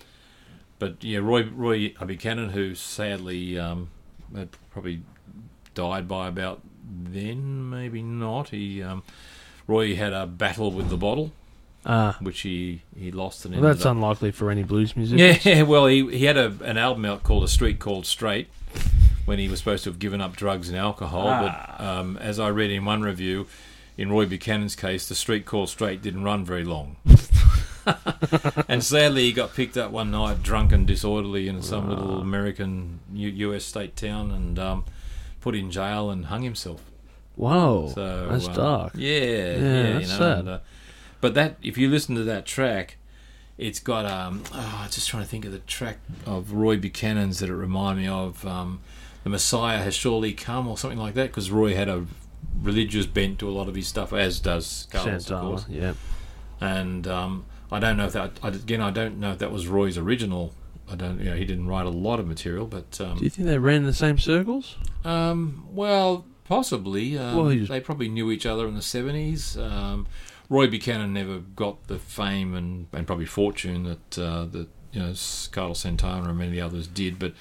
but 0.80 1.04
yeah, 1.04 1.20
Roy 1.20 1.44
Roy 1.44 1.94
Buchanan, 2.06 2.50
who 2.50 2.76
sadly 2.76 3.60
um, 3.60 3.90
had 4.36 4.50
probably 4.72 5.02
died 5.74 6.08
by 6.08 6.28
about 6.28 6.62
then, 6.90 7.70
maybe 7.70 8.02
not. 8.02 8.50
He 8.50 8.82
um, 8.82 9.04
Roy 9.68 9.96
had 9.96 10.14
a 10.14 10.26
battle 10.26 10.72
with 10.72 10.90
the 10.90 10.98
bottle, 10.98 11.32
Ah, 11.92 12.18
which 12.22 12.42
he, 12.42 12.84
he 12.96 13.10
lost 13.12 13.46
and 13.46 13.56
well, 13.56 13.64
that's 13.74 13.84
up- 13.84 13.94
unlikely 13.94 14.30
for 14.30 14.52
any 14.52 14.62
blues 14.62 14.96
musician. 14.96 15.40
yeah. 15.44 15.64
Well, 15.64 15.88
he 15.88 16.08
he 16.16 16.26
had 16.26 16.38
a, 16.38 16.54
an 16.64 16.78
album 16.78 17.04
out 17.06 17.24
called 17.24 17.44
"A 17.44 17.48
Street 17.48 17.80
Called 17.80 18.06
Straight," 18.06 18.48
when 19.26 19.40
he 19.40 19.50
was 19.50 19.58
supposed 19.58 19.86
to 19.86 19.90
have 19.90 19.98
given 19.98 20.22
up 20.22 20.36
drugs 20.36 20.70
and 20.70 20.78
alcohol. 20.78 21.24
But 21.26 21.84
um, 21.84 22.18
as 22.18 22.40
I 22.40 22.50
read 22.50 22.70
in 22.70 22.86
one 22.86 23.02
review, 23.02 23.48
in 23.98 24.12
Roy 24.12 24.28
Buchanan's 24.28 24.76
case, 24.76 25.10
the 25.10 25.16
street 25.16 25.46
called 25.48 25.70
straight 25.70 26.02
didn't 26.04 26.24
run 26.24 26.46
very 26.46 26.64
long. 26.64 26.98
and 28.68 28.84
sadly, 28.84 29.24
he 29.24 29.32
got 29.32 29.56
picked 29.56 29.78
up 29.78 29.92
one 29.92 30.12
night, 30.12 30.44
drunk 30.44 30.72
and 30.72 30.86
disorderly, 30.86 31.48
in 31.48 31.62
some 31.62 31.90
little 31.90 32.20
American 32.20 33.00
U- 33.14 33.30
U.S. 33.48 33.66
state 33.66 33.96
town, 33.96 34.32
and 34.32 34.60
um, 34.60 34.86
put 35.42 35.56
in 35.56 35.72
jail 35.72 36.10
and 36.12 36.26
hung 36.28 36.44
himself. 36.44 36.82
Whoa, 37.36 37.92
So 37.96 38.28
that's 38.30 38.48
um, 38.48 38.54
dark. 38.54 38.92
Yeah, 38.96 39.10
yeah, 39.12 39.58
that's 39.94 40.06
you 40.06 40.12
know. 40.14 40.18
sad. 40.20 40.38
And, 40.40 40.50
uh, 40.50 40.60
but 41.22 41.34
that, 41.36 41.58
if 41.62 41.78
you 41.78 41.90
listen 41.90 42.16
to 42.16 42.24
that 42.24 42.46
track, 42.46 42.98
it's 43.58 43.80
got 43.80 44.06
um. 44.06 44.44
Oh, 44.54 44.80
I'm 44.84 44.90
just 44.90 45.10
trying 45.10 45.24
to 45.24 45.30
think 45.30 45.46
of 45.46 45.52
the 45.52 45.60
track 45.60 45.98
of 46.26 46.54
Roy 46.54 46.78
Buchanan's 46.78 47.40
that 47.40 47.50
it 47.50 47.56
reminded 47.56 48.04
me 48.04 48.08
of. 48.08 48.46
Um, 48.46 48.80
the 49.24 49.30
Messiah 49.30 49.80
has 49.80 49.94
surely 49.96 50.32
come, 50.34 50.68
or 50.68 50.78
something 50.78 50.98
like 51.00 51.14
that, 51.16 51.28
because 51.28 51.52
Roy 51.52 51.76
had 51.76 51.90
a 51.90 52.06
religious 52.62 53.06
bent 53.06 53.38
to 53.40 53.50
a 53.50 53.52
lot 53.52 53.68
of 53.68 53.76
his 53.76 53.88
stuff, 53.88 54.14
as 54.14 54.40
does 54.40 54.88
Carlos, 54.92 55.30
of 55.30 55.42
course. 55.42 55.66
yeah. 55.70 55.94
And 56.62 57.06
um, 57.08 57.46
I 57.72 57.80
don't 57.80 57.98
know 57.98 58.06
if 58.06 58.14
that. 58.14 58.40
I, 58.42 58.48
again, 58.50 58.82
I 58.82 58.92
don't 58.92 59.20
know 59.20 59.32
if 59.34 59.40
that 59.40 59.52
was 59.52 59.68
Roy's 59.68 59.98
original. 59.98 60.54
I 60.90 60.96
don't. 60.96 61.20
You 61.20 61.32
know, 61.32 61.36
he 61.36 61.44
didn't 61.46 61.68
write 61.68 61.86
a 61.86 61.90
lot 61.90 62.20
of 62.20 62.28
material, 62.28 62.66
but 62.66 63.00
um, 63.02 63.18
Do 63.18 63.24
you 63.26 63.30
think 63.30 63.48
they 63.48 63.58
ran 63.58 63.78
in 63.78 63.86
the 63.86 63.94
same 63.94 64.18
circles? 64.18 64.78
um, 65.04 65.68
well, 65.72 66.26
possibly. 66.46 67.18
Um, 67.18 67.36
Well, 67.36 67.46
They 67.50 67.80
probably 67.82 68.08
knew 68.10 68.32
each 68.32 68.46
other 68.46 68.68
in 68.68 68.76
the 68.76 68.82
seventies. 68.82 69.58
Roy 70.50 70.68
Buchanan 70.68 71.14
never 71.14 71.40
got 71.40 71.88
the 71.88 72.00
fame 72.00 72.56
and, 72.56 72.88
and 72.92 73.06
probably 73.06 73.26
fortune 73.26 73.84
that 73.84 74.18
uh, 74.20 74.46
that 74.46 74.68
you 74.92 75.00
know 75.00 75.14
Carlos 75.52 75.80
Santana 75.80 76.30
and 76.30 76.38
many 76.38 76.60
others 76.60 76.88
did, 76.88 77.20
but 77.20 77.34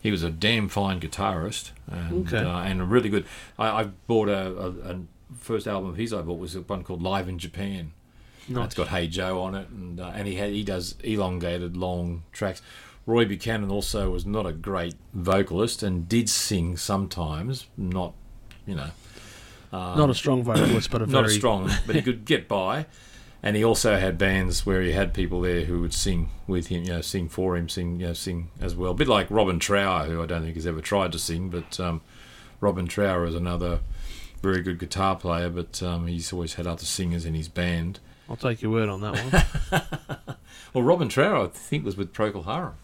he 0.00 0.10
was 0.10 0.22
a 0.22 0.30
damn 0.30 0.68
fine 0.68 1.00
guitarist 1.00 1.70
and 1.86 2.26
Okay. 2.26 2.38
uh, 2.44 2.60
and 2.60 2.80
a 2.80 2.84
really 2.84 3.08
good. 3.10 3.26
I, 3.58 3.82
I 3.82 3.84
bought 4.06 4.28
a, 4.28 4.46
a, 4.58 4.68
a 4.94 5.00
first 5.38 5.66
album 5.66 5.90
of 5.90 5.96
his. 5.96 6.12
I 6.12 6.22
bought 6.22 6.38
was 6.38 6.56
one 6.56 6.82
called 6.84 7.02
Live 7.02 7.28
in 7.28 7.38
Japan. 7.38 7.92
Nice. 8.48 8.66
It's 8.66 8.74
got 8.74 8.88
Hey 8.88 9.08
Joe 9.08 9.40
on 9.42 9.54
it, 9.54 9.68
and 9.68 10.00
uh, 10.00 10.12
and 10.14 10.26
he 10.26 10.36
had, 10.36 10.50
he 10.50 10.62
does 10.62 10.96
elongated 11.04 11.76
long 11.76 12.24
tracks. 12.32 12.62
Roy 13.06 13.26
Buchanan 13.26 13.70
also 13.70 14.10
was 14.10 14.24
not 14.24 14.46
a 14.46 14.52
great 14.52 14.94
vocalist 15.12 15.82
and 15.82 16.08
did 16.08 16.30
sing 16.30 16.78
sometimes, 16.78 17.66
not 17.76 18.14
you 18.66 18.74
know 18.74 18.90
Not 19.74 20.10
a 20.10 20.14
strong 20.14 20.42
vocalist, 20.42 20.90
but 20.90 21.02
a 21.02 21.06
not 21.06 21.22
very 21.22 21.26
as 21.26 21.34
strong, 21.34 21.70
but 21.86 21.96
he 21.96 22.02
could 22.02 22.24
get 22.24 22.48
by. 22.48 22.86
And 23.42 23.56
he 23.56 23.64
also 23.64 23.98
had 23.98 24.16
bands 24.16 24.64
where 24.64 24.80
he 24.80 24.92
had 24.92 25.12
people 25.12 25.42
there 25.42 25.64
who 25.64 25.80
would 25.80 25.92
sing 25.92 26.30
with 26.46 26.68
him, 26.68 26.84
you 26.84 26.94
know, 26.94 27.00
sing 27.02 27.28
for 27.28 27.56
him, 27.58 27.68
sing, 27.68 28.00
you 28.00 28.06
know, 28.06 28.12
sing 28.14 28.50
as 28.58 28.74
well. 28.74 28.92
A 28.92 28.94
bit 28.94 29.08
like 29.08 29.30
Robin 29.30 29.58
Trower, 29.58 30.06
who 30.06 30.22
I 30.22 30.26
don't 30.26 30.42
think 30.42 30.54
has 30.54 30.66
ever 30.66 30.80
tried 30.80 31.12
to 31.12 31.18
sing, 31.18 31.50
but 31.50 31.78
um, 31.78 32.00
Robin 32.60 32.86
Trower 32.86 33.26
is 33.26 33.34
another 33.34 33.80
very 34.40 34.62
good 34.62 34.78
guitar 34.78 35.16
player, 35.16 35.50
but 35.50 35.82
um, 35.82 36.06
he's 36.06 36.32
always 36.32 36.54
had 36.54 36.66
other 36.66 36.86
singers 36.86 37.26
in 37.26 37.34
his 37.34 37.48
band. 37.48 38.00
I'll 38.30 38.36
take 38.36 38.62
your 38.62 38.70
word 38.70 38.88
on 38.88 39.02
that 39.02 39.52
one. 39.70 39.84
Well, 40.74 40.82
Robin 40.82 41.08
Trower, 41.08 41.44
I 41.44 41.46
think, 41.46 41.84
was 41.84 41.96
with 41.96 42.12
Procol 42.12 42.46
Harum. 42.46 42.74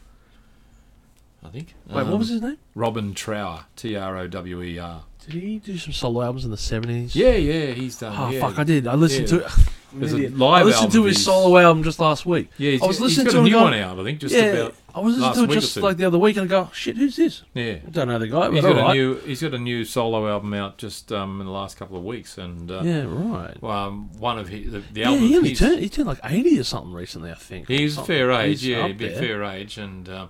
I 1.42 1.48
think. 1.48 1.74
Wait, 1.88 2.06
what 2.06 2.18
was 2.18 2.28
his 2.28 2.40
name? 2.40 2.58
Robin 2.76 3.14
Trower, 3.14 3.64
T 3.74 3.96
R 3.96 4.16
O 4.16 4.28
W 4.28 4.62
E 4.62 4.78
R. 4.78 5.02
Did 5.30 5.42
he 5.42 5.58
do 5.58 5.78
some 5.78 5.92
solo 5.92 6.22
albums 6.22 6.44
in 6.44 6.50
the 6.50 6.56
seventies? 6.56 7.14
Yeah, 7.14 7.32
yeah, 7.32 7.66
he's 7.72 7.98
done. 7.98 8.14
Oh 8.18 8.30
yeah. 8.30 8.40
fuck, 8.40 8.58
I 8.58 8.64
did. 8.64 8.86
I 8.86 8.94
listened 8.94 9.30
Yeah. 9.30 9.48
to. 9.48 9.60
There's 9.92 10.12
a 10.12 10.28
live 10.28 10.62
I 10.62 10.66
listened 10.66 10.92
to 10.92 11.04
his 11.04 11.24
solo 11.24 11.58
album 11.58 11.82
just 11.82 11.98
last 11.98 12.24
week. 12.24 12.48
Yeah, 12.58 12.72
he's, 12.72 12.82
I 12.82 12.86
was 12.86 13.00
listening 13.00 13.32
to 13.32 13.40
a 13.40 13.42
new 13.42 13.50
going- 13.50 13.64
one 13.64 13.74
out. 13.74 13.98
I 13.98 14.04
think 14.04 14.20
just 14.20 14.32
yeah, 14.34 14.42
about. 14.44 14.74
I 14.94 15.00
was 15.00 15.18
listening 15.18 15.48
to 15.48 15.52
it 15.52 15.60
just 15.60 15.76
like 15.78 15.96
the 15.96 16.04
other 16.04 16.18
week, 16.18 16.36
and 16.36 16.44
I 16.44 16.48
go, 16.48 16.70
"Shit, 16.72 16.96
who's 16.96 17.16
this?" 17.16 17.42
Yeah, 17.54 17.78
I 17.84 17.90
don't 17.90 18.06
know 18.06 18.18
the 18.20 18.28
guy. 18.28 18.50
he's 18.52 18.62
got 18.62 18.78
all 18.78 18.90
a 18.90 18.94
new. 18.94 19.16
He's 19.16 19.42
got 19.42 19.52
a 19.54 19.58
new 19.58 19.84
solo 19.84 20.28
album 20.28 20.54
out 20.54 20.78
just 20.78 21.10
um, 21.10 21.40
in 21.40 21.46
the 21.46 21.52
last 21.52 21.76
couple 21.76 21.96
of 21.96 22.04
weeks, 22.04 22.38
and 22.38 22.70
uh, 22.70 22.82
Yeah, 22.84 23.04
right. 23.08 23.60
um, 23.64 24.10
one 24.18 24.38
of 24.38 24.48
his, 24.48 24.70
the, 24.70 24.78
the 24.78 25.00
Yeah, 25.00 25.06
album. 25.08 25.22
he 25.26 25.40
he's, 25.40 25.58
turned. 25.58 25.80
He 25.80 25.88
turned 25.88 26.06
like 26.08 26.20
eighty 26.24 26.56
or 26.58 26.64
something 26.64 26.92
recently. 26.92 27.32
I 27.32 27.34
think. 27.34 27.66
he's 27.66 27.98
fair 27.98 28.30
age, 28.30 28.60
He's 28.60 28.68
yeah, 28.68 28.86
he'd 28.86 28.98
be 28.98 29.08
fair 29.08 29.42
age, 29.42 29.76
and 29.76 30.08
um, 30.08 30.28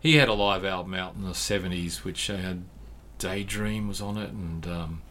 he 0.00 0.16
had 0.16 0.28
a 0.28 0.34
live 0.34 0.64
album 0.64 0.94
out 0.94 1.14
in 1.16 1.24
the 1.24 1.34
seventies, 1.34 2.02
which 2.02 2.30
I 2.30 2.36
had 2.36 2.64
Daydream 3.22 3.86
was 3.86 4.00
on 4.00 4.18
it, 4.18 4.30
and 4.30 4.66
um, 4.66 5.02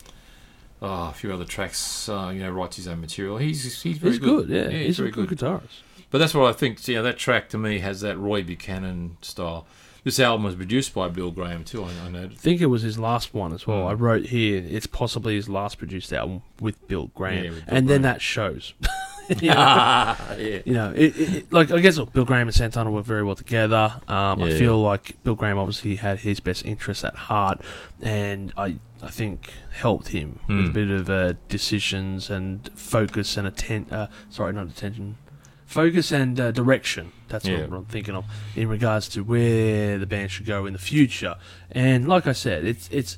oh, 0.81 1.09
a 1.09 1.13
few 1.13 1.33
other 1.33 1.45
tracks. 1.45 2.09
Uh, 2.09 2.31
you 2.33 2.41
know, 2.41 2.51
writes 2.51 2.75
his 2.75 2.88
own 2.88 2.99
material. 2.99 3.38
He's 3.38 3.81
he's 3.81 3.97
very 3.97 4.13
He's 4.13 4.19
good. 4.19 4.49
Yeah, 4.49 4.69
he's, 4.69 4.85
he's, 4.88 4.99
a 4.99 5.03
very 5.03 5.11
good, 5.11 5.29
good. 5.29 5.38
guitarist. 5.39 5.81
But 6.09 6.17
that's 6.17 6.33
what 6.33 6.49
I 6.49 6.53
think. 6.53 6.85
Yeah, 6.88 7.01
that 7.01 7.17
track 7.17 7.47
to 7.49 7.57
me 7.57 7.79
has 7.79 8.01
that 8.01 8.17
Roy 8.17 8.43
Buchanan 8.43 9.17
style. 9.21 9.65
This 10.03 10.19
album 10.19 10.43
was 10.43 10.55
produced 10.55 10.93
by 10.93 11.07
Bill 11.09 11.31
Graham 11.31 11.63
too. 11.63 11.83
I, 11.83 11.91
I 12.05 12.09
know. 12.09 12.23
I 12.23 12.27
think 12.35 12.59
it 12.59 12.65
was 12.65 12.81
his 12.81 12.99
last 12.99 13.33
one 13.33 13.53
as 13.53 13.65
well. 13.65 13.85
Mm. 13.85 13.89
I 13.89 13.93
wrote 13.93 14.25
here 14.25 14.61
it's 14.67 14.88
possibly 14.88 15.35
his 15.35 15.47
last 15.47 15.77
produced 15.77 16.11
album 16.11 16.41
with 16.59 16.85
Bill 16.88 17.11
Graham, 17.15 17.43
Yeah, 17.43 17.49
with 17.51 17.65
Bill 17.65 17.75
and 17.77 17.88
then 17.88 18.01
that 18.01 18.21
shows. 18.21 18.73
you 19.41 19.49
know, 19.49 19.56
yeah. 19.56 20.62
you 20.66 20.74
know, 20.74 20.91
it, 20.95 21.18
it, 21.20 21.53
like 21.53 21.72
I 21.72 21.80
guess 21.80 21.98
look, 21.98 22.12
Bill 22.14 22.26
Graham 22.26 22.48
and 22.48 22.56
Santana 22.56 22.91
work 22.91 23.06
very 23.06 23.24
well 23.24 23.36
together. 23.36 23.94
Um, 24.08 24.41
I 24.44 24.48
Yeah. 24.49 24.58
feel 24.58 24.82
like 24.82 25.22
Bill 25.24 25.36
Graham 25.36 25.58
obviously 25.58 25.95
had 25.95 26.20
his 26.20 26.40
best 26.40 26.66
interests 26.66 27.03
at 27.03 27.16
heart, 27.16 27.62
and 28.02 28.52
I 28.58 28.78
I 29.03 29.10
think 29.10 29.52
helped 29.72 30.10
him 30.10 30.40
with 30.48 30.68
a 30.68 30.72
bit 30.72 30.90
of 30.90 31.10
uh, 31.10 31.34
decisions 31.49 32.30
and 32.30 32.70
focus 32.76 33.38
and 33.38 33.48
atten- 33.48 33.88
uh, 33.91 34.08
sorry, 34.30 34.53
not 34.53 34.68
attention. 34.68 35.18
Focus 35.66 36.12
and 36.12 36.38
uh, 36.40 36.52
direction. 36.52 37.14
That's 37.30 37.45
Yeah. 37.45 37.66
what 37.68 37.78
I'm 37.78 37.86
thinking 37.86 38.14
of 38.14 38.26
in 38.58 38.68
regards 38.68 39.08
to 39.10 39.22
where 39.24 39.98
the 39.98 40.06
band 40.06 40.30
should 40.32 40.45
go 40.45 40.66
in 40.66 40.74
the 40.74 40.80
future. 40.80 41.36
And 41.72 42.08
like 42.10 42.28
I 42.28 42.34
said, 42.34 42.66
it's 42.66 42.90
it's 42.91 43.18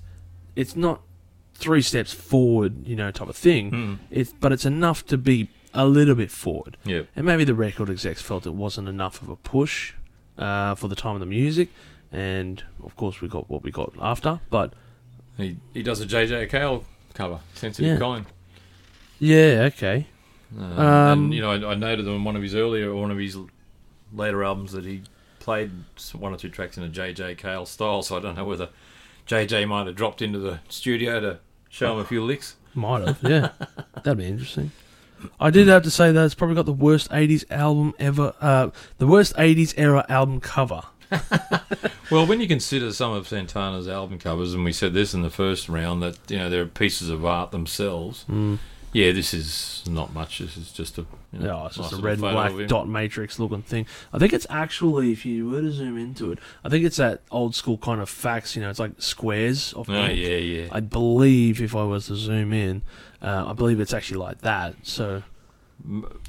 it's 0.56 0.76
not 0.76 1.02
three 1.56 1.82
steps 1.82 2.14
forward, 2.14 2.86
you 2.88 2.96
know, 2.96 3.10
type 3.10 3.28
of 3.28 3.36
thing. 3.36 3.72
Mm. 3.72 3.98
It's 4.12 4.34
but 4.40 4.52
it's 4.52 4.66
enough 4.66 5.04
to 5.08 5.18
be 5.18 5.50
a 5.74 5.86
little 5.86 6.16
bit 6.16 6.32
forward. 6.32 6.78
Yeah. 6.86 7.04
And 7.16 7.26
maybe 7.26 7.44
the 7.44 7.54
record 7.56 7.90
execs 7.90 8.22
felt 8.22 8.46
it 8.46 8.54
wasn't 8.54 8.88
enough 8.88 9.22
of 9.22 9.30
a 9.30 9.36
push 9.36 9.94
uh, 10.38 10.76
for 10.76 10.88
the 10.88 10.96
time 10.96 11.16
of 11.16 11.20
the 11.20 11.26
music, 11.26 11.70
and 12.12 12.64
of 12.84 12.96
course 12.96 13.22
we 13.22 13.28
got 13.28 13.50
what 13.50 13.64
we 13.64 13.72
got 13.72 13.94
after. 14.02 14.40
But 14.50 14.74
He 15.38 15.58
he 15.74 15.84
does 15.84 16.00
a 16.02 16.06
JJ 16.06 16.50
Cale 16.50 16.84
cover, 17.14 17.40
Sensitive 17.54 17.94
Yeah. 17.94 17.98
Kind. 18.00 18.26
yeah, 19.20 19.70
okay, 19.74 20.08
Um, 20.58 20.64
Um, 20.80 20.80
and 21.24 21.34
you 21.34 21.42
know, 21.42 21.52
I, 21.52 21.72
I 21.72 21.76
noted 21.76 22.08
on 22.08 22.24
one 22.24 22.36
of 22.36 22.42
his 22.44 22.56
earlier, 22.56 22.90
or 22.92 23.02
one 23.02 23.12
of 23.12 23.18
his 23.18 23.38
later 24.14 24.44
albums 24.44 24.72
that 24.74 24.86
he 24.86 25.02
played 25.40 25.72
one 26.14 26.34
or 26.34 26.38
two 26.38 26.50
tracks 26.50 26.78
in 26.78 26.84
a 26.84 26.88
JJ 26.90 27.38
Cale 27.38 27.66
style. 27.66 28.02
So 28.04 28.16
I 28.18 28.20
don't 28.20 28.36
know 28.36 28.46
whether 28.46 28.70
JJ 29.28 29.68
might 29.68 29.88
have 29.88 29.96
dropped 29.96 30.22
into 30.22 30.40
the 30.40 30.60
studio 30.70 31.20
to 31.20 31.40
show 31.70 31.94
him 31.94 32.00
a 32.00 32.06
few 32.06 32.24
licks. 32.24 32.56
might 32.76 33.06
have, 33.08 33.20
yeah, 33.24 33.50
that'd 34.04 34.18
be 34.18 34.26
interesting. 34.26 34.72
I 35.40 35.50
did 35.50 35.68
have 35.68 35.84
to 35.84 35.92
say 35.92 36.12
that 36.12 36.26
it's 36.26 36.36
probably 36.36 36.56
got 36.56 36.66
the 36.66 36.74
worst 36.74 37.10
'80s 37.12 37.44
album 37.52 37.94
ever, 38.00 38.34
uh, 38.42 38.70
the 38.98 39.08
worst 39.08 39.36
'80s 39.36 39.74
era 39.78 40.06
album 40.10 40.40
cover. 40.40 40.82
Well, 42.12 42.28
when 42.28 42.42
you 42.42 42.48
consider 42.48 42.92
some 42.94 43.14
of 43.14 43.28
Santana's 43.28 43.88
album 43.88 44.20
covers, 44.20 44.54
and 44.54 44.64
we 44.64 44.72
said 44.74 44.94
this 44.94 45.14
in 45.16 45.24
the 45.24 45.30
first 45.32 45.68
round, 45.68 46.04
that 46.04 46.18
you 46.30 46.38
know 46.38 46.50
they're 46.50 46.66
pieces 46.66 47.10
of 47.10 47.26
art 47.26 47.52
themselves. 47.52 48.26
Mm. 48.30 48.60
Yeah, 48.92 49.12
this 49.14 49.34
is 49.34 49.84
not 49.90 50.14
much. 50.14 50.38
This 50.38 50.56
is 50.56 50.72
just 50.72 51.00
a 51.00 51.06
you 51.32 51.40
know, 51.40 51.46
Yeah, 51.62 51.66
it's 51.66 51.78
just 51.78 51.94
a 51.94 51.96
red 51.96 52.20
and 52.20 52.22
black 52.22 52.68
dot 52.68 52.88
matrix 52.88 53.40
looking 53.40 53.64
thing. 53.64 53.88
I 54.12 54.20
think 54.20 54.34
it's 54.34 54.46
actually, 54.52 55.12
if 55.12 55.26
you 55.26 55.50
were 55.50 55.62
to 55.62 55.72
zoom 55.72 55.98
into 55.98 56.32
it, 56.32 56.38
I 56.64 56.70
think 56.70 56.86
it's 56.86 56.98
that 56.98 57.22
old 57.32 57.56
school 57.56 57.80
kind 57.80 58.00
of 58.02 58.10
fax. 58.10 58.56
You 58.56 58.62
know, 58.62 58.70
it's 58.70 58.78
like 58.78 58.92
squares 59.02 59.74
of 59.74 59.90
Oh 59.90 59.94
ink. 59.94 60.20
yeah, 60.20 60.36
yeah. 60.38 60.68
I 60.72 60.82
believe 60.82 61.60
if 61.60 61.76
I 61.76 61.84
was 61.86 62.06
to 62.08 62.16
zoom 62.16 62.54
in, 62.54 62.84
uh, 63.24 63.46
I 63.48 63.54
believe 63.54 63.80
it's 63.80 63.94
actually 63.94 64.18
like 64.20 64.42
that. 64.42 64.76
So 64.84 65.24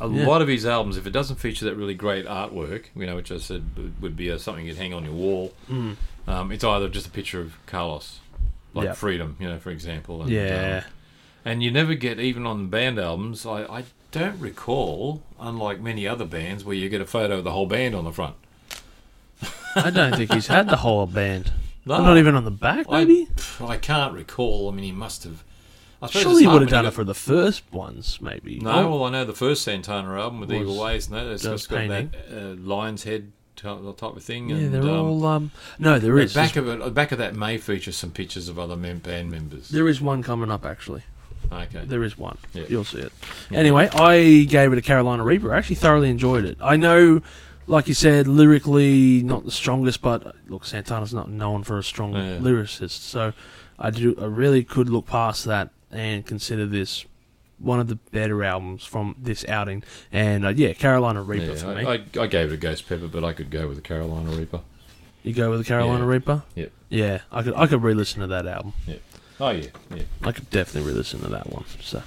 a 0.00 0.08
Yeah. 0.08 0.26
lot 0.26 0.40
of 0.42 0.48
his 0.48 0.64
albums, 0.66 0.96
if 0.96 1.06
it 1.06 1.10
doesn't 1.10 1.36
feature 1.36 1.64
that 1.66 1.76
really 1.76 1.94
great 1.94 2.26
artwork, 2.26 2.84
you 2.96 3.06
know, 3.06 3.16
which 3.16 3.30
I 3.30 3.38
said 3.38 3.64
would- 4.00 4.16
be 4.16 4.30
uh 4.30 4.38
something 4.38 4.66
you'd 4.66 4.76
hang 4.78 4.94
on 4.94 5.04
your 5.04 5.12
wall, 5.14 5.52
mm, 5.70 5.96
um, 6.26 6.50
it's 6.52 6.64
either 6.64 6.88
just 6.88 7.06
a 7.06 7.10
picture 7.10 7.40
of 7.40 7.54
Carlos, 7.66 8.20
like 8.72 8.86
Yeah. 8.86 8.92
Freedom, 8.94 9.36
you 9.38 9.48
know, 9.48 9.58
for 9.58 9.70
example. 9.70 10.22
And, 10.22 10.30
yeah, 10.30 10.82
um, 10.86 10.92
and 11.44 11.62
you 11.62 11.70
never 11.70 11.94
get 11.94 12.18
even 12.18 12.46
on 12.46 12.68
band 12.68 12.98
albums. 12.98 13.44
I, 13.44 13.62
I 13.64 13.84
don't 14.12 14.38
recall, 14.40 15.22
unlike 15.38 15.80
many 15.80 16.06
other 16.08 16.24
bands, 16.24 16.64
where 16.64 16.74
you 16.76 16.88
get 16.88 17.00
a 17.00 17.06
photo 17.06 17.38
of 17.38 17.44
the 17.44 17.50
whole 17.52 17.66
band 17.66 17.94
on 17.94 18.04
the 18.04 18.12
front. 18.12 18.36
I 19.76 19.90
don't 19.90 20.16
think 20.16 20.32
he's 20.32 20.46
had 20.46 20.68
the 20.68 20.76
whole 20.76 21.06
band. 21.06 21.52
No, 21.86 21.98
Not 22.02 22.16
even 22.16 22.34
on 22.34 22.46
the 22.46 22.50
back, 22.50 22.86
I- 22.88 23.04
maybe. 23.04 23.28
I 23.60 23.76
can't 23.76 24.14
recall. 24.14 24.70
I 24.70 24.74
mean, 24.74 24.86
he 24.86 24.92
must 24.92 25.22
have. 25.24 25.44
I 26.04 26.06
suppose 26.08 26.22
Surely 26.22 26.34
it's 26.36 26.40
he 26.42 26.46
would 26.48 26.62
have 26.62 26.70
done 26.70 26.86
it 26.86 26.92
for 26.92 27.04
the 27.04 27.14
first 27.14 27.62
ones, 27.72 28.18
maybe. 28.20 28.58
No, 28.60 28.70
Oh, 28.70 28.90
well, 28.90 29.04
I 29.04 29.10
know 29.10 29.24
the 29.24 29.32
first 29.32 29.62
Santana 29.62 30.18
album 30.20 30.40
with 30.40 30.50
Was 30.50 30.60
Evil 30.60 30.80
Ways. 30.82 31.10
No, 31.10 31.30
it's 31.30 31.42
just 31.42 31.52
just 31.54 31.68
got 31.70 31.76
painting. 31.78 32.10
that 32.28 32.36
uh, 32.36 32.54
lion's 32.60 33.04
head 33.04 33.32
type 33.56 33.78
type 33.96 34.16
of 34.16 34.22
thing. 34.22 34.50
yeah, 34.50 34.56
and, 34.56 34.74
they're 34.74 34.82
um, 34.82 34.88
all. 34.88 35.26
Um, 35.26 35.50
no, 35.78 35.98
there 35.98 36.18
At 36.18 36.24
is. 36.26 36.34
back 36.34 36.56
of 36.56 36.68
it, 36.68 36.94
back 36.94 37.12
of 37.12 37.18
that 37.18 37.34
may 37.34 37.58
feature 37.58 37.92
some 37.92 38.10
pictures 38.10 38.48
of 38.48 38.58
other 38.58 38.76
mem- 38.76 38.98
band 38.98 39.30
members. 39.30 39.68
there 39.68 39.88
is 39.88 40.00
one 40.00 40.22
coming 40.22 40.50
up 40.50 40.64
actually. 40.64 41.02
Okay. 41.52 41.84
There 41.84 42.02
is 42.02 42.16
one. 42.16 42.38
Yeah. 42.54 42.64
You'll 42.68 42.84
see 42.84 43.00
it. 43.00 43.12
Yeah. 43.50 43.58
Anyway, 43.58 43.88
I 43.92 44.44
gave 44.48 44.72
it 44.72 44.78
a 44.78 44.82
Carolina 44.82 45.22
Reaper. 45.24 45.52
I 45.52 45.58
actually 45.58 45.76
thoroughly 45.76 46.08
enjoyed 46.08 46.44
it. 46.46 46.56
I 46.60 46.76
know 46.76 47.20
like 47.66 47.88
you 47.88 47.94
said, 47.94 48.26
lyrically 48.26 49.22
not 49.22 49.44
the 49.44 49.50
strongest, 49.50 50.02
but 50.02 50.26
uh, 50.26 50.32
look, 50.48 50.64
Santana's 50.64 51.14
not 51.14 51.30
known 51.30 51.62
for 51.64 51.78
a 51.78 51.82
strong 51.82 52.12
Yeah. 52.14 52.38
lyricist, 52.38 53.00
so 53.00 53.32
I 53.78 53.90
do 53.90 54.14
I 54.20 54.24
really 54.26 54.64
could 54.64 54.88
look 54.88 55.06
past 55.06 55.44
that 55.46 55.70
and 55.94 56.26
consider 56.26 56.66
this 56.66 57.04
one 57.58 57.78
of 57.80 57.86
the 57.88 57.94
better 58.10 58.42
albums 58.44 58.84
from 58.84 59.14
this 59.18 59.44
outing. 59.48 59.82
And 60.12 60.44
uh, 60.44 60.48
yeah, 60.48 60.72
Carolina 60.72 61.22
Reaper 61.22 61.52
Yeah, 61.52 61.54
for 61.54 61.74
me. 61.74 61.84
I, 61.86 61.92
I, 61.92 62.22
I 62.24 62.26
gave 62.26 62.50
it 62.50 62.54
a 62.54 62.56
Ghost 62.56 62.88
Pepper, 62.88 63.06
but 63.08 63.24
I 63.24 63.32
could 63.32 63.50
go 63.50 63.66
with 63.68 63.76
the 63.76 63.82
Carolina 63.82 64.30
Reaper. 64.30 64.60
you 65.22 65.32
go 65.32 65.50
with 65.50 65.60
the 65.60 65.64
Carolina 65.64 66.04
Yeah. 66.04 66.10
Reaper. 66.10 66.42
Yep. 66.56 66.72
Yeah, 66.90 67.20
I 67.32 67.42
could 67.42 67.54
I 67.54 67.66
could 67.66 67.82
re-listen 67.82 68.20
to 68.20 68.26
that 68.28 68.46
album. 68.46 68.72
Yep. 68.86 69.00
Oh 69.40 69.50
yeah, 69.50 69.66
yeah. 69.94 70.02
I 70.22 70.32
could 70.32 70.48
definitely 70.50 70.90
re-listen 70.92 71.20
to 71.20 71.28
that 71.28 71.50
one. 71.50 71.64
So 71.80 72.02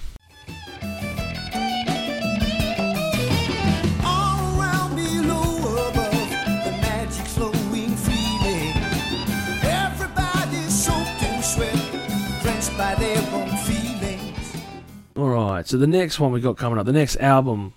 right, 15.45 15.67
so 15.67 15.77
the 15.77 15.87
next 15.87 16.19
one 16.19 16.31
we 16.31 16.39
got 16.39 16.57
coming 16.57 16.79
up, 16.79 16.85
the 16.85 16.93
next 16.93 17.17
album, 17.17 17.73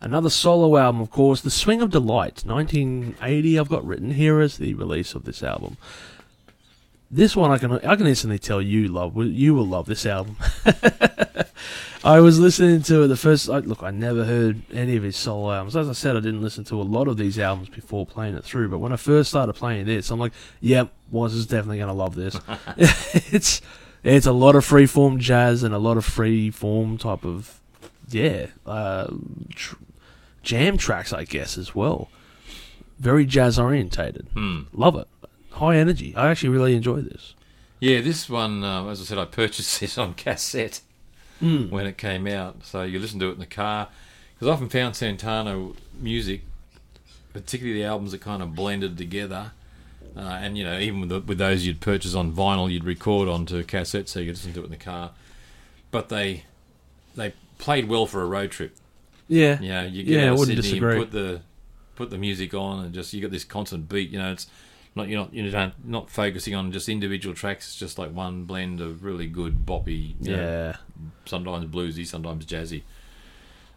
another 0.00 0.30
solo 0.30 0.76
album, 0.76 1.00
of 1.00 1.10
course, 1.10 1.40
The 1.40 1.50
Swing 1.50 1.82
of 1.82 1.90
Delight, 1.90 2.42
1980. 2.44 3.58
I've 3.58 3.68
got 3.68 3.86
written 3.86 4.12
here 4.12 4.40
as 4.40 4.58
the 4.58 4.74
release 4.74 5.14
of 5.14 5.24
this 5.24 5.42
album. 5.42 5.76
This 7.10 7.36
one 7.36 7.50
I 7.52 7.58
can 7.58 7.72
I 7.72 7.94
can 7.94 8.08
instantly 8.08 8.40
tell 8.40 8.60
you 8.60 8.88
love 8.88 9.16
you 9.16 9.54
will 9.54 9.66
love 9.66 9.86
this 9.86 10.04
album. 10.04 10.36
I 12.04 12.20
was 12.20 12.38
listening 12.40 12.82
to 12.82 13.02
it 13.02 13.08
the 13.08 13.16
first 13.16 13.48
look. 13.48 13.82
I 13.82 13.90
never 13.90 14.24
heard 14.24 14.62
any 14.72 14.96
of 14.96 15.04
his 15.04 15.16
solo 15.16 15.52
albums. 15.52 15.76
As 15.76 15.88
I 15.88 15.92
said, 15.92 16.16
I 16.16 16.20
didn't 16.20 16.42
listen 16.42 16.64
to 16.64 16.80
a 16.80 16.82
lot 16.82 17.06
of 17.06 17.16
these 17.16 17.38
albums 17.38 17.68
before 17.68 18.04
playing 18.04 18.34
it 18.34 18.44
through. 18.44 18.68
But 18.68 18.78
when 18.78 18.92
I 18.92 18.96
first 18.96 19.30
started 19.30 19.52
playing 19.54 19.86
this, 19.86 20.10
I'm 20.10 20.18
like, 20.18 20.32
"Yep, 20.60 20.90
was 21.10 21.34
is 21.34 21.46
definitely 21.46 21.78
to 21.78 21.92
love 21.92 22.14
this." 22.14 22.36
it's 23.32 23.62
it's 24.04 24.26
a 24.26 24.32
lot 24.32 24.54
of 24.54 24.64
free 24.64 24.86
form 24.86 25.18
jazz 25.18 25.62
and 25.62 25.74
a 25.74 25.78
lot 25.78 25.96
of 25.96 26.04
free 26.04 26.50
form 26.50 26.98
type 26.98 27.24
of 27.24 27.60
yeah 28.08 28.46
uh, 28.66 29.08
tr- 29.54 29.76
jam 30.42 30.76
tracks, 30.76 31.12
I 31.12 31.24
guess 31.24 31.56
as 31.58 31.74
well. 31.74 32.08
Very 32.98 33.24
jazz 33.26 33.58
orientated. 33.58 34.28
Hmm. 34.34 34.62
Love 34.72 34.96
it. 34.96 35.08
High 35.52 35.76
energy. 35.76 36.14
I 36.16 36.30
actually 36.30 36.50
really 36.50 36.74
enjoy 36.76 37.00
this. 37.00 37.34
Yeah, 37.80 38.00
this 38.00 38.28
one, 38.30 38.62
uh, 38.64 38.86
as 38.86 39.00
I 39.00 39.04
said, 39.04 39.18
I 39.18 39.24
purchased 39.24 39.80
this 39.80 39.98
on 39.98 40.14
cassette 40.14 40.80
Mm. 41.42 41.68
when 41.70 41.84
it 41.84 41.98
came 41.98 42.28
out. 42.28 42.64
So 42.64 42.82
you 42.84 43.00
listen 43.00 43.18
to 43.18 43.28
it 43.28 43.32
in 43.32 43.40
the 43.40 43.44
car. 43.46 43.88
Because 44.34 44.48
I 44.48 44.52
often 44.52 44.68
found 44.68 44.94
Santana 44.94 45.70
music, 46.00 46.42
particularly 47.32 47.80
the 47.80 47.84
albums 47.86 48.12
that 48.12 48.20
kind 48.20 48.40
of 48.40 48.54
blended 48.54 48.96
together. 48.96 49.50
Uh, 50.16 50.20
and, 50.20 50.56
you 50.56 50.62
know, 50.64 50.78
even 50.78 51.00
with, 51.00 51.08
the, 51.08 51.20
with 51.20 51.38
those 51.38 51.66
you'd 51.66 51.80
purchase 51.80 52.14
on 52.14 52.32
vinyl, 52.32 52.70
you'd 52.70 52.84
record 52.84 53.28
onto 53.28 53.62
cassette 53.64 54.08
so 54.08 54.20
you 54.20 54.26
could 54.26 54.36
listen 54.36 54.52
to 54.52 54.60
it 54.60 54.64
in 54.64 54.70
the 54.70 54.76
car. 54.76 55.10
But 55.90 56.08
they 56.08 56.44
they 57.16 57.32
played 57.58 57.88
well 57.88 58.06
for 58.06 58.22
a 58.22 58.26
road 58.26 58.50
trip. 58.50 58.76
Yeah. 59.28 59.58
Yeah, 59.60 59.84
you 59.84 60.02
get 60.04 60.12
Yeah, 60.20 60.28
I 60.28 60.30
wouldn't 60.32 60.48
Sydney, 60.48 60.62
disagree. 60.62 60.98
put 60.98 61.10
the 61.12 61.40
put 61.96 62.10
the 62.10 62.18
music 62.18 62.54
on, 62.54 62.84
and 62.84 62.94
just 62.94 63.12
you 63.12 63.20
got 63.22 63.30
this 63.30 63.44
constant 63.44 63.88
beat. 63.88 64.10
You 64.10 64.18
know, 64.18 64.32
it's 64.32 64.46
not 64.96 65.08
you're 65.08 65.20
not 65.20 65.32
you 65.34 65.50
don't 65.50 66.10
focusing 66.10 66.54
on 66.54 66.70
just 66.72 66.88
individual 66.88 67.34
tracks. 67.34 67.66
It's 67.68 67.76
just 67.76 67.98
like 67.98 68.12
one 68.12 68.44
blend 68.44 68.80
of 68.80 69.04
really 69.04 69.26
good 69.26 69.64
boppy. 69.66 70.14
you 70.20 70.36
know, 70.36 70.42
Yeah. 70.42 70.76
sometimes 71.26 71.66
bluesy, 71.66 72.06
sometimes 72.06 72.44
jazzy. 72.46 72.82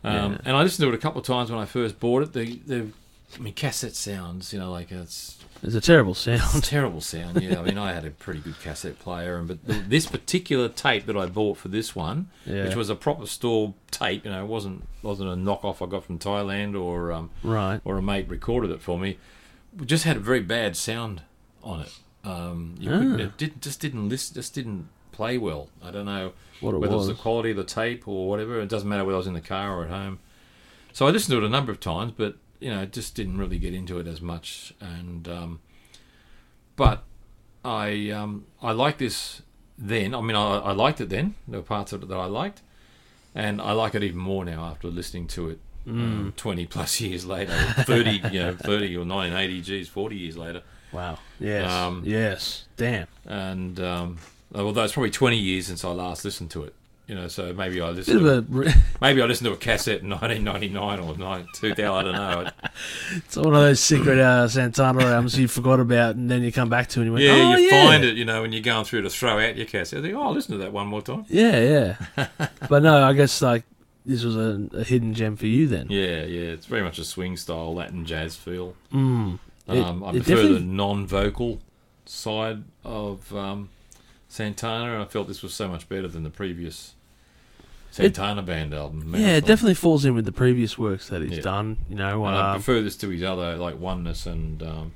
Um, 0.03 0.33
Yeah. 0.33 0.37
And 0.45 0.55
I 0.57 0.61
listened 0.63 0.85
to 0.87 0.93
it 0.93 0.95
a 0.95 0.99
couple 1.01 1.21
of 1.21 1.25
times 1.27 1.49
when 1.51 1.59
I 1.59 1.65
first 1.65 1.99
bought 1.99 2.23
it. 2.23 2.33
The 2.33 2.59
the 2.65 2.87
I 3.35 3.39
mean 3.39 3.53
cassette 3.53 3.95
sounds, 3.95 4.53
you 4.53 4.59
know, 4.59 4.71
like 4.71 4.91
it's 4.91 5.37
It's 5.63 5.75
a 5.75 5.81
terrible 5.81 6.13
sound. 6.13 6.63
terrible 6.63 7.01
sound. 7.01 7.41
Yeah, 7.41 7.59
I 7.59 7.63
mean, 7.63 7.77
I 7.77 7.93
had 7.93 8.05
a 8.05 8.11
pretty 8.11 8.39
good 8.39 8.59
cassette 8.61 8.99
player, 8.99 9.37
and 9.37 9.47
but 9.47 9.89
this 9.89 10.05
particular 10.05 10.69
tape 10.69 11.05
that 11.07 11.17
I 11.17 11.25
bought 11.25 11.57
for 11.57 11.67
this 11.67 11.95
one, 11.95 12.29
Yeah. 12.45 12.65
which 12.65 12.75
was 12.75 12.89
a 12.89 12.95
proper 12.95 13.25
store 13.25 13.73
tape, 13.91 14.23
you 14.25 14.31
know, 14.31 14.43
it 14.43 14.47
wasn't 14.47 14.87
wasn't 15.01 15.29
a 15.29 15.33
knockoff 15.35 15.85
I 15.85 15.89
got 15.89 16.03
from 16.03 16.19
Thailand 16.19 16.79
or 16.79 17.11
um, 17.11 17.29
right. 17.43 17.81
or 17.85 17.97
a 17.97 18.01
mate 18.01 18.29
recorded 18.29 18.71
it 18.71 18.81
for 18.81 18.99
me, 18.99 19.17
just 19.85 20.03
had 20.03 20.17
a 20.17 20.19
very 20.21 20.41
bad 20.41 20.75
sound 20.77 21.21
on 21.63 21.81
it. 21.81 21.93
Um, 22.23 22.75
Ah. 22.87 23.15
It 23.17 23.37
did, 23.37 23.61
just 23.61 23.79
didn't 23.79 24.09
list, 24.09 24.35
just 24.35 24.53
didn't 24.53 24.89
play 25.11 25.37
well. 25.37 25.69
I 25.83 25.91
don't 25.91 26.05
know 26.05 26.33
What 26.61 26.75
it 26.75 26.77
whether 26.79 26.95
was. 26.95 27.07
it 27.07 27.09
was 27.11 27.17
the 27.17 27.21
quality 27.21 27.51
of 27.51 27.57
the 27.57 27.63
tape 27.63 28.07
or 28.07 28.27
whatever. 28.29 28.59
It 28.61 28.69
doesn't 28.69 28.87
matter 28.87 29.03
whether 29.05 29.15
I 29.15 29.17
was 29.17 29.27
in 29.27 29.33
the 29.33 29.41
car 29.41 29.77
or 29.79 29.83
at 29.85 29.89
home. 29.89 30.19
So 30.93 31.07
I 31.07 31.11
listened 31.11 31.31
to 31.33 31.43
it 31.43 31.45
a 31.45 31.49
number 31.49 31.71
of 31.71 31.79
times, 31.79 32.11
but 32.15 32.35
you 32.59 32.69
know, 32.69 32.85
just 32.85 33.15
didn't 33.15 33.37
really 33.37 33.59
get 33.59 33.73
into 33.73 33.99
it 33.99 34.07
as 34.07 34.21
much. 34.21 34.73
And 34.81 35.27
um, 35.27 35.59
but 36.75 37.03
I 37.63 38.09
um, 38.11 38.45
I 38.61 38.71
liked 38.71 38.99
this 38.99 39.41
then. 39.77 40.13
I 40.15 40.21
mean, 40.21 40.35
I, 40.35 40.57
I 40.59 40.71
liked 40.71 41.01
it 41.01 41.09
then. 41.09 41.35
There 41.47 41.59
were 41.59 41.65
parts 41.65 41.93
of 41.93 42.03
it 42.03 42.09
that 42.09 42.17
I 42.17 42.25
liked, 42.25 42.61
and 43.35 43.61
I 43.61 43.71
like 43.73 43.95
it 43.95 44.03
even 44.03 44.19
more 44.19 44.45
now 44.45 44.65
after 44.65 44.87
listening 44.87 45.27
to 45.29 45.49
it 45.49 45.59
Mm. 45.87 45.89
um, 46.01 46.33
twenty 46.35 46.65
plus 46.65 46.99
years 47.07 47.25
later, 47.25 47.53
thirty, 47.83 48.21
you 48.29 48.39
know, 48.39 48.53
thirty 48.55 48.97
or 48.97 49.05
nineteen 49.05 49.37
eighty, 49.37 49.61
geez, 49.61 49.87
forty 49.87 50.17
years 50.17 50.35
later. 50.35 50.61
Wow. 50.91 51.17
Yes. 51.39 51.71
Um, 51.71 52.03
yes. 52.05 52.65
Damn. 52.75 53.07
And 53.25 53.79
um, 53.79 54.17
although 54.53 54.83
it's 54.83 54.91
probably 54.91 55.11
twenty 55.11 55.37
years 55.37 55.67
since 55.67 55.85
I 55.85 55.91
last 55.91 56.25
listened 56.25 56.51
to 56.51 56.65
it, 56.65 56.75
you 57.07 57.15
know, 57.15 57.27
so 57.29 57.53
maybe 57.53 57.79
I 57.81 57.87
Bit 57.87 57.95
listened. 58.07 58.19
To, 58.21 58.61
a. 58.63 58.73
maybe 59.01 59.21
I 59.21 59.25
listened 59.25 59.47
to 59.47 59.53
a 59.53 59.57
cassette 59.57 60.01
in 60.01 60.09
nineteen 60.21 60.43
ninety 60.43 60.69
nine 60.69 60.99
or 60.99 61.15
two 61.53 61.73
thousand. 61.73 62.15
I 62.15 62.33
don't 62.35 62.45
know. 62.45 62.51
It's 63.15 63.35
one 63.35 63.47
of 63.55 63.61
those 63.61 63.79
secret 63.79 64.19
uh, 64.19 64.47
Santana 64.47 65.03
albums 65.05 65.39
you 65.39 65.47
forgot 65.47 65.79
about, 65.79 66.15
and 66.15 66.29
then 66.29 66.43
you 66.43 66.51
come 66.51 66.69
back 66.69 66.87
to 66.89 66.99
it 66.99 67.03
and 67.03 67.07
you 67.07 67.13
went, 67.13 67.25
Yeah, 67.25 67.53
oh, 67.53 67.55
you 67.57 67.69
yeah. 67.69 67.85
find 67.87 68.03
it, 68.03 68.17
you 68.17 68.25
know, 68.25 68.41
when 68.41 68.51
you're 68.51 68.61
going 68.61 68.83
through 68.85 69.03
to 69.03 69.09
throw 69.09 69.39
out 69.39 69.55
your 69.55 69.65
cassette. 69.65 69.99
I 69.99 70.01
think, 70.01 70.15
oh, 70.15 70.21
I'll 70.23 70.33
listen 70.33 70.51
to 70.53 70.57
that 70.59 70.73
one 70.73 70.87
more 70.87 71.01
time. 71.01 71.25
Yeah, 71.29 71.95
yeah. 72.17 72.27
but 72.69 72.83
no, 72.83 73.03
I 73.03 73.13
guess 73.13 73.41
like 73.41 73.63
this 74.05 74.23
was 74.23 74.35
a, 74.35 74.67
a 74.73 74.83
hidden 74.83 75.13
gem 75.13 75.35
for 75.37 75.47
you 75.47 75.67
then. 75.67 75.87
Yeah, 75.89 76.23
yeah, 76.23 76.51
it's 76.51 76.65
very 76.65 76.81
much 76.81 76.99
a 76.99 77.03
swing 77.05 77.37
style 77.37 77.73
Latin 77.73 78.05
jazz 78.05 78.35
feel. 78.35 78.75
Mm. 78.93 79.39
It- 79.69 79.77
Um, 79.77 80.03
I 80.03 80.11
prefer 80.11 80.35
definitely- 80.35 80.59
the 80.59 80.65
non-vocal 80.65 81.59
side 82.05 82.63
of 82.85 83.33
um, 83.35 83.69
Santana, 84.29 84.93
and 84.93 85.01
I 85.01 85.05
felt 85.05 85.27
this 85.27 85.41
was 85.43 85.53
so 85.53 85.67
much 85.67 85.87
better 85.89 86.07
than 86.07 86.23
the 86.23 86.29
previous 86.29 86.93
Santana 88.03 88.41
band 88.41 88.73
album. 88.73 89.13
Yeah, 89.15 89.35
it 89.37 89.45
definitely 89.45 89.73
falls 89.75 90.05
in 90.05 90.13
with 90.15 90.25
the 90.25 90.31
previous 90.31 90.77
works 90.77 91.09
that 91.09 91.21
he's 91.21 91.37
Yeah. 91.37 91.41
done. 91.41 91.77
You 91.89 91.95
know, 91.95 92.25
And 92.25 92.35
I 92.35 92.49
um, 92.51 92.55
prefer 92.55 92.81
this 92.81 92.95
to 92.97 93.09
his 93.09 93.23
other, 93.23 93.55
like 93.57 93.79
Oneness 93.79 94.25
and 94.25 94.61
um, 94.63 94.91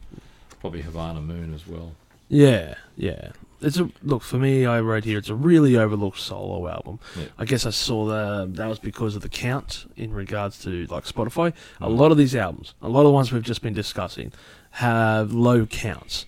probably 0.60 0.82
Havana 0.82 1.22
Moon 1.22 1.54
as 1.54 1.68
well. 1.68 1.94
yeah, 2.30 2.76
yeah. 2.96 3.30
It's 3.64 3.78
a 3.78 3.92
look 4.02 4.24
for 4.24 4.38
me. 4.40 4.66
I 4.66 4.80
wrote 4.82 5.04
here. 5.04 5.20
It's 5.20 5.30
a 5.30 5.36
really 5.36 5.78
overlooked 5.78 6.18
solo 6.20 6.68
album. 6.68 6.98
Yeah. 7.16 7.26
I 7.38 7.46
guess 7.46 7.64
I 7.68 7.70
saw 7.70 8.06
the 8.08 8.48
that 8.54 8.68
was 8.68 8.80
because 8.80 9.16
of 9.16 9.22
the 9.22 9.30
count 9.30 9.86
in 9.96 10.12
regards 10.14 10.58
to 10.64 10.88
like 10.88 11.04
Spotify. 11.06 11.54
A 11.80 11.86
Mm. 11.88 11.96
lot 11.96 12.12
of 12.12 12.18
these 12.18 12.36
albums, 12.36 12.74
a 12.82 12.90
lot 12.90 13.02
of 13.02 13.06
the 13.06 13.12
ones 13.12 13.32
we've 13.32 13.44
just 13.44 13.62
been 13.62 13.76
discussing, 13.76 14.32
have 14.72 15.32
low 15.32 15.68
counts, 15.68 16.26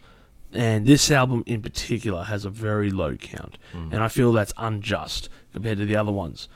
and 0.54 0.86
this 0.86 1.10
album 1.10 1.42
in 1.48 1.64
particular 1.64 2.24
has 2.26 2.46
a 2.46 2.52
very 2.52 2.92
low 2.92 3.16
count, 3.16 3.58
Mm. 3.74 3.94
and 3.94 4.04
I 4.04 4.10
feel 4.10 4.32
that's 4.32 4.54
unjust 4.58 5.28
compared 5.54 5.80
to 5.80 5.86
the 5.88 5.96
other 5.96 6.12
ones. 6.12 6.48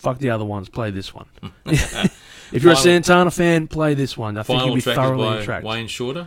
Fuck 0.00 0.18
the 0.18 0.30
other 0.30 0.46
ones. 0.46 0.70
Play 0.70 0.90
this 0.90 1.14
one. 1.14 1.26
if 1.66 2.62
you're 2.62 2.72
a 2.72 2.76
Santana 2.76 3.30
fan, 3.30 3.68
play 3.68 3.92
this 3.92 4.16
one. 4.16 4.38
I 4.38 4.42
think 4.42 4.64
you'll 4.64 4.74
be 4.76 4.80
track 4.80 4.96
thoroughly 4.96 5.40
attracted. 5.40 5.68
Wayne 5.68 5.88
Shorter. 5.88 6.26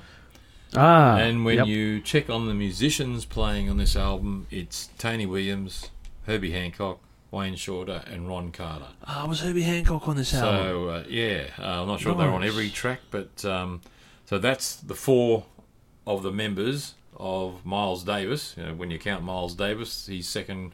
Ah, 0.76 1.18
and 1.18 1.44
when 1.44 1.58
yep. 1.58 1.68
you 1.68 2.00
check 2.00 2.30
on 2.30 2.48
the 2.48 2.54
musicians 2.54 3.26
playing 3.26 3.68
on 3.70 3.78
this 3.78 3.96
album, 3.96 4.46
it's 4.52 4.90
Tony 5.00 5.26
Williams, 5.26 5.90
Herbie 6.28 6.52
Hancock, 6.52 7.00
Wayne 7.32 7.56
Shorter, 7.56 8.04
and 8.06 8.28
Ron 8.28 8.52
Carter. 8.52 8.90
Ah, 9.08 9.26
was 9.28 9.40
Herbie 9.40 9.64
Hancock 9.64 10.08
on 10.08 10.18
this 10.18 10.36
album? 10.36 10.66
So 10.66 10.90
uh, 10.90 11.04
yeah, 11.10 11.48
uh, 11.58 11.82
I'm 11.82 11.88
not 11.88 12.00
sure 12.00 12.12
if 12.12 12.20
they're 12.20 12.30
on 12.30 12.44
every 12.44 12.70
track, 12.70 13.00
but 13.10 13.44
um, 13.44 13.82
so 14.26 14.38
that's 14.38 14.76
the 14.76 14.96
four 14.96 15.46
of 16.06 16.22
the 16.22 16.32
members 16.32 16.94
of 17.18 17.66
Miles 17.66 18.04
Davis. 18.04 18.54
You 18.56 18.68
know, 18.68 18.74
when 18.76 18.92
you 18.92 19.00
count 19.00 19.24
Miles 19.24 19.56
Davis, 19.56 20.06
he's 20.06 20.28
second 20.28 20.74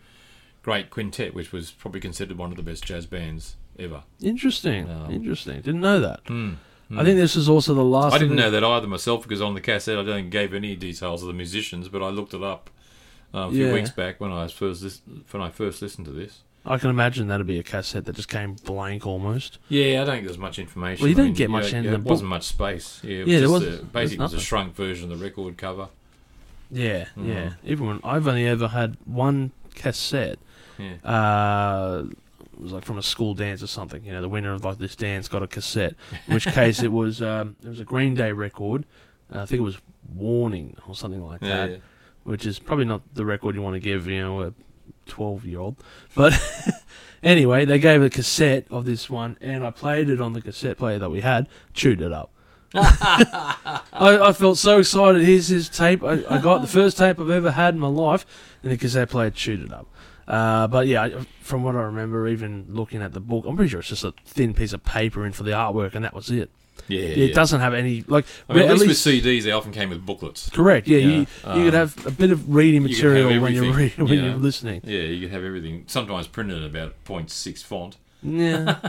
great 0.69 0.89
quintet, 0.91 1.33
which 1.33 1.51
was 1.51 1.71
probably 1.71 1.99
considered 1.99 2.37
one 2.37 2.51
of 2.51 2.57
the 2.57 2.63
best 2.63 2.83
jazz 2.83 3.05
bands 3.07 3.55
ever. 3.79 4.03
Interesting. 4.21 4.89
Um, 4.89 5.11
Interesting. 5.11 5.55
Didn't 5.61 5.81
know 5.81 5.99
that. 5.99 6.19
Hmm. 6.27 6.53
I 6.95 7.03
think 7.03 7.17
this 7.17 7.35
is 7.35 7.47
also 7.49 7.73
the 7.73 7.83
last. 7.83 8.13
I 8.13 8.17
didn't 8.19 8.35
know 8.35 8.51
that 8.51 8.63
either 8.63 8.87
myself 8.87 9.23
because 9.23 9.41
on 9.41 9.53
the 9.55 9.61
cassette 9.61 9.97
I 9.97 10.03
don't 10.03 10.29
gave 10.29 10.53
any 10.53 10.75
details 10.75 11.21
of 11.23 11.27
the 11.27 11.33
musicians, 11.33 11.87
but 11.89 12.01
I 12.03 12.09
looked 12.09 12.33
it 12.33 12.43
up 12.43 12.69
uh, 13.33 13.39
a 13.47 13.51
few 13.51 13.67
Yeah. 13.67 13.73
weeks 13.73 13.89
back 13.91 14.19
when 14.19 14.31
I 14.31 14.43
was 14.43 14.51
first 14.53 14.81
lis- 14.83 15.01
when 15.31 15.41
I 15.41 15.49
first 15.49 15.81
listened 15.81 16.05
to 16.05 16.11
this. 16.11 16.39
I 16.65 16.77
can 16.77 16.89
imagine 16.89 17.27
that'd 17.29 17.47
be 17.47 17.57
a 17.59 17.63
cassette 17.63 18.05
that 18.05 18.15
just 18.15 18.27
came 18.29 18.53
blank 18.65 19.05
almost. 19.07 19.59
Yeah, 19.69 20.01
I 20.01 20.05
don't 20.05 20.15
think 20.15 20.25
there's 20.25 20.37
much 20.37 20.59
information. 20.59 21.01
Well, 21.03 21.09
you 21.09 21.15
don't 21.15 21.25
mean, 21.27 21.33
get 21.35 21.49
much 21.49 21.71
yeah, 21.71 21.77
in 21.79 21.83
yeah, 21.85 21.89
the 21.91 21.95
It 21.97 22.03
book. 22.03 22.09
wasn't 22.11 22.29
much 22.29 22.43
space. 22.43 22.99
Yeah, 23.03 23.09
it 23.09 23.27
Yeah, 23.27 23.39
there 23.39 23.39
just 23.41 23.53
was- 23.53 23.61
a- 23.63 23.65
there 23.65 23.79
was 23.79 23.87
basically 23.89 24.23
it 24.25 24.31
was 24.31 24.33
a 24.33 24.39
shrunk 24.41 24.75
version 24.75 25.11
of 25.11 25.17
the 25.19 25.23
record 25.25 25.57
cover. 25.57 25.87
Yeah, 26.71 27.05
Mhm. 27.17 27.27
yeah. 27.27 27.53
Even 27.63 27.87
when 27.87 27.99
I've 28.03 28.27
only 28.27 28.45
ever 28.47 28.67
had 28.67 28.97
one 29.05 29.51
cassette. 29.75 30.37
Yeah. 30.79 30.95
Uh, 31.03 32.05
it 32.53 32.63
was 32.63 32.71
like 32.71 32.85
from 32.85 32.97
a 32.97 33.03
school 33.03 33.33
dance 33.35 33.61
or 33.63 33.67
something. 33.67 34.03
You 34.03 34.11
know, 34.13 34.21
the 34.21 34.29
winner 34.29 34.53
of 34.53 34.65
like 34.65 34.77
this 34.79 34.95
dance 34.95 35.27
got 35.27 35.43
a 35.43 35.47
cassette. 35.47 35.93
In 36.27 36.33
which 36.33 36.45
case, 36.47 36.81
it 36.81 36.91
was 36.91 37.21
um, 37.21 37.55
it 37.63 37.69
was 37.69 37.79
a 37.79 37.85
Green 37.85 38.15
Day 38.15 38.31
record. 38.31 38.85
Uh, 39.33 39.41
I 39.41 39.45
think 39.45 39.59
it 39.59 39.63
was 39.63 39.77
Warning 40.15 40.75
or 40.87 40.95
something 40.95 41.23
like 41.23 41.41
Yeah, 41.41 41.47
that 41.67 41.71
yeah. 41.71 41.77
which 42.23 42.45
is 42.45 42.57
probably 42.57 42.85
not 42.85 43.01
the 43.13 43.25
record 43.25 43.53
you 43.55 43.61
want 43.61 43.75
to 43.75 43.79
give, 43.79 44.07
you 44.07 44.19
know, 44.21 44.41
a 44.41 44.53
12 45.05 45.45
year 45.45 45.59
old. 45.59 45.75
But 46.15 46.33
anyway, 47.23 47.65
they 47.65 47.77
gave 47.79 48.01
a 48.01 48.09
cassette 48.09 48.65
of 48.71 48.85
this 48.85 49.09
one, 49.09 49.37
and 49.39 49.63
I 49.65 49.69
played 49.71 50.09
it 50.09 50.19
on 50.19 50.33
the 50.33 50.41
cassette 50.41 50.77
player 50.77 50.97
that 50.99 51.11
we 51.11 51.21
had, 51.21 51.47
chewed 51.73 52.01
it 52.01 52.11
up. 52.11 52.31
I, 52.73 53.81
I 53.93 54.33
felt 54.33 54.57
so 54.57 54.79
excited. 54.79 55.21
Here's 55.23 55.47
his 55.47 55.69
tape. 55.69 56.03
I, 56.03 56.23
I 56.29 56.39
got 56.39 56.61
the 56.61 56.67
first 56.67 56.97
tape 56.97 57.19
I've 57.19 57.29
ever 57.29 57.51
had 57.51 57.73
in 57.75 57.79
my 57.79 57.87
life, 57.87 58.25
and 58.63 58.71
the 58.71 58.77
cassette 58.77 59.09
player 59.09 59.29
chewed 59.29 59.61
it 59.61 59.71
up. 59.71 59.87
Uh, 60.29 60.67
but 60.67 60.85
yeah, 60.85 61.23
from 61.41 61.63
what 61.63 61.75
I 61.75 61.81
remember, 61.81 62.27
even 62.27 62.67
looking 62.69 63.01
at 63.01 63.13
the 63.13 63.19
book, 63.19 63.45
I'm 63.47 63.55
pretty 63.55 63.69
sure 63.69 63.79
it's 63.79 63.89
just 63.89 64.03
a 64.03 64.13
thin 64.25 64.53
piece 64.53 64.73
of 64.73 64.83
paper 64.83 65.25
in 65.25 65.33
for 65.33 65.41
the 65.41 65.51
artwork, 65.51 65.95
and 65.95 66.05
that 66.05 66.13
was 66.13 66.29
it. 66.29 66.51
Yeah, 66.87 67.01
It 67.01 67.17
yeah. 67.29 67.35
doesn't 67.35 67.59
have 67.59 67.73
any 67.73 68.03
like. 68.07 68.25
I 68.47 68.53
mean, 68.53 68.63
at, 68.63 68.71
at 68.71 68.77
least, 68.77 69.05
with 69.05 69.23
CDs, 69.23 69.43
they 69.43 69.51
often 69.51 69.71
came 69.71 69.89
with 69.89 70.05
booklets. 70.05 70.49
Correct. 70.49 70.87
Yeah, 70.87 70.99
you, 70.99 71.11
you 71.19 71.25
could 71.43 71.75
um, 71.75 71.87
have 71.87 72.05
a 72.07 72.11
bit 72.11 72.31
of 72.31 72.53
reading 72.53 72.83
you 72.83 72.89
material 72.89 73.41
when 73.41 73.53
you're 73.53 73.73
reading, 73.73 74.05
when 74.05 74.13
yeah. 74.13 74.25
you're 74.25 74.35
listening. 74.35 74.81
Yeah, 74.83 75.01
you 75.01 75.21
could 75.27 75.33
have 75.33 75.43
everything. 75.43 75.83
Sometimes 75.87 76.27
printed 76.27 76.63
at 76.63 76.69
about 76.69 76.93
0.6 77.05 77.63
font. 77.63 77.97
Yeah, 78.21 78.79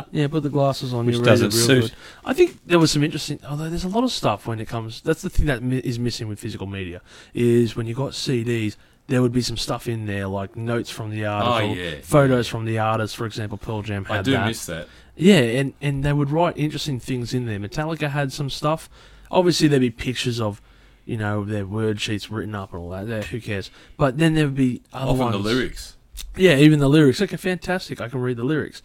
yeah. 0.12 0.28
Put 0.28 0.44
the 0.44 0.50
glasses 0.50 0.94
on. 0.94 1.06
Which 1.06 1.16
you 1.16 1.22
doesn't 1.22 1.52
real 1.54 1.66
suit. 1.66 1.80
good. 1.82 1.92
I 2.24 2.32
think 2.32 2.58
there 2.66 2.78
was 2.78 2.90
some 2.90 3.02
interesting. 3.02 3.38
Although 3.48 3.68
there's 3.68 3.84
a 3.84 3.88
lot 3.88 4.04
of 4.04 4.12
stuff 4.12 4.46
when 4.46 4.60
it 4.60 4.68
comes. 4.68 5.00
That's 5.00 5.22
the 5.22 5.30
thing 5.30 5.46
that 5.46 5.62
mi- 5.62 5.78
is 5.78 5.98
missing 5.98 6.28
with 6.28 6.38
physical 6.38 6.66
media 6.66 7.00
is 7.32 7.76
when 7.76 7.86
you 7.86 7.94
got 7.94 8.12
CDs. 8.12 8.76
There 9.06 9.20
would 9.20 9.32
be 9.32 9.42
some 9.42 9.56
stuff 9.58 9.86
in 9.86 10.06
there 10.06 10.26
like 10.26 10.56
notes 10.56 10.88
from 10.90 11.10
the 11.10 11.26
artist, 11.26 11.50
Oh, 11.62 11.70
or 11.70 11.76
yeah, 11.76 11.94
photos 12.02 12.48
from 12.48 12.64
the 12.64 12.78
artist. 12.78 13.16
For 13.16 13.26
example, 13.26 13.58
Pearl 13.58 13.82
Jam 13.82 14.06
had 14.06 14.18
I 14.20 14.22
do 14.22 14.30
that. 14.32 14.46
miss 14.46 14.64
that. 14.66 14.88
Yeah, 15.14 15.36
and, 15.40 15.74
and 15.82 16.02
they 16.02 16.12
would 16.12 16.30
write 16.30 16.56
interesting 16.56 16.98
things 16.98 17.34
in 17.34 17.44
there. 17.46 17.58
Metallica 17.58 18.10
had 18.10 18.32
some 18.32 18.48
stuff. 18.50 18.88
Obviously, 19.30 19.68
there'd 19.68 19.80
be 19.82 19.90
pictures 19.90 20.40
of, 20.40 20.62
you 21.04 21.16
know, 21.18 21.44
their 21.44 21.66
word 21.66 22.00
sheets 22.00 22.30
written 22.30 22.54
up 22.54 22.72
and 22.72 22.80
all 22.82 22.90
that. 22.90 23.06
Yeah, 23.06 23.22
who 23.22 23.40
cares? 23.40 23.70
But 23.98 24.16
then 24.18 24.34
there 24.34 24.46
would 24.46 24.54
be 24.54 24.80
other 24.92 25.10
Often 25.10 25.18
ones. 25.18 25.32
the 25.36 25.38
lyrics. 25.42 25.96
Yeah, 26.36 26.56
even 26.56 26.78
the 26.78 26.88
lyrics. 26.88 27.20
Okay, 27.20 27.36
fantastic. 27.36 28.00
I 28.00 28.08
can 28.08 28.20
read 28.22 28.38
the 28.38 28.44
lyrics. 28.44 28.82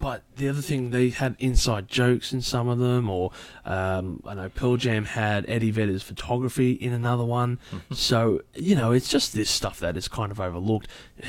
But 0.00 0.22
the 0.36 0.48
other 0.48 0.60
thing, 0.60 0.90
they 0.90 1.08
had 1.10 1.34
inside 1.40 1.88
jokes 1.88 2.32
in 2.32 2.40
some 2.40 2.68
of 2.68 2.78
them, 2.78 3.10
or 3.10 3.32
um, 3.64 4.22
I 4.24 4.34
know 4.34 4.48
Pearl 4.48 4.76
Jam 4.76 5.04
had 5.04 5.44
Eddie 5.48 5.72
Vedder's 5.72 6.04
photography 6.04 6.72
in 6.72 6.92
another 6.92 7.24
one. 7.24 7.58
so, 7.92 8.42
you 8.54 8.76
know, 8.76 8.92
it's 8.92 9.08
just 9.08 9.32
this 9.34 9.50
stuff 9.50 9.80
that 9.80 9.96
is 9.96 10.06
kind 10.06 10.30
of 10.30 10.40
overlooked. 10.40 10.86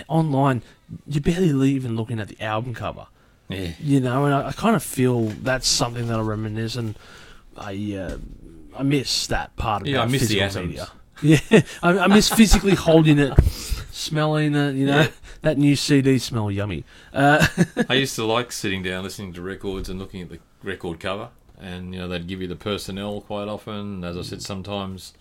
Online, 0.07 0.61
you're 1.07 1.21
barely 1.21 1.69
even 1.71 1.95
looking 1.95 2.19
at 2.19 2.27
the 2.27 2.39
album 2.41 2.75
cover 2.75 3.07
Yeah. 3.47 3.71
you 3.79 3.99
know, 3.99 4.25
and 4.25 4.35
I, 4.35 4.49
I 4.49 4.51
kind 4.51 4.75
of 4.75 4.83
feel 4.83 5.25
that's 5.29 5.67
something 5.67 6.07
that 6.07 6.19
I 6.19 6.21
reminisce 6.21 6.75
and 6.75 6.95
I 7.57 7.73
uh, 7.99 8.17
I 8.77 8.83
miss 8.83 9.25
that 9.27 9.55
part 9.55 9.81
of 9.81 9.87
Yeah, 9.87 10.03
I 10.03 10.05
miss 10.05 10.27
the 10.27 10.41
atoms. 10.41 10.79
Yeah, 11.21 11.39
I, 11.83 11.97
I 11.99 12.07
miss 12.07 12.29
physically 12.29 12.75
holding 12.75 13.19
it, 13.19 13.33
smelling 13.91 14.55
it. 14.55 14.75
You 14.75 14.85
know, 14.85 14.99
Yeah. 15.01 15.07
That 15.41 15.57
new 15.57 15.75
CD 15.75 16.17
smell 16.19 16.51
yummy. 16.51 16.83
Uh, 17.13 17.45
I 17.89 17.95
used 17.95 18.15
to 18.15 18.25
like 18.25 18.51
sitting 18.51 18.83
down 18.83 19.03
listening 19.03 19.33
to 19.33 19.41
records 19.41 19.89
and 19.89 19.99
looking 19.99 20.21
at 20.21 20.29
the 20.29 20.39
record 20.63 20.99
cover, 20.99 21.29
and 21.59 21.93
you 21.93 21.99
know 21.99 22.07
they'd 22.07 22.27
give 22.27 22.41
you 22.41 22.47
the 22.47 22.55
personnel 22.55 23.21
quite 23.21 23.47
often. 23.47 24.03
As 24.03 24.17
I 24.17 24.21
said, 24.21 24.41
sometimes 24.41 25.13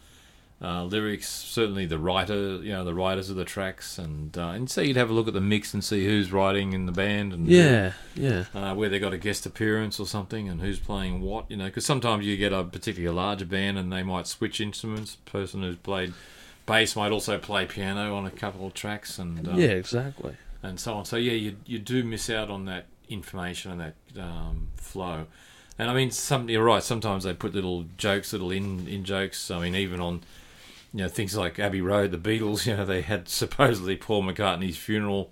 uh, 0.60 0.84
lyrics. 0.84 1.28
Certainly 1.28 1.86
the 1.86 1.98
writer, 1.98 2.56
you 2.56 2.72
know, 2.72 2.84
the 2.84 2.94
writers 2.94 3.30
of 3.30 3.36
the 3.36 3.44
tracks, 3.44 3.98
and 3.98 4.36
uh, 4.36 4.48
and 4.48 4.70
so 4.70 4.80
you'd 4.80 4.96
have 4.96 5.10
a 5.10 5.12
look 5.12 5.28
at 5.28 5.34
the 5.34 5.40
mix 5.40 5.72
and 5.72 5.84
see 5.84 6.04
who's 6.04 6.32
writing 6.32 6.72
in 6.72 6.86
the 6.86 6.92
band 6.92 7.32
and 7.32 7.46
yeah, 7.46 7.92
yeah, 8.14 8.44
uh, 8.54 8.74
where 8.74 8.88
they 8.88 8.98
got 8.98 9.12
a 9.12 9.18
guest 9.18 9.46
appearance 9.46 10.00
or 10.00 10.06
something, 10.06 10.48
and 10.48 10.60
who's 10.60 10.78
playing 10.78 11.20
what. 11.20 11.50
You 11.50 11.56
know, 11.56 11.66
because 11.66 11.86
sometimes 11.86 12.26
you 12.26 12.36
get 12.36 12.52
a 12.52 12.64
particularly 12.64 13.14
larger 13.14 13.46
band 13.46 13.78
and 13.78 13.92
they 13.92 14.02
might 14.02 14.26
switch 14.26 14.60
instruments. 14.60 15.16
person 15.26 15.62
who's 15.62 15.76
played 15.76 16.12
bass 16.68 16.94
might 16.94 17.10
also 17.10 17.38
play 17.38 17.66
piano 17.66 18.14
on 18.14 18.26
a 18.26 18.30
couple 18.30 18.66
of 18.66 18.74
tracks, 18.74 19.18
and 19.18 19.48
uh, 19.48 19.52
yeah, 19.56 19.70
exactly. 19.70 20.36
and 20.62 20.78
so 20.78 20.94
on. 20.94 21.04
So 21.04 21.16
yeah, 21.16 21.32
you 21.32 21.56
you 21.66 21.78
do 21.80 22.04
miss 22.04 22.30
out 22.30 22.50
on 22.50 22.66
that 22.66 22.86
information 23.08 23.72
and 23.72 23.80
that 23.80 24.22
um, 24.22 24.68
flow. 24.76 25.26
And 25.78 25.90
I 25.90 25.94
mean, 25.94 26.10
some 26.10 26.48
you're 26.48 26.64
right. 26.64 26.82
Sometimes 26.82 27.24
they 27.24 27.32
put 27.34 27.54
little 27.54 27.86
jokes, 27.96 28.32
little 28.32 28.50
in 28.50 28.86
in 28.86 29.04
jokes. 29.04 29.50
I 29.50 29.60
mean, 29.60 29.74
even 29.74 30.00
on 30.00 30.22
you 30.92 31.02
know 31.02 31.08
things 31.08 31.36
like 31.36 31.58
Abbey 31.58 31.80
Road, 31.80 32.10
the 32.10 32.18
Beatles. 32.18 32.66
You 32.66 32.76
know, 32.76 32.84
they 32.84 33.02
had 33.02 33.28
supposedly 33.28 33.96
Paul 33.96 34.22
McCartney's 34.24 34.76
funeral 34.76 35.30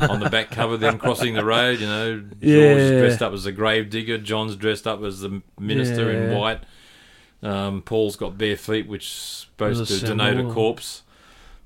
on 0.00 0.20
the 0.20 0.30
back 0.30 0.50
cover, 0.50 0.76
them 0.76 0.98
crossing 1.04 1.34
the 1.34 1.44
road. 1.44 1.80
You 1.80 1.86
know, 1.86 2.18
George 2.20 2.36
Yeah. 2.42 2.98
dressed 3.00 3.20
up 3.22 3.32
as 3.32 3.46
a 3.46 3.52
grave 3.52 3.90
digger. 3.90 4.18
John's 4.18 4.56
dressed 4.56 4.86
up 4.86 5.02
as 5.02 5.20
the 5.20 5.42
minister 5.58 6.10
in 6.10 6.36
white. 6.36 6.60
Um, 7.42 7.82
Paul's 7.82 8.16
got 8.16 8.36
bare 8.36 8.56
feet, 8.56 8.86
which 8.86 9.06
is 9.06 9.46
supposed 9.50 9.86
to 9.86 10.06
denote 10.06 10.38
a 10.38 10.52
corpse. 10.52 11.02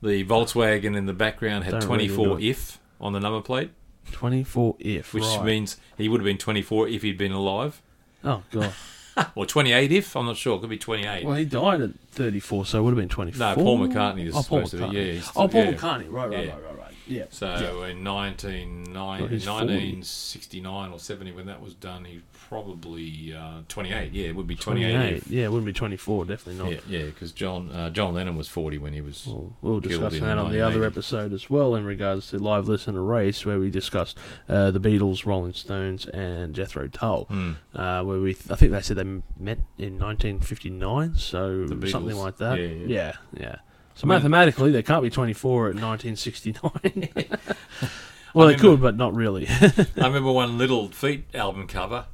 The 0.02 0.24
Volkswagen 0.24 0.96
in 0.96 1.06
the 1.06 1.12
background 1.12 1.64
had 1.64 1.72
Don't 1.72 1.82
read 1.82 2.08
24 2.08 2.26
into 2.26 2.46
if 2.46 2.78
on 3.00 3.12
the 3.12 3.20
number 3.20 3.40
plate 3.40 3.70
Twenty 4.12 4.44
four 4.44 4.76
if, 4.78 5.14
which 5.14 5.24
right. 5.24 5.44
means 5.44 5.76
he 5.96 6.08
would 6.08 6.20
have 6.20 6.24
been 6.24 6.38
24 6.38 6.88
if 6.88 7.02
he'd 7.02 7.18
been 7.18 7.32
alive, 7.32 7.80
oh 8.22 8.42
god. 8.50 8.72
or 9.34 9.46
28 9.46 9.92
if 9.92 10.14
I'm 10.16 10.26
not 10.26 10.36
sure. 10.36 10.56
It 10.56 10.60
could 10.60 10.70
be 10.70 10.78
28. 10.78 11.24
Well, 11.24 11.34
he 11.36 11.44
died 11.44 11.80
at 11.80 11.90
thirty 12.10 12.40
four, 12.40 12.66
so 12.66 12.78
it 12.78 12.82
would 12.82 12.90
have 12.90 12.98
been 12.98 13.08
twenty 13.08 13.32
four. 13.32 13.46
no, 13.46 13.54
Paul 13.54 13.78
McCartney 13.78 14.26
is 14.26 14.34
oh, 14.34 14.42
Paul 14.42 14.66
supposed 14.66 14.70
to 14.72 14.76
be. 14.76 14.82
McCartney. 14.82 14.92
Yeah, 14.94 15.12
he's- 15.12 15.32
oh, 15.34 15.48
Paul 15.48 15.64
yeah. 15.64 15.72
McCartney. 15.72 16.06
Right, 16.10 16.30
right, 16.30 16.46
Yeah. 16.46 16.52
right, 16.52 16.64
right, 16.64 16.78
right. 16.78 16.94
Yeah. 17.06 17.24
So 17.30 17.82
in 17.84 18.04
1909, 18.04 18.94
Well, 18.94 19.28
he's 19.28 19.46
1969 19.46 20.92
or 20.92 20.98
70, 20.98 21.32
when 21.32 21.46
that 21.46 21.60
was 21.60 21.74
done, 21.74 22.04
he 22.04 22.22
probably 22.48 23.34
uh, 23.34 23.60
28. 23.68 24.12
Yeah, 24.12 24.28
it 24.28 24.36
would 24.36 24.46
be 24.46 24.56
28. 24.56 24.92
28. 24.92 25.16
if. 25.16 25.26
Yeah, 25.28 25.44
it 25.44 25.50
wouldn't 25.50 25.66
be 25.66 25.72
24, 25.72 26.24
definitely 26.24 26.62
not. 26.62 26.72
Yeah, 26.72 26.98
yeah, 26.98 27.04
because 27.06 27.32
John 27.32 27.70
uh, 27.70 27.90
John 27.90 28.14
Lennon 28.14 28.36
was 28.36 28.48
40 28.48 28.78
when 28.78 28.92
he 28.92 29.00
was. 29.00 29.26
Well, 29.26 29.56
we'll 29.62 29.80
Killed 29.80 30.02
discuss 30.02 30.14
in 30.14 30.20
that 30.20 30.38
on 30.38 30.52
the 30.52 30.60
other 30.60 30.84
episode 30.84 31.32
as 31.32 31.48
well 31.50 31.74
in 31.74 31.84
regards 31.84 32.28
to 32.30 32.38
live 32.38 32.68
listener 32.68 33.02
race, 33.02 33.44
where 33.44 33.58
we 33.58 33.70
discussed 33.70 34.18
uh, 34.48 34.70
the 34.70 34.80
Beatles, 34.80 35.26
Rolling 35.26 35.52
Stones, 35.52 36.06
and 36.06 36.54
Jethro 36.54 36.88
Tull. 36.88 37.28
Uh, 37.74 38.02
where 38.04 38.20
we, 38.20 38.30
I 38.50 38.54
think 38.56 38.72
they 38.72 38.80
said 38.80 38.96
they 38.96 39.04
met 39.04 39.58
in 39.78 39.98
1959, 39.98 41.16
so 41.16 41.66
something 41.86 42.16
like 42.16 42.36
that. 42.38 42.58
yeah, 42.58 42.66
yeah. 42.66 42.86
yeah, 42.86 43.12
yeah. 43.38 43.56
So 43.94 44.06
I 44.06 44.08
mean- 44.08 44.16
mathematically, 44.16 44.70
they 44.72 44.82
can't 44.82 45.02
be 45.02 45.10
24 45.10 45.68
at 45.68 45.74
1969. 45.76 47.08
well, 48.34 48.48
I 48.48 48.52
they 48.52 48.58
could, 48.58 48.80
but 48.80 48.96
not 48.96 49.14
really. 49.14 49.46
I 49.50 49.86
remember 49.96 50.32
one 50.32 50.58
Little 50.58 50.88
Feat 50.88 51.26
album 51.34 51.66
cover, 51.68 52.06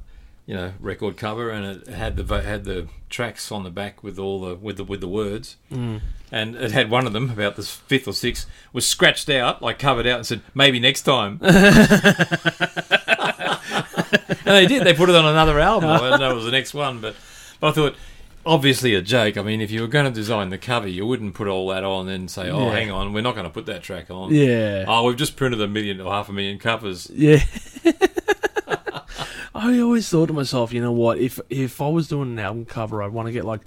you 0.51 0.57
know, 0.57 0.73
record 0.81 1.15
cover, 1.15 1.49
and 1.49 1.65
it 1.65 1.87
had 1.87 2.17
the 2.17 2.41
had 2.41 2.65
the 2.65 2.87
tracks 3.09 3.53
on 3.53 3.63
the 3.63 3.69
back 3.69 4.03
with 4.03 4.19
all 4.19 4.41
the 4.41 4.55
with 4.55 4.75
the 4.75 4.83
with 4.83 4.99
the 4.99 5.07
words, 5.07 5.55
Mm. 5.71 6.01
and 6.29 6.55
it 6.57 6.71
had 6.73 6.89
one 6.89 7.07
of 7.07 7.13
them 7.13 7.29
about 7.29 7.55
the 7.55 7.63
fifth 7.63 8.05
or 8.05 8.11
sixth 8.13 8.47
was 8.73 8.85
scratched 8.85 9.29
out, 9.29 9.61
like 9.61 9.79
covered 9.79 10.05
out, 10.05 10.17
and 10.17 10.25
said 10.25 10.41
maybe 10.53 10.77
next 10.77 11.03
time. 11.03 11.39
and 11.41 11.51
they 14.45 14.65
did. 14.67 14.83
They 14.83 14.93
put 14.93 15.09
it 15.09 15.15
on 15.15 15.25
another 15.25 15.57
album. 15.59 15.89
I 15.89 16.09
don't 16.09 16.19
know 16.19 16.31
it 16.31 16.35
was 16.35 16.43
the 16.45 16.51
next 16.51 16.73
one, 16.73 16.99
but 16.99 17.15
but 17.61 17.69
I 17.69 17.71
thought. 17.71 17.95
Obviously 18.43 18.95
a 18.95 19.03
joke. 19.03 19.37
I 19.37 19.43
mean, 19.43 19.61
if 19.61 19.69
you 19.69 19.81
were 19.81 19.87
going 19.87 20.05
to 20.05 20.11
design 20.11 20.49
the 20.49 20.57
cover, 20.57 20.87
you 20.87 21.05
wouldn't 21.05 21.35
put 21.35 21.47
all 21.47 21.67
that 21.67 21.83
on 21.83 22.09
and 22.09 22.27
say, 22.31 22.49
"Oh, 22.49 22.69
Yeah. 22.69 22.71
hang 22.71 22.89
on, 22.89 23.13
we're 23.13 23.21
not 23.21 23.35
going 23.35 23.43
to 23.45 23.51
put 23.51 23.67
that 23.67 23.83
track 23.83 24.09
on." 24.09 24.33
yeah. 24.33 24.83
Oh, 24.87 25.03
we've 25.03 25.15
just 25.15 25.35
printed 25.35 25.61
a 25.61 25.67
million 25.67 26.01
or 26.01 26.11
half 26.11 26.27
a 26.27 26.33
million 26.33 26.57
covers. 26.57 27.07
Yeah. 27.13 27.43
I 29.63 29.79
always 29.79 30.09
thought 30.09 30.27
to 30.27 30.33
myself, 30.33 30.73
you 30.73 30.81
know 30.81 30.91
what? 30.91 31.19
If 31.19 31.39
if 31.49 31.81
I 31.81 31.87
was 31.89 32.07
doing 32.07 32.31
an 32.31 32.39
album 32.39 32.65
cover, 32.65 33.03
I'd 33.03 33.11
want 33.11 33.27
to 33.27 33.31
get 33.31 33.45
like 33.45 33.61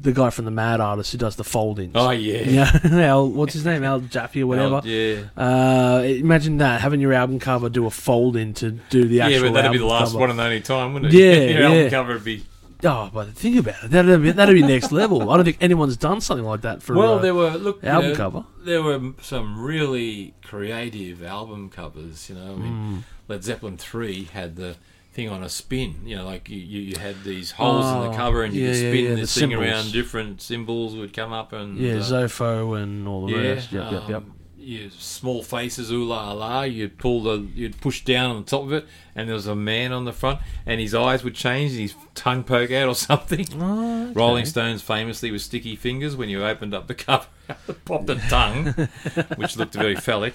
the 0.00 0.12
guy 0.12 0.30
from 0.30 0.44
the 0.46 0.50
Mad 0.50 0.80
Artist 0.80 1.12
who 1.12 1.18
does 1.18 1.36
the 1.36 1.44
fold-ins. 1.44 1.92
Oh 1.94 2.10
yeah, 2.10 2.40
yeah, 2.82 2.90
Al, 3.10 3.28
what's 3.28 3.52
his 3.52 3.64
name? 3.64 3.84
Al 3.84 4.00
Jaffee 4.00 4.42
or 4.42 4.46
whatever. 4.46 4.80
Oh, 4.82 4.86
yeah. 4.86 5.24
Uh, 5.36 6.02
imagine 6.04 6.58
that 6.58 6.80
having 6.80 7.00
your 7.00 7.12
album 7.12 7.38
cover 7.38 7.68
do 7.68 7.84
a 7.86 7.90
fold-in 7.90 8.54
to 8.54 8.70
do 8.90 9.04
the 9.06 9.20
actual. 9.20 9.36
Yeah, 9.36 9.48
but 9.48 9.54
that'd 9.54 9.72
be 9.72 9.78
the 9.78 9.84
last 9.86 10.12
cover. 10.12 10.20
one 10.20 10.30
and 10.30 10.40
only 10.40 10.60
time, 10.60 10.94
wouldn't 10.94 11.12
it? 11.12 11.18
Yeah, 11.20 11.34
Your 11.58 11.62
album 11.64 11.78
yeah. 11.78 11.88
cover 11.90 12.12
would 12.14 12.24
be. 12.24 12.44
Oh, 12.84 13.10
but 13.12 13.30
think 13.34 13.56
about 13.58 13.82
it. 13.84 13.90
That'd 13.90 14.22
be 14.22 14.30
that'd 14.30 14.54
be 14.54 14.62
next 14.62 14.92
level. 14.92 15.30
I 15.30 15.36
don't 15.36 15.44
think 15.44 15.58
anyone's 15.60 15.96
done 15.96 16.20
something 16.20 16.46
like 16.46 16.60
that 16.62 16.82
for. 16.82 16.94
Well, 16.94 17.14
uh, 17.14 17.18
there 17.18 17.34
were 17.34 17.50
look 17.50 17.82
you 17.82 17.88
album 17.88 18.10
know, 18.10 18.16
cover. 18.16 18.44
There 18.64 18.82
were 18.82 19.00
some 19.20 19.60
really 19.60 20.32
creative 20.42 21.22
album 21.24 21.70
covers. 21.70 22.28
You 22.30 22.36
know, 22.36 22.52
I 22.52 22.56
mean, 22.56 22.72
Hmm. 22.72 22.98
Led 23.26 23.42
Zeppelin 23.44 23.76
three 23.78 24.24
had 24.32 24.56
the 24.56 24.76
thing 25.18 25.28
on 25.28 25.42
a 25.42 25.48
spin. 25.48 25.96
You 26.04 26.16
know, 26.16 26.24
like 26.24 26.48
you, 26.48 26.58
you, 26.58 26.96
had 26.96 27.24
these 27.24 27.50
holes 27.50 27.84
in 27.84 27.96
Oh, 27.96 28.10
the 28.10 28.16
cover, 28.16 28.44
and 28.44 28.54
you 28.54 28.62
yeah, 28.62 28.68
could 28.68 28.76
spin 28.76 29.04
yeah, 29.04 29.14
this 29.16 29.34
the 29.34 29.40
thing 29.40 29.50
symbols. 29.50 29.68
around. 29.68 29.92
Different 29.92 30.40
symbols 30.40 30.94
would 30.94 31.12
come 31.12 31.32
up, 31.32 31.52
and 31.52 31.76
yeah, 31.76 31.94
uh, 31.94 32.02
Zoso 32.02 32.80
and 32.80 33.08
all 33.08 33.26
the 33.26 33.32
yeah, 33.32 33.48
rest. 33.54 33.72
Yep, 33.72 33.92
yep, 33.92 34.02
yep. 34.08 34.16
um, 34.18 34.34
you- 34.56 34.90
small 34.90 35.42
faces, 35.42 35.90
ooh 35.90 36.04
la 36.04 36.30
la. 36.32 36.62
You'd 36.62 36.98
pull 36.98 37.22
the, 37.24 37.48
you'd 37.52 37.80
push 37.80 38.04
down 38.04 38.30
on 38.30 38.44
the 38.44 38.48
top 38.48 38.62
of 38.62 38.72
it, 38.72 38.86
and 39.16 39.28
there 39.28 39.34
was 39.34 39.48
a 39.48 39.56
man 39.56 39.92
on 39.92 40.04
the 40.04 40.12
front, 40.12 40.38
and 40.64 40.80
his 40.80 40.94
eyes 40.94 41.24
would 41.24 41.34
change, 41.34 41.72
and 41.72 41.80
his 41.80 41.94
tongue 42.14 42.44
poke 42.44 42.70
out 42.70 42.88
or 42.88 42.94
something. 43.10 43.44
Oh, 43.60 44.04
okay. 44.04 44.12
Rolling 44.12 44.44
Stones 44.44 44.82
famously 44.82 45.32
with 45.32 45.42
sticky 45.42 45.74
fingers 45.74 46.14
when 46.14 46.28
you 46.28 46.44
opened 46.44 46.74
up 46.74 46.86
the 46.86 46.94
cover, 46.94 47.26
popped 47.84 48.08
a 48.08 48.16
tongue, 48.28 48.66
which 49.36 49.56
looked 49.56 49.74
very 49.74 49.96
phallic. 49.96 50.34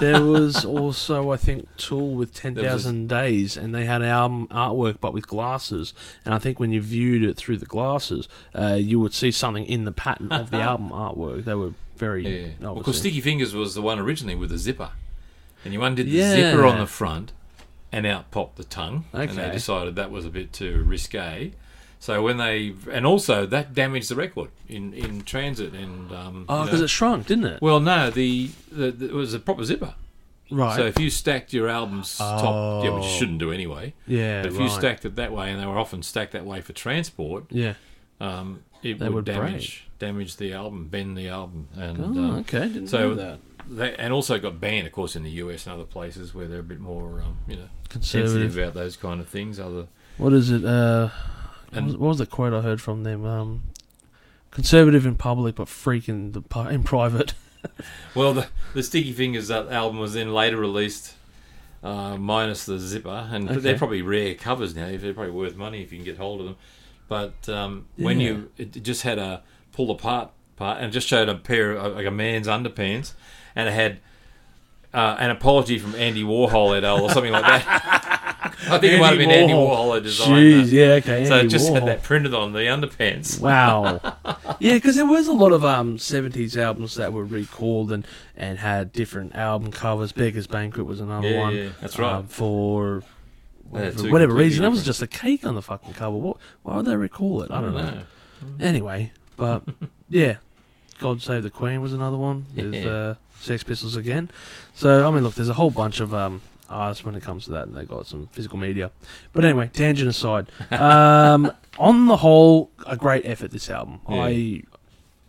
There 0.00 0.22
was 0.22 0.64
also, 0.64 1.30
I 1.30 1.36
think, 1.36 1.68
Tool 1.76 2.14
with 2.14 2.34
Ten 2.42 2.54
Thousand 2.54 3.08
Days, 3.08 3.56
and 3.56 3.74
they 3.74 3.84
had 3.84 4.02
album 4.02 4.46
artwork, 4.48 4.98
but 5.00 5.12
with 5.12 5.26
glasses. 5.26 5.94
And 6.24 6.34
I 6.34 6.38
think 6.38 6.58
when 6.60 6.72
you 6.72 6.80
viewed 6.80 7.22
it 7.22 7.36
through 7.36 7.58
the 7.58 7.66
glasses, 7.66 8.28
uh, 8.54 8.74
you 8.74 9.00
would 9.00 9.14
see 9.14 9.30
something 9.30 9.64
in 9.64 9.84
the 9.84 9.92
pattern 9.92 10.32
of 10.32 10.50
the 10.50 10.60
album 10.60 10.90
artwork. 10.90 11.44
They 11.44 11.54
were 11.54 11.72
very, 11.96 12.42
Yeah. 12.42 12.48
Well, 12.60 12.74
because 12.76 12.98
Sticky 12.98 13.20
Fingers 13.20 13.54
was 13.54 13.74
the 13.74 13.82
one 13.82 13.98
originally 13.98 14.34
with 14.36 14.50
the 14.50 14.58
zipper, 14.58 14.90
and 15.64 15.72
you 15.74 15.82
undid 15.82 16.06
the 16.06 16.10
Yeah. 16.10 16.30
zipper 16.34 16.64
on 16.64 16.78
the 16.78 16.86
front, 16.86 17.32
and 17.90 18.06
out 18.06 18.30
popped 18.30 18.56
the 18.56 18.64
tongue. 18.64 19.04
And 19.12 19.30
they 19.30 19.50
decided 19.50 19.96
that 19.96 20.10
was 20.10 20.24
a 20.24 20.30
bit 20.30 20.52
too 20.52 20.82
risque. 20.84 21.52
So 22.00 22.22
when 22.22 22.36
they 22.36 22.74
and 22.92 23.04
also 23.06 23.44
that 23.46 23.74
damaged 23.74 24.08
the 24.10 24.14
record 24.16 24.50
in 24.68 24.92
in 24.94 25.22
transit 25.22 25.74
and 25.74 26.12
um, 26.12 26.44
oh, 26.48 26.60
you 26.60 26.64
because 26.66 26.80
know- 26.80 26.84
it 26.84 26.90
shrunk, 26.90 27.26
didn't 27.26 27.44
it? 27.46 27.60
well 27.62 27.80
no 27.80 28.08
the, 28.10 28.50
the, 28.70 28.90
the 28.92 29.06
it 29.06 29.12
was 29.14 29.34
a 29.34 29.40
proper 29.40 29.64
zipper. 29.64 29.94
right. 30.50 30.76
So 30.76 30.86
if 30.86 30.98
you 31.00 31.10
stacked 31.10 31.52
your 31.52 31.68
albums 31.68 32.16
top, 32.18 32.84
yeah, 32.84 32.90
which 32.90 33.04
you 33.04 33.10
Oh. 33.10 33.18
shouldn't 33.18 33.38
do 33.40 33.50
anyway. 33.52 33.94
yeah, 34.06 34.42
But 34.42 34.52
if 34.52 34.58
right. 34.58 34.64
you 34.64 34.70
stacked 34.70 35.04
it 35.04 35.16
that 35.16 35.32
way, 35.32 35.50
and 35.50 35.60
they 35.60 35.66
were 35.66 35.78
often 35.78 36.02
stacked 36.02 36.32
that 36.32 36.46
way 36.46 36.60
for 36.60 36.72
transport, 36.72 37.44
yeah. 37.50 37.74
um, 38.20 38.62
it 38.82 38.98
They 39.00 39.06
would, 39.06 39.14
would 39.14 39.24
damage 39.24 39.84
damage 39.98 40.36
the 40.36 40.52
album, 40.52 40.86
bend 40.86 41.18
the 41.18 41.26
album, 41.28 41.66
and 41.76 41.98
Oh, 42.00 42.04
um, 42.04 42.34
okay. 42.40 42.60
Didn't 42.68 42.86
so 42.86 43.08
know 43.08 43.14
that. 43.16 43.38
they, 43.68 43.96
and 43.96 44.12
also 44.12 44.38
got 44.38 44.60
banned, 44.60 44.86
of 44.86 44.92
course, 44.92 45.16
in 45.16 45.24
the 45.24 45.30
US 45.42 45.66
and 45.66 45.74
other 45.74 45.84
places 45.84 46.32
where 46.32 46.46
they're 46.46 46.60
a 46.60 46.62
bit 46.62 46.78
more, 46.78 47.20
um, 47.22 47.38
you 47.48 47.56
know, 47.56 47.68
Conservative. 47.88 48.30
sensitive 48.52 48.58
about 48.58 48.74
those 48.74 48.96
kind 48.96 49.20
of 49.20 49.28
things. 49.28 49.58
Other 49.58 49.88
What 50.16 50.32
is 50.32 50.50
it? 50.52 50.64
Uh, 50.64 51.08
what, 51.72 51.84
was, 51.84 51.96
what 51.96 52.08
was 52.08 52.18
the 52.18 52.26
quote 52.26 52.52
I 52.52 52.60
heard 52.62 52.80
from 52.80 53.02
them? 53.04 53.24
Um, 53.24 53.62
conservative 54.50 55.04
in 55.06 55.14
public, 55.16 55.54
but 55.56 55.68
freak 55.68 56.08
in, 56.08 56.32
the, 56.32 56.42
in 56.70 56.82
private. 56.82 57.34
well, 58.14 58.34
the 58.34 58.46
the 58.74 58.82
Sticky 58.82 59.12
Fingers 59.12 59.48
that 59.48 59.68
album 59.68 59.98
was 59.98 60.14
then 60.14 60.32
later 60.32 60.56
released. 60.56 61.14
Uh, 61.80 62.16
minus 62.16 62.66
the 62.66 62.76
zipper, 62.76 63.28
and 63.30 63.48
Okay. 63.48 63.60
they're 63.60 63.78
probably 63.78 64.02
rare 64.02 64.34
covers 64.34 64.74
now. 64.74 64.86
They're 64.96 65.14
probably 65.14 65.30
worth 65.30 65.54
money 65.54 65.80
if 65.80 65.92
you 65.92 65.98
can 65.98 66.04
get 66.04 66.16
hold 66.16 66.40
of 66.40 66.46
them. 66.46 66.56
But 67.06 67.48
um, 67.48 67.86
when 67.96 68.18
Yeah. 68.18 68.26
you 68.30 68.50
it 68.58 68.82
just 68.82 69.02
had 69.02 69.16
a 69.20 69.42
pull 69.70 69.92
apart 69.92 70.30
part, 70.56 70.80
and 70.80 70.92
just 70.92 71.06
showed 71.06 71.28
a 71.28 71.36
pair 71.36 71.70
of 71.74 71.94
like 71.94 72.04
a 72.04 72.10
man's 72.10 72.48
underpants, 72.48 73.12
and 73.54 73.68
it 73.68 73.72
had 73.74 73.98
uh, 74.92 75.18
an 75.20 75.30
apology 75.30 75.78
from 75.78 75.94
Andy 75.94 76.24
Warhol 76.24 76.76
et 76.76 76.82
al. 76.82 77.00
or 77.04 77.10
something 77.12 77.30
like 77.30 77.44
that. 77.46 78.04
I 78.66 78.78
think 78.78 78.94
it 78.94 78.98
might 79.00 79.10
have 79.10 79.18
been 79.18 79.30
Andy 79.30 79.52
Warhol 79.52 80.02
designed 80.02 80.32
Jeez, 80.36 80.64
that. 80.64 80.72
yeah, 80.72 80.86
okay. 80.94 81.24
So 81.26 81.36
it 81.38 81.46
just 81.48 81.70
Warhol. 81.70 81.74
had 81.74 81.86
that 81.86 82.02
printed 82.02 82.34
on 82.34 82.52
the 82.52 82.60
underpants. 82.60 83.40
Wow. 83.40 84.00
yeah, 84.58 84.74
because 84.74 84.96
there 84.96 85.06
was 85.06 85.28
a 85.28 85.32
lot 85.32 85.52
of 85.52 85.64
um 85.64 85.96
seventies 85.98 86.56
albums 86.56 86.96
that 86.96 87.12
were 87.12 87.24
recalled 87.24 87.92
and 87.92 88.06
and 88.36 88.58
had 88.58 88.92
different 88.92 89.34
album 89.36 89.70
covers. 89.70 90.10
Beggars 90.12 90.46
Banquet 90.48 90.86
was 90.86 91.00
another 91.00 91.28
Yeah, 91.28 91.38
one. 91.40 91.54
yeah, 91.56 91.68
that's 91.80 91.98
right. 91.98 92.14
um, 92.14 92.26
for 92.26 93.02
whatever, 93.68 94.02
two 94.02 94.10
whatever 94.12 94.30
completely 94.32 94.44
reason, 94.44 94.62
that 94.62 94.70
was 94.70 94.80
different- 94.80 94.86
just 94.86 95.02
a 95.02 95.06
cake 95.22 95.46
on 95.46 95.54
the 95.54 95.62
fucking 95.62 95.92
cover. 95.94 96.16
What? 96.16 96.38
Why 96.64 96.76
would 96.76 96.86
they 96.86 96.96
recall 96.96 97.42
it? 97.42 97.50
I 97.52 97.60
don't 97.60 97.74
know. 97.74 98.00
Anyway, 98.60 99.12
but 99.36 99.62
yeah, 100.08 100.36
God 100.98 101.22
Save 101.22 101.42
the 101.44 101.50
Queen 101.50 101.80
was 101.80 101.92
another 101.92 102.16
one 102.16 102.46
with 102.56 102.74
Yeah. 102.74 102.88
uh, 102.90 103.14
Sex 103.40 103.62
Pistols 103.62 103.94
again. 103.94 104.30
So 104.74 105.06
I 105.06 105.10
mean, 105.12 105.22
look, 105.22 105.34
there's 105.34 105.48
a 105.48 105.54
whole 105.54 105.70
bunch 105.70 106.00
of 106.00 106.12
um, 106.12 106.40
artists 106.68 107.04
when 107.04 107.14
it 107.14 107.22
comes 107.22 107.44
to 107.44 107.50
that, 107.52 107.66
and 107.68 107.76
they 107.76 107.84
got 107.84 108.06
some 108.06 108.28
physical 108.32 108.58
media. 108.58 108.90
But 109.32 109.44
anyway, 109.44 109.70
tangent 109.72 110.08
aside, 110.08 110.48
um, 110.70 111.52
on 111.78 112.06
the 112.06 112.18
whole, 112.18 112.70
a 112.86 112.96
great 112.96 113.24
effort. 113.26 113.50
This 113.50 113.68
album, 113.70 114.00
Yeah. 114.08 114.22
I. 114.22 114.62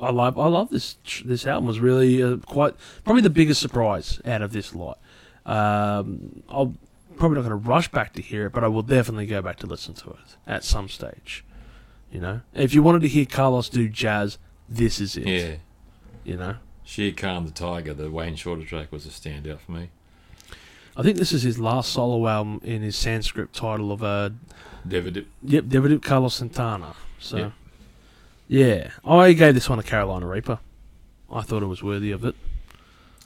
I 0.01 0.11
love 0.11 0.39
I 0.39 0.47
love 0.47 0.69
this 0.69 0.95
this 1.25 1.45
album 1.45 1.67
was 1.67 1.81
really 1.81 2.23
uh, 2.23 2.37
quite 2.37 2.73
probably 3.03 3.21
the 3.21 3.29
biggest 3.29 3.59
surprise 3.59 4.21
out 4.23 4.41
of 4.41 4.53
this 4.53 4.73
lot. 4.73 4.97
Um, 5.45 6.41
I'll 6.47 6.73
probably 7.17 7.35
not 7.35 7.49
going 7.49 7.61
to 7.61 7.67
rush 7.69 7.89
back 7.91 8.13
to 8.13 8.21
hear 8.21 8.45
it, 8.45 8.53
but 8.53 8.63
I 8.63 8.69
will 8.69 8.81
definitely 8.81 9.25
go 9.25 9.41
back 9.41 9.57
to 9.57 9.67
listen 9.67 9.93
to 9.95 10.11
it 10.11 10.37
at 10.47 10.63
some 10.63 10.87
stage. 10.87 11.43
You 12.13 12.21
know, 12.21 12.41
if 12.53 12.73
you 12.73 12.81
wanted 12.81 13.01
to 13.01 13.09
hear 13.09 13.25
Carlos 13.25 13.67
do 13.67 13.89
jazz, 13.89 14.37
this 14.69 15.01
is 15.01 15.17
it. 15.17 15.27
Yeah. 15.27 15.55
You 16.23 16.37
know, 16.37 16.55
Shere 16.85 17.11
Khan 17.11 17.43
the 17.45 17.51
Tiger, 17.51 17.93
the 17.93 18.09
Wayne 18.09 18.37
Shorter 18.37 18.63
track 18.63 18.93
was 18.93 19.05
a 19.05 19.09
standout 19.09 19.59
for 19.59 19.73
me. 19.73 19.89
I 20.99 21.01
think 21.01 21.15
this 21.17 21.31
is 21.31 21.43
his 21.43 21.57
last 21.57 21.93
solo 21.93 22.27
album 22.27 22.59
in 22.61 22.81
his 22.81 22.97
Sanskrit 22.97 23.53
title 23.53 23.93
of 23.93 24.03
uh, 24.03 24.31
Devadip. 24.85 25.27
yep, 25.41 25.69
David 25.69 26.03
Carlos 26.03 26.35
Santana. 26.35 26.93
So, 27.19 27.37
Yeah. 27.37 27.51
yeah, 28.49 28.89
I 29.05 29.31
gave 29.31 29.53
this 29.53 29.69
one 29.69 29.79
a 29.79 29.83
Carolina 29.83 30.27
Reaper. 30.27 30.59
I 31.31 31.41
thought 31.43 31.63
it 31.63 31.67
was 31.67 31.81
worthy 31.81 32.11
of 32.11 32.25
it. 32.25 32.35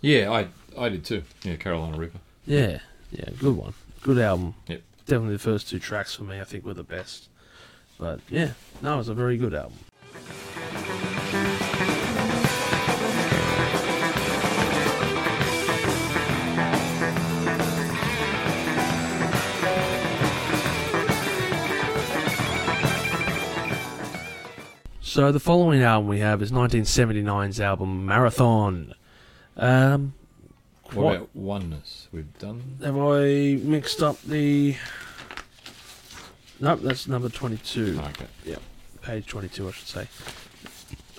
Yeah, 0.02 0.30
I 0.32 0.48
I 0.78 0.90
did 0.90 1.04
too. 1.04 1.24
Yeah, 1.41 1.56
Carolina 1.56 1.98
Reaper. 1.98 2.20
Yeah, 2.45 2.78
yeah, 3.12 3.30
good 3.40 3.58
one, 3.58 3.74
good 4.04 4.20
album. 4.20 4.54
Yep. 4.68 4.82
Definitely 5.08 5.34
the 5.38 5.40
first 5.40 5.68
two 5.68 5.80
tracks 5.80 6.14
for 6.14 6.26
me, 6.26 6.40
I 6.40 6.44
think, 6.44 6.64
were 6.66 6.76
the 6.76 6.84
best. 6.84 7.28
But 7.98 8.20
yeah, 8.30 8.52
no, 8.84 8.94
it 8.94 8.98
was 8.98 9.10
a 9.10 9.16
very 9.16 9.36
good 9.38 9.56
album. 9.56 9.80
So 25.06 25.34
the 25.34 25.40
following 25.40 25.82
album 25.84 26.08
we 26.08 26.20
have 26.20 26.42
is 26.42 26.52
1979's 26.54 27.60
album 27.60 28.06
Marathon. 28.06 28.94
Um, 29.58 30.14
What 30.86 30.94
quite- 30.94 31.16
about 31.18 31.30
Oneness? 31.36 32.08
We've 32.14 32.38
done. 32.40 32.78
have 32.82 32.98
I 32.98 33.60
mixed 33.62 34.02
up 34.02 34.22
the? 34.24 34.78
Nope, 36.62 36.80
that's 36.84 37.08
number 37.08 37.28
twenty-two. 37.30 38.00
Okay. 38.02 38.26
Yeah, 38.46 38.56
page 39.02 39.28
twenty-two, 39.28 39.68
I 39.68 39.72
should 39.72 39.88
say. 39.88 40.08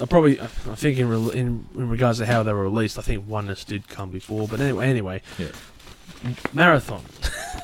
I 0.00 0.06
probably, 0.06 0.40
I 0.40 0.44
I 0.44 0.74
think 0.74 0.98
in, 0.98 1.08
re- 1.08 1.38
in 1.38 1.66
in 1.74 1.88
regards 1.90 2.18
to 2.20 2.26
how 2.26 2.42
they 2.42 2.52
were 2.54 2.62
released, 2.62 2.98
I 2.98 3.02
think 3.02 3.28
Oneness 3.28 3.64
did 3.64 3.86
come 3.88 4.10
before. 4.10 4.48
But 4.48 4.60
anyway, 4.60 4.88
anyway, 4.88 5.20
Yeah. 5.38 5.48
Marathon. 6.52 7.02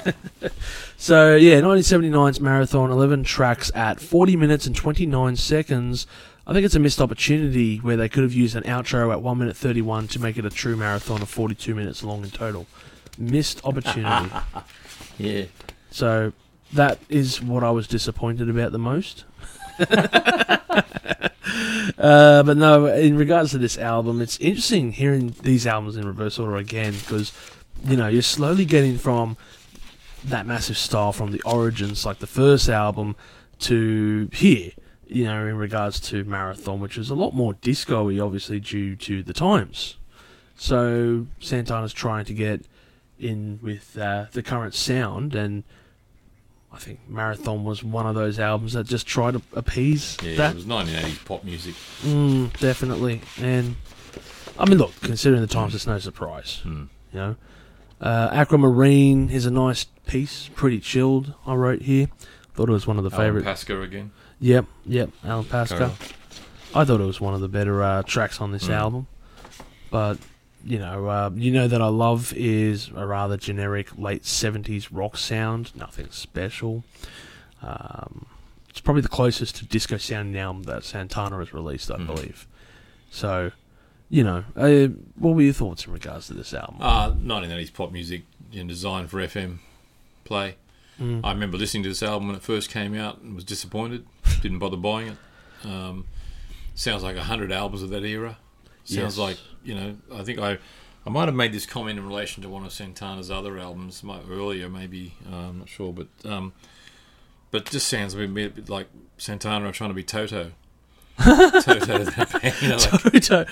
so 0.97 1.37
yeah, 1.37 1.61
1979's 1.61 2.41
Marathon, 2.41 2.91
11 2.91 3.25
tracks 3.25 3.71
at 3.75 4.01
40 4.01 4.37
minutes 4.37 4.67
and 4.67 4.75
29 4.75 5.37
seconds. 5.37 6.07
I 6.47 6.53
think 6.53 6.65
it's 6.65 6.75
a 6.75 6.81
missed 6.81 7.01
opportunity 7.01 7.77
where 7.79 7.97
they 7.97 8.09
could 8.09 8.23
have 8.23 8.33
used 8.33 8.57
an 8.57 8.65
outro 8.65 9.13
at 9.13 9.23
1 9.23 9.39
minute 9.39 9.57
31 9.57 10.09
to 10.09 10.21
make 10.21 10.37
it 10.37 10.45
a 10.45 10.51
true 10.51 10.77
marathon 10.77 11.23
of 11.23 11.29
42 11.29 11.75
minutes 11.75 12.03
long 12.03 12.25
in 12.25 12.31
total. 12.31 12.67
Missed 13.19 13.65
opportunity. 13.65 14.31
Yeah. 15.19 15.45
So 15.91 16.33
that 16.73 16.99
is 17.11 17.43
what 17.43 17.63
I 17.63 17.71
was 17.71 17.87
disappointed 17.87 18.49
about 18.49 18.73
the 18.73 18.79
most. 18.79 19.25
uh, 21.99 22.43
but 22.43 22.57
no, 22.57 22.87
in 22.87 23.17
regards 23.19 23.51
to 23.51 23.59
this 23.59 23.77
album, 23.77 24.23
it's 24.23 24.39
interesting 24.39 24.93
hearing 24.93 25.35
these 25.43 25.67
albums 25.67 25.97
in 25.97 26.07
reverse 26.07 26.39
order 26.39 26.57
again 26.57 26.93
because 26.93 27.33
you 27.85 27.97
know 27.97 28.09
you're 28.09 28.23
slowly 28.23 28.65
getting 28.65 28.99
from 28.99 29.37
that 30.25 30.47
massive 30.47 30.77
style 30.77 31.13
from 31.13 31.33
the 31.33 31.41
origins, 31.43 32.05
like 32.05 32.19
the 32.19 32.27
first 32.27 32.69
album, 32.69 33.17
to 33.61 34.29
here. 34.33 34.73
You 35.07 35.25
know, 35.25 35.45
in 35.47 35.57
regards 35.57 35.99
to 36.11 36.23
Marathon, 36.23 36.79
which 36.79 36.97
is 36.97 37.11
a 37.11 37.17
lot 37.17 37.35
more 37.35 37.55
disco-y, 37.55 38.21
obviously 38.21 38.61
due 38.61 38.95
to 38.97 39.25
the 39.25 39.33
times. 39.33 39.97
So 40.57 41.27
Santana's 41.41 41.93
trying 41.93 42.27
to 42.27 42.35
get 42.35 42.65
in 43.19 43.59
with 43.61 43.99
uh, 43.99 44.27
the 44.33 44.43
current 44.43 44.75
sound, 44.75 45.35
and 45.35 45.65
I 46.73 46.79
think 46.79 47.01
Marathon 47.09 47.65
was 47.65 47.83
one 47.83 48.07
of 48.07 48.15
those 48.15 48.39
albums 48.39 48.75
that 48.75 48.87
just 48.87 49.05
tried 49.07 49.33
to 49.35 49.43
appease 49.55 50.17
Yeah, 50.23 50.37
that. 50.37 50.51
it 50.53 50.55
was 50.55 50.65
1980s 50.67 51.25
pop 51.25 51.43
music. 51.43 51.75
Mm, 52.05 52.57
definitely, 52.61 53.21
and 53.41 53.75
I 54.59 54.69
mean, 54.69 54.79
look, 54.79 54.93
considering 55.01 55.41
the 55.41 55.49
times, 55.49 55.75
it's 55.75 55.89
no 55.89 55.99
surprise. 55.99 56.61
Hmm. 56.63 56.85
You 57.13 57.19
know, 57.19 57.37
uh, 58.01 58.29
Aquamarine 58.33 59.31
is 59.31 59.47
a 59.47 59.51
nice 59.51 59.85
piece, 60.07 60.49
pretty 60.55 60.81
chilled. 60.81 61.35
I 61.47 61.55
wrote 61.55 61.83
here. 61.83 62.09
Thought 62.55 62.69
it 62.69 62.73
was 62.73 62.87
one 62.87 62.99
of 62.99 63.05
the 63.05 63.11
Alan 63.11 63.27
favorite. 63.27 63.45
Pasqua 63.45 63.83
again. 63.83 64.11
Yep, 64.41 64.67
yep, 64.87 65.11
Alan 65.25 65.45
Pasqua. 65.45 65.79
Carol. 65.79 65.95
I 66.75 66.85
thought 66.85 67.01
it 67.01 67.05
was 67.05 67.21
one 67.21 67.35
of 67.35 67.41
the 67.41 67.49
better 67.49 67.83
uh, 67.83 68.03
tracks 68.05 68.41
on 68.41 68.53
this 68.53 68.65
Mm. 68.69 68.71
album, 68.75 69.07
but 69.91 70.19
you 70.65 70.79
know, 70.79 71.07
uh, 71.09 71.31
you 71.35 71.51
know 71.51 71.67
that 71.69 71.81
I 71.83 71.89
love 71.89 72.33
is 72.37 72.91
a 72.95 73.07
rather 73.07 73.37
generic 73.37 73.97
late 73.99 74.23
'70s 74.25 74.89
rock 74.91 75.17
sound. 75.17 75.75
Nothing 75.77 76.09
special. 76.11 76.85
Um, 77.63 78.27
it's 78.69 78.81
probably 78.81 79.03
the 79.03 79.09
closest 79.09 79.57
to 79.57 79.65
disco 79.67 79.97
sound 79.97 80.33
now 80.33 80.53
that 80.65 80.85
Santana 80.85 81.39
has 81.39 81.53
released, 81.53 81.91
I 81.91 81.97
Mhm. 81.97 82.07
believe. 82.07 82.47
So, 83.11 83.51
you 84.11 84.25
know, 84.25 84.45
uh, 84.57 84.89
what 85.17 85.35
were 85.37 85.43
your 85.43 85.53
thoughts 85.53 85.87
in 85.87 85.93
regards 85.93 86.27
to 86.27 86.35
this 86.35 86.53
album? 86.53 86.77
Uh, 86.81 87.13
1980s 87.13 87.73
pop 87.73 87.93
music 87.93 88.23
you 88.51 88.63
know, 88.65 88.69
designed 88.69 89.09
for 89.11 89.19
FM 89.19 89.59
play. 90.25 90.57
Mm. 91.01 91.21
I 91.25 91.33
remember 91.33 91.57
listening 91.57 91.83
to 91.85 91.89
this 91.89 92.03
album 92.03 92.27
when 92.27 92.37
it 92.37 92.43
first 92.43 92.69
came 92.71 92.95
out 92.95 93.21
and 93.23 93.35
was 93.35 93.45
disappointed. 93.45 94.05
Didn't 94.43 94.59
bother 94.59 94.77
buying 94.77 95.09
it. 95.09 95.17
Um, 95.67 96.07
sounds 96.75 97.03
like 97.03 97.17
a 97.17 97.23
hundred 97.23 97.53
albums 97.53 97.83
of 97.83 97.91
that 97.91 98.05
era. 98.05 98.37
Sounds 98.85 99.17
Yes. 99.17 99.19
like 99.19 99.39
you 99.65 99.75
know. 99.75 99.97
I 100.13 100.23
think 100.25 100.39
I 100.39 100.59
I 101.07 101.11
might 101.11 101.27
have 101.27 101.35
made 101.35 101.53
this 101.53 101.65
comment 101.65 101.99
in 101.99 102.07
relation 102.07 102.43
to 102.43 102.49
one 102.49 102.65
of 102.65 102.73
Santana's 102.73 103.31
other 103.31 103.59
albums, 103.59 104.03
might 104.03 104.23
earlier, 104.29 104.69
maybe. 104.69 105.15
Uh, 105.31 105.37
I'm 105.37 105.59
not 105.61 105.69
sure, 105.69 105.93
but 105.93 106.09
um, 106.31 106.53
but 107.51 107.71
just 107.71 107.89
sounds 107.89 108.15
a 108.15 108.19
bit, 108.19 108.35
bit, 108.35 108.55
bit 108.57 108.69
like 108.69 108.89
Santana 109.17 109.71
trying 109.73 109.91
to 109.91 109.95
be 109.95 110.03
Toto. 110.05 110.53
Toto, 111.19 111.99
the 111.99 112.39
band, 112.41 112.55
you 112.63 112.69
know, 112.69 112.77
like 112.77 113.23
Toto. 113.23 113.45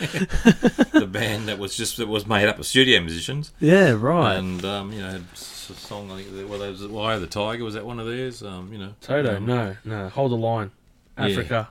the 1.00 1.06
band 1.06 1.48
that 1.48 1.58
was 1.58 1.76
just 1.76 1.96
that 1.98 2.08
was 2.08 2.26
made 2.26 2.48
up 2.48 2.58
of 2.58 2.66
studio 2.66 3.00
musicians, 3.00 3.52
yeah, 3.60 3.90
right. 3.90 4.36
and 4.36 4.64
um, 4.64 4.92
you 4.92 5.00
know, 5.00 5.10
had 5.10 5.24
a 5.32 5.36
song. 5.36 6.10
I 6.10 6.22
think 6.22 6.48
well, 6.48 6.58
there 6.58 6.70
was 6.70 6.86
"Why 6.86 7.18
the 7.18 7.26
Tiger." 7.26 7.64
Was 7.64 7.74
that 7.74 7.84
one 7.84 8.00
of 8.00 8.06
theirs? 8.06 8.42
Um, 8.42 8.72
you 8.72 8.78
know, 8.78 8.94
Toto, 9.02 9.36
um, 9.36 9.46
no, 9.46 9.76
no. 9.84 10.08
Hold 10.08 10.32
the 10.32 10.36
line. 10.36 10.70
Africa. 11.16 11.68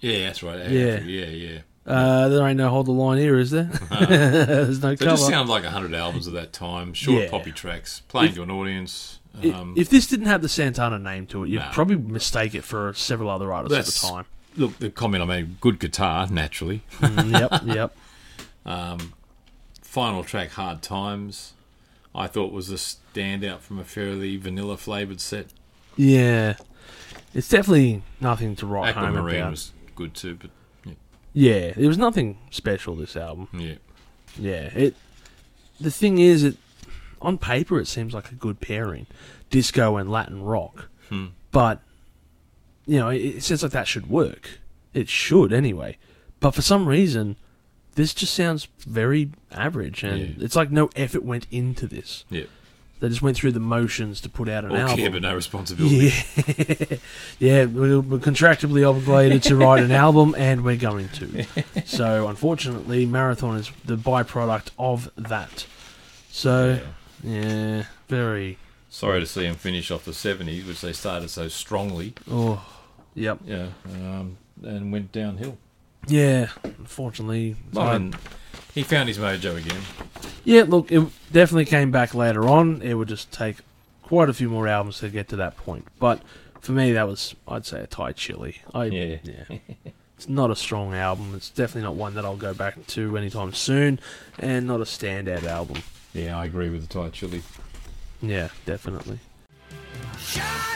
Yeah, 0.00 0.26
that's 0.26 0.42
right. 0.42 0.58
Yeah. 0.70 1.00
yeah, 1.00 1.26
yeah. 1.26 1.58
Uh, 1.86 2.28
there 2.28 2.46
ain't 2.46 2.56
no 2.56 2.68
hold 2.70 2.86
the 2.86 2.92
line 2.92 3.18
here, 3.18 3.38
is 3.38 3.50
there? 3.50 3.64
There's 3.90 4.82
no 4.82 4.90
They 4.90 4.96
cover. 5.04 5.10
just 5.16 5.26
sound 5.28 5.48
like 5.48 5.64
hundred 5.64 5.94
albums 5.94 6.26
of 6.26 6.32
that 6.34 6.52
time. 6.52 6.92
Short 6.94 7.22
Yeah. 7.24 7.30
poppy 7.30 7.52
tracks, 7.52 8.02
playing 8.08 8.30
If- 8.30 8.34
to 8.36 8.42
an 8.42 8.50
audience. 8.50 9.18
Um, 9.44 9.74
if 9.76 9.88
this 9.90 10.08
didn't 10.08 10.26
have 10.26 10.42
the 10.42 10.48
Santana 10.48 10.98
name 10.98 11.26
to 11.28 11.44
it, 11.44 11.50
you'd 11.50 11.60
Nah. 11.60 11.70
probably 11.72 11.94
mistake 11.96 12.52
it 12.54 12.64
for 12.64 12.92
several 12.94 13.30
other 13.30 13.52
artists 13.52 13.78
at 14.04 14.08
the 14.08 14.14
time. 14.14 14.24
Look, 14.56 14.78
the 14.78 14.90
comment 14.90 15.22
I 15.22 15.26
made: 15.26 15.60
good 15.60 15.78
guitar, 15.78 16.26
naturally. 16.28 16.82
Mm, 17.00 17.38
yep, 17.38 17.62
yep. 17.64 17.96
Um, 18.64 19.14
final 19.82 20.22
track, 20.24 20.50
Hard 20.50 20.82
Times, 20.82 21.54
I 22.14 22.26
thought 22.26 22.52
was 22.52 22.70
a 22.70 22.74
standout 22.74 23.60
from 23.60 23.78
a 23.78 23.84
fairly 23.84 24.36
vanilla 24.36 24.76
flavoured 24.76 25.20
set. 25.20 25.46
Yeah. 25.96 26.54
It's 27.34 27.48
definitely 27.48 28.02
nothing 28.20 28.56
to 28.56 28.66
write 28.66 28.94
home 28.94 29.04
Aquamarine 29.04 29.36
about. 29.40 29.50
was 29.52 29.72
good 29.94 30.14
too, 30.14 30.36
but 30.40 30.50
Yeah, 31.32 31.72
there 31.72 31.88
was 31.88 31.98
nothing 31.98 32.38
special 32.50 32.94
this 32.96 33.16
album. 33.16 33.48
yeah. 33.52 33.74
Yeah, 34.38 34.70
it. 34.74 34.94
The 35.80 35.90
thing 35.90 36.18
is, 36.18 36.44
it 36.44 36.56
on 37.20 37.36
paper 37.38 37.80
it 37.80 37.86
seems 37.86 38.14
like 38.14 38.30
a 38.30 38.34
good 38.34 38.60
pairing, 38.60 39.06
disco 39.50 39.96
and 39.96 40.10
Latin 40.10 40.42
rock. 40.42 40.88
Hmm. 41.08 41.26
But 41.52 41.80
you 42.90 42.98
know, 42.98 43.08
it, 43.10 43.40
seems 43.44 43.62
like 43.62 43.70
that 43.72 43.86
should 43.86 44.10
work. 44.10 44.58
It 44.94 45.08
should 45.08 45.52
anyway. 45.52 45.96
But 46.40 46.50
for 46.56 46.62
some 46.62 46.86
reason, 46.88 47.36
this 47.94 48.12
just 48.12 48.34
sounds 48.34 48.66
very 48.80 49.30
average, 49.52 50.02
and 50.02 50.18
Yeah. 50.38 50.44
it's 50.44 50.56
like 50.56 50.72
no 50.72 50.90
effort 50.96 51.22
went 51.22 51.46
into 51.52 51.86
this. 51.86 52.24
Yeah. 52.30 52.44
They 52.98 53.08
just 53.08 53.22
went 53.22 53.36
through 53.36 53.52
the 53.52 53.60
motions 53.60 54.20
to 54.22 54.28
put 54.28 54.48
out 54.48 54.64
an 54.64 54.72
All 54.72 54.76
album. 54.78 54.96
care 54.96 55.10
but 55.10 55.22
no 55.22 55.34
responsibility. 55.36 56.12
Yeah, 56.12 56.96
yeah, 57.38 57.64
we're, 57.66 58.00
we're 58.00 58.18
contractually 58.18 58.86
obligated 58.86 59.42
to 59.44 59.56
write 59.56 59.82
an 59.84 59.92
album, 59.92 60.34
and 60.36 60.64
we're 60.64 60.76
going 60.76 61.08
to. 61.10 61.46
So, 61.86 62.26
unfortunately, 62.28 63.06
Marathon 63.06 63.56
is 63.56 63.70
the 63.84 63.96
byproduct 63.96 64.70
of 64.78 65.10
that. 65.16 65.66
So, 66.30 66.80
yeah, 67.22 67.84
very. 68.08 68.58
Sorry 68.90 69.20
to 69.20 69.26
see 69.26 69.42
them 69.42 69.54
finish 69.54 69.90
off 69.92 70.04
the 70.04 70.10
70s, 70.10 70.66
which 70.66 70.80
they 70.80 70.92
started 70.92 71.30
so 71.30 71.46
strongly, 71.48 72.14
Oh, 72.30 72.64
yep. 73.20 73.38
yeah, 73.44 73.68
um, 73.86 74.36
and 74.62 74.90
went 74.92 75.12
downhill. 75.12 75.56
Yeah, 76.06 76.48
unfortunately. 76.64 77.56
it's 77.68 77.76
Well, 77.76 77.86
hard. 77.86 78.00
and 78.02 78.16
he 78.74 78.82
found 78.82 79.08
his 79.08 79.18
mojo 79.18 79.56
again. 79.56 79.80
yeah, 80.44 80.64
look, 80.66 80.90
it 80.90 81.06
definitely 81.32 81.66
came 81.66 81.90
back 81.90 82.14
later 82.14 82.48
on. 82.48 82.80
It 82.82 82.94
would 82.94 83.08
just 83.08 83.30
take 83.30 83.56
quite 84.02 84.28
a 84.28 84.32
few 84.32 84.48
more 84.48 84.66
albums 84.66 84.98
to 85.00 85.08
get 85.08 85.28
to 85.28 85.36
that 85.36 85.56
point. 85.56 85.86
But 85.98 86.22
for 86.60 86.72
me, 86.72 86.92
that 86.92 87.06
was, 87.06 87.34
I'd 87.46 87.66
say, 87.66 87.80
a 87.82 87.86
Thai 87.86 88.12
chili. 88.12 88.56
I, 88.74 88.84
Yeah. 88.86 89.16
yeah. 89.22 89.58
It's 90.16 90.28
not 90.28 90.50
a 90.50 90.56
strong 90.56 90.92
album. 90.94 91.32
It's 91.34 91.48
definitely 91.48 91.82
not 91.82 91.94
one 91.94 92.14
that 92.14 92.24
I'll 92.26 92.36
go 92.36 92.52
back 92.52 92.86
to 92.88 93.16
anytime 93.16 93.54
soon, 93.54 93.98
and 94.38 94.66
not 94.66 94.80
a 94.80 94.84
standout 94.84 95.44
album. 95.44 95.82
Yeah, 96.12 96.38
I 96.38 96.44
agree 96.46 96.68
with 96.70 96.86
the 96.86 96.92
Thai 96.92 97.08
chili. 97.10 97.42
Yeah, 98.20 98.48
definitely. 98.66 99.18
Shadow, 100.18 100.69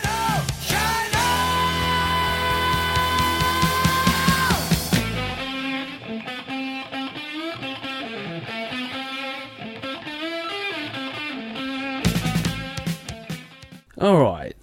All 14.04 14.20
right. 14.20 14.54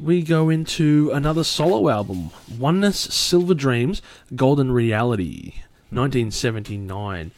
We 0.00 0.22
go 0.22 0.48
into 0.48 1.10
another 1.12 1.42
solo 1.42 1.88
album 1.88 2.30
Oneness, 2.56 2.96
Silver 2.96 3.54
Dreams, 3.54 4.00
Golden 4.36 4.70
Reality, 4.70 5.54
1979. 5.90 7.32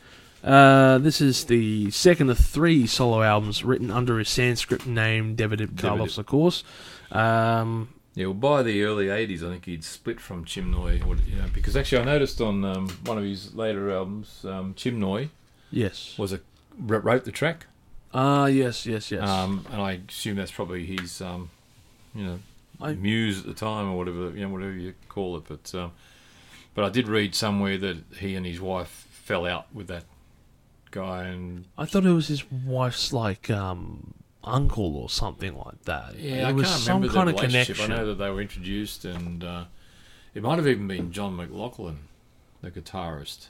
Uh, 0.44 0.98
this 0.98 1.22
is 1.22 1.44
the 1.46 1.90
second 1.92 2.28
of 2.28 2.36
three 2.36 2.86
solo 2.86 3.22
albums 3.22 3.64
written 3.64 3.90
under 3.90 4.18
his 4.18 4.28
Sanskrit 4.28 4.86
name, 4.86 5.34
Devadip 5.34 5.78
Carlos, 5.78 6.18
of 6.18 6.26
course. 6.26 6.62
Um, 7.10 7.88
Yeah, 8.14 8.26
well, 8.26 8.34
by 8.34 8.62
the 8.62 8.82
early 8.82 9.06
'80s, 9.06 9.42
I 9.42 9.48
think 9.48 9.64
he'd 9.64 9.82
split 9.82 10.20
from 10.20 10.44
Chinmoy, 10.44 11.06
or, 11.06 11.16
you 11.16 11.36
know, 11.36 11.48
because 11.54 11.74
actually 11.74 12.02
I 12.02 12.04
noticed 12.04 12.42
on 12.42 12.66
um, 12.66 12.88
one 13.06 13.16
of 13.16 13.24
his 13.24 13.54
later 13.54 13.90
albums, 13.90 14.44
um, 14.44 14.74
Chinmoy 14.74 15.30
yes. 15.70 16.18
was 16.18 16.34
a 16.34 16.40
wrote 16.78 17.24
the 17.24 17.32
track, 17.32 17.66
Ah, 18.14 18.46
yes, 18.46 18.86
yes, 18.86 19.10
yes. 19.10 19.28
um, 19.28 19.66
and 19.72 19.82
I 19.82 20.00
assume 20.08 20.36
that's 20.36 20.52
probably 20.52 20.86
his, 20.86 21.20
um, 21.20 21.50
you 22.14 22.24
know, 22.24 22.38
I- 22.80 22.94
muse 22.94 23.40
at 23.40 23.46
the 23.46 23.54
time 23.54 23.90
or 23.90 23.96
whatever, 23.96 24.30
you 24.30 24.42
know, 24.42 24.48
whatever 24.48 24.72
you 24.72 24.94
call 25.08 25.36
it. 25.36 25.44
But 25.48 25.74
um, 25.74 25.92
but 26.74 26.84
I 26.84 26.88
did 26.90 27.08
read 27.08 27.34
somewhere 27.34 27.76
that 27.78 27.98
he 28.18 28.34
and 28.36 28.46
his 28.46 28.60
wife 28.60 29.08
fell 29.10 29.44
out 29.46 29.66
with 29.74 29.88
that 29.88 30.04
guy, 30.92 31.24
and 31.24 31.64
I 31.76 31.84
thought 31.86 32.04
it 32.06 32.12
was 32.12 32.28
his 32.28 32.44
wife's 32.50 33.12
like 33.12 33.50
um 33.50 34.14
uncle 34.44 34.96
or 34.96 35.08
something 35.08 35.56
like 35.56 35.82
that. 35.84 36.16
yeah, 36.18 36.34
it 36.34 36.44
I 36.44 36.52
was 36.52 36.66
can't 36.68 36.80
some 36.80 36.94
remember 37.02 37.14
kind 37.14 37.28
the 37.28 37.34
of 37.34 37.40
connection. 37.50 37.92
I 37.92 37.96
know 37.96 38.06
that 38.06 38.14
they 38.16 38.30
were 38.30 38.40
introduced, 38.40 39.04
and 39.04 39.42
uh, 39.42 39.64
it 40.34 40.42
might 40.42 40.56
have 40.58 40.68
even 40.68 40.86
been 40.86 41.10
John 41.12 41.34
McLaughlin, 41.36 41.98
the 42.62 42.70
guitarist. 42.70 43.48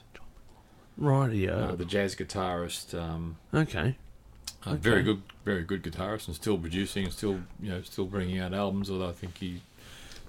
Right, 0.96 1.32
yeah. 1.32 1.50
uh, 1.50 1.74
the 1.74 1.84
jazz 1.84 2.14
guitarist. 2.14 2.98
Um, 2.98 3.36
okay. 3.52 3.96
Uh, 4.66 4.70
Okay. 4.70 4.78
Very 4.80 5.02
good, 5.02 5.22
very 5.44 5.62
good 5.62 5.82
guitarist, 5.82 6.26
and 6.26 6.34
still 6.36 6.58
producing, 6.58 7.04
and 7.04 7.12
still 7.12 7.40
you 7.60 7.70
know, 7.70 7.82
still 7.82 8.06
bringing 8.06 8.38
out 8.38 8.52
albums. 8.54 8.90
Although 8.90 9.08
I 9.08 9.12
think 9.12 9.38
he 9.38 9.60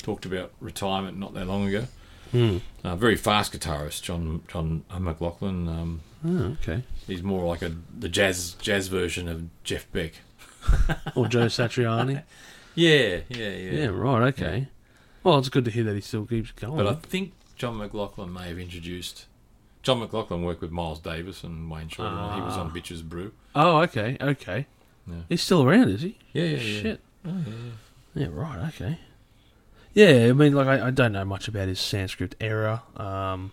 talked 0.03 0.25
about 0.25 0.51
retirement 0.59 1.17
not 1.17 1.33
that 1.33 1.45
long 1.47 1.67
ago. 1.67 1.85
Hmm. 2.31 2.57
Uh, 2.83 2.95
very 2.95 3.15
fast 3.15 3.53
guitarist, 3.53 4.01
John 4.01 4.41
John 4.47 4.83
McLaughlin. 4.99 5.67
Um, 5.67 6.01
Oh, 6.27 6.55
okay. 6.59 6.81
he's 7.05 7.21
more 7.21 7.45
like 7.45 7.61
a 7.61 7.71
the 7.97 8.09
jazz 8.09 8.55
jazz 8.59 8.87
version 8.87 9.27
of 9.27 9.63
Jeff 9.63 9.91
Beck. 9.91 10.13
Or 11.15 11.27
Joe 11.27 11.45
Satriani. 11.45 12.23
Yeah, 12.77 13.19
yeah, 13.29 13.49
yeah. 13.51 13.71
yeah, 13.71 13.85
right, 13.85 14.33
okay. 14.33 14.67
Well, 15.23 15.37
it's 15.39 15.47
good 15.47 15.63
to 15.63 15.71
hear 15.71 15.85
that 15.85 15.95
he 15.95 16.01
still 16.01 16.25
keeps 16.25 16.51
going. 16.51 16.75
But 16.75 16.87
I 16.87 16.95
think 16.95 17.31
John 17.55 17.77
McLaughlin 17.77 18.33
may 18.33 18.49
have 18.49 18.59
introduced. 18.59 19.27
John 19.85 19.99
McLaughlin 19.99 20.43
worked 20.43 20.61
with 20.61 20.71
Miles 20.71 20.99
Davis 20.99 21.43
and 21.43 21.69
Wayne 21.71 21.87
Shorter. 21.89 22.09
he 22.35 22.41
was 22.41 22.57
on 22.57 22.67
Ah. 22.71 22.75
Bitches 22.75 23.03
Brew. 23.03 23.31
oh, 23.55 23.77
okay, 23.83 24.17
okay. 24.19 24.65
Yeah. 25.07 25.15
He's 25.29 25.41
still 25.43 25.63
around, 25.63 25.89
is 25.89 26.01
he? 26.01 26.17
Yeah, 26.33 26.43
yeah, 26.45 26.57
yeah. 26.57 26.81
Shit. 26.81 27.01
Oh, 27.25 27.29
yeah, 27.45 27.53
yeah. 28.15 28.23
Yeah, 28.23 28.27
right, 28.31 28.67
okay. 28.73 28.99
Yeah, 29.93 30.27
I 30.29 30.33
mean, 30.33 30.53
like, 30.53 30.67
I, 30.67 30.87
I 30.87 30.91
don't 30.91 31.11
know 31.13 31.23
much 31.23 31.47
about 31.47 31.67
his 31.67 31.79
Sanskrit 31.79 32.35
era. 32.41 32.81
Um, 32.97 33.51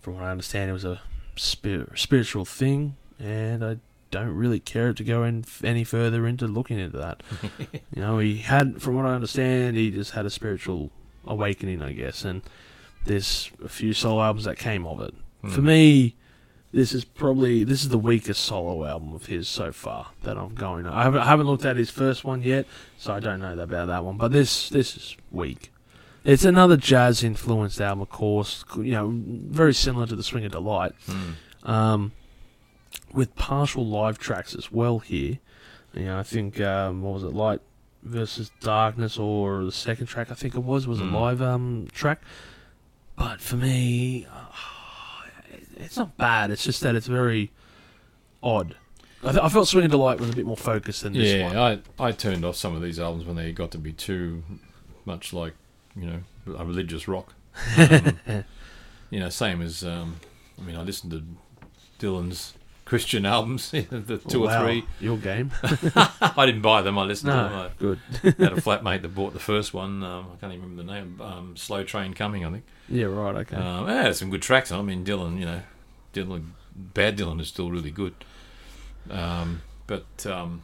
from 0.00 0.14
what 0.14 0.22
I 0.24 0.30
understand, 0.30 0.70
it 0.70 0.72
was 0.72 0.84
a 0.84 1.00
spir- 1.36 1.92
spiritual 1.96 2.44
thing, 2.44 2.96
and 3.18 3.64
I 3.64 3.78
don't 4.12 4.30
really 4.36 4.60
care 4.60 4.92
to 4.92 5.02
go 5.04 5.24
in 5.24 5.40
f- 5.46 5.64
any 5.64 5.82
further 5.82 6.26
into 6.26 6.46
looking 6.46 6.78
into 6.78 6.98
that. 6.98 7.22
you 7.58 8.00
know, 8.00 8.18
he 8.20 8.36
had, 8.38 8.80
from 8.80 8.94
what 8.94 9.06
I 9.06 9.14
understand, 9.14 9.76
he 9.76 9.90
just 9.90 10.12
had 10.12 10.24
a 10.24 10.30
spiritual 10.30 10.90
awakening, 11.26 11.82
I 11.82 11.92
guess, 11.92 12.24
and 12.24 12.42
there's 13.04 13.50
a 13.64 13.68
few 13.68 13.92
solo 13.92 14.22
albums 14.22 14.44
that 14.44 14.56
came 14.58 14.86
of 14.86 15.00
it. 15.00 15.14
For 15.50 15.60
Hmm. 15.60 15.66
me, 15.66 16.14
this 16.72 16.92
is 16.92 17.04
probably 17.04 17.64
this 17.64 17.82
is 17.82 17.88
the 17.90 17.98
weakest 17.98 18.42
solo 18.44 18.84
album 18.84 19.14
of 19.14 19.26
his 19.26 19.46
so 19.48 19.70
far 19.72 20.08
that 20.22 20.36
I'm 20.36 20.54
going. 20.54 20.86
I 20.86 21.02
haven't, 21.04 21.20
I 21.20 21.26
haven't 21.26 21.46
looked 21.46 21.64
at 21.64 21.76
his 21.76 21.90
first 21.90 22.24
one 22.24 22.42
yet, 22.42 22.66
so 22.98 23.12
I 23.14 23.20
don't 23.20 23.40
know 23.40 23.56
about 23.58 23.86
that 23.88 24.04
one. 24.04 24.16
But 24.16 24.32
this 24.32 24.68
this 24.70 24.96
is 24.96 25.16
weak. 25.30 25.70
It's 26.24 26.44
another 26.44 26.76
jazz 26.78 27.22
influenced 27.22 27.80
album, 27.80 28.00
of 28.02 28.08
course. 28.08 28.64
You 28.76 28.92
know, 28.92 29.12
very 29.14 29.74
similar 29.74 30.06
to 30.06 30.16
the 30.16 30.22
Swing 30.22 30.44
of 30.46 30.52
Delight, 30.52 30.92
Hmm. 31.06 31.70
um, 31.70 32.12
with 33.12 33.34
partial 33.36 33.86
live 33.86 34.18
tracks 34.18 34.54
as 34.54 34.72
well 34.72 34.98
here. 35.00 35.38
You 35.92 36.06
know, 36.06 36.18
I 36.18 36.22
think 36.24 36.60
um, 36.60 37.02
what 37.02 37.14
was 37.14 37.22
it, 37.24 37.32
Light 37.34 37.60
versus 38.02 38.50
Darkness, 38.60 39.16
or 39.18 39.64
the 39.64 39.70
second 39.72 40.06
track 40.06 40.30
I 40.30 40.34
think 40.34 40.54
it 40.54 40.60
was 40.64 40.86
was 40.86 40.98
Mm. 41.00 41.12
a 41.12 41.16
live 41.18 41.42
um, 41.42 41.88
track. 41.92 42.20
But 43.16 43.40
for 43.40 43.56
me, 43.56 44.26
it's 45.78 45.96
not 45.96 46.16
bad. 46.16 46.50
It's 46.50 46.64
just 46.64 46.80
that 46.82 46.94
it's 46.94 47.06
very 47.06 47.50
odd. 48.42 48.76
I, 49.22 49.30
th- 49.30 49.42
I 49.42 49.48
felt 49.48 49.68
Swing 49.68 49.86
of 49.86 49.90
Delight 49.90 50.20
was 50.20 50.30
a 50.30 50.34
bit 50.34 50.44
more 50.44 50.56
focused 50.56 51.02
than 51.02 51.14
this 51.14 51.32
yeah, 51.32 51.46
one. 51.46 51.56
I 51.56 52.08
I 52.08 52.12
turned 52.12 52.44
off 52.44 52.56
some 52.56 52.74
of 52.74 52.82
these 52.82 53.00
albums 53.00 53.24
when 53.24 53.36
they 53.36 53.52
got 53.52 53.70
to 53.72 53.78
be 53.78 53.92
too 53.92 54.42
much 55.04 55.32
like 55.32 55.54
you 55.96 56.06
know 56.06 56.20
a 56.56 56.64
religious 56.64 57.08
rock. 57.08 57.34
Um, 57.76 58.44
you 59.10 59.20
know, 59.20 59.28
same 59.28 59.62
as 59.62 59.84
um, 59.84 60.16
I 60.60 60.64
mean, 60.64 60.74
I 60.74 60.82
listened 60.82 61.12
to 61.12 61.22
Dylan's 62.04 62.54
Christian 62.84 63.24
albums, 63.24 63.70
the 63.90 64.20
two 64.28 64.42
Wow, 64.42 64.60
or 64.62 64.66
three. 64.66 64.84
Your 65.00 65.16
game. 65.16 65.50
I 65.62 66.44
didn't 66.44 66.60
buy 66.62 66.82
them. 66.82 66.98
I 66.98 67.04
listened 67.04 67.30
to 67.32 67.36
them. 67.36 67.52
no, 67.52 67.58
I 67.58 67.70
good. 67.78 67.98
had 68.22 68.52
a 68.52 68.60
flatmate 68.60 69.02
that 69.02 69.14
bought 69.14 69.32
the 69.32 69.38
first 69.38 69.72
one. 69.72 70.02
Um, 70.02 70.26
I 70.34 70.36
can't 70.40 70.52
even 70.52 70.68
remember 70.70 70.82
the 70.82 70.92
name. 71.00 71.20
Um, 71.20 71.56
Slow 71.56 71.82
Train 71.84 72.12
Coming, 72.12 72.44
I 72.44 72.50
think. 72.50 72.64
Yeah, 72.88 73.06
right. 73.06 73.34
Okay. 73.36 73.56
Um, 73.56 73.88
yeah, 73.88 74.12
some 74.12 74.28
good 74.30 74.42
tracks. 74.42 74.70
I 74.70 74.82
mean, 74.82 75.04
Dylan, 75.04 75.38
you 75.38 75.46
know, 75.46 75.62
Dylan, 76.12 76.50
Bad 76.76 77.16
Dylan 77.16 77.40
is 77.40 77.48
still 77.48 77.70
really 77.70 77.90
good. 77.90 78.14
Um, 79.10 79.62
but 79.86 80.26
um, 80.26 80.62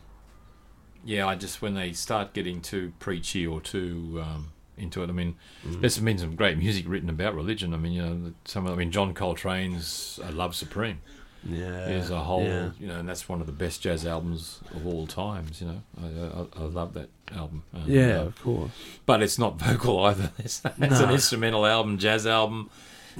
yeah, 1.05 1.27
I 1.27 1.35
just 1.37 1.63
when 1.63 1.75
they 1.75 1.93
start 1.93 2.33
getting 2.35 2.61
too 2.61 2.93
preachy 2.99 3.47
or 3.47 3.61
too 3.61 4.23
um, 4.23 4.53
into 4.77 5.03
it, 5.03 5.09
I 5.09 5.13
mean, 5.13 5.37
Mm. 5.67 5.81
there's 5.81 5.99
been 5.99 6.19
some 6.19 6.37
great 6.37 6.57
music 6.59 6.85
written 6.89 7.11
about 7.11 7.35
religion. 7.35 7.75
I 7.75 7.77
mean, 7.77 7.93
you 7.93 8.03
know, 8.03 8.33
some 8.47 8.67
of, 8.67 8.73
I 8.73 8.77
mean, 8.77 8.91
John 8.91 9.13
Coltrane's 9.15 10.19
"Love 10.33 10.55
Supreme" 10.55 11.01
yeah. 11.45 11.87
is 11.89 12.11
a 12.11 12.21
whole, 12.21 12.45
yeah. 12.45 12.71
you 12.79 12.87
know, 12.89 12.99
and 13.01 13.09
that's 13.09 13.29
one 13.29 13.41
of 13.41 13.47
the 13.47 13.53
best 13.53 13.81
jazz 13.83 14.05
albums 14.07 14.61
of 14.75 14.87
all 14.87 15.07
times. 15.07 15.61
You 15.61 15.69
know, 15.69 15.83
I, 16.03 16.61
I, 16.61 16.63
I 16.63 16.67
love 16.67 16.95
that 16.95 17.09
album. 17.35 17.63
And, 17.73 17.87
Yeah, 17.87 18.19
uh, 18.21 18.25
of 18.27 18.43
course. 18.43 18.71
but 19.07 19.23
it's 19.23 19.39
not 19.39 19.59
vocal 19.61 20.05
either. 20.05 20.31
It's, 20.39 20.63
it's 20.65 21.01
an 21.01 21.11
instrumental 21.11 21.65
album, 21.67 21.99
jazz 21.99 22.27
album. 22.27 22.71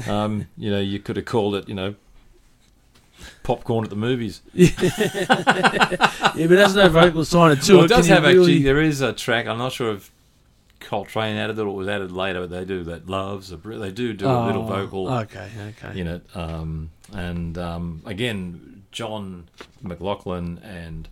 Um, 0.09 0.47
you 0.57 0.71
know, 0.71 0.81
you 0.81 0.99
could 1.01 1.17
have 1.17 1.25
called 1.27 1.55
it, 1.57 1.69
you 1.69 1.75
know, 1.75 1.95
popcorn 3.43 3.85
at 3.85 3.91
the 3.91 3.97
movies. 3.97 4.41
yeah, 4.55 4.71
but 4.77 6.49
there's 6.49 6.75
no 6.75 6.89
vocal 6.89 7.25
sign 7.25 7.57
to 7.57 7.73
Well, 7.75 7.83
it. 7.83 7.85
it 7.87 7.89
does 7.89 8.07
Can 8.07 8.15
have 8.15 8.25
really- 8.25 8.53
actually. 8.55 8.63
There 8.63 8.81
is 8.81 9.01
a 9.01 9.13
track. 9.13 9.47
I'm 9.47 9.59
not 9.59 9.73
sure 9.73 9.93
if 9.95 10.11
Coltrane 10.81 11.37
added 11.37 11.59
it 11.59 11.63
or 11.63 11.69
it 11.69 11.73
was 11.73 11.89
added 11.89 12.11
later. 12.13 12.41
But 12.41 12.51
they 12.51 12.65
do 12.65 12.83
that. 12.85 13.09
Loves. 13.09 13.53
a 13.53 13.57
They 13.57 13.91
do 13.93 14.13
do 14.13 14.27
a 14.27 14.47
little 14.47 14.63
Oh, 14.65 14.67
vocal 14.67 15.09
Okay, 15.09 15.49
okay. 15.69 15.99
in 16.01 16.07
it. 16.07 16.25
Um, 16.35 16.91
and 17.13 17.57
um, 17.59 18.03
again, 18.07 18.85
John 18.93 19.49
McLaughlin 19.83 20.59
and 20.65 21.09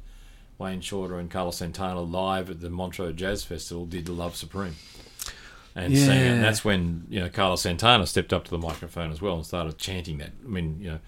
Wayne 0.59 0.81
Shorter 0.81 1.19
and 1.19 1.31
Carlos 1.31 1.57
Santana 1.59 2.01
live 2.01 2.51
at 2.51 2.61
the 2.61 2.71
Montreux 2.71 3.13
Jazz 3.13 3.45
Festival 3.45 3.87
did 3.87 4.07
the 4.07 4.13
Love 4.13 4.35
Supreme. 4.37 4.75
And 5.75 5.97
sang 5.97 6.17
it. 6.19 6.25
Yeah. 6.25 6.33
And 6.33 6.43
that's 6.45 6.65
when, 6.65 7.07
you 7.09 7.21
know, 7.21 7.29
Carlos 7.29 7.63
Santana 7.63 8.07
stepped 8.07 8.33
up 8.33 8.45
to 8.45 8.51
the 8.51 8.59
microphone 8.59 9.13
as 9.13 9.23
well 9.23 9.37
and 9.37 9.47
started 9.47 9.79
chanting 9.79 10.19
that. 10.19 10.33
I 10.45 10.49
mean, 10.49 10.79
you 10.81 10.91
know, 10.91 10.99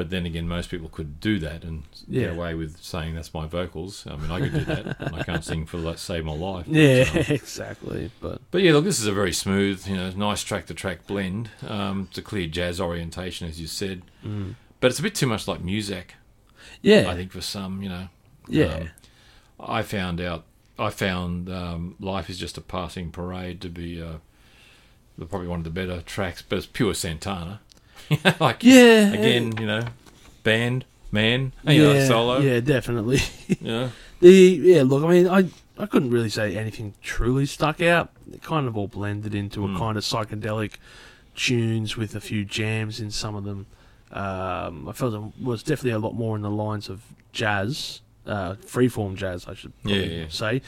but 0.00 0.08
then 0.08 0.24
again, 0.24 0.48
most 0.48 0.70
people 0.70 0.88
could 0.88 1.20
do 1.20 1.38
that 1.40 1.62
and 1.62 1.82
Yeah. 2.08 2.22
get 2.22 2.30
away 2.38 2.54
with 2.54 2.82
saying 2.82 3.14
that's 3.16 3.34
my 3.34 3.44
vocals. 3.46 4.06
I 4.10 4.16
mean, 4.16 4.30
I 4.30 4.40
could 4.40 4.54
do 4.54 4.64
that. 4.64 4.98
and 4.98 5.14
I 5.14 5.22
can't 5.24 5.44
sing 5.44 5.66
for 5.66 5.76
like 5.76 5.98
save 5.98 6.24
my 6.24 6.32
life. 6.32 6.64
But, 6.66 6.74
Yeah, 6.74 7.04
um, 7.12 7.18
exactly. 7.28 8.10
But 8.18 8.40
but 8.50 8.62
yeah, 8.62 8.72
look, 8.72 8.84
this 8.84 8.98
is 8.98 9.06
a 9.06 9.12
very 9.12 9.34
smooth, 9.34 9.86
you 9.86 9.94
know, 9.96 10.08
nice 10.12 10.42
track 10.42 10.64
to 10.68 10.74
track 10.74 11.06
blend. 11.06 11.50
Um, 11.68 12.06
it's 12.08 12.16
a 12.16 12.22
clear 12.22 12.46
jazz 12.46 12.80
orientation, 12.80 13.46
as 13.46 13.60
you 13.60 13.66
said, 13.66 14.00
mm. 14.24 14.54
but 14.80 14.90
it's 14.90 14.98
a 15.00 15.02
bit 15.02 15.14
too 15.14 15.26
much 15.26 15.46
like 15.46 15.60
music. 15.62 16.14
yeah, 16.80 17.10
I 17.10 17.14
think 17.14 17.30
for 17.30 17.42
some, 17.42 17.82
you 17.82 17.90
know. 17.90 18.08
yeah, 18.48 18.64
Um, 18.74 18.90
I 19.60 19.82
found 19.82 20.18
out. 20.22 20.44
I 20.78 20.88
found 20.88 21.50
um, 21.50 21.94
"Life 22.00 22.30
Is 22.30 22.38
Just 22.38 22.56
a 22.56 22.62
Passing 22.62 23.10
Parade" 23.10 23.60
to 23.60 23.68
be 23.68 24.00
uh, 24.00 24.16
probably 25.28 25.48
one 25.48 25.60
of 25.60 25.64
the 25.64 25.70
better 25.70 26.00
tracks, 26.00 26.40
but 26.40 26.56
it's 26.56 26.66
pure 26.66 26.94
Santana. 26.94 27.60
like 28.40 28.62
yeah. 28.64 29.12
again, 29.12 29.54
you 29.58 29.66
know, 29.66 29.82
band 30.42 30.84
man, 31.12 31.52
yeah, 31.64 31.70
you 31.72 31.82
know, 31.82 32.04
solo. 32.06 32.38
Yeah, 32.38 32.60
definitely. 32.60 33.20
Know, 33.60 33.90
The 34.20 34.30
yeah, 34.30 34.82
look, 34.82 35.02
I 35.04 35.08
mean, 35.08 35.28
I 35.28 35.48
I 35.78 35.86
couldn't 35.86 36.10
really 36.10 36.28
say 36.30 36.56
anything 36.56 36.94
truly 37.02 37.46
stuck 37.46 37.80
out. 37.82 38.10
It 38.32 38.42
kind 38.42 38.66
of 38.68 38.76
all 38.76 38.86
blended 38.88 39.34
into 39.34 39.64
a 39.64 39.68
Mm. 39.68 39.78
kind 39.78 39.96
of 39.98 40.04
psychedelic 40.04 40.74
tunes 41.34 41.96
with 41.96 42.14
a 42.14 42.20
few 42.20 42.44
jams 42.44 43.00
in 43.00 43.10
some 43.10 43.34
of 43.34 43.44
them. 43.44 43.66
Um, 44.12 44.88
I 44.88 44.92
felt 44.92 45.14
it 45.14 45.42
was 45.44 45.62
definitely 45.62 45.92
a 45.92 45.98
lot 45.98 46.14
more 46.14 46.36
in 46.36 46.42
the 46.42 46.50
lines 46.50 46.88
of 46.88 47.02
jazz, 47.32 48.00
uh, 48.26 48.54
freeform 48.56 49.14
jazz, 49.16 49.46
I 49.46 49.54
should 49.54 49.72
probably 49.82 50.16
Yeah, 50.16 50.20
yeah. 50.22 50.26
say, 50.28 50.62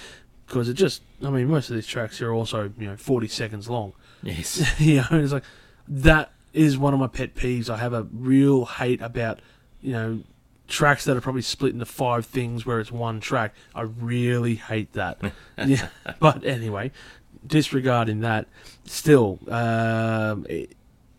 because 0.47 0.69
it 0.69 0.75
just, 0.75 1.03
I 1.25 1.31
mean, 1.31 1.49
most 1.49 1.69
of 1.69 1.75
these 1.77 1.87
tracks 1.87 2.21
are 2.23 2.33
also 2.33 2.71
you 2.79 2.87
know 2.87 2.97
forty 2.97 3.29
seconds 3.29 3.69
long. 3.69 3.93
yes, 4.23 4.63
you 4.81 4.97
know, 4.97 5.07
it's 5.13 5.33
like 5.33 5.45
that 5.89 6.31
is 6.53 6.79
one 6.79 6.95
of 6.95 7.01
my 7.01 7.07
pet 7.07 7.35
peeves. 7.35 7.71
I 7.71 7.79
have 7.79 7.93
a 7.93 8.05
real 8.13 8.65
hate 8.65 9.01
about, 9.01 9.41
you 9.81 9.93
know, 9.93 10.23
tracks 10.69 11.05
that 11.05 11.17
are 11.17 11.21
probably 11.21 11.43
split 11.43 11.73
into 11.73 11.85
five 11.85 12.27
things 12.27 12.65
where 12.65 12.81
it's 12.81 12.91
one 12.93 13.21
track. 13.21 13.55
I 13.75 13.83
really 13.83 14.55
hate 14.57 14.93
that. 14.95 15.21
yeah, 15.67 15.89
but 16.19 16.45
anyway, 16.45 16.93
disregarding 17.47 18.21
that, 18.21 18.49
still, 18.85 19.39
um, 19.49 20.47
it, 20.49 20.75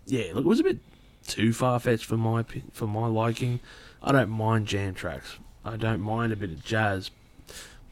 yeah, 0.06 0.32
look, 0.34 0.46
it 0.46 0.48
was 0.48 0.60
a 0.60 0.64
bit 0.64 0.80
too 1.28 1.54
far 1.54 1.80
fetched 1.80 2.06
for 2.06 2.18
my 2.18 2.44
for 2.72 2.88
my 2.88 3.08
liking. 3.08 3.60
I 4.02 4.12
don't 4.12 4.30
mind 4.30 4.68
jam 4.68 4.94
tracks. 4.94 5.38
I 5.64 5.78
don't 5.78 6.02
mind 6.02 6.34
a 6.34 6.36
bit 6.36 6.52
of 6.52 6.64
jazz. 6.64 7.12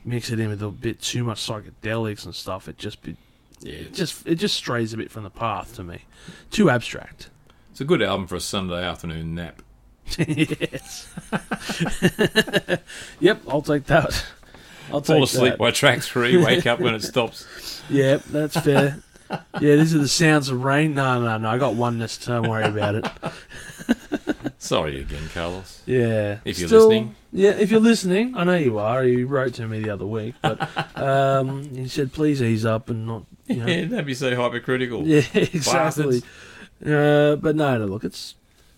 Mix 0.03 0.29
it 0.29 0.39
in 0.39 0.49
with 0.49 0.61
a 0.61 0.69
bit 0.69 0.99
too 0.99 1.23
much 1.23 1.39
psychedelics 1.39 2.25
and 2.25 2.35
stuff. 2.35 2.67
It 2.67 2.77
just 2.77 3.01
be, 3.01 3.15
yeah. 3.61 3.73
it 3.73 3.93
just 3.93 4.25
it 4.27 4.35
just 4.35 4.55
strays 4.55 4.93
a 4.93 4.97
bit 4.97 5.11
from 5.11 5.23
the 5.23 5.29
path 5.29 5.75
to 5.75 5.83
me. 5.83 6.03
Too 6.49 6.69
abstract. 6.69 7.29
It's 7.71 7.81
a 7.81 7.85
good 7.85 8.01
album 8.01 8.27
for 8.27 8.35
a 8.35 8.39
Sunday 8.41 8.83
afternoon 8.83 9.35
nap. 9.35 9.61
yes. 10.17 11.07
yep, 13.19 13.41
I'll 13.47 13.61
take 13.61 13.85
that. 13.85 14.25
I'll 14.91 15.01
Fall 15.01 15.17
take 15.17 15.23
asleep 15.23 15.53
that. 15.53 15.59
by 15.59 15.71
track 15.71 16.01
three, 16.01 16.37
wake 16.37 16.65
up 16.65 16.79
when 16.79 16.93
it 16.95 17.03
stops. 17.03 17.81
Yep, 17.89 18.23
that's 18.25 18.59
fair. 18.59 19.01
yeah, 19.29 19.39
these 19.77 19.95
are 19.95 19.99
the 19.99 20.07
sounds 20.07 20.49
of 20.49 20.63
rain. 20.63 20.93
No, 20.95 21.21
no, 21.23 21.37
no. 21.37 21.49
I 21.49 21.57
got 21.57 21.75
oneness. 21.75 22.17
Don't 22.17 22.49
worry 22.49 22.65
about 22.65 22.95
it. 22.95 23.07
Sorry 24.57 24.99
again, 24.99 25.23
Carlos. 25.33 25.81
Yeah. 25.85 26.39
If 26.43 26.59
you're 26.59 26.67
Still- 26.67 26.87
listening. 26.89 27.15
Yeah, 27.33 27.51
if 27.51 27.71
you're 27.71 27.79
listening, 27.79 28.35
I 28.35 28.43
know 28.43 28.57
you 28.57 28.77
are. 28.77 29.05
You 29.05 29.25
wrote 29.25 29.53
to 29.53 29.65
me 29.65 29.79
the 29.79 29.91
other 29.91 30.05
week, 30.05 30.35
but 30.41 30.97
um, 30.97 31.63
he 31.73 31.87
said 31.87 32.11
please 32.11 32.41
ease 32.43 32.65
up 32.65 32.89
and 32.89 33.07
not. 33.07 33.23
You 33.51 33.55
know, 33.65 33.65
Yeah, 33.67 33.85
don't 33.85 34.05
be 34.05 34.13
so 34.13 34.35
hypercritical. 34.35 35.03
Yeah, 35.07 35.21
exactly. 35.33 36.21
Bastards. 36.21 36.23
Uh, 36.85 37.35
but 37.35 37.55
no, 37.55 37.77
no, 37.77 37.85
look, 37.85 38.03
it's, 38.03 38.35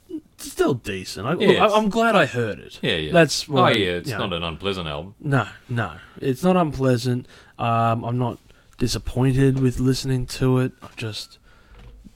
it's 0.09 0.51
still 0.51 0.73
decent. 0.73 1.25
I, 1.25 1.31
Yeah, 1.31 1.35
look, 1.47 1.49
it's- 1.55 1.71
I, 1.71 1.77
I'm 1.77 1.89
glad 1.89 2.15
I 2.15 2.25
heard 2.25 2.59
it. 2.59 2.79
Yeah, 2.81 2.95
yeah. 2.95 3.11
That's 3.13 3.47
oh, 3.49 3.57
I- 3.57 3.71
yeah, 3.71 3.91
it's 3.91 4.09
you 4.09 4.17
know. 4.17 4.27
not 4.27 4.33
an 4.33 4.43
unpleasant 4.43 4.87
album. 4.87 5.15
No, 5.19 5.47
no, 5.69 5.93
it's 6.19 6.43
not 6.43 6.57
unpleasant. 6.57 7.27
Um, 7.57 8.03
I'm 8.03 8.17
not 8.17 8.39
disappointed 8.77 9.59
with 9.59 9.79
listening 9.79 10.25
to 10.25 10.57
it. 10.59 10.73
I'm 10.81 10.89
just 10.97 11.37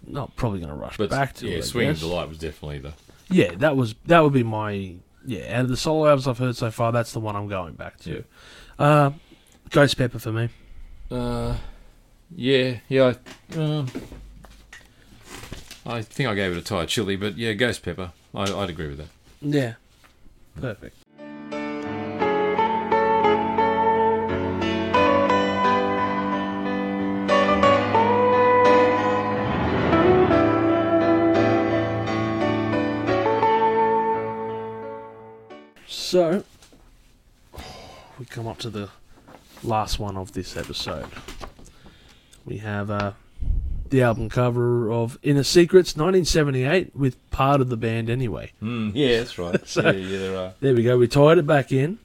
not 0.05 0.35
probably 0.35 0.59
going 0.59 0.71
to 0.71 0.75
rush 0.75 0.97
But 0.97 1.09
back 1.09 1.33
to 1.35 1.47
yeah, 1.47 1.55
it. 1.55 1.57
I 1.59 1.61
Swing 1.61 1.87
of 1.89 1.95
guess. 1.95 2.01
Delight 2.01 2.27
was 2.29 2.37
definitely 2.37 2.79
the. 2.79 2.93
Yeah, 3.29 3.51
that 3.55 3.75
was 3.77 3.95
that 4.05 4.21
would 4.23 4.33
be 4.33 4.43
my 4.43 4.95
yeah. 5.25 5.57
Out 5.59 5.63
of 5.65 5.69
the 5.69 5.77
solo 5.77 6.07
albums 6.07 6.27
I've 6.27 6.37
heard 6.37 6.55
so 6.55 6.71
far, 6.71 6.91
that's 6.91 7.11
the 7.13 7.19
one 7.19 7.35
I'm 7.35 7.47
going 7.47 7.73
back 7.75 7.97
to. 7.99 8.23
Uh, 8.79 9.11
Ghost 9.69 9.97
Pepper 9.97 10.19
for 10.19 10.31
me. 10.31 10.49
Uh, 11.11 11.55
yeah, 12.35 12.77
yeah. 12.87 13.13
I, 13.53 13.57
um, 13.57 13.87
I 15.85 16.01
think 16.01 16.29
I 16.29 16.35
gave 16.35 16.51
it 16.51 16.57
a 16.57 16.61
Thai 16.61 16.85
chili, 16.85 17.15
but 17.15 17.37
yeah, 17.37 17.53
Ghost 17.53 17.83
Pepper. 17.83 18.11
I, 18.35 18.43
I'd 18.43 18.69
agree 18.69 18.87
with 18.87 18.97
that. 18.97 19.07
Yeah, 19.41 19.73
perfect. 20.59 20.97
So, 35.87 36.43
we 38.17 38.25
come 38.25 38.47
up 38.47 38.59
to 38.59 38.69
the 38.69 38.89
last 39.61 39.99
one 39.99 40.15
of 40.15 40.31
this 40.31 40.55
episode. 40.55 41.07
We 42.47 42.57
have 42.59 42.89
uh, 42.89 43.11
the 43.89 44.01
album 44.01 44.29
cover 44.29 44.89
of 44.91 45.19
Inner 45.21 45.43
Secrets 45.43 45.95
1978 45.97 46.95
with 46.95 47.17
part 47.29 47.59
of 47.61 47.69
the 47.69 47.75
band 47.77 48.09
anyway. 48.09 48.53
Mm, 48.63 48.93
yeah, 48.95 49.17
that's 49.17 49.37
right. 49.37 49.59
So- 49.67 49.81
yeah, 49.81 49.91
yeah, 49.91 50.17
there 50.19 50.37
are. 50.37 50.53
There 50.61 50.73
we 50.73 50.81
go. 50.83 50.97
We 50.97 51.07
tied 51.09 51.37
it 51.37 51.45
back 51.45 51.71
in. 51.71 51.99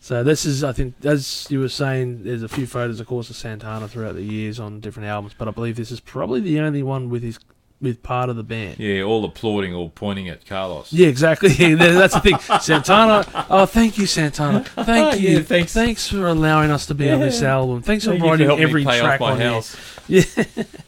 So 0.00 0.22
this 0.22 0.44
is, 0.44 0.62
I 0.62 0.72
think, 0.72 0.96
as 1.04 1.46
you 1.48 1.60
were 1.60 1.68
saying, 1.70 2.24
there's 2.24 2.42
a 2.42 2.48
few 2.48 2.66
photos, 2.66 3.00
of 3.00 3.06
course, 3.06 3.30
of 3.30 3.36
Santana 3.36 3.88
throughout 3.88 4.16
the 4.16 4.22
years 4.22 4.60
on 4.60 4.80
different 4.80 5.08
albums, 5.08 5.32
but 5.38 5.48
I 5.48 5.50
believe 5.50 5.76
this 5.76 5.90
is 5.90 6.00
probably 6.00 6.40
the 6.40 6.60
only 6.60 6.82
one 6.82 7.08
with 7.08 7.22
his 7.22 7.38
with 7.84 8.02
part 8.02 8.28
of 8.28 8.36
the 8.36 8.42
band. 8.42 8.80
Yeah, 8.80 9.02
all 9.02 9.24
applauding, 9.24 9.74
all 9.74 9.90
pointing 9.90 10.28
at 10.28 10.44
Carlos. 10.46 10.92
Yeah, 10.92 11.08
exactly. 11.08 11.50
Yeah, 11.64 11.76
that's 11.76 12.14
the 12.14 12.20
thing. 12.20 12.38
Santana. 12.60 13.24
Oh, 13.48 13.66
thank 13.66 13.96
you, 13.96 14.06
Santana. 14.06 14.64
Thank 14.64 15.20
you. 15.20 15.28
Yeah, 15.30 15.42
thanks. 15.42 15.72
Thanks 15.72 16.08
for 16.08 16.26
allowing 16.26 16.70
us 16.70 16.86
to 16.86 16.94
be 16.94 17.10
on 17.10 17.20
this 17.20 17.42
album. 17.42 17.82
Thanks 17.82 18.04
for 18.04 18.16
writing 18.16 18.50
every 18.50 18.82
track 18.82 19.20
on 19.20 19.40
here. 19.40 19.50
house. 19.50 19.76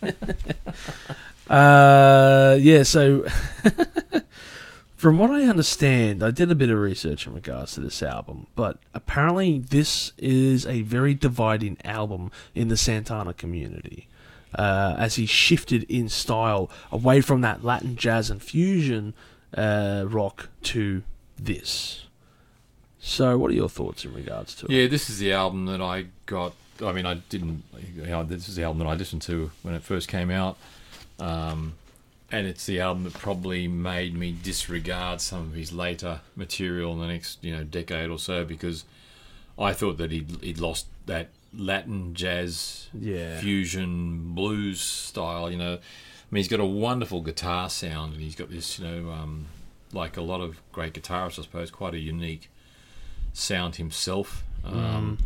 Uh, 1.48 2.56
yeah, 2.60 2.82
so 2.82 3.24
from 4.96 5.18
what 5.18 5.30
I 5.30 5.42
understand, 5.44 6.22
I 6.22 6.32
did 6.32 6.50
a 6.50 6.56
bit 6.56 6.70
of 6.70 6.78
research 6.78 7.26
in 7.26 7.34
regards 7.34 7.74
to 7.74 7.80
this 7.80 8.02
album, 8.02 8.48
but 8.56 8.78
apparently 8.94 9.60
this 9.60 10.12
is 10.18 10.66
a 10.66 10.82
very 10.82 11.14
dividing 11.14 11.76
album 11.84 12.32
in 12.54 12.66
the 12.68 12.76
Santana 12.76 13.32
community. 13.32 14.08
Uh, 14.54 14.94
as 14.96 15.16
he 15.16 15.26
shifted 15.26 15.82
in 15.84 16.08
style 16.08 16.70
away 16.90 17.20
from 17.20 17.42
that 17.42 17.62
Latin 17.62 17.94
jazz 17.94 18.30
and 18.30 18.42
fusion 18.42 19.12
uh, 19.54 20.04
rock 20.06 20.48
to 20.62 21.02
this. 21.38 22.06
So, 22.98 23.38
what 23.38 23.50
are 23.50 23.54
your 23.54 23.68
thoughts 23.68 24.04
in 24.04 24.12
regards 24.14 24.54
to 24.56 24.66
it? 24.66 24.72
Yeah, 24.72 24.86
this 24.88 25.08
is 25.08 25.18
the 25.18 25.32
album 25.32 25.66
that 25.66 25.80
I 25.80 26.06
got. 26.26 26.54
I 26.82 26.92
mean, 26.92 27.06
I 27.06 27.14
didn't. 27.28 27.62
You 27.94 28.06
know, 28.06 28.24
this 28.24 28.48
is 28.48 28.56
the 28.56 28.64
album 28.64 28.80
that 28.80 28.88
I 28.88 28.94
listened 28.94 29.22
to 29.22 29.50
when 29.62 29.74
it 29.74 29.82
first 29.82 30.08
came 30.08 30.30
out, 30.30 30.56
um, 31.20 31.74
and 32.32 32.46
it's 32.46 32.66
the 32.66 32.80
album 32.80 33.04
that 33.04 33.14
probably 33.14 33.68
made 33.68 34.14
me 34.14 34.32
disregard 34.42 35.20
some 35.20 35.40
of 35.40 35.54
his 35.54 35.72
later 35.72 36.20
material 36.34 36.92
in 36.94 37.00
the 37.00 37.06
next 37.06 37.42
you 37.44 37.54
know 37.54 37.62
decade 37.62 38.10
or 38.10 38.18
so 38.18 38.44
because 38.44 38.84
I 39.58 39.72
thought 39.72 39.98
that 39.98 40.10
he'd, 40.10 40.42
he'd 40.42 40.58
lost 40.58 40.86
that 41.06 41.28
Latin 41.56 42.14
jazz 42.14 42.88
Yeah. 42.92 43.38
fusion 43.40 44.34
blues 44.34 44.80
style. 44.80 45.50
You 45.50 45.56
know, 45.58 45.74
I 45.74 45.78
mean, 46.30 46.38
he's 46.40 46.48
got 46.48 46.60
a 46.60 46.64
wonderful 46.64 47.20
guitar 47.22 47.68
sound, 47.70 48.14
and 48.14 48.22
he's 48.22 48.34
got 48.34 48.50
this, 48.50 48.78
you 48.78 48.86
know, 48.86 49.10
um, 49.10 49.46
like 49.92 50.16
a 50.16 50.22
lot 50.22 50.40
of 50.40 50.60
great 50.72 50.92
guitarists, 50.94 51.38
I 51.38 51.42
suppose, 51.42 51.70
quite 51.70 51.94
a 51.94 51.98
unique 51.98 52.50
sound 53.32 53.76
himself. 53.76 54.44
Um, 54.64 55.18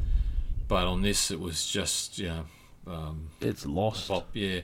But 0.68 0.86
on 0.86 1.02
this, 1.02 1.30
it 1.32 1.40
was 1.40 1.66
just, 1.66 2.18
you 2.18 2.28
know, 2.28 2.44
um, 2.86 3.30
It's 3.40 3.66
lost. 3.66 4.06
pop. 4.08 4.28
Yeah, 4.34 4.60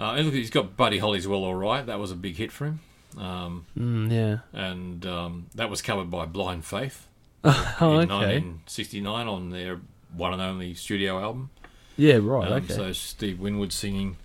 uh, 0.00 0.12
and 0.16 0.24
look, 0.26 0.34
he's 0.34 0.50
got 0.50 0.76
Buddy 0.76 0.98
Holly's 0.98 1.28
"Well 1.28 1.44
All 1.44 1.54
Right." 1.54 1.86
That 1.86 2.00
was 2.00 2.10
a 2.10 2.16
big 2.16 2.34
hit 2.36 2.50
for 2.50 2.64
him, 2.66 2.80
um, 3.16 3.64
Mm, 3.78 4.10
yeah. 4.10 4.38
and 4.52 5.06
um, 5.06 5.46
that 5.54 5.70
was 5.70 5.82
covered 5.82 6.10
by 6.10 6.26
Blind 6.26 6.64
Faith 6.64 7.06
oh, 7.44 8.00
in 8.00 8.10
okay. 8.10 8.40
1969 8.40 9.28
on 9.28 9.50
their 9.50 9.80
one 10.14 10.32
and 10.32 10.42
only 10.42 10.74
studio 10.74 11.18
album. 11.20 11.50
Yeah, 11.96 12.18
right. 12.22 12.46
Um, 12.50 12.62
okay. 12.64 12.74
So 12.74 12.92
Steve 12.92 13.40
Winwood 13.40 13.72
singing 13.72 14.16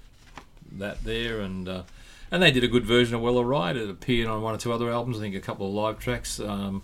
that 0.74 1.03
there, 1.03 1.40
and 1.41 1.68
uh, 1.70 1.84
and 2.32 2.41
they 2.44 2.52
did 2.52 2.64
a 2.64 2.68
good 2.68 2.86
version 2.86 3.16
of 3.16 3.22
Well 3.22 3.38
Alright. 3.38 3.76
It 3.78 3.90
appeared 3.90 4.28
on 4.28 4.41
one 4.41 4.56
or 4.56 4.58
two 4.58 4.74
other 4.74 4.90
albums. 4.91 5.18
I 5.18 5.22
think 5.22 5.36
a 5.36 5.40
couple 5.41 5.68
of 5.68 5.74
live 5.74 5.99
tracks. 5.99 6.40
Um, 6.40 6.84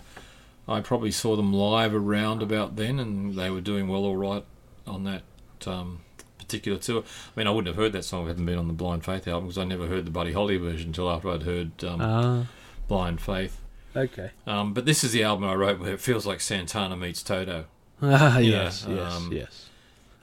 I 0.68 0.82
probably 0.82 1.11
saw 1.11 1.36
them 1.36 1.53
live 1.53 1.94
around 1.94 2.41
about 2.41 2.76
then, 2.76 2.99
and 2.99 3.36
they 3.36 3.49
were 3.49 3.61
doing 3.61 3.88
Well 3.88 4.06
Alright 4.06 4.44
on 4.86 5.03
that 5.06 5.24
um, 5.65 5.99
particular 6.38 6.78
tour. 6.78 7.03
I 7.06 7.40
mean, 7.40 7.48
I 7.48 7.52
wouldn't 7.52 7.68
have 7.68 7.82
heard 7.82 7.94
that 7.94 8.03
song 8.03 8.24
if 8.24 8.28
it 8.28 8.30
hadn't 8.32 8.45
been 8.45 8.57
on 8.57 8.68
the 8.68 8.74
Blind 8.74 9.03
Faith 9.06 9.28
album 9.28 9.45
because 9.48 9.57
I 9.57 9.64
never 9.65 9.88
heard 9.88 10.06
the 10.06 10.11
Buddy 10.11 10.34
Holly 10.34 10.57
version 10.57 10.88
until 10.88 11.10
after 11.10 11.30
I'd 11.30 11.44
heard 11.44 11.84
um, 11.84 12.02
Ah, 12.02 12.48
Blind 12.88 13.19
Faith. 13.22 13.61
okay. 13.95 14.32
Um, 14.45 14.74
but 14.74 14.86
this 14.86 15.03
is 15.03 15.11
the 15.14 15.24
album 15.24 15.45
I 15.45 15.56
wrote 15.56 15.80
where 15.80 15.94
it 15.94 16.02
feels 16.02 16.26
like 16.26 16.40
Santana 16.41 16.95
meets 16.98 17.24
Toto. 17.24 17.65
Ah, 18.02 18.38
yes, 18.40 18.86
know, 18.86 18.95
yes, 18.95 19.14
um, 19.14 19.32
yes. 19.34 19.69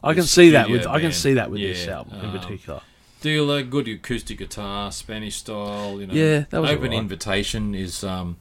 I 0.02 0.14
can 0.14 0.22
see 0.24 0.50
that 0.50 0.68
with 0.70 0.86
I 0.86 1.00
can 1.00 1.12
see 1.12 1.34
that 1.34 1.50
with 1.50 1.60
this 1.60 1.88
album 1.88 2.18
in 2.20 2.26
um, 2.26 2.38
particular. 2.38 2.80
dealer, 3.20 3.62
good 3.62 3.88
acoustic 3.88 4.38
guitar, 4.38 4.92
Spanish 4.92 5.36
style. 5.36 6.00
You 6.00 6.06
know, 6.06 6.14
Yeah, 6.14 6.44
that 6.50 6.60
was 6.60 6.70
open 6.70 6.84
alright. 6.86 6.98
invitation 7.00 7.74
is 7.74 8.04
um, 8.04 8.36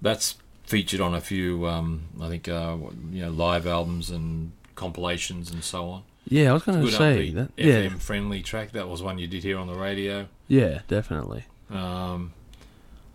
that's 0.00 0.36
featured 0.64 1.00
on 1.00 1.14
a 1.14 1.20
few 1.20 1.66
um, 1.66 2.02
I 2.20 2.28
think 2.28 2.48
uh, 2.48 2.76
you 3.10 3.22
know 3.22 3.30
live 3.30 3.66
albums 3.66 4.10
and 4.10 4.52
compilations 4.74 5.50
and 5.50 5.64
so 5.64 5.88
on. 5.88 6.02
Yeah, 6.28 6.50
I 6.50 6.52
was 6.52 6.62
going 6.62 6.84
to 6.86 6.92
say 6.92 7.30
that. 7.30 7.56
FM 7.56 7.82
Yeah, 7.92 7.98
friendly 7.98 8.42
track. 8.42 8.70
That 8.72 8.88
was 8.88 9.02
one 9.02 9.18
you 9.18 9.26
did 9.26 9.42
here 9.42 9.58
on 9.58 9.66
the 9.66 9.74
radio. 9.74 10.28
yeah, 10.46 10.80
definitely. 10.88 11.44
Um, 11.68 12.32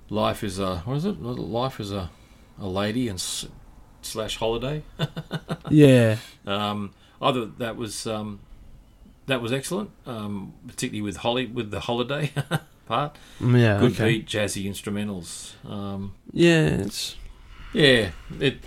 Life 0.09 0.43
is 0.43 0.57
a 0.59 0.77
what 0.79 0.97
is 0.97 1.05
it? 1.05 1.21
Life 1.21 1.79
is 1.79 1.91
a 1.91 2.09
a 2.59 2.65
lady 2.67 3.07
and 3.07 3.19
slash 4.01 4.37
holiday. 4.37 4.83
Yeah, 5.69 6.17
Um, 6.45 6.91
other 7.21 7.45
that 7.57 7.75
was 7.75 8.07
um, 8.07 8.39
that 9.25 9.41
was 9.41 9.51
excellent, 9.51 9.89
um, 10.05 10.53
particularly 10.65 11.01
with 11.01 11.17
Holly 11.17 11.45
with 11.45 11.71
the 11.71 11.81
holiday 11.81 12.31
part. 12.87 13.17
Yeah, 13.41 13.79
Good 13.79 13.91
okay. 13.93 14.07
beat, 14.19 14.27
jazzy 14.27 14.65
instrumentals. 14.65 15.53
Um, 15.69 16.13
Yeah, 16.31 16.67
it's 16.85 17.15
yeah, 17.73 18.11
it. 18.39 18.63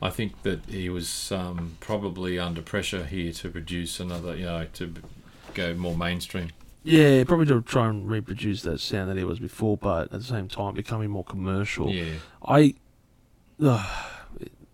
I 0.00 0.10
think 0.10 0.42
that 0.42 0.64
he 0.68 0.88
was 0.88 1.30
um, 1.30 1.76
probably 1.78 2.36
under 2.38 2.60
pressure 2.60 3.04
here 3.04 3.30
to 3.34 3.50
produce 3.50 4.00
another, 4.00 4.34
you 4.34 4.46
know, 4.46 4.66
to 4.74 4.94
go 5.54 5.74
more 5.74 5.96
mainstream. 5.96 6.50
yeah, 6.82 7.22
probably 7.22 7.46
to 7.46 7.62
try 7.62 7.88
and 7.88 8.10
reproduce 8.10 8.62
that 8.62 8.80
sound 8.80 9.08
that 9.10 9.16
he 9.16 9.22
was 9.22 9.38
before, 9.38 9.76
but 9.76 10.06
at 10.06 10.10
the 10.10 10.22
same 10.24 10.48
time 10.48 10.74
becoming 10.74 11.08
more 11.10 11.22
commercial. 11.22 11.88
Yeah, 11.88 12.14
I 12.44 12.74
uh, 13.62 13.86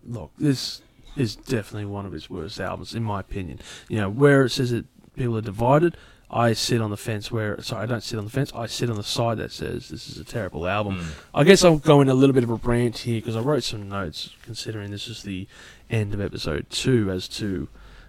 look, 0.05 0.31
this 0.37 0.81
is 1.15 1.35
definitely 1.35 1.85
one 1.85 2.05
of 2.05 2.11
his 2.11 2.29
worst 2.29 2.59
albums, 2.59 2.93
in 2.93 3.03
my 3.03 3.19
opinion. 3.19 3.59
You 3.87 3.97
know, 3.97 4.09
where 4.09 4.45
it 4.45 4.49
says 4.49 4.71
that 4.71 4.85
people 5.15 5.37
are 5.37 5.41
divided, 5.41 5.97
I 6.31 6.53
sit 6.53 6.81
on 6.81 6.91
the 6.91 6.97
fence 6.97 7.31
where. 7.31 7.59
Sorry, 7.61 7.83
I 7.83 7.85
don't 7.87 8.03
sit 8.03 8.19
on 8.19 8.25
the 8.25 8.31
fence. 8.31 8.51
I 8.53 8.67
sit 8.67 8.89
on 8.89 8.95
the 8.95 9.03
side 9.03 9.37
that 9.39 9.51
says 9.51 9.89
this 9.89 10.07
is 10.09 10.17
a 10.17 10.23
terrible 10.23 10.67
album. 10.67 10.99
Mm. 10.99 11.11
I 11.33 11.43
guess 11.43 11.63
I'll 11.63 11.77
go 11.77 12.01
in 12.01 12.09
a 12.09 12.13
little 12.13 12.33
bit 12.33 12.43
of 12.43 12.51
a 12.51 12.55
rant 12.55 12.99
here 12.99 13.19
because 13.19 13.35
I 13.35 13.39
wrote 13.39 13.63
some 13.63 13.89
notes, 13.89 14.35
considering 14.43 14.91
this 14.91 15.07
is 15.07 15.23
the 15.23 15.47
end 15.89 16.13
of 16.13 16.21
episode 16.21 16.69
two, 16.69 17.11
as 17.11 17.27
to. 17.29 17.67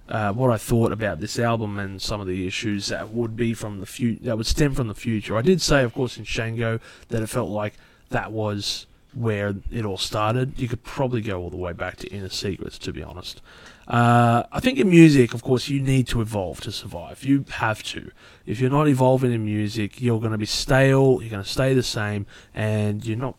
Uh, 0.08 0.32
what 0.32 0.50
I 0.50 0.56
thought 0.56 0.90
about 0.90 1.20
this 1.20 1.38
album 1.38 1.78
and 1.78 2.02
some 2.02 2.20
of 2.20 2.26
the 2.26 2.44
issues 2.44 2.88
that 2.88 3.10
would 3.10 3.36
be 3.36 3.54
from 3.54 3.78
the 3.78 3.86
fu- 3.86 4.16
that 4.22 4.36
would 4.36 4.46
stem 4.48 4.74
from 4.74 4.88
the 4.88 4.94
future. 4.94 5.36
I 5.36 5.42
did 5.42 5.62
say, 5.62 5.84
of 5.84 5.94
course, 5.94 6.18
in 6.18 6.24
Shango 6.24 6.80
that 7.10 7.22
it 7.22 7.28
felt 7.28 7.48
like 7.48 7.74
that 8.08 8.32
was 8.32 8.86
where 9.14 9.54
it 9.70 9.84
all 9.84 9.98
started. 9.98 10.58
You 10.58 10.68
could 10.68 10.82
probably 10.84 11.20
go 11.20 11.40
all 11.40 11.50
the 11.50 11.56
way 11.56 11.72
back 11.72 11.96
to 11.98 12.08
Inner 12.08 12.28
Secrets, 12.28 12.78
to 12.78 12.92
be 12.92 13.02
honest. 13.02 13.40
Uh, 13.88 14.44
I 14.52 14.60
think 14.60 14.78
in 14.78 14.88
music, 14.88 15.34
of 15.34 15.42
course, 15.42 15.68
you 15.68 15.80
need 15.80 16.06
to 16.08 16.20
evolve 16.20 16.60
to 16.60 16.72
survive. 16.72 17.24
You 17.24 17.44
have 17.50 17.82
to. 17.84 18.12
If 18.46 18.60
you're 18.60 18.70
not 18.70 18.88
evolving 18.88 19.32
in 19.32 19.44
music, 19.44 20.00
you're 20.00 20.20
going 20.20 20.32
to 20.32 20.38
be 20.38 20.46
stale. 20.46 21.18
You're 21.20 21.30
going 21.30 21.42
to 21.42 21.48
stay 21.48 21.74
the 21.74 21.82
same, 21.82 22.26
and 22.54 23.04
you're 23.04 23.18
not. 23.18 23.36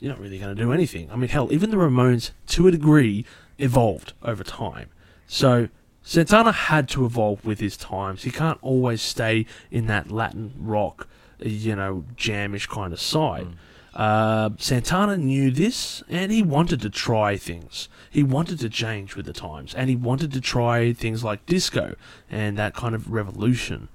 You're 0.00 0.12
not 0.12 0.20
really 0.20 0.38
going 0.38 0.54
to 0.54 0.60
do 0.60 0.72
anything. 0.72 1.10
I 1.10 1.16
mean, 1.16 1.28
hell, 1.28 1.52
even 1.52 1.70
the 1.70 1.76
Ramones, 1.76 2.30
to 2.48 2.68
a 2.68 2.70
degree, 2.70 3.24
evolved 3.58 4.12
over 4.22 4.44
time. 4.44 4.90
So 5.26 5.68
Santana 6.02 6.52
had 6.52 6.88
to 6.90 7.04
evolve 7.04 7.44
with 7.44 7.60
his 7.60 7.76
times. 7.76 8.22
He 8.22 8.30
can't 8.30 8.58
always 8.62 9.02
stay 9.02 9.44
in 9.70 9.86
that 9.88 10.10
Latin 10.10 10.54
rock, 10.58 11.06
you 11.38 11.76
know, 11.76 12.04
jamish 12.16 12.68
kind 12.68 12.92
of 12.92 13.00
side. 13.00 13.46
Mm. 13.46 13.54
Uh, 13.98 14.50
Santana 14.58 15.16
knew 15.16 15.50
this, 15.50 16.04
and 16.08 16.30
he 16.30 16.40
wanted 16.40 16.80
to 16.80 16.88
try 16.88 17.36
things. 17.36 17.88
He 18.08 18.22
wanted 18.22 18.60
to 18.60 18.70
change 18.70 19.16
with 19.16 19.26
the 19.26 19.32
times, 19.32 19.74
and 19.74 19.90
he 19.90 19.96
wanted 19.96 20.32
to 20.34 20.40
try 20.40 20.92
things 20.92 21.24
like 21.24 21.44
disco 21.46 21.96
and 22.30 22.56
that 22.56 22.74
kind 22.74 22.94
of 22.94 23.10
revolution. 23.10 23.88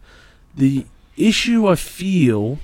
The 0.58 0.86
issue 1.16 1.70
I 1.70 1.76
feel, 1.76 2.60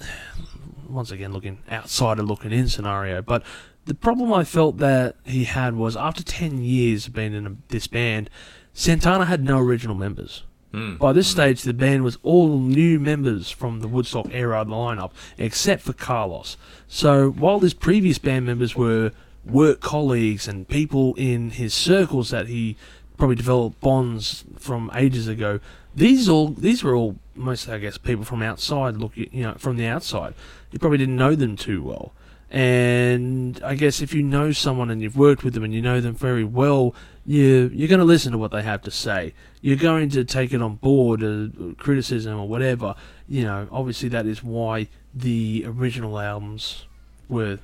once 0.88 1.10
again, 1.10 1.34
looking 1.34 1.58
outside 1.70 2.18
of 2.18 2.24
looking 2.24 2.50
in 2.50 2.66
scenario, 2.66 3.20
but 3.20 3.42
the 3.84 3.94
problem 3.94 4.32
I 4.32 4.44
felt 4.44 4.78
that 4.78 5.16
he 5.24 5.44
had 5.44 5.76
was 5.76 5.98
after 5.98 6.22
10 6.22 6.62
years 6.62 7.08
of 7.08 7.12
being 7.12 7.34
in 7.34 7.46
a, 7.46 7.56
this 7.68 7.88
band, 7.88 8.30
Santana 8.72 9.26
had 9.26 9.44
no 9.44 9.58
original 9.58 9.94
members. 9.94 10.44
Mm. 10.72 10.98
By 10.98 11.12
this 11.12 11.28
stage, 11.28 11.62
the 11.62 11.74
band 11.74 12.04
was 12.04 12.18
all 12.22 12.58
new 12.58 13.00
members 13.00 13.50
from 13.50 13.80
the 13.80 13.88
Woodstock 13.88 14.28
era 14.30 14.64
lineup, 14.64 15.10
except 15.36 15.82
for 15.82 15.92
Carlos. 15.92 16.56
So 16.86 17.30
while 17.30 17.60
his 17.60 17.74
previous 17.74 18.18
band 18.18 18.46
members 18.46 18.76
were 18.76 19.12
work 19.44 19.80
colleagues 19.80 20.46
and 20.46 20.68
people 20.68 21.14
in 21.16 21.50
his 21.50 21.74
circles 21.74 22.30
that 22.30 22.46
he 22.46 22.76
probably 23.16 23.36
developed 23.36 23.80
bonds 23.80 24.44
from 24.56 24.90
ages 24.94 25.26
ago, 25.26 25.60
these 25.94 26.28
all 26.28 26.48
these 26.48 26.84
were 26.84 26.94
all 26.94 27.16
mostly, 27.34 27.74
I 27.74 27.78
guess, 27.78 27.98
people 27.98 28.24
from 28.24 28.42
outside. 28.42 28.96
Look, 28.96 29.16
you 29.16 29.42
know, 29.42 29.54
from 29.58 29.76
the 29.76 29.86
outside, 29.86 30.34
you 30.70 30.78
probably 30.78 30.98
didn't 30.98 31.16
know 31.16 31.34
them 31.34 31.56
too 31.56 31.82
well. 31.82 32.12
And 32.50 33.60
I 33.62 33.76
guess 33.76 34.00
if 34.00 34.12
you 34.12 34.22
know 34.22 34.50
someone 34.50 34.90
and 34.90 35.00
you've 35.00 35.16
worked 35.16 35.44
with 35.44 35.54
them 35.54 35.62
and 35.62 35.72
you 35.72 35.80
know 35.80 36.00
them 36.00 36.14
very 36.14 36.44
well, 36.44 36.94
you 37.24 37.70
you're 37.72 37.88
going 37.88 38.00
to 38.00 38.04
listen 38.04 38.32
to 38.32 38.38
what 38.38 38.50
they 38.50 38.62
have 38.62 38.82
to 38.82 38.90
say. 38.90 39.34
You're 39.60 39.76
going 39.76 40.08
to 40.10 40.24
take 40.24 40.52
it 40.52 40.62
on 40.62 40.76
board, 40.76 41.22
uh, 41.22 41.74
criticism 41.76 42.38
or 42.38 42.48
whatever. 42.48 42.94
You 43.28 43.44
know, 43.44 43.68
obviously 43.70 44.08
that 44.10 44.26
is 44.26 44.42
why 44.42 44.88
the 45.14 45.64
original 45.66 46.18
albums 46.18 46.86
were 47.28 47.58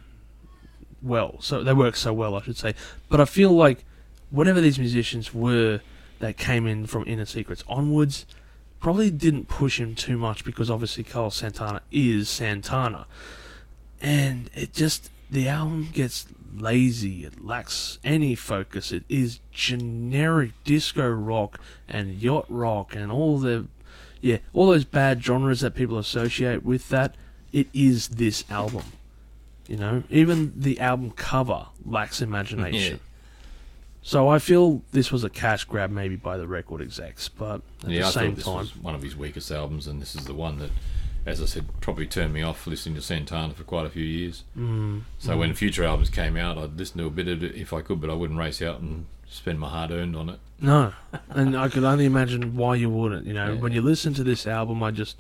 well, 1.03 1.37
so 1.41 1.63
they 1.63 1.73
work 1.73 1.97
so 1.97 2.13
well, 2.13 2.35
I 2.35 2.43
should 2.43 2.57
say. 2.57 2.75
But 3.09 3.21
I 3.21 3.25
feel 3.25 3.53
like 3.53 3.85
whatever 4.31 4.61
these 4.61 4.79
musicians 4.79 5.33
were 5.33 5.81
that 6.19 6.37
came 6.37 6.67
in 6.67 6.87
from 6.87 7.05
Inner 7.07 7.27
Secrets 7.27 7.63
onwards 7.69 8.27
probably 8.81 9.11
didn't 9.11 9.49
push 9.49 9.81
him 9.81 9.95
too 9.95 10.17
much 10.19 10.45
because 10.45 10.71
obviously 10.71 11.05
Carlos 11.05 11.37
Santana 11.37 11.83
is 11.91 12.29
Santana 12.29 13.07
and 14.01 14.51
it 14.55 14.73
just 14.73 15.11
the 15.31 15.49
album 15.49 15.89
gets 15.93 16.27
lazy 16.61 17.25
it 17.25 17.45
lacks 17.45 17.99
any 18.05 18.35
focus 18.35 18.93
it 18.93 19.05
is 19.09 19.41
generic 19.51 20.53
disco 20.65 21.09
rock 21.09 21.61
and 21.89 22.21
yacht 22.23 22.47
rock 22.49 22.95
and 22.95 23.11
all 23.13 23.39
the 23.39 23.67
yeah 24.21 24.39
all 24.53 24.69
those 24.69 24.85
bad 24.85 25.23
genres 25.23 25.61
that 25.61 25.75
people 25.75 25.99
associate 25.99 26.65
with 26.65 26.89
that 26.89 27.15
it 27.53 27.67
is 27.75 28.09
this 28.09 28.45
album 28.51 28.85
you 29.69 29.77
know 29.77 30.03
even 30.11 30.53
the 30.57 30.79
album 30.81 31.11
cover 31.11 31.67
lacks 31.85 32.21
imagination 32.23 32.95
Yeah. 32.95 32.99
so 34.03 34.29
i 34.29 34.39
feel 34.39 34.83
this 34.93 35.11
was 35.13 35.25
a 35.25 35.31
cash 35.31 35.65
grab 35.65 35.91
maybe 35.91 36.17
by 36.17 36.37
the 36.37 36.47
record 36.47 36.81
execs 36.81 37.29
but 37.29 37.61
at 37.85 37.91
yeah, 37.91 38.01
the 38.03 38.07
I 38.07 38.11
same 38.11 38.35
this 38.35 38.45
time 38.45 38.57
was 38.59 38.77
one 38.77 38.95
of 38.95 39.03
his 39.03 39.17
weakest 39.17 39.51
albums, 39.51 39.87
and 39.87 40.01
this 40.01 40.15
is 40.15 40.25
the 40.25 40.35
one 40.35 40.59
that 40.59 40.71
as 41.27 41.43
I 41.43 41.45
said, 41.47 41.67
probably 41.81 42.07
turned 42.07 42.33
me 42.33 42.43
off 42.43 42.67
listening 42.67 42.95
to 42.95 43.03
Santana 43.03 43.53
for 43.55 43.65
quite 43.65 43.85
a 43.85 43.91
few 43.91 44.05
years. 44.05 44.45
Mm, 44.57 45.03
So 45.19 45.37
when 45.37 45.53
future 45.55 45.85
albums 45.85 46.09
came 46.09 46.37
out, 46.37 46.57
I'd 46.57 46.79
listen 46.79 46.99
to 46.99 47.07
a 47.07 47.11
bit 47.11 47.29
of 47.29 47.43
it 47.43 47.55
if 47.57 47.73
I 47.73 47.83
could, 47.83 48.01
but 48.01 48.09
I 48.11 48.15
wouldn't 48.15 48.39
race 48.39 48.63
out 48.63 48.81
and 48.81 49.07
spend 49.29 49.59
my 49.59 49.69
hard 49.69 49.91
earned 49.91 50.15
on 50.17 50.29
it. 50.31 50.39
No, 50.61 50.93
and 51.31 51.57
I 51.57 51.69
could 51.69 51.85
only 51.85 52.05
imagine 52.07 52.55
why 52.57 52.77
you 52.77 52.89
wouldn't. 52.89 53.27
You 53.27 53.35
know, 53.35 53.55
Yeah. 53.55 53.61
when 53.61 53.73
you 53.73 53.83
listen 53.83 54.15
to 54.15 54.25
this 54.25 54.47
album, 54.47 54.83
I 54.83 54.93
just, 54.93 55.17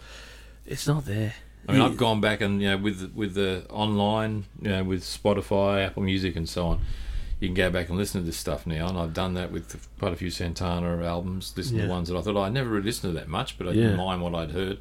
it's 0.64 0.86
not 0.86 1.04
there. 1.06 1.34
I 1.68 1.72
mean. 1.72 1.82
I've 1.82 1.96
gone 1.96 2.20
back 2.20 2.40
and 2.40 2.62
you 2.62 2.68
know 2.70 2.76
with 2.76 3.12
with 3.16 3.34
the 3.34 3.66
online, 3.70 4.44
you 4.62 4.68
know, 4.70 4.84
with 4.84 5.02
Spotify, 5.02 5.84
Apple 5.84 6.04
Music, 6.04 6.36
and 6.36 6.48
so 6.48 6.68
on. 6.68 6.80
You 7.40 7.48
can 7.48 7.54
go 7.56 7.68
back 7.70 7.88
and 7.88 7.98
listen 7.98 8.20
to 8.20 8.24
this 8.26 8.36
stuff 8.36 8.66
now, 8.66 8.88
and 8.88 8.96
I've 8.96 9.12
done 9.12 9.34
that 9.34 9.50
with 9.50 9.76
quite 9.98 10.12
a 10.12 10.16
few 10.16 10.30
Santana 10.30 11.04
albums. 11.04 11.52
Listen 11.56 11.76
Yeah. 11.76 11.86
to 11.86 11.90
ones 11.90 12.08
that 12.08 12.16
I 12.16 12.22
thought 12.22 12.36
"Oh, 12.36 12.42
I 12.42 12.48
never 12.50 12.70
really 12.70 12.84
listened 12.86 13.12
to 13.12 13.18
that 13.18 13.28
much, 13.28 13.58
but 13.58 13.66
I 13.66 13.72
Yeah. 13.72 13.82
didn't 13.82 13.96
mind 13.98 14.22
what 14.22 14.34
I'd 14.36 14.52
heard. 14.52 14.78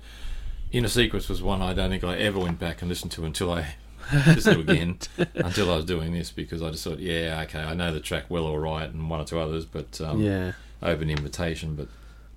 Inner 0.75 0.89
Secrets 0.89 1.29
was 1.29 1.41
one 1.41 1.61
I 1.61 1.73
don't 1.73 1.89
think 1.89 2.03
I 2.03 2.17
ever 2.17 2.37
went 2.37 2.59
back 2.59 2.81
and 2.81 2.89
listened 2.89 3.11
to 3.13 3.23
until 3.23 3.51
I 3.51 3.75
listened 4.27 4.65
to 4.67 4.71
again 4.73 4.99
until 5.35 5.71
I 5.71 5.77
was 5.77 5.85
doing 5.85 6.11
this 6.13 6.31
because 6.31 6.61
I 6.61 6.69
just 6.71 6.83
thought, 6.83 6.99
yeah, 6.99 7.41
okay, 7.45 7.61
I 7.61 7.73
know 7.73 7.93
the 7.93 8.01
track 8.01 8.25
well 8.29 8.45
all 8.45 8.59
right, 8.59 8.89
and 8.89 9.09
one 9.09 9.21
or 9.21 9.23
two 9.25 9.39
others, 9.39 9.63
but 9.65 10.01
um, 10.01 10.21
yeah, 10.21 10.51
open 10.83 11.09
invitation, 11.09 11.75
but 11.75 11.87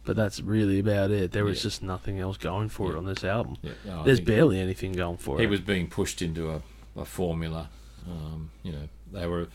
but 0.05 0.15
that's 0.16 0.40
really 0.40 0.78
about 0.78 1.10
it. 1.10 1.32
There 1.32 1.44
was 1.44 1.59
Yeah. 1.59 1.62
just 1.65 1.82
nothing 1.82 2.19
else 2.20 2.36
going 2.39 2.69
for 2.69 2.93
it 2.93 2.97
on 2.97 3.05
this 3.06 3.24
album. 3.24 3.56
yeah, 3.60 3.73
no, 3.85 4.05
There's 4.05 4.20
barely 4.20 4.59
anything 4.60 4.93
going 4.93 5.16
for 5.19 5.36
he 5.36 5.43
it. 5.43 5.47
He 5.47 5.51
was 5.51 5.60
being 5.60 5.89
pushed 5.89 6.23
into 6.23 6.51
a, 6.51 6.62
a 6.97 7.05
formula. 7.05 7.69
Um, 8.09 8.51
you 8.62 8.73
know, 8.73 8.89
they 9.12 9.27
were. 9.27 9.48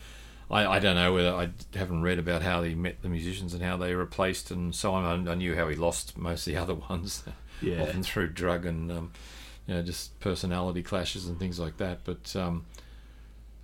I, 0.50 0.66
I 0.66 0.78
don't 0.78 0.94
know 0.94 1.12
whether 1.14 1.34
I 1.34 1.48
haven't 1.74 2.02
read 2.02 2.18
about 2.18 2.42
how 2.42 2.62
he 2.62 2.74
met 2.74 3.00
the 3.02 3.08
musicians 3.08 3.54
and 3.54 3.62
how 3.62 3.78
they 3.78 3.94
replaced 3.94 4.50
and 4.50 4.74
so 4.74 4.92
on. 4.92 5.26
I, 5.26 5.32
I 5.32 5.34
knew 5.34 5.56
how 5.56 5.68
he 5.68 5.74
lost 5.74 6.18
most 6.18 6.46
of 6.46 6.52
the 6.52 6.60
other 6.62 6.74
ones, 6.74 7.24
yeah, 7.62 7.82
often 7.82 8.02
through 8.02 8.28
drug 8.30 8.64
and 8.66 8.90
um, 8.92 9.12
you 9.66 9.74
know 9.74 9.82
just 9.82 10.18
personality 10.20 10.82
clashes 10.82 11.26
and 11.26 11.38
things 11.38 11.58
like 11.58 11.76
that. 11.78 12.00
But 12.04 12.34
um, 12.36 12.66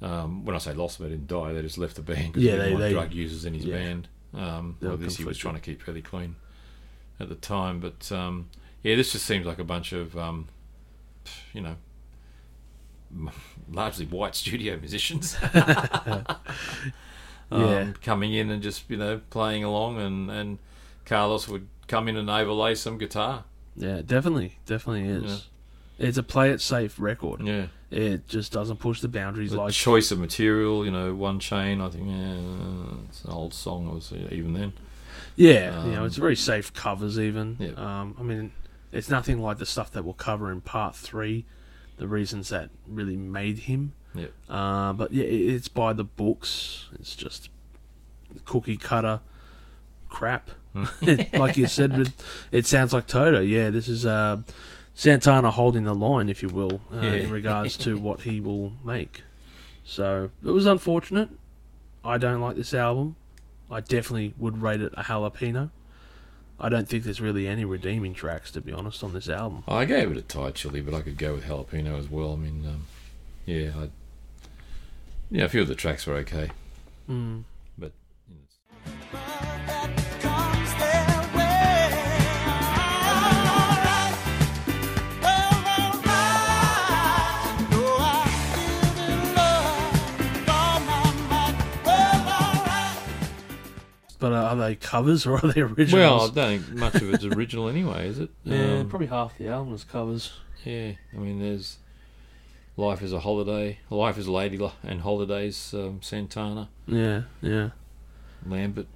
um, 0.03 0.45
when 0.45 0.55
I 0.57 0.59
say 0.59 0.73
lost, 0.73 0.99
they 0.99 1.09
didn't 1.09 1.27
die. 1.29 1.53
They 1.53 1.63
just 1.63 1.79
left 1.79 1.97
the 1.97 2.03
band 2.03 2.33
because 2.33 2.43
Yeah, 2.45 2.65
he 2.67 2.75
they- 2.75 2.81
they- 2.81 2.93
drug 2.93 3.13
users 3.13 3.45
in 3.45 3.55
his 3.55 3.65
yeah. 3.65 3.77
band. 3.77 4.09
Um, 4.33 4.77
well, 4.81 4.97
this 4.97 5.17
he 5.17 5.25
was 5.25 5.37
trying 5.39 5.55
to 5.57 5.61
keep 5.61 5.83
fairly 5.83 6.03
clean 6.03 6.37
at 7.19 7.29
the 7.29 7.35
time. 7.35 7.81
But 7.81 8.11
um, 8.13 8.49
yeah, 8.83 8.95
this 8.97 9.13
just 9.13 9.27
seems 9.27 9.45
like 9.45 9.59
a 9.59 9.65
bunch 9.65 9.93
of 9.93 10.17
um, 10.17 10.47
you 11.53 11.61
know 11.61 11.77
largely 13.73 14.07
white 14.07 14.37
studio 14.37 14.77
musicians 14.79 15.37
um, 15.55 16.25
Yeah. 17.51 17.93
coming 18.03 18.33
in 18.35 18.51
and 18.51 18.63
just 18.63 18.89
you 18.89 18.97
know 18.97 19.21
playing 19.31 19.65
along 19.65 19.99
and 20.01 20.31
and 20.31 20.59
Carlos 21.05 21.49
would 21.49 21.67
come 21.89 22.07
in 22.09 22.17
and 22.17 22.31
overlay 22.31 22.75
some 22.77 22.99
guitar 22.99 23.45
yeah, 23.77 24.03
definitely, 24.05 24.59
definitely 24.67 25.09
is. 25.09 25.49
It's 25.99 26.17
a 26.17 26.23
play 26.23 26.51
it 26.51 26.61
safe 26.63 26.99
record. 26.99 27.43
yeah 27.43 27.67
It 27.91 28.27
just 28.27 28.53
doesn't 28.53 28.79
push 28.79 29.01
the 29.03 29.09
boundaries 29.09 29.51
the 29.51 29.59
like 29.59 29.75
choice 29.75 30.11
of 30.11 30.19
material 30.19 30.85
you 30.85 30.91
know 30.91 31.15
one 31.15 31.39
chain 31.39 31.81
I 31.83 31.91
think 31.91 32.07
yeah 32.09 33.05
it's 33.09 33.23
an 33.25 33.31
old 33.31 33.53
song 33.53 33.87
obviously 33.87 34.27
even 34.33 34.55
then 34.55 34.73
Yeah, 35.37 35.85
you 35.85 35.93
know, 35.93 36.01
Um, 36.01 36.07
it's 36.07 36.17
very 36.17 36.37
safe 36.37 36.73
covers 36.73 37.19
even. 37.19 37.57
Yeah. 37.59 37.73
Um, 37.77 38.17
I 38.19 38.23
mean, 38.23 38.53
it's 38.93 39.09
nothing 39.11 39.41
like 39.43 39.59
the 39.59 39.67
stuff 39.67 39.91
that 39.93 40.03
we'll 40.05 40.15
cover 40.15 40.51
in 40.51 40.61
part 40.63 40.97
three, 40.97 41.45
the 41.99 42.09
reasons 42.09 42.49
that 42.49 42.71
really 42.89 43.17
made 43.17 43.61
him. 43.61 43.93
Yeah. 44.15 44.27
Uh, 44.49 44.93
but 44.95 45.13
yeah, 45.13 45.25
it's 45.25 45.69
by 45.69 45.93
the 45.93 46.05
books. 46.05 46.89
It's 46.99 47.15
just 47.15 47.49
cookie 48.47 48.77
cutter 48.79 49.21
crap. 50.09 50.51
like 51.33 51.57
you 51.57 51.67
said, 51.67 51.93
it, 51.99 52.13
it 52.53 52.67
sounds 52.67 52.93
like 52.93 53.07
Toto. 53.07 53.41
Yeah, 53.41 53.71
this 53.71 53.89
is 53.89 54.07
uh, 54.07 54.43
Santana 54.95 55.51
holding 55.51 55.85
the 55.85 55.95
line, 55.95 56.29
if 56.29 56.43
you 56.43 56.49
will, 56.49 56.81
uh, 56.93 57.01
Yeah. 57.01 57.13
in 57.13 57.31
regards 57.31 57.77
to 57.79 57.99
what 58.07 58.21
he 58.23 58.41
will 58.41 58.73
make. 58.85 59.23
So 59.85 60.31
it 60.45 60.51
was 60.51 60.67
unfortunate. 60.67 61.29
I 62.05 62.19
don't 62.19 62.41
like 62.41 62.57
this 62.57 62.73
album. 62.73 63.17
I 63.71 63.81
definitely 63.81 64.35
would 64.39 64.63
rate 64.63 64.81
it 64.81 64.93
a 64.97 65.03
jalapeno. 65.05 65.71
I 66.59 66.69
don't 66.69 66.89
think 66.89 67.05
there's 67.05 67.21
really 67.21 67.47
any 67.49 67.65
redeeming 67.65 68.13
tracks, 68.15 68.51
to 68.53 68.61
be 68.61 68.71
honest, 68.73 69.03
on 69.03 69.13
this 69.15 69.29
album. 69.29 69.65
I 69.67 69.85
gave 69.87 70.11
it 70.11 70.17
a 70.19 70.23
Thai 70.23 70.51
chili 70.51 70.81
but 70.83 70.93
I 70.95 71.01
could 71.01 71.17
go 71.19 71.35
with 71.35 71.45
jalapeno 71.45 71.99
as 71.99 72.09
well 72.11 72.35
I 72.35 72.37
mean 72.37 72.65
um, 72.67 72.87
yeah 73.47 73.71
I 73.79 73.89
yeah 75.31 75.45
a 75.45 75.49
few 75.49 75.63
of 75.63 75.69
the 75.69 75.75
tracks 75.75 76.07
were 76.07 76.17
okay 76.17 76.51
Mm. 77.09 77.45
but 77.79 77.93
you 78.29 78.37
know, 79.13 79.19
But 94.21 94.33
are 94.33 94.55
they 94.57 94.77
covers 94.77 95.27
or 95.27 95.35
are 95.45 95.53
they 95.53 95.61
originals? 95.63 95.93
well 95.93 96.21
I 96.23 96.29
don't 96.35 96.61
think 96.63 96.79
much 96.79 96.95
of 96.97 97.13
it's 97.15 97.25
original 97.25 97.69
anyway 97.69 98.07
is 98.09 98.19
it 98.19 98.31
yeah, 98.45 98.81
Um, 98.81 98.89
probably 98.89 99.09
half 99.09 99.37
the 99.39 99.49
album 99.49 99.75
is 99.75 99.83
covers. 99.85 100.33
Yeah, 100.65 100.93
I 101.15 101.17
mean, 101.17 101.41
there's 101.41 101.79
Life 102.77 103.03
is 103.03 103.13
a 103.13 103.21
Holiday, 103.21 103.79
Life 103.89 104.19
is 104.19 104.27
a 104.27 104.33
Lady 104.33 104.59
and 104.83 105.01
Holidays, 105.01 105.73
um, 105.75 106.01
Santana, 106.03 106.69
Yeah, 106.87 107.23
yeah. 107.41 107.71
Lambert, 108.47 108.87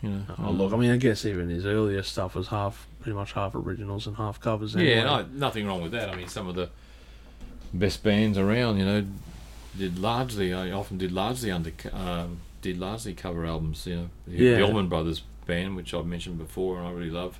you 0.00 0.10
know. 0.10 0.22
Oh, 0.38 0.44
um, 0.46 0.58
look, 0.58 0.72
I 0.72 0.76
mean, 0.76 0.90
I 0.92 0.96
guess 0.96 1.24
even 1.24 1.48
his 1.48 1.66
earlier 1.66 2.02
stuff 2.02 2.34
was 2.36 2.48
half, 2.48 2.86
pretty 3.00 3.16
much 3.16 3.32
half 3.32 3.54
originals 3.54 4.06
and 4.06 4.16
half 4.16 4.40
covers. 4.40 4.74
Anyway. 4.76 4.94
yeah, 4.94 5.04
no, 5.04 5.26
nothing 5.32 5.66
wrong 5.66 5.82
with 5.82 5.92
that. 5.92 6.08
I 6.08 6.14
mean, 6.16 6.28
some 6.28 6.48
of 6.48 6.54
the 6.54 6.70
best 7.74 8.02
bands 8.02 8.38
around, 8.38 8.78
you 8.78 8.84
know, 8.84 9.04
did 9.76 9.98
largely, 9.98 10.52
I 10.54 10.70
often 10.72 10.98
did 10.98 11.12
largely 11.12 11.50
under, 11.50 11.72
um, 11.92 12.40
did 12.60 12.78
largely 12.78 13.14
cover 13.14 13.44
albums. 13.46 13.86
You 13.86 13.96
know, 13.96 14.10
the, 14.26 14.36
Yeah. 14.36 14.60
Allman 14.62 14.88
Brothers 14.88 15.22
band, 15.46 15.76
which 15.76 15.94
I've 15.94 16.06
mentioned 16.06 16.38
before, 16.38 16.78
and 16.78 16.86
I 16.86 16.90
really 16.92 17.10
love. 17.10 17.38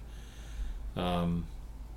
Um, 0.97 1.47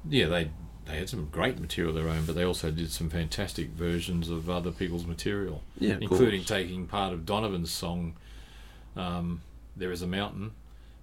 yeah, 0.10 0.28
they 0.28 0.50
they 0.86 0.98
had 0.98 1.10
some 1.10 1.30
great 1.32 1.60
material 1.60 1.96
of 1.96 2.04
their 2.04 2.12
own, 2.12 2.26
but 2.26 2.36
they 2.36 2.44
also 2.44 2.72
did 2.72 2.92
some 2.92 3.10
fantastic 3.10 3.70
versions 3.70 4.30
of 4.30 4.50
other 4.50 4.72
people's 4.72 5.06
material. 5.06 5.62
yeah, 5.78 5.98
including 6.02 6.42
course. 6.42 6.48
taking 6.48 6.88
part 6.88 7.14
of 7.14 7.26
Donovan's 7.26 7.72
song 7.72 8.14
um, 8.96 9.42
"There 9.78 9.92
Is 9.92 10.02
a 10.02 10.08
Mountain" 10.08 10.52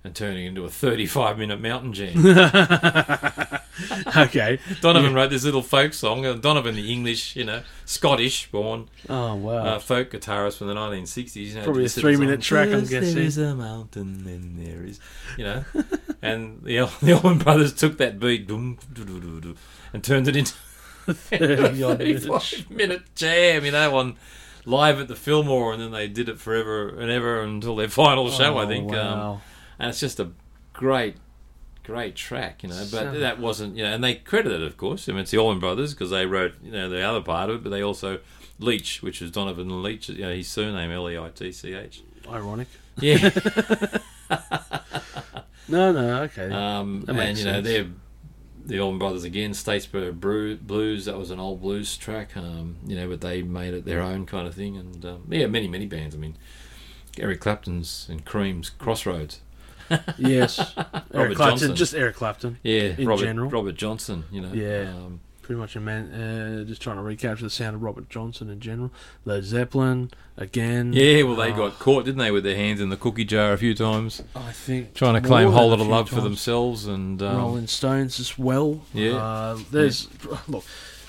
and 0.08 0.16
turning 0.16 0.46
into 0.46 0.64
a 0.64 0.68
35-minute 0.68 1.60
mountain 1.60 1.92
jam. 1.92 2.16
okay. 4.16 4.58
Donovan 4.80 5.14
wrote 5.14 5.30
this 5.30 5.44
little 5.44 5.62
folk 5.62 5.92
song. 5.94 6.24
Uh, 6.26 6.32
Donovan, 6.34 6.74
the 6.76 6.90
English, 6.92 7.36
you 7.36 7.44
know, 7.44 7.62
Scottish-born 7.84 8.88
Oh 9.08 9.34
wow. 9.34 9.56
uh, 9.64 9.78
folk 9.78 10.10
guitarist 10.10 10.58
from 10.58 10.68
the 10.68 10.74
1960s. 10.74 11.36
You 11.36 11.54
know, 11.56 11.64
Probably 11.64 11.84
a 11.84 11.88
song, 11.88 12.02
three-minute 12.02 12.40
track, 12.40 12.68
I'm 12.68 12.80
"Yes, 12.80 12.88
guessing." 12.90 13.14
There 13.14 13.24
is 13.24 13.38
a 13.38 13.54
mountain, 13.54 14.24
and 14.26 14.66
there 14.66 14.84
is, 14.84 14.98
you 15.36 15.44
know, 15.44 15.64
and 16.22 16.62
the 16.62 16.78
El- 16.78 16.92
the 17.02 17.12
Allman 17.12 17.38
Brothers 17.38 17.72
took 17.74 17.98
that 17.98 18.18
beat 18.18 18.48
and 18.50 18.78
turned 20.02 20.26
it 20.28 20.36
into 20.36 20.54
a 21.06 21.14
35 21.14 22.70
minute 22.70 23.02
jam, 23.14 23.64
you 23.64 23.72
know, 23.72 23.96
on 23.96 24.16
live 24.64 25.00
at 25.00 25.08
the 25.08 25.16
Fillmore, 25.16 25.72
and 25.72 25.82
then 25.82 25.90
they 25.92 26.08
did 26.08 26.28
it 26.28 26.38
forever 26.38 26.88
and 26.98 27.10
ever 27.10 27.42
until 27.42 27.76
their 27.76 27.88
final 27.88 28.30
show, 28.30 28.58
I 28.58 28.64
Oh, 28.64 28.68
think. 28.68 28.92
Um, 28.94 29.18
Wow. 29.18 29.40
And 29.78 29.88
it's 29.90 30.00
just 30.00 30.18
a 30.20 30.30
great, 30.72 31.16
great 31.84 32.16
track, 32.16 32.62
you 32.62 32.68
know. 32.68 32.76
But 32.90 33.12
So- 33.12 33.20
that 33.20 33.38
wasn't, 33.38 33.76
you 33.76 33.84
know, 33.84 33.92
and 33.94 34.02
they 34.02 34.14
credit 34.16 34.52
it, 34.52 34.62
of 34.62 34.76
course. 34.76 35.08
I 35.08 35.12
mean, 35.12 35.20
it's 35.22 35.30
the 35.30 35.38
Allman 35.38 35.60
Brothers 35.60 35.94
because 35.94 36.10
they 36.10 36.26
wrote, 36.26 36.54
you 36.62 36.72
know, 36.72 36.88
the 36.88 37.00
other 37.02 37.20
part 37.20 37.50
of 37.50 37.56
it, 37.56 37.62
but 37.62 37.70
they 37.70 37.82
also 37.82 38.20
Leitch, 38.58 39.02
which 39.02 39.22
is 39.22 39.30
Donovan 39.30 39.82
Leitch, 39.82 40.08
you 40.08 40.22
know, 40.24 40.34
his 40.34 40.48
surname 40.48 40.90
L 40.90 41.08
E 41.08 41.16
I 41.18 41.28
T 41.30 41.52
C 41.52 41.74
H. 41.74 42.02
Ironic. 42.28 42.68
Yeah. 43.00 43.30
No, 45.68 45.92
no, 45.92 46.22
okay. 46.22 46.50
Um, 46.50 47.02
That 47.02 47.10
and 47.10 47.18
makes 47.18 47.40
you 47.40 47.44
know 47.44 47.60
they're 47.60 47.86
the 48.64 48.80
Allman 48.80 48.98
Brothers 48.98 49.24
again, 49.24 49.50
Statesboro 49.52 50.18
Blues. 50.66 51.04
That 51.04 51.18
was 51.18 51.30
an 51.30 51.38
old 51.38 51.60
blues 51.60 51.96
track. 51.96 52.36
Um, 52.36 52.76
you 52.86 52.96
know, 52.96 53.08
but 53.08 53.20
they 53.20 53.42
made 53.42 53.74
it 53.74 53.84
their 53.84 54.00
own 54.00 54.24
kind 54.26 54.46
of 54.46 54.54
thing. 54.54 54.76
And 54.76 55.04
um, 55.04 55.24
yeah, 55.28 55.46
many 55.46 55.68
many 55.68 55.86
bands. 55.86 56.14
I 56.14 56.18
mean, 56.18 56.36
Eric 57.18 57.40
Clapton's 57.40 58.06
and 58.08 58.24
Cream's 58.24 58.70
Crossroads. 58.70 59.40
Yes. 60.18 60.58
Eric 61.14 61.36
Clapton, 61.36 61.58
Johnson. 61.58 61.76
just 61.76 61.94
Eric 61.94 62.16
Clapton. 62.16 62.58
Yeah, 62.62 62.94
In 62.98 63.06
Robert 63.08 63.24
general. 63.24 63.50
Robert 63.50 63.74
Johnson. 63.76 64.24
You 64.30 64.40
know, 64.42 64.52
Yeah. 64.52 64.90
Um, 64.90 65.20
Pretty 65.42 65.60
much 65.62 65.76
a 65.76 65.80
man, 65.80 66.12
uh, 66.12 66.64
just 66.64 66.82
trying 66.82 66.96
to 66.96 67.02
recapture 67.02 67.44
the 67.44 67.48
sound 67.48 67.74
of 67.74 67.82
Robert 67.82 68.10
Johnson 68.10 68.50
in 68.50 68.60
general. 68.60 68.90
Led 69.24 69.44
Zeppelin, 69.44 70.10
again. 70.36 70.92
yeah, 70.92 71.22
well, 71.22 71.36
they 71.36 71.50
Oh, 71.54 71.56
got 71.56 71.78
caught, 71.78 72.04
didn't 72.04 72.18
they, 72.18 72.30
with 72.30 72.44
their 72.44 72.54
hands 72.54 72.82
in 72.82 72.90
the 72.90 72.98
cookie 72.98 73.24
jar 73.24 73.54
a 73.54 73.56
few 73.56 73.74
times, 73.74 74.22
I 74.36 74.52
think. 74.52 74.92
trying 74.92 75.14
to 75.14 75.26
claim 75.26 75.46
than 75.46 75.52
whole 75.54 75.68
lot 75.70 75.80
of 75.80 75.86
few 75.86 75.90
love 75.94 76.10
for 76.10 76.20
themselves. 76.20 76.86
And 76.86 77.22
um, 77.22 77.36
Rolling 77.38 77.66
Stones 77.66 78.20
as 78.20 78.36
well. 78.38 78.82
Yeah. 78.92 79.14
Uh, 79.16 79.58
there's 79.70 80.08
look, 80.48 80.64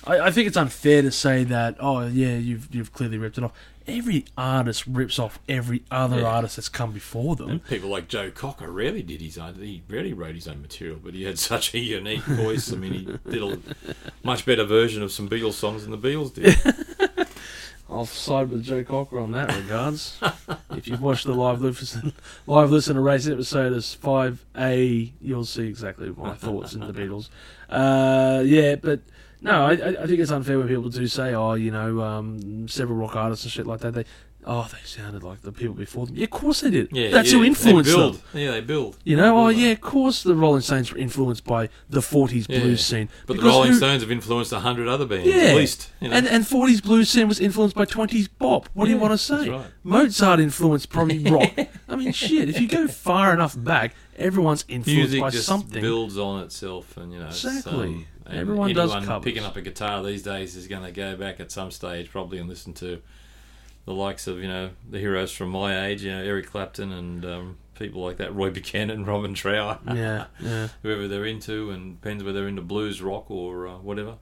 I, 0.07 0.19
I 0.21 0.31
think 0.31 0.47
it's 0.47 0.55
unfair 0.55 1.01
to 1.01 1.11
say 1.11 1.43
that. 1.43 1.75
Oh 1.81 2.07
yeah, 2.07 2.37
you've 2.37 2.73
you've 2.73 2.93
clearly 2.93 3.17
ripped 3.17 3.37
it 3.37 3.43
off. 3.43 3.51
Every 3.89 4.25
artist 4.37 4.85
rips 4.87 5.19
off 5.19 5.39
every 5.49 5.83
other 5.91 6.19
Yeah. 6.19 6.27
artist 6.27 6.55
that's 6.57 6.69
come 6.69 6.91
before 6.91 7.35
them. 7.35 7.49
And 7.49 7.65
people 7.65 7.89
like 7.89 8.07
Joe 8.07 8.31
Cocker 8.31 8.71
rarely 8.71 9.01
did 9.03 9.21
his 9.21 9.37
own. 9.37 9.55
He 9.55 9.81
rarely 9.89 10.13
wrote 10.13 10.35
his 10.35 10.47
own 10.47 10.61
material, 10.61 10.99
but 11.03 11.13
he 11.13 11.23
had 11.23 11.37
such 11.51 11.73
a 11.73 11.79
unique 11.79 12.23
voice. 12.23 12.71
I 12.71 12.75
mean, 12.75 12.93
he 12.93 13.05
did 13.29 13.43
a 13.43 13.59
much 14.23 14.45
better 14.45 14.63
version 14.63 15.01
of 15.03 15.11
some 15.11 15.27
Beatles 15.29 15.53
songs 15.53 15.85
than 15.85 15.91
the 15.91 15.97
Beatles 15.97 16.33
did. 16.33 17.27
I'll 17.91 18.05
side 18.05 18.51
with 18.51 18.63
Joe 18.63 18.83
Cocker 18.83 19.17
on 19.19 19.31
that 19.31 19.51
regards. 19.55 20.19
if 20.69 20.87
you've 20.87 21.01
watched 21.01 21.25
the 21.25 21.33
live 21.33 21.59
listen, 21.61 22.13
live 22.45 22.69
listen 22.69 22.93
to 22.95 23.01
race 23.01 23.27
episode 23.27 23.73
as 23.73 23.95
five 23.95 24.45
A, 24.55 25.11
you'll 25.19 25.43
see 25.45 25.67
exactly 25.67 26.11
my 26.15 26.35
thoughts 26.35 26.73
in 26.75 26.81
the 26.81 26.93
Beatles. 26.93 27.29
Uh, 27.67 28.43
yeah, 28.45 28.75
but 28.75 28.99
no, 29.41 29.65
I, 29.65 29.71
I 29.71 30.07
think 30.07 30.19
it's 30.19 30.31
unfair 30.31 30.57
when 30.57 30.67
people 30.67 30.89
do 30.89 31.07
say, 31.07 31.33
oh, 31.33 31.53
you 31.53 31.71
know, 31.71 32.01
um, 32.01 32.67
several 32.67 32.97
rock 32.97 33.15
artists 33.15 33.45
and 33.45 33.51
shit 33.51 33.65
like 33.65 33.79
that. 33.81 33.93
They, 33.93 34.05
oh, 34.45 34.67
they 34.71 34.77
sounded 34.85 35.21
like 35.23 35.41
the 35.41 35.51
people 35.51 35.75
before 35.75 36.05
them. 36.05 36.15
Yeah, 36.15 36.23
of 36.25 36.29
course 36.31 36.61
they 36.61 36.69
did. 36.71 36.89
Yeah, 36.91 37.09
That's 37.11 37.31
yeah, 37.31 37.37
who 37.39 37.43
influenced 37.43 37.89
they 37.91 37.95
build. 37.97 38.13
them. 38.15 38.21
Yeah, 38.41 38.51
they 38.51 38.61
build. 38.61 38.97
You 39.03 39.17
know, 39.17 39.37
oh 39.45 39.47
They 39.53 39.59
yeah, 39.59 39.71
of 39.71 39.81
course 39.81 40.23
the 40.23 40.35
Rolling 40.35 40.61
Stones 40.61 40.91
were 40.91 40.97
influenced 40.97 41.43
by 41.45 41.69
the 41.89 41.99
'40s 42.01 42.45
Yeah. 42.49 42.59
blues 42.59 42.83
scene. 42.85 43.09
But 43.27 43.37
the 43.37 43.43
Rolling 43.43 43.71
who- 43.71 43.77
Stones 43.77 44.01
have 44.01 44.11
influenced 44.11 44.51
a 44.51 44.59
hundred 44.61 44.87
other 44.87 45.05
bands, 45.05 45.27
Yeah. 45.27 45.35
at 45.43 45.55
least. 45.57 45.89
You 46.01 46.09
know? 46.09 46.15
And 46.15 46.27
and 46.27 46.45
40s 46.45 46.81
blues 46.81 47.09
scene 47.09 47.27
was 47.27 47.39
influenced 47.39 47.75
by 47.75 47.85
20s 47.85 48.27
bop. 48.39 48.69
What 48.73 48.85
do 48.85 48.91
you 48.91 48.97
want 48.97 49.11
to 49.13 49.17
say? 49.17 49.49
right. 49.49 49.65
Mozart 49.83 50.39
influenced 50.39 50.89
probably 50.89 51.19
rock. 51.31 51.51
I 51.87 51.95
mean, 51.95 52.11
shit. 52.11 52.49
If 52.49 52.59
you 52.59 52.67
go 52.67 52.87
far 52.87 53.33
enough 53.33 53.55
back, 53.61 53.93
everyone's 54.17 54.65
influenced 54.67 54.87
music 55.11 55.21
by 55.21 55.29
just 55.31 55.45
something. 55.45 55.81
builds 55.81 56.17
on 56.17 56.43
itself, 56.43 56.97
and 56.97 57.11
you 57.11 57.19
know, 57.19 57.27
Exactly. 57.27 57.71
um, 57.71 58.05
Everyone 58.31 58.71
does 58.73 58.91
covers. 59.05 59.23
Picking 59.23 59.43
up 59.43 59.57
a 59.57 59.61
guitar 59.61 60.03
these 60.03 60.21
days 60.21 60.55
is 60.55 60.67
going 60.67 60.83
to 60.83 60.91
go 60.91 61.15
back 61.15 61.39
at 61.39 61.51
some 61.51 61.71
stage 61.71 62.11
probably 62.11 62.37
and 62.37 62.47
listen 62.47 62.73
to 62.73 63.01
the 63.89 63.95
likes 63.95 64.27
of 64.27 64.37
you 64.37 64.47
know 64.47 64.69
the 64.87 64.99
heroes 64.99 65.31
from 65.31 65.49
my 65.49 65.87
age, 65.87 66.03
you 66.03 66.11
know 66.11 66.21
Eric 66.21 66.51
Clapton 66.51 66.91
and 66.91 67.25
um, 67.25 67.57
people 67.73 68.03
like 68.03 68.17
that, 68.17 68.35
Roy 68.35 68.51
Buchanan, 68.51 69.03
Robin 69.11 69.33
Trower, 69.33 69.79
Yeah, 69.87 70.25
yeah. 70.39 70.67
whoever 70.83 71.07
they're 71.07 71.25
into, 71.25 71.71
and 71.71 71.99
depends 71.99 72.23
whether 72.23 72.37
they're 72.41 72.47
into 72.47 72.61
blues, 72.61 73.01
rock, 73.01 73.31
or 73.31 73.67
uh, 73.67 73.77
whatever. 73.77 74.15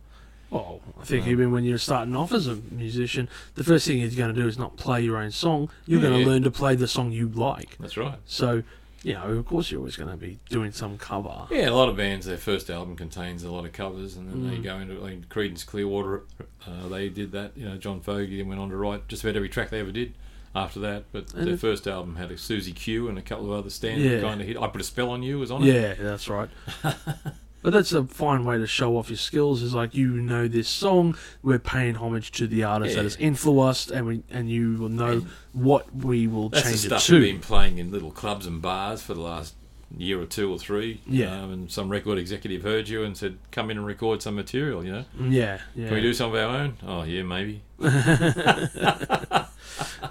Well, 0.49 0.79
I 1.01 1.03
think 1.03 1.27
even 1.27 1.51
when 1.51 1.65
you're 1.65 1.77
starting 1.77 2.15
off 2.15 2.31
as 2.31 2.47
a 2.47 2.55
musician, 2.71 3.27
the 3.55 3.65
first 3.65 3.85
thing 3.85 3.97
you're 3.99 4.09
going 4.11 4.33
to 4.33 4.41
do 4.41 4.47
is 4.47 4.57
not 4.57 4.77
play 4.77 5.01
your 5.01 5.17
own 5.17 5.31
song. 5.31 5.69
You're 5.85 5.99
going 5.99 6.13
Yeah. 6.19 6.23
to 6.23 6.29
learn 6.31 6.43
to 6.43 6.51
play 6.51 6.75
the 6.75 6.87
song 6.87 7.11
you 7.11 7.27
like. 7.27 7.77
That's 7.77 7.97
right. 7.97 8.17
So, 8.25 8.63
you 9.07 9.13
know, 9.13 9.23
of 9.29 9.45
course, 9.45 9.71
you're 9.71 9.79
always 9.79 9.95
going 9.95 10.09
to 10.09 10.17
be 10.17 10.37
doing 10.49 10.71
some 10.73 10.97
cover. 10.97 11.47
Yeah, 11.49 11.69
a 11.69 11.71
lot 11.71 11.87
of 11.87 11.95
bands, 11.95 12.25
their 12.25 12.37
first 12.37 12.69
album 12.69 12.97
contains 12.97 13.43
a 13.43 13.49
lot 13.51 13.63
of 13.63 13.71
covers, 13.71 14.17
and 14.17 14.29
then 14.29 14.37
Mm. 14.43 14.49
they 14.49 14.57
go 14.57 14.77
into 14.79 14.95
like 14.95 15.29
Creedence 15.29 15.65
Clearwater. 15.65 16.23
Uh, 16.67 16.89
they 16.89 17.07
did 17.07 17.31
that. 17.31 17.53
You 17.55 17.69
know, 17.69 17.77
John 17.77 18.01
Fogerty 18.01 18.43
went 18.43 18.59
on 18.59 18.69
to 18.69 18.75
write 18.75 19.07
just 19.07 19.23
about 19.23 19.35
every 19.37 19.47
track 19.49 19.69
they 19.69 19.79
ever 19.79 19.91
did 19.93 20.13
after 20.53 20.79
that. 20.81 21.05
But 21.13 21.33
And 21.33 21.47
their 21.47 21.57
first 21.57 21.87
album 21.87 22.17
had 22.17 22.31
a 22.31 22.37
Susie 22.37 22.73
Q 22.73 23.07
and 23.07 23.17
a 23.17 23.21
couple 23.21 23.45
of 23.45 23.57
other 23.59 23.69
standard 23.69 24.11
Yeah. 24.11 24.21
kind 24.21 24.41
of 24.41 24.47
hit. 24.47 24.57
I 24.57 24.67
Put 24.67 24.81
a 24.81 24.83
Spell 24.83 25.09
on 25.11 25.23
You 25.23 25.39
was 25.39 25.51
on 25.51 25.63
it. 25.63 25.73
Yeah, 25.73 25.93
that's 25.93 26.27
right. 26.27 26.49
but 27.61 27.73
that's 27.73 27.91
a 27.93 28.03
fine 28.05 28.45
way 28.45 28.57
to 28.57 28.67
show 28.67 28.97
off 28.97 29.09
your 29.09 29.17
skills. 29.17 29.61
Is 29.61 29.73
like 29.73 29.93
you 29.95 30.07
know 30.09 30.47
this 30.47 30.67
song, 30.67 31.17
we're 31.43 31.59
paying 31.59 31.95
homage 31.95 32.31
to 32.33 32.47
the 32.47 32.63
artist 32.63 32.95
that 32.95 33.03
has 33.03 33.15
influenced, 33.17 33.91
and 33.91 34.05
we 34.05 34.23
and 34.29 34.49
you 34.49 34.77
will 34.77 34.89
know 34.89 35.07
And 35.11 35.27
what 35.53 35.93
we 35.95 36.27
will 36.27 36.49
That's 36.49 36.63
the 36.63 36.69
change 36.69 36.83
it 36.85 36.87
stuff 36.87 37.05
to. 37.07 37.13
we've 37.19 37.33
been 37.33 37.41
playing 37.41 37.77
in 37.77 37.91
little 37.91 38.11
clubs 38.11 38.45
and 38.45 38.61
bars 38.61 39.01
for 39.01 39.13
the 39.13 39.21
last 39.21 39.55
year 39.97 40.19
or 40.21 40.25
two 40.25 40.51
or 40.51 40.59
three. 40.59 40.99
Yeah. 41.07 41.41
Um, 41.43 41.51
and 41.53 41.71
some 41.71 41.87
record 41.89 42.17
executive 42.17 42.61
heard 42.61 42.89
you 42.89 43.03
and 43.03 43.15
said, 43.15 43.37
come 43.51 43.71
in 43.71 43.77
and 43.77 43.85
record 43.85 44.21
some 44.21 44.35
material, 44.35 44.83
you 44.83 44.91
know. 44.91 45.05
Yeah, 45.17 45.59
yeah. 45.75 45.87
Can 45.87 45.95
we 45.95 46.01
do 46.01 46.13
some 46.13 46.29
of 46.29 46.35
our 46.35 46.57
own? 46.57 46.77
Oh, 46.85 47.03
yeah, 47.03 47.23
maybe. 47.23 47.61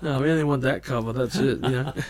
No, 0.02 0.20
we 0.20 0.30
only 0.30 0.44
want 0.44 0.62
that 0.62 0.82
cover. 0.84 1.12
That's 1.12 1.36
it. 1.36 1.58
You 1.62 1.68
know. 1.70 1.92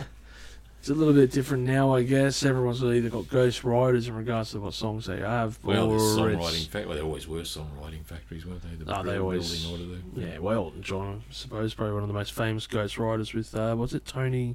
It's 0.86 0.92
a 0.92 0.94
little 0.94 1.14
bit 1.14 1.32
different 1.32 1.64
now, 1.64 1.92
I 1.96 2.04
guess. 2.04 2.44
Everyone's 2.44 2.80
either 2.84 3.08
got 3.08 3.28
ghost 3.28 3.64
writers 3.64 4.06
in 4.06 4.14
regards 4.14 4.52
to 4.52 4.60
what 4.60 4.72
songs 4.72 5.06
they 5.06 5.18
have, 5.18 5.58
Well, 5.64 5.90
or 5.90 5.98
songwriting 5.98 6.68
fact. 6.68 6.86
Well, 6.86 6.94
there 6.94 7.02
always 7.04 7.26
were 7.26 7.40
songwriting 7.40 8.04
factories, 8.04 8.46
weren't 8.46 8.62
they? 8.62 8.84
The 8.84 8.96
Oh, 8.96 9.02
they 9.02 9.18
always- 9.18 9.66
order 9.68 9.82
there. 10.14 10.28
Yeah, 10.28 10.38
well, 10.38 10.72
John, 10.80 11.24
I 11.28 11.32
suppose, 11.32 11.74
probably 11.74 11.94
one 11.94 12.02
of 12.04 12.08
the 12.08 12.14
most 12.14 12.32
famous 12.34 12.68
ghost 12.68 12.98
writers 12.98 13.34
with, 13.34 13.52
uh, 13.56 13.74
what's 13.74 13.94
it, 13.94 14.04
Tony? 14.06 14.54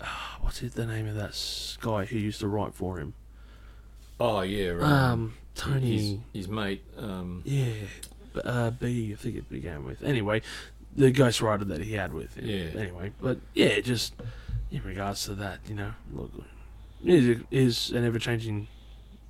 Uh, 0.00 0.06
what's 0.40 0.62
it, 0.62 0.72
the 0.72 0.86
name 0.86 1.06
of 1.06 1.16
that 1.16 1.38
guy 1.82 2.06
who 2.06 2.16
used 2.16 2.40
to 2.40 2.48
write 2.48 2.72
for 2.72 2.96
him? 2.98 3.12
Oh, 4.18 4.40
yeah. 4.40 4.70
Right. 4.70 4.90
Um, 4.90 5.34
Tony. 5.54 5.98
His, 6.32 6.46
his 6.46 6.48
mate. 6.48 6.82
Um, 6.96 7.42
Yeah, 7.44 7.66
b- 8.32 8.40
uh, 8.42 8.70
B, 8.70 9.12
I 9.12 9.16
think 9.16 9.36
it 9.36 9.50
began 9.50 9.84
with. 9.84 10.02
Anyway, 10.02 10.40
the 10.96 11.10
ghost 11.10 11.42
writer 11.42 11.66
that 11.66 11.82
he 11.82 11.92
had 11.92 12.14
with 12.14 12.36
him. 12.38 12.46
Yeah. 12.46 12.80
Anyway, 12.80 13.12
but 13.20 13.36
yeah, 13.52 13.78
just 13.80 14.14
in 14.72 14.82
regards 14.84 15.24
to 15.26 15.34
that, 15.36 15.58
you 15.68 15.74
know, 15.74 15.92
look, 16.12 16.30
music 17.02 17.38
is 17.50 17.90
an 17.90 18.04
ever 18.04 18.18
changing 18.18 18.68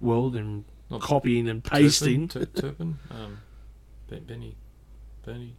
world 0.01 0.37
and 0.37 0.65
Not 0.91 1.01
copying 1.01 1.49
and 1.49 1.63
pasting. 1.63 2.29
Turpin? 2.29 2.49
Tur- 2.55 2.61
Turpin? 2.69 2.99
Um, 3.11 3.39
Benny. 4.09 4.57
Bernie. 5.25 5.57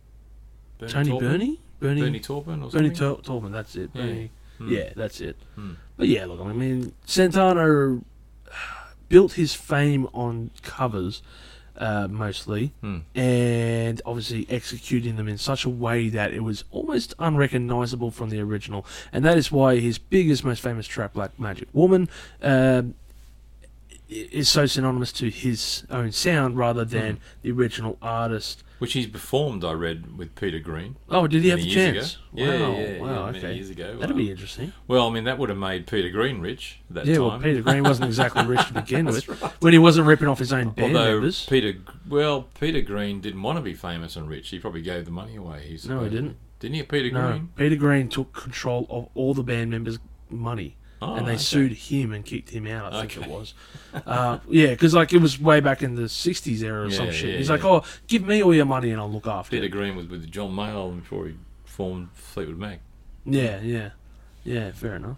Bernie 0.77 0.91
Tony 0.93 1.09
Taupin? 1.09 1.27
Bernie? 1.29 1.59
Bernie? 1.79 2.01
Bernie 2.01 2.19
Taupin 2.19 2.63
or 2.63 2.69
Bernie? 2.69 2.89
Tor- 2.91 3.21
Taupin, 3.21 3.51
that's 3.51 3.75
it. 3.75 3.89
Yeah. 3.93 4.01
Bernie. 4.01 4.31
Hmm. 4.57 4.69
Yeah, 4.71 4.89
that's 4.95 5.19
it. 5.21 5.35
Hmm. 5.55 5.73
But 5.97 6.07
yeah, 6.07 6.25
look, 6.25 6.39
I 6.39 6.53
mean, 6.53 6.93
Santana 7.05 7.99
built 9.09 9.33
his 9.33 9.53
fame 9.53 10.07
on 10.13 10.51
covers 10.61 11.21
uh, 11.77 12.07
mostly, 12.09 12.71
Hmm. 12.81 12.99
and 13.15 14.01
obviously 14.05 14.45
executing 14.49 15.15
them 15.15 15.27
in 15.27 15.37
such 15.37 15.65
a 15.65 15.69
way 15.69 16.09
that 16.09 16.33
it 16.33 16.41
was 16.43 16.63
almost 16.71 17.13
unrecognizable 17.19 18.11
from 18.11 18.29
the 18.29 18.39
original. 18.39 18.85
And 19.11 19.23
that 19.25 19.37
is 19.37 19.51
why 19.51 19.79
his 19.79 19.97
biggest, 19.97 20.43
most 20.43 20.61
famous 20.61 20.85
track, 20.87 21.13
Black 21.13 21.39
Magic 21.39 21.67
Woman, 21.73 22.09
i- 22.41 22.93
is 24.31 24.49
so 24.49 24.65
synonymous 24.65 25.11
to 25.13 25.29
his 25.29 25.83
own 25.89 26.11
sound 26.11 26.57
rather 26.57 26.85
than 26.85 27.15
Hmm. 27.15 27.21
the 27.41 27.51
original 27.51 27.97
artist. 28.01 28.63
Which 28.79 28.93
he's 28.93 29.07
performed, 29.07 29.63
I 29.63 29.71
read, 29.71 30.17
with 30.17 30.35
Peter 30.35 30.59
Green. 30.59 30.97
Oh, 31.09 31.25
did 31.25 31.41
he 31.43 31.49
have 31.49 31.59
the 31.59 31.69
chance? 31.69 32.17
Ago. 32.33 32.43
Yeah, 32.43 32.47
wow, 32.47 32.53
yeah, 32.77 32.99
wow, 32.99 33.07
yeah, 33.07 33.25
many 33.27 33.37
okay. 33.37 33.53
years 33.55 33.69
ago. 33.69 33.97
That'd 33.97 34.17
be 34.17 34.29
interesting. 34.29 34.73
Well, 34.87 35.07
I 35.07 35.11
mean, 35.11 35.23
that 35.23 35.37
would 35.37 35.47
have 35.49 35.57
made 35.57 35.87
Peter 35.87 36.09
Green 36.09 36.41
rich 36.41 36.79
at 36.89 36.95
that 36.95 37.05
yeah, 37.05 37.15
time. 37.15 37.23
well, 37.27 37.39
Peter 37.39 37.61
Green 37.61 37.83
wasn't 37.91 38.07
exactly 38.07 38.45
rich 38.45 38.67
to 38.67 38.73
begin 38.73 39.05
with 39.05 39.25
when 39.61 39.71
he 39.71 39.79
wasn't 39.79 40.05
ripping 40.07 40.27
off 40.27 40.39
his 40.39 40.51
own 40.51 40.71
band 40.71 40.97
Although 40.97 41.13
members. 41.13 41.45
Peter, 41.45 41.75
well, 42.09 42.49
Peter 42.59 42.81
Green 42.81 43.21
didn't 43.21 43.41
want 43.41 43.57
to 43.57 43.61
be 43.61 43.73
famous 43.73 44.17
and 44.17 44.27
rich. 44.27 44.49
He 44.49 44.59
probably 44.59 44.81
gave 44.81 45.05
the 45.05 45.11
money 45.11 45.37
away. 45.37 45.63
He 45.77 45.87
No, 45.87 46.03
he 46.03 46.09
didn't. 46.09 46.35
Didn't 46.59 46.75
he, 46.75 46.83
Peter 46.83 47.11
No, 47.11 47.27
Green? 47.29 47.49
Peter 47.55 47.75
Green 47.77 48.09
took 48.09 48.33
control 48.33 48.85
of 48.89 49.07
all 49.15 49.33
the 49.33 49.43
band 49.43 49.71
members' 49.71 49.99
money, 50.29 50.75
Oh, 51.03 51.15
and 51.15 51.27
they 51.27 51.33
okay. 51.33 51.41
sued 51.41 51.71
him 51.73 52.13
and 52.13 52.23
kicked 52.25 52.49
him 52.49 52.65
out. 52.67 52.93
I 52.93 53.05
think 53.05 53.25
it 53.25 53.29
was. 53.29 53.53
Uh, 53.93 54.39
yeah, 54.47 54.67
because 54.67 54.93
like 54.93 55.11
it 55.13 55.19
was 55.21 55.39
way 55.39 55.59
back 55.59 55.83
in 55.83 55.95
the 55.95 56.03
'60s 56.03 56.61
era 56.63 56.85
or 56.87 56.91
some 56.91 57.11
shit. 57.11 57.31
yeah, 57.31 57.37
He's 57.37 57.49
yeah. 57.49 57.55
like, 57.55 57.65
"Oh, 57.65 57.83
give 58.07 58.25
me 58.25 58.41
all 58.41 58.53
your 58.53 58.65
money 58.65 58.91
and 58.91 58.99
I'll 59.01 59.11
look 59.11 59.27
after 59.27 59.51
Peter 59.51 59.65
it." 59.65 59.69
Green 59.69 59.95
was 59.95 60.07
with 60.07 60.29
John 60.31 60.51
Mayall 60.55 60.95
before 60.99 61.25
he 61.27 61.35
formed 61.65 62.09
Fleetwood 62.13 62.57
Mac. 62.57 62.79
Yeah, 63.25 63.59
yeah, 63.61 63.89
yeah. 64.43 64.71
Fair 64.71 64.95
enough. 64.95 65.17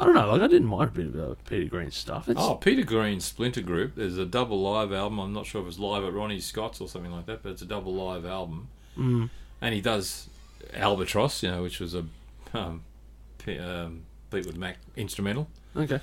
I 0.00 0.04
don't 0.06 0.14
know. 0.14 0.30
Like 0.32 0.40
I 0.40 0.46
didn't 0.46 0.68
mind 0.68 0.88
a 0.90 0.92
bit 0.92 1.06
about 1.14 1.38
Peter 1.46 1.68
Green's 1.68 1.94
stuff. 1.96 2.28
It's, 2.28 2.40
Oh, 2.40 2.54
Peter 2.54 2.82
Green's 2.84 3.24
Splinter 3.26 3.60
Group. 3.60 3.96
There's 3.96 4.16
a 4.16 4.24
double 4.24 4.60
live 4.62 4.92
album. 4.92 5.18
I'm 5.18 5.32
not 5.34 5.44
sure 5.46 5.60
if 5.60 5.68
it's 5.68 5.78
live 5.78 6.04
at 6.04 6.12
Ronnie 6.14 6.40
Scott's 6.40 6.80
or 6.80 6.88
something 6.88 7.12
like 7.12 7.26
that, 7.26 7.42
but 7.42 7.52
it's 7.52 7.60
a 7.62 7.66
double 7.66 7.92
live 7.94 8.24
album. 8.24 8.68
mm, 8.98 9.28
And 9.60 9.74
he 9.74 9.82
does 9.82 10.30
Albatross, 10.72 11.42
you 11.42 11.50
know, 11.50 11.62
which 11.62 11.80
was 11.80 11.94
a 11.94 12.06
um, 12.54 12.82
um, 13.46 14.02
Fleetwood 14.34 14.56
Mac 14.56 14.78
instrumental. 14.96 15.48
okay. 15.76 16.00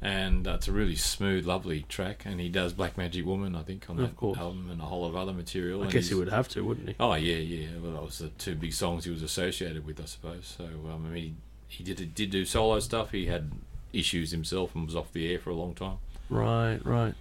and 0.00 0.48
uh, 0.48 0.52
it's 0.52 0.66
a 0.66 0.72
really 0.72 0.96
smooth, 0.96 1.44
lovely 1.44 1.82
track. 1.90 2.22
And 2.24 2.40
he 2.40 2.48
does 2.48 2.72
Black 2.72 2.96
Magic 2.96 3.26
Woman, 3.26 3.54
I 3.54 3.62
think, 3.62 3.90
on 3.90 3.96
that 3.98 4.12
album, 4.22 4.70
and 4.70 4.80
a 4.80 4.84
whole 4.84 5.02
lot 5.02 5.08
of 5.08 5.16
other 5.16 5.34
material. 5.34 5.80
I 5.80 5.84
and 5.84 5.92
guess 5.92 6.08
he 6.08 6.14
would 6.14 6.30
have 6.30 6.48
to, 6.50 6.62
wouldn't 6.62 6.88
he? 6.88 6.94
Oh 6.98 7.12
yeah, 7.14 7.36
yeah. 7.36 7.68
Well, 7.82 7.92
that 7.92 8.02
was 8.02 8.18
the 8.18 8.28
two 8.30 8.54
big 8.54 8.72
songs 8.72 9.04
he 9.04 9.10
was 9.10 9.22
associated 9.22 9.84
with, 9.84 10.00
I 10.00 10.06
suppose. 10.06 10.54
So 10.56 10.64
um, 10.64 11.04
I 11.06 11.10
mean, 11.10 11.36
he, 11.68 11.76
he 11.76 11.84
did 11.84 12.14
did 12.14 12.30
do 12.30 12.46
solo 12.46 12.80
stuff. 12.80 13.12
He 13.12 13.26
had 13.26 13.52
issues 13.92 14.30
himself 14.30 14.74
and 14.74 14.86
was 14.86 14.96
off 14.96 15.12
the 15.12 15.30
air 15.30 15.38
for 15.38 15.50
a 15.50 15.54
long 15.54 15.74
time. 15.74 15.98
Right, 16.30 16.80
right. 16.84 17.14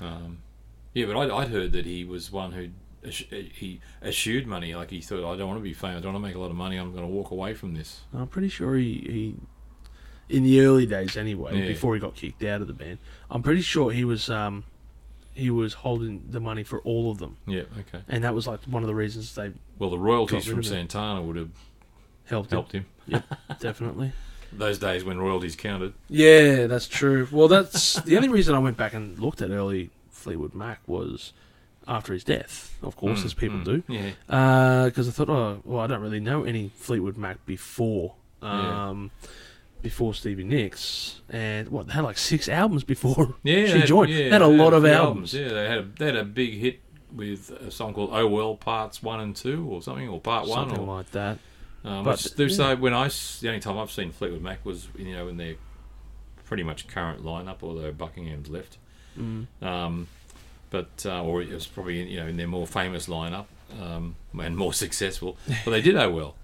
Um, 0.00 0.38
yeah, 0.94 1.06
but 1.06 1.16
I'd, 1.16 1.30
I'd 1.30 1.48
heard 1.48 1.72
that 1.72 1.84
he 1.84 2.04
was 2.04 2.30
one 2.30 2.52
who 2.52 2.68
he 3.10 3.80
eschewed 4.02 4.46
money. 4.46 4.74
Like 4.74 4.90
he 4.90 5.00
thought, 5.00 5.18
I 5.18 5.36
don't 5.36 5.48
want 5.48 5.58
to 5.58 5.64
be 5.64 5.72
famous. 5.72 5.98
I 5.98 6.00
don't 6.00 6.12
want 6.12 6.24
to 6.24 6.28
make 6.28 6.36
a 6.36 6.40
lot 6.40 6.50
of 6.50 6.56
money. 6.56 6.76
I'm 6.76 6.92
going 6.92 7.04
to 7.04 7.08
walk 7.08 7.30
away 7.30 7.54
from 7.54 7.74
this. 7.74 8.00
I'm 8.14 8.26
pretty 8.28 8.48
sure 8.48 8.76
he, 8.76 8.92
he 8.94 9.34
in 10.28 10.42
the 10.42 10.60
early 10.60 10.86
days 10.86 11.16
anyway, 11.16 11.58
Yeah. 11.60 11.66
before 11.68 11.94
he 11.94 12.00
got 12.00 12.14
kicked 12.14 12.42
out 12.44 12.60
of 12.60 12.66
the 12.66 12.72
band. 12.72 12.98
I'm 13.30 13.42
pretty 13.42 13.62
sure 13.62 13.90
he 13.90 14.04
was 14.04 14.28
um 14.30 14.64
he 15.34 15.50
was 15.50 15.74
holding 15.74 16.24
the 16.30 16.40
money 16.40 16.62
for 16.64 16.80
all 16.80 17.10
of 17.10 17.18
them, 17.18 17.36
Yeah, 17.46 17.62
okay. 17.80 18.02
and 18.08 18.24
that 18.24 18.34
was 18.34 18.46
like 18.46 18.60
one 18.64 18.82
of 18.82 18.86
the 18.86 18.94
reasons 18.94 19.34
they 19.34 19.52
Well, 19.78 19.90
the 19.90 19.98
royalties 19.98 20.46
from. 20.46 20.62
Santana 20.62 21.20
would 21.22 21.36
have 21.36 21.50
helped, 22.24 22.50
helped 22.50 22.72
him. 22.72 22.86
him. 23.06 23.22
Definitely. 23.60 24.12
Those 24.52 24.78
days 24.78 25.04
when 25.04 25.18
royalties 25.18 25.54
counted. 25.54 25.92
Yeah, 26.08 26.66
that's 26.68 26.88
true. 26.88 27.28
Well, 27.30 27.48
that's 27.48 27.94
the 28.08 28.16
only 28.16 28.28
reason 28.28 28.54
I 28.54 28.58
went 28.60 28.76
back 28.78 28.94
and 28.94 29.18
looked 29.18 29.42
at 29.42 29.50
early 29.50 29.90
Fleetwood 30.10 30.54
Mac 30.54 30.80
was 30.86 31.32
after 31.86 32.14
his 32.14 32.24
death, 32.24 32.74
of 32.82 32.96
course, 32.96 33.20
Mm, 33.20 33.24
as 33.26 33.34
people 33.34 33.58
mm, 33.58 33.64
do. 33.64 33.82
Yeah. 33.88 34.84
Because 34.86 35.06
I 35.08 35.12
thought, 35.12 35.28
oh, 35.28 35.60
well, 35.64 35.80
I 35.82 35.86
don't 35.86 36.00
really 36.00 36.20
know 36.20 36.44
any 36.44 36.70
Fleetwood 36.76 37.16
Mac 37.18 37.44
before. 37.44 38.14
Yeah. 38.42 38.94
Before 39.82 40.14
Stevie 40.14 40.44
Nicks, 40.44 41.20
and 41.30 41.68
what 41.68 41.86
they 41.86 41.92
had 41.92 42.02
like 42.04 42.18
six 42.18 42.48
albums 42.48 42.82
before 42.82 43.36
Yeah, 43.44 43.66
she 43.66 43.82
joined. 43.82 44.10
yeah, 44.10 44.24
they 44.24 44.30
had 44.30 44.42
a 44.42 44.48
they 44.48 44.56
lot 44.56 44.72
of 44.72 44.82
few 44.82 44.92
albums. 44.92 45.32
Yeah, 45.34 45.48
they 45.48 45.68
had 45.68 45.78
a, 45.78 45.82
they 45.98 46.06
had 46.06 46.16
a 46.16 46.24
big 46.24 46.54
hit 46.54 46.80
with 47.14 47.50
a 47.50 47.70
song 47.70 47.94
called 47.94 48.10
"Oh 48.12 48.26
Well" 48.26 48.56
parts 48.56 49.02
one 49.02 49.20
and 49.20 49.36
two, 49.36 49.66
or 49.70 49.82
something, 49.82 50.08
or 50.08 50.20
part 50.20 50.48
one, 50.48 50.68
something 50.68 50.88
or 50.88 50.96
like 50.96 51.10
that. 51.12 51.38
Um, 51.84 52.02
But, 52.02 52.26
there's 52.36 52.58
yeah. 52.58 52.74
when 52.74 52.92
I 52.94 53.08
the 53.08 53.48
only 53.48 53.60
time 53.60 53.78
I've 53.78 53.92
seen 53.92 54.10
Fleetwood 54.10 54.42
Mac 54.42 54.64
was 54.64 54.88
you 54.98 55.14
know 55.14 55.28
in 55.28 55.36
their 55.36 55.54
pretty 56.44 56.62
much 56.64 56.88
current 56.88 57.24
lineup, 57.24 57.58
although 57.62 57.92
Buckingham's 57.92 58.48
left. 58.48 58.78
Mm. 59.18 59.46
Um, 59.62 60.08
but 60.70 61.04
uh, 61.06 61.22
or 61.22 61.42
it 61.42 61.50
was 61.50 61.66
probably 61.66 62.02
you 62.10 62.18
know 62.18 62.26
in 62.26 62.36
their 62.36 62.48
more 62.48 62.66
famous 62.66 63.06
lineup 63.06 63.46
um, 63.80 64.16
and 64.38 64.56
more 64.56 64.72
successful. 64.84 65.36
But 65.64 65.70
they 65.70 65.80
did 65.80 65.96
oh 65.96 66.10
well, 66.10 66.34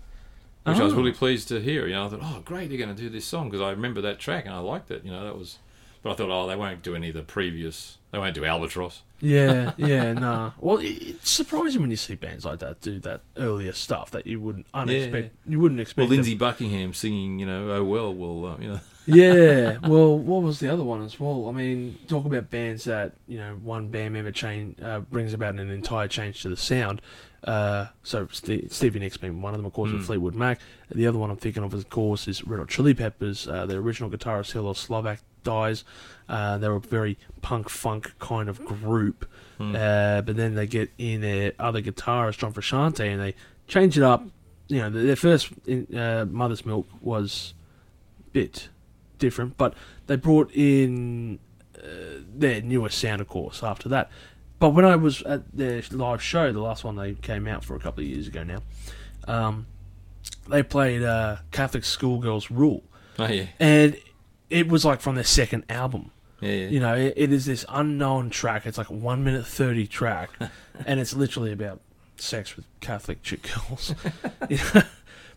which 0.65 0.79
I 0.79 0.83
was 0.85 0.93
Oh. 0.93 0.97
really 0.97 1.13
pleased 1.13 1.49
to 1.49 1.61
hear. 1.61 1.87
You 1.87 1.95
know, 1.95 2.07
I 2.07 2.09
thought, 2.09 2.21
oh 2.23 2.43
great, 2.45 2.69
they're 2.69 2.79
going 2.79 2.95
to 2.95 3.01
do 3.01 3.09
this 3.09 3.25
song 3.25 3.49
because 3.49 3.61
I 3.61 3.71
remember 3.71 4.01
that 4.03 4.19
track 4.19 4.45
and 4.47 4.55
I 4.55 4.59
liked 4.59 4.91
it. 4.91 5.05
You 5.05 5.11
know, 5.13 5.25
that 5.25 5.37
was. 5.39 5.59
But 6.03 6.11
I 6.11 6.15
thought, 6.15 6.31
oh, 6.31 6.49
they 6.49 6.57
won't 6.57 6.83
do 6.83 6.97
any 6.97 7.11
of 7.11 7.15
the 7.15 7.23
previous. 7.23 7.99
They 8.11 8.19
won't 8.19 8.35
do 8.35 8.45
Albatross. 8.45 9.03
Yeah, 9.21 9.71
yeah, 9.77 10.13
nah. 10.15 10.51
Well, 10.59 10.79
it's 10.83 11.31
surprising 11.31 11.81
when 11.81 11.91
you 11.91 11.97
see 11.97 12.17
bands 12.17 12.45
like 12.45 12.59
that 12.59 12.81
do 12.81 12.99
that 13.01 13.21
earlier 13.37 13.73
stuff 13.73 14.11
that 14.11 14.27
you 14.27 14.41
wouldn't 14.41 14.67
unexpect. 14.73 15.31
You 15.47 15.61
wouldn't 15.61 15.81
expect. 15.81 15.99
Well, 15.99 16.09
Lindsey 16.09 16.35
Buckingham 16.35 16.93
singing, 16.93 17.39
you 17.39 17.47
know, 17.47 17.71
oh 17.71 17.85
well, 17.85 18.13
well, 18.13 18.53
uh, 18.53 18.57
you 18.61 18.69
know. 18.73 18.81
yeah. 19.07 19.79
Well, 19.87 20.19
what 20.19 20.43
was 20.43 20.59
the 20.59 20.73
other 20.73 20.83
one 20.83 21.03
as 21.05 21.21
well? 21.21 21.49
I 21.49 21.53
mean, 21.53 21.97
talk 22.09 22.25
about 22.25 22.51
bands 22.51 22.83
that 22.85 23.13
you 23.29 23.39
know 23.39 23.55
one 23.63 23.87
band 23.89 24.15
member 24.15 24.33
change 24.33 24.81
uh, 24.83 25.01
brings 25.01 25.33
about 25.33 25.55
an 25.55 25.71
entire 25.71 26.09
change 26.09 26.43
to 26.43 26.49
the 26.49 26.57
sound. 26.57 27.01
Uh, 27.45 27.87
so 28.05 28.29
Ste 28.31 28.71
Stevie 28.71 29.01
Nicks 29.01 29.17
being 29.17 29.43
one 29.43 29.53
of 29.55 29.59
them, 29.59 29.67
of 29.67 29.73
course, 29.73 29.91
with 29.91 30.03
Mm. 30.03 30.07
Fleetwood 30.07 30.35
Mac. 30.35 30.61
The 30.95 31.07
other 31.07 31.19
one 31.19 31.31
I'm 31.31 31.37
thinking 31.37 31.65
of, 31.65 31.75
of 31.75 31.91
course, 31.91 32.29
is 32.29 32.45
Red 32.47 32.61
Hot 32.61 32.69
Chili 32.69 32.95
Peppers. 32.95 33.49
Uh, 33.49 33.67
the 33.67 33.77
original 33.77 34.09
guitarist 34.11 34.53
Hillel 34.53 34.75
Slovak 34.75 35.21
dies. 35.43 35.83
Uh, 36.29 36.57
they 36.59 36.69
were 36.69 36.77
a 36.77 36.81
very 36.81 37.19
punk 37.41 37.69
funk 37.69 38.15
kind 38.21 38.49
of 38.49 38.65
group, 38.65 39.27
Hmm. 39.59 39.75
uh, 39.75 40.23
but 40.23 40.37
then 40.37 40.55
they 40.55 40.67
get 40.69 40.91
in 40.99 41.21
their 41.21 41.53
other 41.59 41.83
guitarist 41.83 42.39
John 42.39 42.53
Frusciante 42.53 43.01
and 43.11 43.21
they 43.21 43.35
change 43.67 43.97
it 43.99 44.05
up. 44.05 44.25
You 44.69 44.79
know, 44.79 44.91
their 44.91 45.17
first 45.17 45.51
in, 45.67 45.87
uh, 45.97 46.25
Mother's 46.31 46.65
Milk 46.65 46.87
was 47.01 47.55
a 48.21 48.31
bit 48.31 48.69
different, 49.19 49.57
but 49.57 49.75
they 50.07 50.15
brought 50.17 50.51
in 50.55 51.41
uh, 51.77 52.21
their 52.33 52.63
newest 52.63 52.99
sound, 52.99 53.21
of 53.21 53.27
course, 53.27 53.65
after 53.65 53.89
that. 53.89 54.09
But 54.63 54.75
when 54.75 54.85
I 54.85 54.95
was 54.95 55.23
at 55.23 55.43
their 55.53 55.83
live 55.91 56.23
show, 56.23 56.53
the 56.53 56.61
last 56.61 56.85
one 56.85 56.95
they 56.95 57.15
came 57.15 57.49
out 57.49 57.65
for 57.65 57.75
a 57.75 57.81
couple 57.81 58.05
of 58.05 58.09
years 58.09 58.29
ago 58.29 58.45
now, 58.45 58.63
um, 59.27 59.67
they 60.49 60.63
played 60.63 61.03
uh, 61.03 61.39
Catholic 61.51 61.83
Schoolgirls 61.83 62.49
Rule, 62.49 62.85
Oh 63.19 63.27
yeah, 63.27 63.47
and 63.59 63.97
it 64.51 64.69
was 64.69 64.85
like 64.85 65.01
from 65.01 65.17
their 65.17 65.25
second 65.25 65.65
album. 65.69 66.13
yeah, 66.41 66.53
yeah. 66.53 66.69
You 66.69 66.79
know, 66.79 66.95
it, 66.95 67.15
it 67.17 67.33
is 67.33 67.45
this 67.45 67.65
unknown 67.69 68.31
track. 68.31 68.65
It's 68.65 68.79
like 68.79 68.89
a 68.89 68.93
one 68.93 69.25
minute 69.25 69.49
thirty 69.49 69.89
track, 69.89 70.31
and 70.87 71.01
it's 71.01 71.13
literally 71.13 71.51
about 71.51 71.81
sex 72.17 72.55
with 72.55 72.65
Catholic 72.81 73.25
chick 73.25 73.43
girls. 73.43 73.97
You 74.49 74.59
know? 74.75 74.83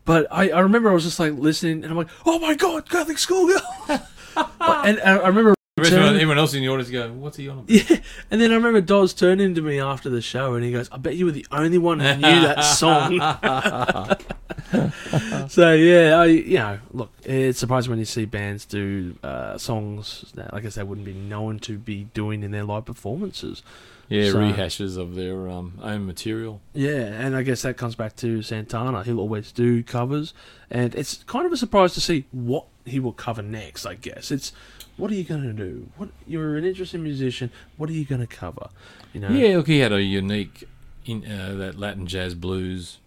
But 0.05 0.27
I, 0.29 0.49
I 0.51 0.59
remember 0.59 0.91
I 0.91 0.93
was 0.93 1.03
just 1.03 1.19
like 1.19 1.33
listening, 1.33 1.83
and 1.83 1.85
I'm 1.85 1.97
like, 1.97 2.09
oh 2.27 2.37
my 2.37 2.53
god, 2.53 2.87
Catholic 2.87 3.17
schoolgirls! 3.17 3.63
and, 3.89 4.99
and 4.99 5.19
I 5.19 5.27
remember. 5.29 5.55
The 5.77 5.81
rest 5.81 5.93
of 5.93 6.03
everyone 6.03 6.37
else 6.37 6.53
in 6.53 6.61
the 6.61 6.69
audience 6.69 6.89
go, 6.89 7.11
"What's 7.11 7.35
he 7.35 7.49
on 7.49 7.57
about?" 7.57 7.69
yeah, 7.69 7.97
and 8.31 8.39
then 8.39 8.51
I 8.51 8.55
remember 8.55 8.79
Dawes 8.79 9.13
turning 9.13 9.55
to 9.55 9.61
me 9.61 9.77
after 9.77 10.09
the 10.09 10.21
show, 10.21 10.53
and 10.53 10.63
he 10.63 10.71
goes, 10.71 10.87
"I 10.89 10.95
bet 10.95 11.17
you 11.17 11.25
were 11.25 11.33
the 11.33 11.45
only 11.51 11.77
one 11.77 11.99
who 11.99 12.15
knew 12.15 12.21
that 12.21 12.63
song." 12.79 13.19
so 15.49 15.73
yeah, 15.73 16.15
I 16.17 16.25
you 16.27 16.59
know, 16.59 16.79
look, 16.93 17.11
it's 17.25 17.59
surprising 17.59 17.89
when 17.89 17.99
you 17.99 18.05
see 18.05 18.23
bands 18.23 18.63
do 18.63 19.17
uh, 19.21 19.57
songs 19.57 20.31
that, 20.35 20.53
like 20.53 20.63
I 20.63 20.69
said, 20.69 20.87
wouldn't 20.87 21.05
be 21.05 21.13
known 21.13 21.59
to 21.59 21.77
be 21.77 22.05
doing 22.13 22.43
in 22.43 22.51
their 22.51 22.63
live 22.63 22.85
performances. 22.85 23.61
Yeah, 24.07 24.31
So- 24.31 24.37
rehashes 24.37 24.97
of 24.97 25.15
their 25.15 25.49
um, 25.49 25.73
own 25.81 26.05
material. 26.05 26.61
Yeah, 26.73 26.91
and 27.01 27.35
I 27.35 27.43
guess 27.43 27.63
that 27.63 27.75
comes 27.75 27.95
back 27.95 28.15
to 28.17 28.41
Santana. 28.43 29.03
He'll 29.03 29.19
always 29.19 29.51
do 29.51 29.83
covers, 29.83 30.33
and 30.71 30.95
it's 30.95 31.21
kind 31.25 31.45
of 31.45 31.51
a 31.51 31.57
surprise 31.57 31.93
to 31.95 32.01
see 32.01 32.27
what 32.31 32.63
he 32.85 33.01
will 33.01 33.11
cover 33.13 33.41
next. 33.41 33.85
I 33.85 33.95
guess 33.95 34.31
it's 34.31 34.53
what 34.97 35.11
are 35.11 35.15
you 35.15 35.23
going 35.23 35.43
to 35.43 35.53
do? 35.53 35.89
What 35.97 36.09
you're 36.25 36.57
an 36.57 36.65
interesting 36.65 37.03
musician. 37.03 37.51
What 37.77 37.89
are 37.89 37.93
you 37.93 38.05
going 38.05 38.21
to 38.21 38.27
cover? 38.27 38.69
You 39.13 39.21
know? 39.21 39.29
Yeah, 39.29 39.57
look, 39.57 39.67
he 39.67 39.79
had 39.79 39.91
a 39.91 40.01
unique 40.01 40.67
in 41.05 41.25
uh, 41.25 41.55
that 41.57 41.77
Latin 41.77 42.07
jazz 42.07 42.33
blues 42.33 42.97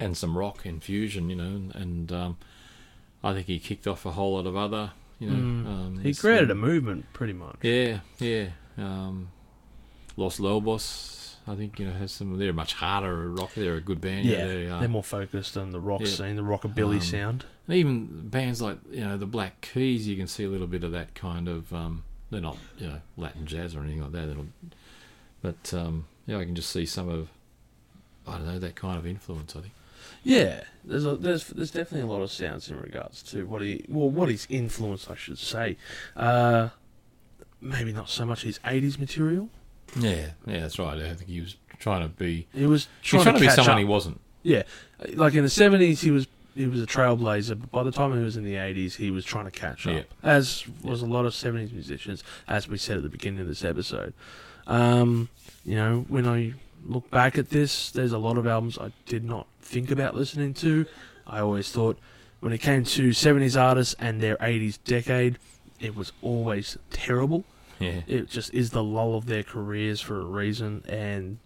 and 0.00 0.16
some 0.16 0.36
rock 0.36 0.64
infusion, 0.64 1.30
you 1.30 1.36
know, 1.36 1.70
and 1.74 2.10
um, 2.12 2.36
I 3.22 3.32
think 3.32 3.46
he 3.46 3.58
kicked 3.58 3.86
off 3.86 4.04
a 4.06 4.12
whole 4.12 4.34
lot 4.34 4.46
of 4.46 4.56
other, 4.56 4.92
you 5.18 5.30
know. 5.30 5.36
Mm. 5.36 5.66
Um, 5.66 6.00
He 6.02 6.10
it's, 6.10 6.20
created 6.20 6.50
a 6.50 6.52
um, 6.52 6.60
movement, 6.60 7.06
pretty 7.12 7.32
much. 7.32 7.56
Yeah, 7.62 8.00
yeah. 8.18 8.48
Um, 8.76 9.30
Los 10.16 10.40
Lobos, 10.40 11.13
I 11.46 11.54
think 11.56 11.78
you 11.78 11.86
know 11.86 11.92
has 11.92 12.10
some. 12.12 12.38
They're 12.38 12.52
much 12.52 12.72
harder 12.74 13.30
rock. 13.30 13.52
They're 13.54 13.74
a 13.76 13.80
good 13.80 14.00
band. 14.00 14.24
Yeah, 14.24 14.46
they 14.46 14.66
are. 14.68 14.80
they're 14.80 14.88
more 14.88 15.02
focused 15.04 15.56
on 15.56 15.70
the 15.70 15.80
rock 15.80 16.00
Yeah. 16.00 16.06
scene, 16.06 16.36
the 16.36 16.42
rockabilly 16.42 16.94
Um, 16.96 17.00
sound. 17.00 17.44
And 17.68 17.76
even 17.76 18.28
bands 18.28 18.62
like 18.62 18.78
you 18.90 19.00
know 19.00 19.16
the 19.18 19.26
Black 19.26 19.60
Keys, 19.60 20.06
you 20.08 20.16
can 20.16 20.26
see 20.26 20.44
a 20.44 20.48
little 20.48 20.66
bit 20.66 20.84
of 20.84 20.92
that 20.92 21.14
kind 21.14 21.48
of. 21.48 21.72
Um, 21.72 22.04
they're 22.30 22.40
not 22.40 22.56
you 22.78 22.86
know 22.88 23.00
Latin 23.16 23.46
jazz 23.46 23.74
or 23.76 23.80
anything 23.80 24.00
like 24.02 24.12
that. 24.12 24.26
Not, 24.28 24.46
but 25.42 25.74
um, 25.74 26.06
yeah, 26.26 26.38
I 26.38 26.44
can 26.44 26.54
just 26.54 26.70
see 26.70 26.86
some 26.86 27.08
of. 27.08 27.28
I 28.26 28.38
don't 28.38 28.46
know 28.46 28.58
that 28.58 28.74
kind 28.74 28.98
of 28.98 29.06
influence. 29.06 29.54
I 29.54 29.60
think. 29.60 29.72
Yeah, 30.22 30.64
there's 30.82 31.04
a, 31.04 31.16
there's 31.16 31.48
there's 31.48 31.70
definitely 31.70 32.08
a 32.08 32.12
lot 32.12 32.22
of 32.22 32.30
sounds 32.32 32.70
in 32.70 32.80
regards 32.80 33.22
to 33.24 33.44
what 33.46 33.60
he 33.60 33.84
well 33.88 34.08
what 34.08 34.30
he's 34.30 34.46
influenced, 34.48 35.10
I 35.10 35.14
should 35.14 35.36
say. 35.38 35.76
Uh, 36.16 36.70
maybe 37.60 37.92
not 37.92 38.08
so 38.08 38.24
much 38.24 38.42
his 38.44 38.58
'80s 38.60 38.98
material. 38.98 39.50
Yeah, 39.98 40.26
yeah, 40.46 40.60
that's 40.60 40.78
right. 40.78 40.98
I 41.00 41.14
think 41.14 41.30
he 41.30 41.40
was 41.40 41.56
trying 41.78 42.02
to 42.02 42.08
be. 42.08 42.46
He 42.52 42.66
was 42.66 42.88
He 43.02 43.10
trying, 43.10 43.18
was 43.18 43.24
trying 43.24 43.34
to, 43.36 43.40
be 43.40 43.48
someone 43.50 43.72
up. 43.72 43.78
he 43.78 43.84
wasn't. 43.84 44.20
Yeah, 44.42 44.62
like 45.14 45.34
in 45.34 45.42
the 45.42 45.50
seventies, 45.50 46.00
he 46.02 46.10
was 46.10 46.26
he 46.54 46.66
was 46.66 46.82
a 46.82 46.86
trailblazer. 46.86 47.58
But 47.60 47.70
by 47.70 47.82
the 47.82 47.90
time 47.92 48.16
he 48.16 48.22
was 48.22 48.36
in 48.36 48.44
the 48.44 48.56
eighties, 48.56 48.96
he 48.96 49.10
was 49.10 49.24
trying 49.24 49.44
to 49.46 49.50
catch 49.50 49.86
up, 49.86 49.94
Yeah. 49.94 50.02
as 50.22 50.64
was 50.82 51.02
a 51.02 51.06
lot 51.06 51.24
of 51.26 51.34
seventies 51.34 51.72
musicians, 51.72 52.22
as 52.48 52.68
we 52.68 52.76
said 52.78 52.96
at 52.98 53.02
the 53.02 53.08
beginning 53.08 53.40
of 53.40 53.48
this 53.48 53.64
episode. 53.64 54.12
Um, 54.66 55.28
you 55.64 55.76
know, 55.76 56.04
when 56.08 56.26
I 56.26 56.54
look 56.86 57.10
back 57.10 57.38
at 57.38 57.50
this, 57.50 57.90
there's 57.90 58.12
a 58.12 58.18
lot 58.18 58.36
of 58.38 58.46
albums 58.46 58.78
I 58.78 58.92
did 59.06 59.24
not 59.24 59.46
think 59.60 59.90
about 59.90 60.14
listening 60.14 60.54
to. 60.54 60.86
I 61.26 61.40
always 61.40 61.70
thought 61.70 61.98
when 62.40 62.52
it 62.52 62.58
came 62.58 62.84
to 62.84 63.12
seventies 63.12 63.56
artists 63.56 63.94
and 63.98 64.20
their 64.20 64.36
eighties 64.40 64.76
decade, 64.78 65.38
it 65.80 65.96
was 65.96 66.12
always 66.22 66.76
terrible 66.90 67.44
Yeah, 67.84 68.00
it 68.06 68.28
just 68.28 68.52
is 68.54 68.70
the 68.70 68.82
lull 68.82 69.16
of 69.16 69.26
their 69.26 69.42
careers 69.42 70.00
for 70.00 70.20
a 70.20 70.24
reason, 70.24 70.82
and 70.88 71.38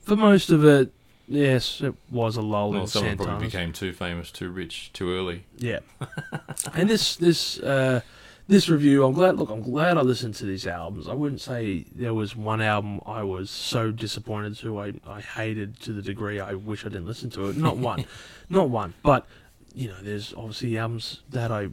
for 0.00 0.16
most 0.16 0.50
of 0.50 0.64
it, 0.64 0.92
yes, 1.26 1.80
it 1.80 1.94
was 2.10 2.36
a 2.36 2.42
lull 2.42 2.70
well, 2.70 2.82
in 2.82 2.86
someone 2.86 3.16
probably 3.16 3.46
became 3.46 3.72
too 3.72 3.92
famous, 3.92 4.30
too 4.30 4.50
rich, 4.50 4.92
too 4.92 5.12
early. 5.14 5.44
Yeah, 5.56 5.80
and 6.74 6.88
this 6.88 7.16
this 7.16 7.58
uh, 7.60 8.00
this 8.46 8.68
review, 8.68 9.04
I'm 9.04 9.12
glad. 9.12 9.36
Look, 9.36 9.50
I'm 9.50 9.62
glad 9.62 9.96
I 9.96 10.02
listened 10.02 10.34
to 10.36 10.44
these 10.44 10.66
albums. 10.66 11.08
I 11.08 11.14
wouldn't 11.14 11.40
say 11.40 11.86
there 11.94 12.14
was 12.14 12.36
one 12.36 12.60
album 12.60 13.00
I 13.06 13.22
was 13.22 13.50
so 13.50 13.90
disappointed 13.90 14.56
to. 14.58 14.78
I 14.78 14.92
I 15.06 15.20
hated 15.20 15.80
to 15.80 15.92
the 15.92 16.02
degree 16.02 16.40
I 16.40 16.54
wish 16.54 16.84
I 16.84 16.88
didn't 16.88 17.06
listen 17.06 17.30
to 17.30 17.48
it. 17.48 17.56
Not 17.56 17.78
one, 17.78 18.04
not 18.48 18.68
one. 18.68 18.94
But 19.02 19.26
you 19.74 19.88
know, 19.88 19.96
there's 20.00 20.34
obviously 20.34 20.76
albums 20.78 21.22
that 21.30 21.50
I 21.50 21.68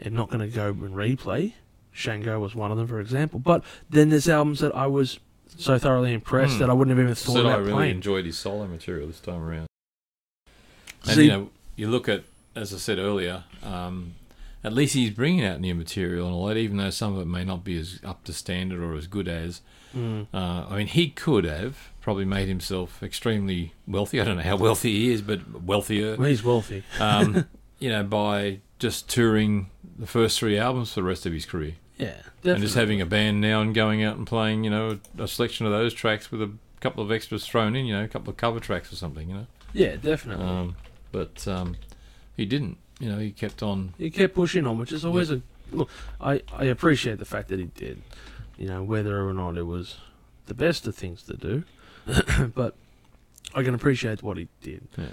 am 0.00 0.14
not 0.14 0.28
going 0.30 0.40
to 0.40 0.54
go 0.54 0.68
and 0.68 0.94
replay. 0.94 1.54
Shango 1.94 2.38
was 2.40 2.54
one 2.54 2.70
of 2.70 2.76
them, 2.76 2.86
for 2.86 3.00
example. 3.00 3.38
But 3.38 3.64
then 3.88 4.10
there's 4.10 4.28
albums 4.28 4.60
that 4.60 4.74
I 4.74 4.86
was 4.86 5.18
so 5.56 5.78
thoroughly 5.78 6.12
impressed 6.12 6.54
Hmm. 6.54 6.58
that 6.60 6.70
I 6.70 6.72
wouldn't 6.74 6.96
have 6.96 7.02
even 7.02 7.14
thought 7.14 7.36
I 7.38 7.40
about 7.50 7.60
really 7.60 7.72
playing. 7.72 7.94
enjoyed 7.96 8.26
his 8.26 8.36
solo 8.36 8.66
material 8.66 9.06
this 9.06 9.20
time 9.20 9.40
around. 9.42 9.66
And 11.06 11.14
See- 11.14 11.24
you 11.24 11.30
know, 11.30 11.50
you 11.76 11.88
look 11.88 12.08
at, 12.08 12.24
as 12.56 12.74
I 12.74 12.78
said 12.78 12.98
earlier, 12.98 13.44
um, 13.62 14.14
at 14.62 14.72
least 14.72 14.94
he's 14.94 15.10
bringing 15.10 15.44
out 15.44 15.60
new 15.60 15.74
material 15.74 16.26
and 16.26 16.34
all 16.34 16.46
that, 16.46 16.56
even 16.56 16.78
though 16.78 16.90
some 16.90 17.14
of 17.14 17.20
it 17.20 17.26
may 17.26 17.44
not 17.44 17.62
be 17.64 17.78
as 17.78 18.00
up 18.04 18.24
to 18.24 18.32
standard 18.32 18.80
or 18.80 18.96
as 18.96 19.06
good 19.06 19.28
as. 19.28 19.60
Mm. 19.96 20.26
Uh, 20.34 20.66
I 20.68 20.76
mean, 20.78 20.86
he 20.88 21.08
could 21.10 21.44
have 21.44 21.90
probably 22.00 22.24
made 22.24 22.48
himself 22.48 23.00
extremely 23.02 23.74
wealthy. 23.86 24.20
I 24.20 24.24
don't 24.24 24.36
know 24.36 24.42
how 24.42 24.56
wealthy 24.56 24.92
he 24.92 25.12
is, 25.12 25.22
but 25.22 25.62
wealthier. 25.62 26.16
Well, 26.16 26.28
he's 26.28 26.42
wealthy. 26.42 26.82
Um, 26.98 27.44
you 27.78 27.90
know, 27.90 28.02
by 28.02 28.58
just 28.80 29.08
touring 29.08 29.70
the 29.98 30.06
first 30.06 30.38
three 30.40 30.58
albums 30.58 30.92
for 30.94 31.00
the 31.00 31.04
rest 31.06 31.26
of 31.26 31.32
his 31.32 31.46
career, 31.46 31.74
Yeah, 31.96 32.16
and 32.42 32.60
just 32.60 32.74
having 32.74 33.00
a 33.00 33.06
band 33.06 33.40
now 33.40 33.60
and 33.60 33.74
going 33.74 34.02
out 34.02 34.16
and 34.16 34.26
playing, 34.26 34.64
you 34.64 34.70
know, 34.70 34.98
a 35.18 35.28
selection 35.28 35.64
of 35.64 35.72
those 35.72 35.94
tracks 35.94 36.30
with 36.30 36.42
a 36.42 36.50
couple 36.80 37.04
of 37.04 37.12
extras 37.12 37.46
thrown 37.46 37.76
in, 37.76 37.86
you 37.86 37.94
know, 37.94 38.04
a 38.04 38.08
couple 38.08 38.30
of 38.30 38.36
cover 38.36 38.58
tracks 38.58 38.92
or 38.92 38.96
something, 38.96 39.28
you 39.28 39.34
know. 39.34 39.46
Yeah, 39.72 39.96
definitely. 39.96 40.44
Um, 40.44 40.76
but 41.12 41.46
um, 41.46 41.76
he 42.36 42.44
didn't. 42.46 42.78
You 43.00 43.10
know, 43.10 43.18
he 43.18 43.30
kept 43.30 43.62
on. 43.62 43.94
he 43.98 44.10
kept 44.10 44.34
pushing 44.34 44.66
on, 44.66 44.78
which 44.78 44.92
is 44.92 45.04
always 45.04 45.30
a 45.30 45.42
look. 45.72 45.90
I 46.20 46.42
I 46.52 46.64
appreciate 46.64 47.18
the 47.18 47.24
fact 47.24 47.48
that 47.48 47.58
he 47.58 47.66
did. 47.66 48.02
You 48.56 48.68
know, 48.68 48.82
whether 48.82 49.26
or 49.28 49.32
not 49.32 49.56
it 49.56 49.64
was 49.64 49.96
the 50.46 50.54
best 50.54 50.86
of 50.86 50.94
things 50.94 51.22
to 51.24 51.36
do, 51.36 51.64
but 52.54 52.76
I 53.54 53.62
can 53.62 53.74
appreciate 53.74 54.22
what 54.22 54.36
he 54.36 54.48
did. 54.62 54.86
Yeah. 54.96 55.06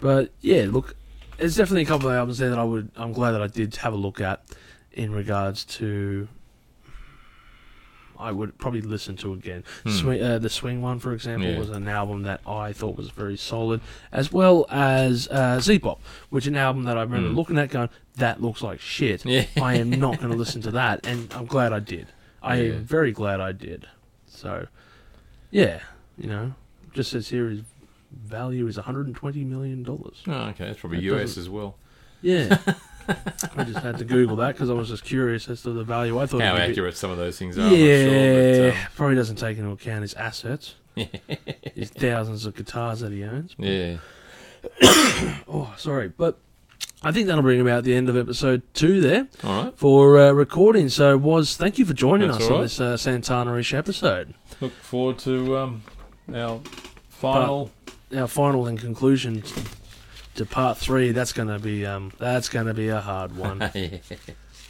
But 0.00 0.32
yeah, 0.40 0.66
look, 0.68 0.96
there's 1.38 1.56
definitely 1.56 1.82
a 1.82 1.86
couple 1.86 2.08
of 2.08 2.14
albums 2.14 2.38
there 2.38 2.50
that 2.50 2.58
I 2.58 2.64
would. 2.64 2.90
I'm 2.96 3.12
glad 3.12 3.32
that 3.32 3.42
I 3.42 3.46
did 3.46 3.76
have 3.76 3.92
a 3.92 3.96
look 3.96 4.20
at 4.20 4.42
in 4.92 5.12
regards 5.12 5.64
to. 5.66 6.28
I 8.18 8.32
would 8.32 8.58
probably 8.58 8.82
listen 8.82 9.16
to 9.18 9.32
again. 9.32 9.64
Hmm. 9.84 9.90
Swing, 9.90 10.22
uh, 10.22 10.38
the 10.38 10.50
Swing 10.50 10.82
one, 10.82 10.98
for 10.98 11.14
example, 11.14 11.48
Yeah. 11.48 11.58
was 11.58 11.70
an 11.70 11.88
album 11.88 12.22
that 12.24 12.42
I 12.46 12.74
thought 12.74 12.94
was 12.98 13.08
very 13.08 13.38
solid, 13.38 13.80
as 14.12 14.30
well 14.30 14.66
as 14.68 15.26
uh, 15.30 15.56
Zebop, 15.58 16.00
which 16.28 16.44
is 16.44 16.48
an 16.48 16.56
album 16.56 16.84
that 16.84 16.98
I 16.98 17.02
remember 17.02 17.30
Hmm. 17.30 17.36
looking 17.36 17.56
at 17.58 17.70
going, 17.70 17.88
that 18.16 18.42
looks 18.42 18.60
like 18.62 18.78
shit. 18.78 19.24
Yeah. 19.24 19.46
I 19.62 19.76
am 19.76 19.88
not 19.98 20.18
going 20.18 20.30
to 20.30 20.36
listen 20.36 20.60
to 20.62 20.70
that, 20.72 21.06
and 21.06 21.32
I'm 21.32 21.46
glad 21.46 21.72
I 21.72 21.78
did. 21.80 22.08
I 22.42 22.56
Yeah. 22.60 22.74
am 22.74 22.84
very 22.84 23.12
glad 23.12 23.40
I 23.40 23.52
did. 23.52 23.86
So, 24.26 24.66
yeah, 25.50 25.80
you 26.18 26.26
know, 26.28 26.52
just 26.92 27.12
says 27.12 27.30
here 27.30 27.48
his 27.48 27.62
value 28.12 28.66
is 28.66 28.76
120 28.76 29.44
million 29.44 29.82
dollars. 29.82 30.22
Oh, 30.26 30.32
okay, 30.48 30.66
that's 30.66 30.80
probably 30.80 30.98
That 31.08 31.16
US 31.22 31.38
as 31.38 31.48
well. 31.48 31.78
Yeah, 32.20 32.58
I 33.56 33.64
just 33.64 33.78
had 33.80 33.98
to 33.98 34.04
Google 34.04 34.36
that 34.36 34.52
because 34.54 34.70
I 34.70 34.74
was 34.74 34.88
just 34.88 35.04
curious 35.04 35.48
as 35.48 35.62
to 35.62 35.70
the 35.70 35.84
value. 35.84 36.18
I 36.18 36.26
thought 36.26 36.40
How 36.42 36.52
would 36.52 36.58
be- 36.58 36.70
accurate 36.70 36.96
some 36.96 37.10
of 37.10 37.16
those 37.18 37.38
things 37.38 37.58
are. 37.58 37.68
Yeah, 37.74 38.70
sure, 38.72 38.80
probably 38.96 39.16
doesn't 39.16 39.36
take 39.36 39.58
into 39.58 39.70
account 39.70 40.02
his 40.02 40.14
assets, 40.14 40.74
but, 40.94 41.08
um, 41.28 41.54
his 41.74 41.90
thousands 41.90 42.46
of 42.46 42.54
guitars 42.54 43.00
that 43.00 43.12
he 43.12 43.24
owns. 43.24 43.54
yeah. 43.58 43.96
Oh, 45.48 45.72
sorry, 45.78 46.08
but 46.08 46.38
I 47.02 47.12
think 47.12 47.26
that'll 47.26 47.42
bring 47.42 47.60
about 47.60 47.84
the 47.84 47.94
end 47.94 48.08
of 48.10 48.16
episode 48.16 48.62
two 48.74 49.00
there 49.00 49.26
All 49.42 49.64
right. 49.64 49.78
for 49.78 50.18
uh, 50.18 50.32
recording. 50.32 50.88
So, 50.90 51.16
was 51.16 51.56
thank 51.56 51.78
you 51.78 51.84
for 51.86 51.94
joining 51.94 52.28
That's 52.28 52.44
us 52.44 52.50
all 52.50 52.56
on 52.56 52.62
this 52.62 52.80
uh, 52.80 52.96
Santana-ish 52.96 53.72
episode. 53.72 54.34
Look 54.60 54.72
forward 54.72 55.18
to 55.20 55.56
um, 55.56 55.82
our 56.34 56.60
final. 57.08 57.70
Our 58.14 58.26
final 58.26 58.66
and 58.66 58.78
conclusion 58.78 59.42
to 60.36 60.46
part 60.46 60.78
three. 60.78 61.12
That's 61.12 61.32
gonna 61.32 61.58
be 61.58 61.84
um, 61.86 62.12
that's 62.18 62.48
gonna 62.48 62.74
be 62.74 62.88
a 62.88 63.00
hard 63.00 63.36
one. 63.36 63.60
yeah. 63.74 63.98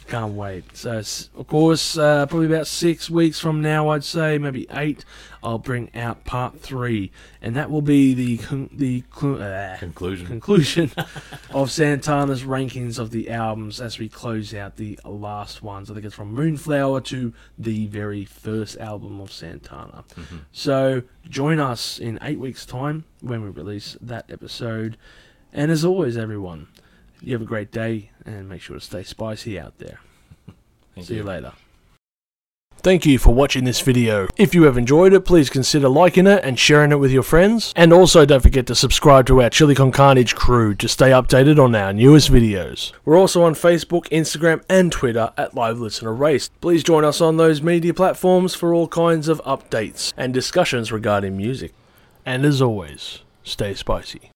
Can't 0.07 0.33
wait. 0.33 0.75
So, 0.75 0.97
of 1.37 1.47
course, 1.47 1.97
uh, 1.97 2.25
probably 2.25 2.47
about 2.47 2.67
six 2.67 3.09
weeks 3.09 3.39
from 3.39 3.61
now, 3.61 3.89
I'd 3.89 4.03
say 4.03 4.37
maybe 4.37 4.67
eight. 4.71 5.05
I'll 5.41 5.57
bring 5.59 5.89
out 5.95 6.25
part 6.25 6.59
three, 6.59 7.11
and 7.41 7.55
that 7.55 7.71
will 7.71 7.81
be 7.81 8.13
the 8.13 8.37
con- 8.39 8.69
the 8.73 9.01
clu- 9.09 9.39
uh, 9.41 9.77
Conclusion. 9.77 10.27
conclusion 10.27 10.91
of 11.51 11.71
Santana's 11.71 12.43
rankings 12.43 12.99
of 12.99 13.11
the 13.11 13.29
albums 13.29 13.79
as 13.79 13.99
we 13.99 14.09
close 14.09 14.53
out 14.53 14.75
the 14.75 14.99
last 15.05 15.63
ones. 15.63 15.89
I 15.89 15.93
think 15.93 16.05
it's 16.05 16.15
from 16.15 16.33
Moonflower 16.33 16.99
to 17.01 17.33
the 17.57 17.87
very 17.87 18.25
first 18.25 18.77
album 18.79 19.21
of 19.21 19.31
Santana. 19.31 20.03
Mm-hmm. 20.15 20.37
So 20.51 21.03
join 21.29 21.59
us 21.59 21.99
in 21.99 22.19
eight 22.21 22.39
weeks' 22.39 22.65
time 22.65 23.05
when 23.21 23.41
we 23.43 23.49
release 23.49 23.95
that 24.01 24.25
episode. 24.29 24.97
And 25.53 25.71
as 25.71 25.83
always, 25.83 26.17
everyone, 26.17 26.67
you 27.21 27.33
have 27.33 27.41
a 27.41 27.45
great 27.45 27.71
day 27.71 28.11
and 28.25 28.49
make 28.49 28.61
sure 28.61 28.77
to 28.77 28.85
stay 28.85 29.03
spicy 29.03 29.59
out 29.59 29.77
there. 29.77 29.99
Thank 30.95 31.07
See 31.07 31.15
you 31.15 31.23
later. 31.23 31.53
Thank 32.83 33.05
you 33.05 33.19
for 33.19 33.31
watching 33.31 33.63
this 33.63 33.79
video. 33.79 34.27
If 34.37 34.55
you 34.55 34.63
have 34.63 34.75
enjoyed 34.75 35.13
it, 35.13 35.21
please 35.21 35.51
consider 35.51 35.87
liking 35.87 36.25
it 36.25 36.43
and 36.43 36.57
sharing 36.57 36.91
it 36.91 36.95
with 36.95 37.11
your 37.11 37.21
friends. 37.21 37.73
And 37.75 37.93
also 37.93 38.25
don't 38.25 38.41
forget 38.41 38.65
to 38.67 38.75
subscribe 38.75 39.27
to 39.27 39.39
our 39.43 39.51
Chili 39.51 39.75
Con 39.75 39.91
Carnage 39.91 40.33
crew 40.33 40.73
to 40.73 40.87
stay 40.87 41.11
updated 41.11 41.63
on 41.63 41.75
our 41.75 41.93
newest 41.93 42.31
videos. 42.31 42.91
We're 43.05 43.19
also 43.19 43.43
on 43.43 43.53
Facebook, 43.53 44.09
Instagram, 44.09 44.63
and 44.67 44.91
Twitter 44.91 45.31
at 45.37 45.53
Live 45.53 45.79
Listener 45.79 46.11
Race. 46.11 46.49
Please 46.59 46.83
join 46.83 47.05
us 47.05 47.21
on 47.21 47.37
those 47.37 47.61
media 47.61 47.93
platforms 47.93 48.55
for 48.55 48.73
all 48.73 48.87
kinds 48.87 49.27
of 49.27 49.39
updates 49.43 50.11
and 50.17 50.33
discussions 50.33 50.91
regarding 50.91 51.37
music. 51.37 51.73
And 52.25 52.43
as 52.45 52.63
always, 52.63 53.19
stay 53.43 53.75
spicy. 53.75 54.31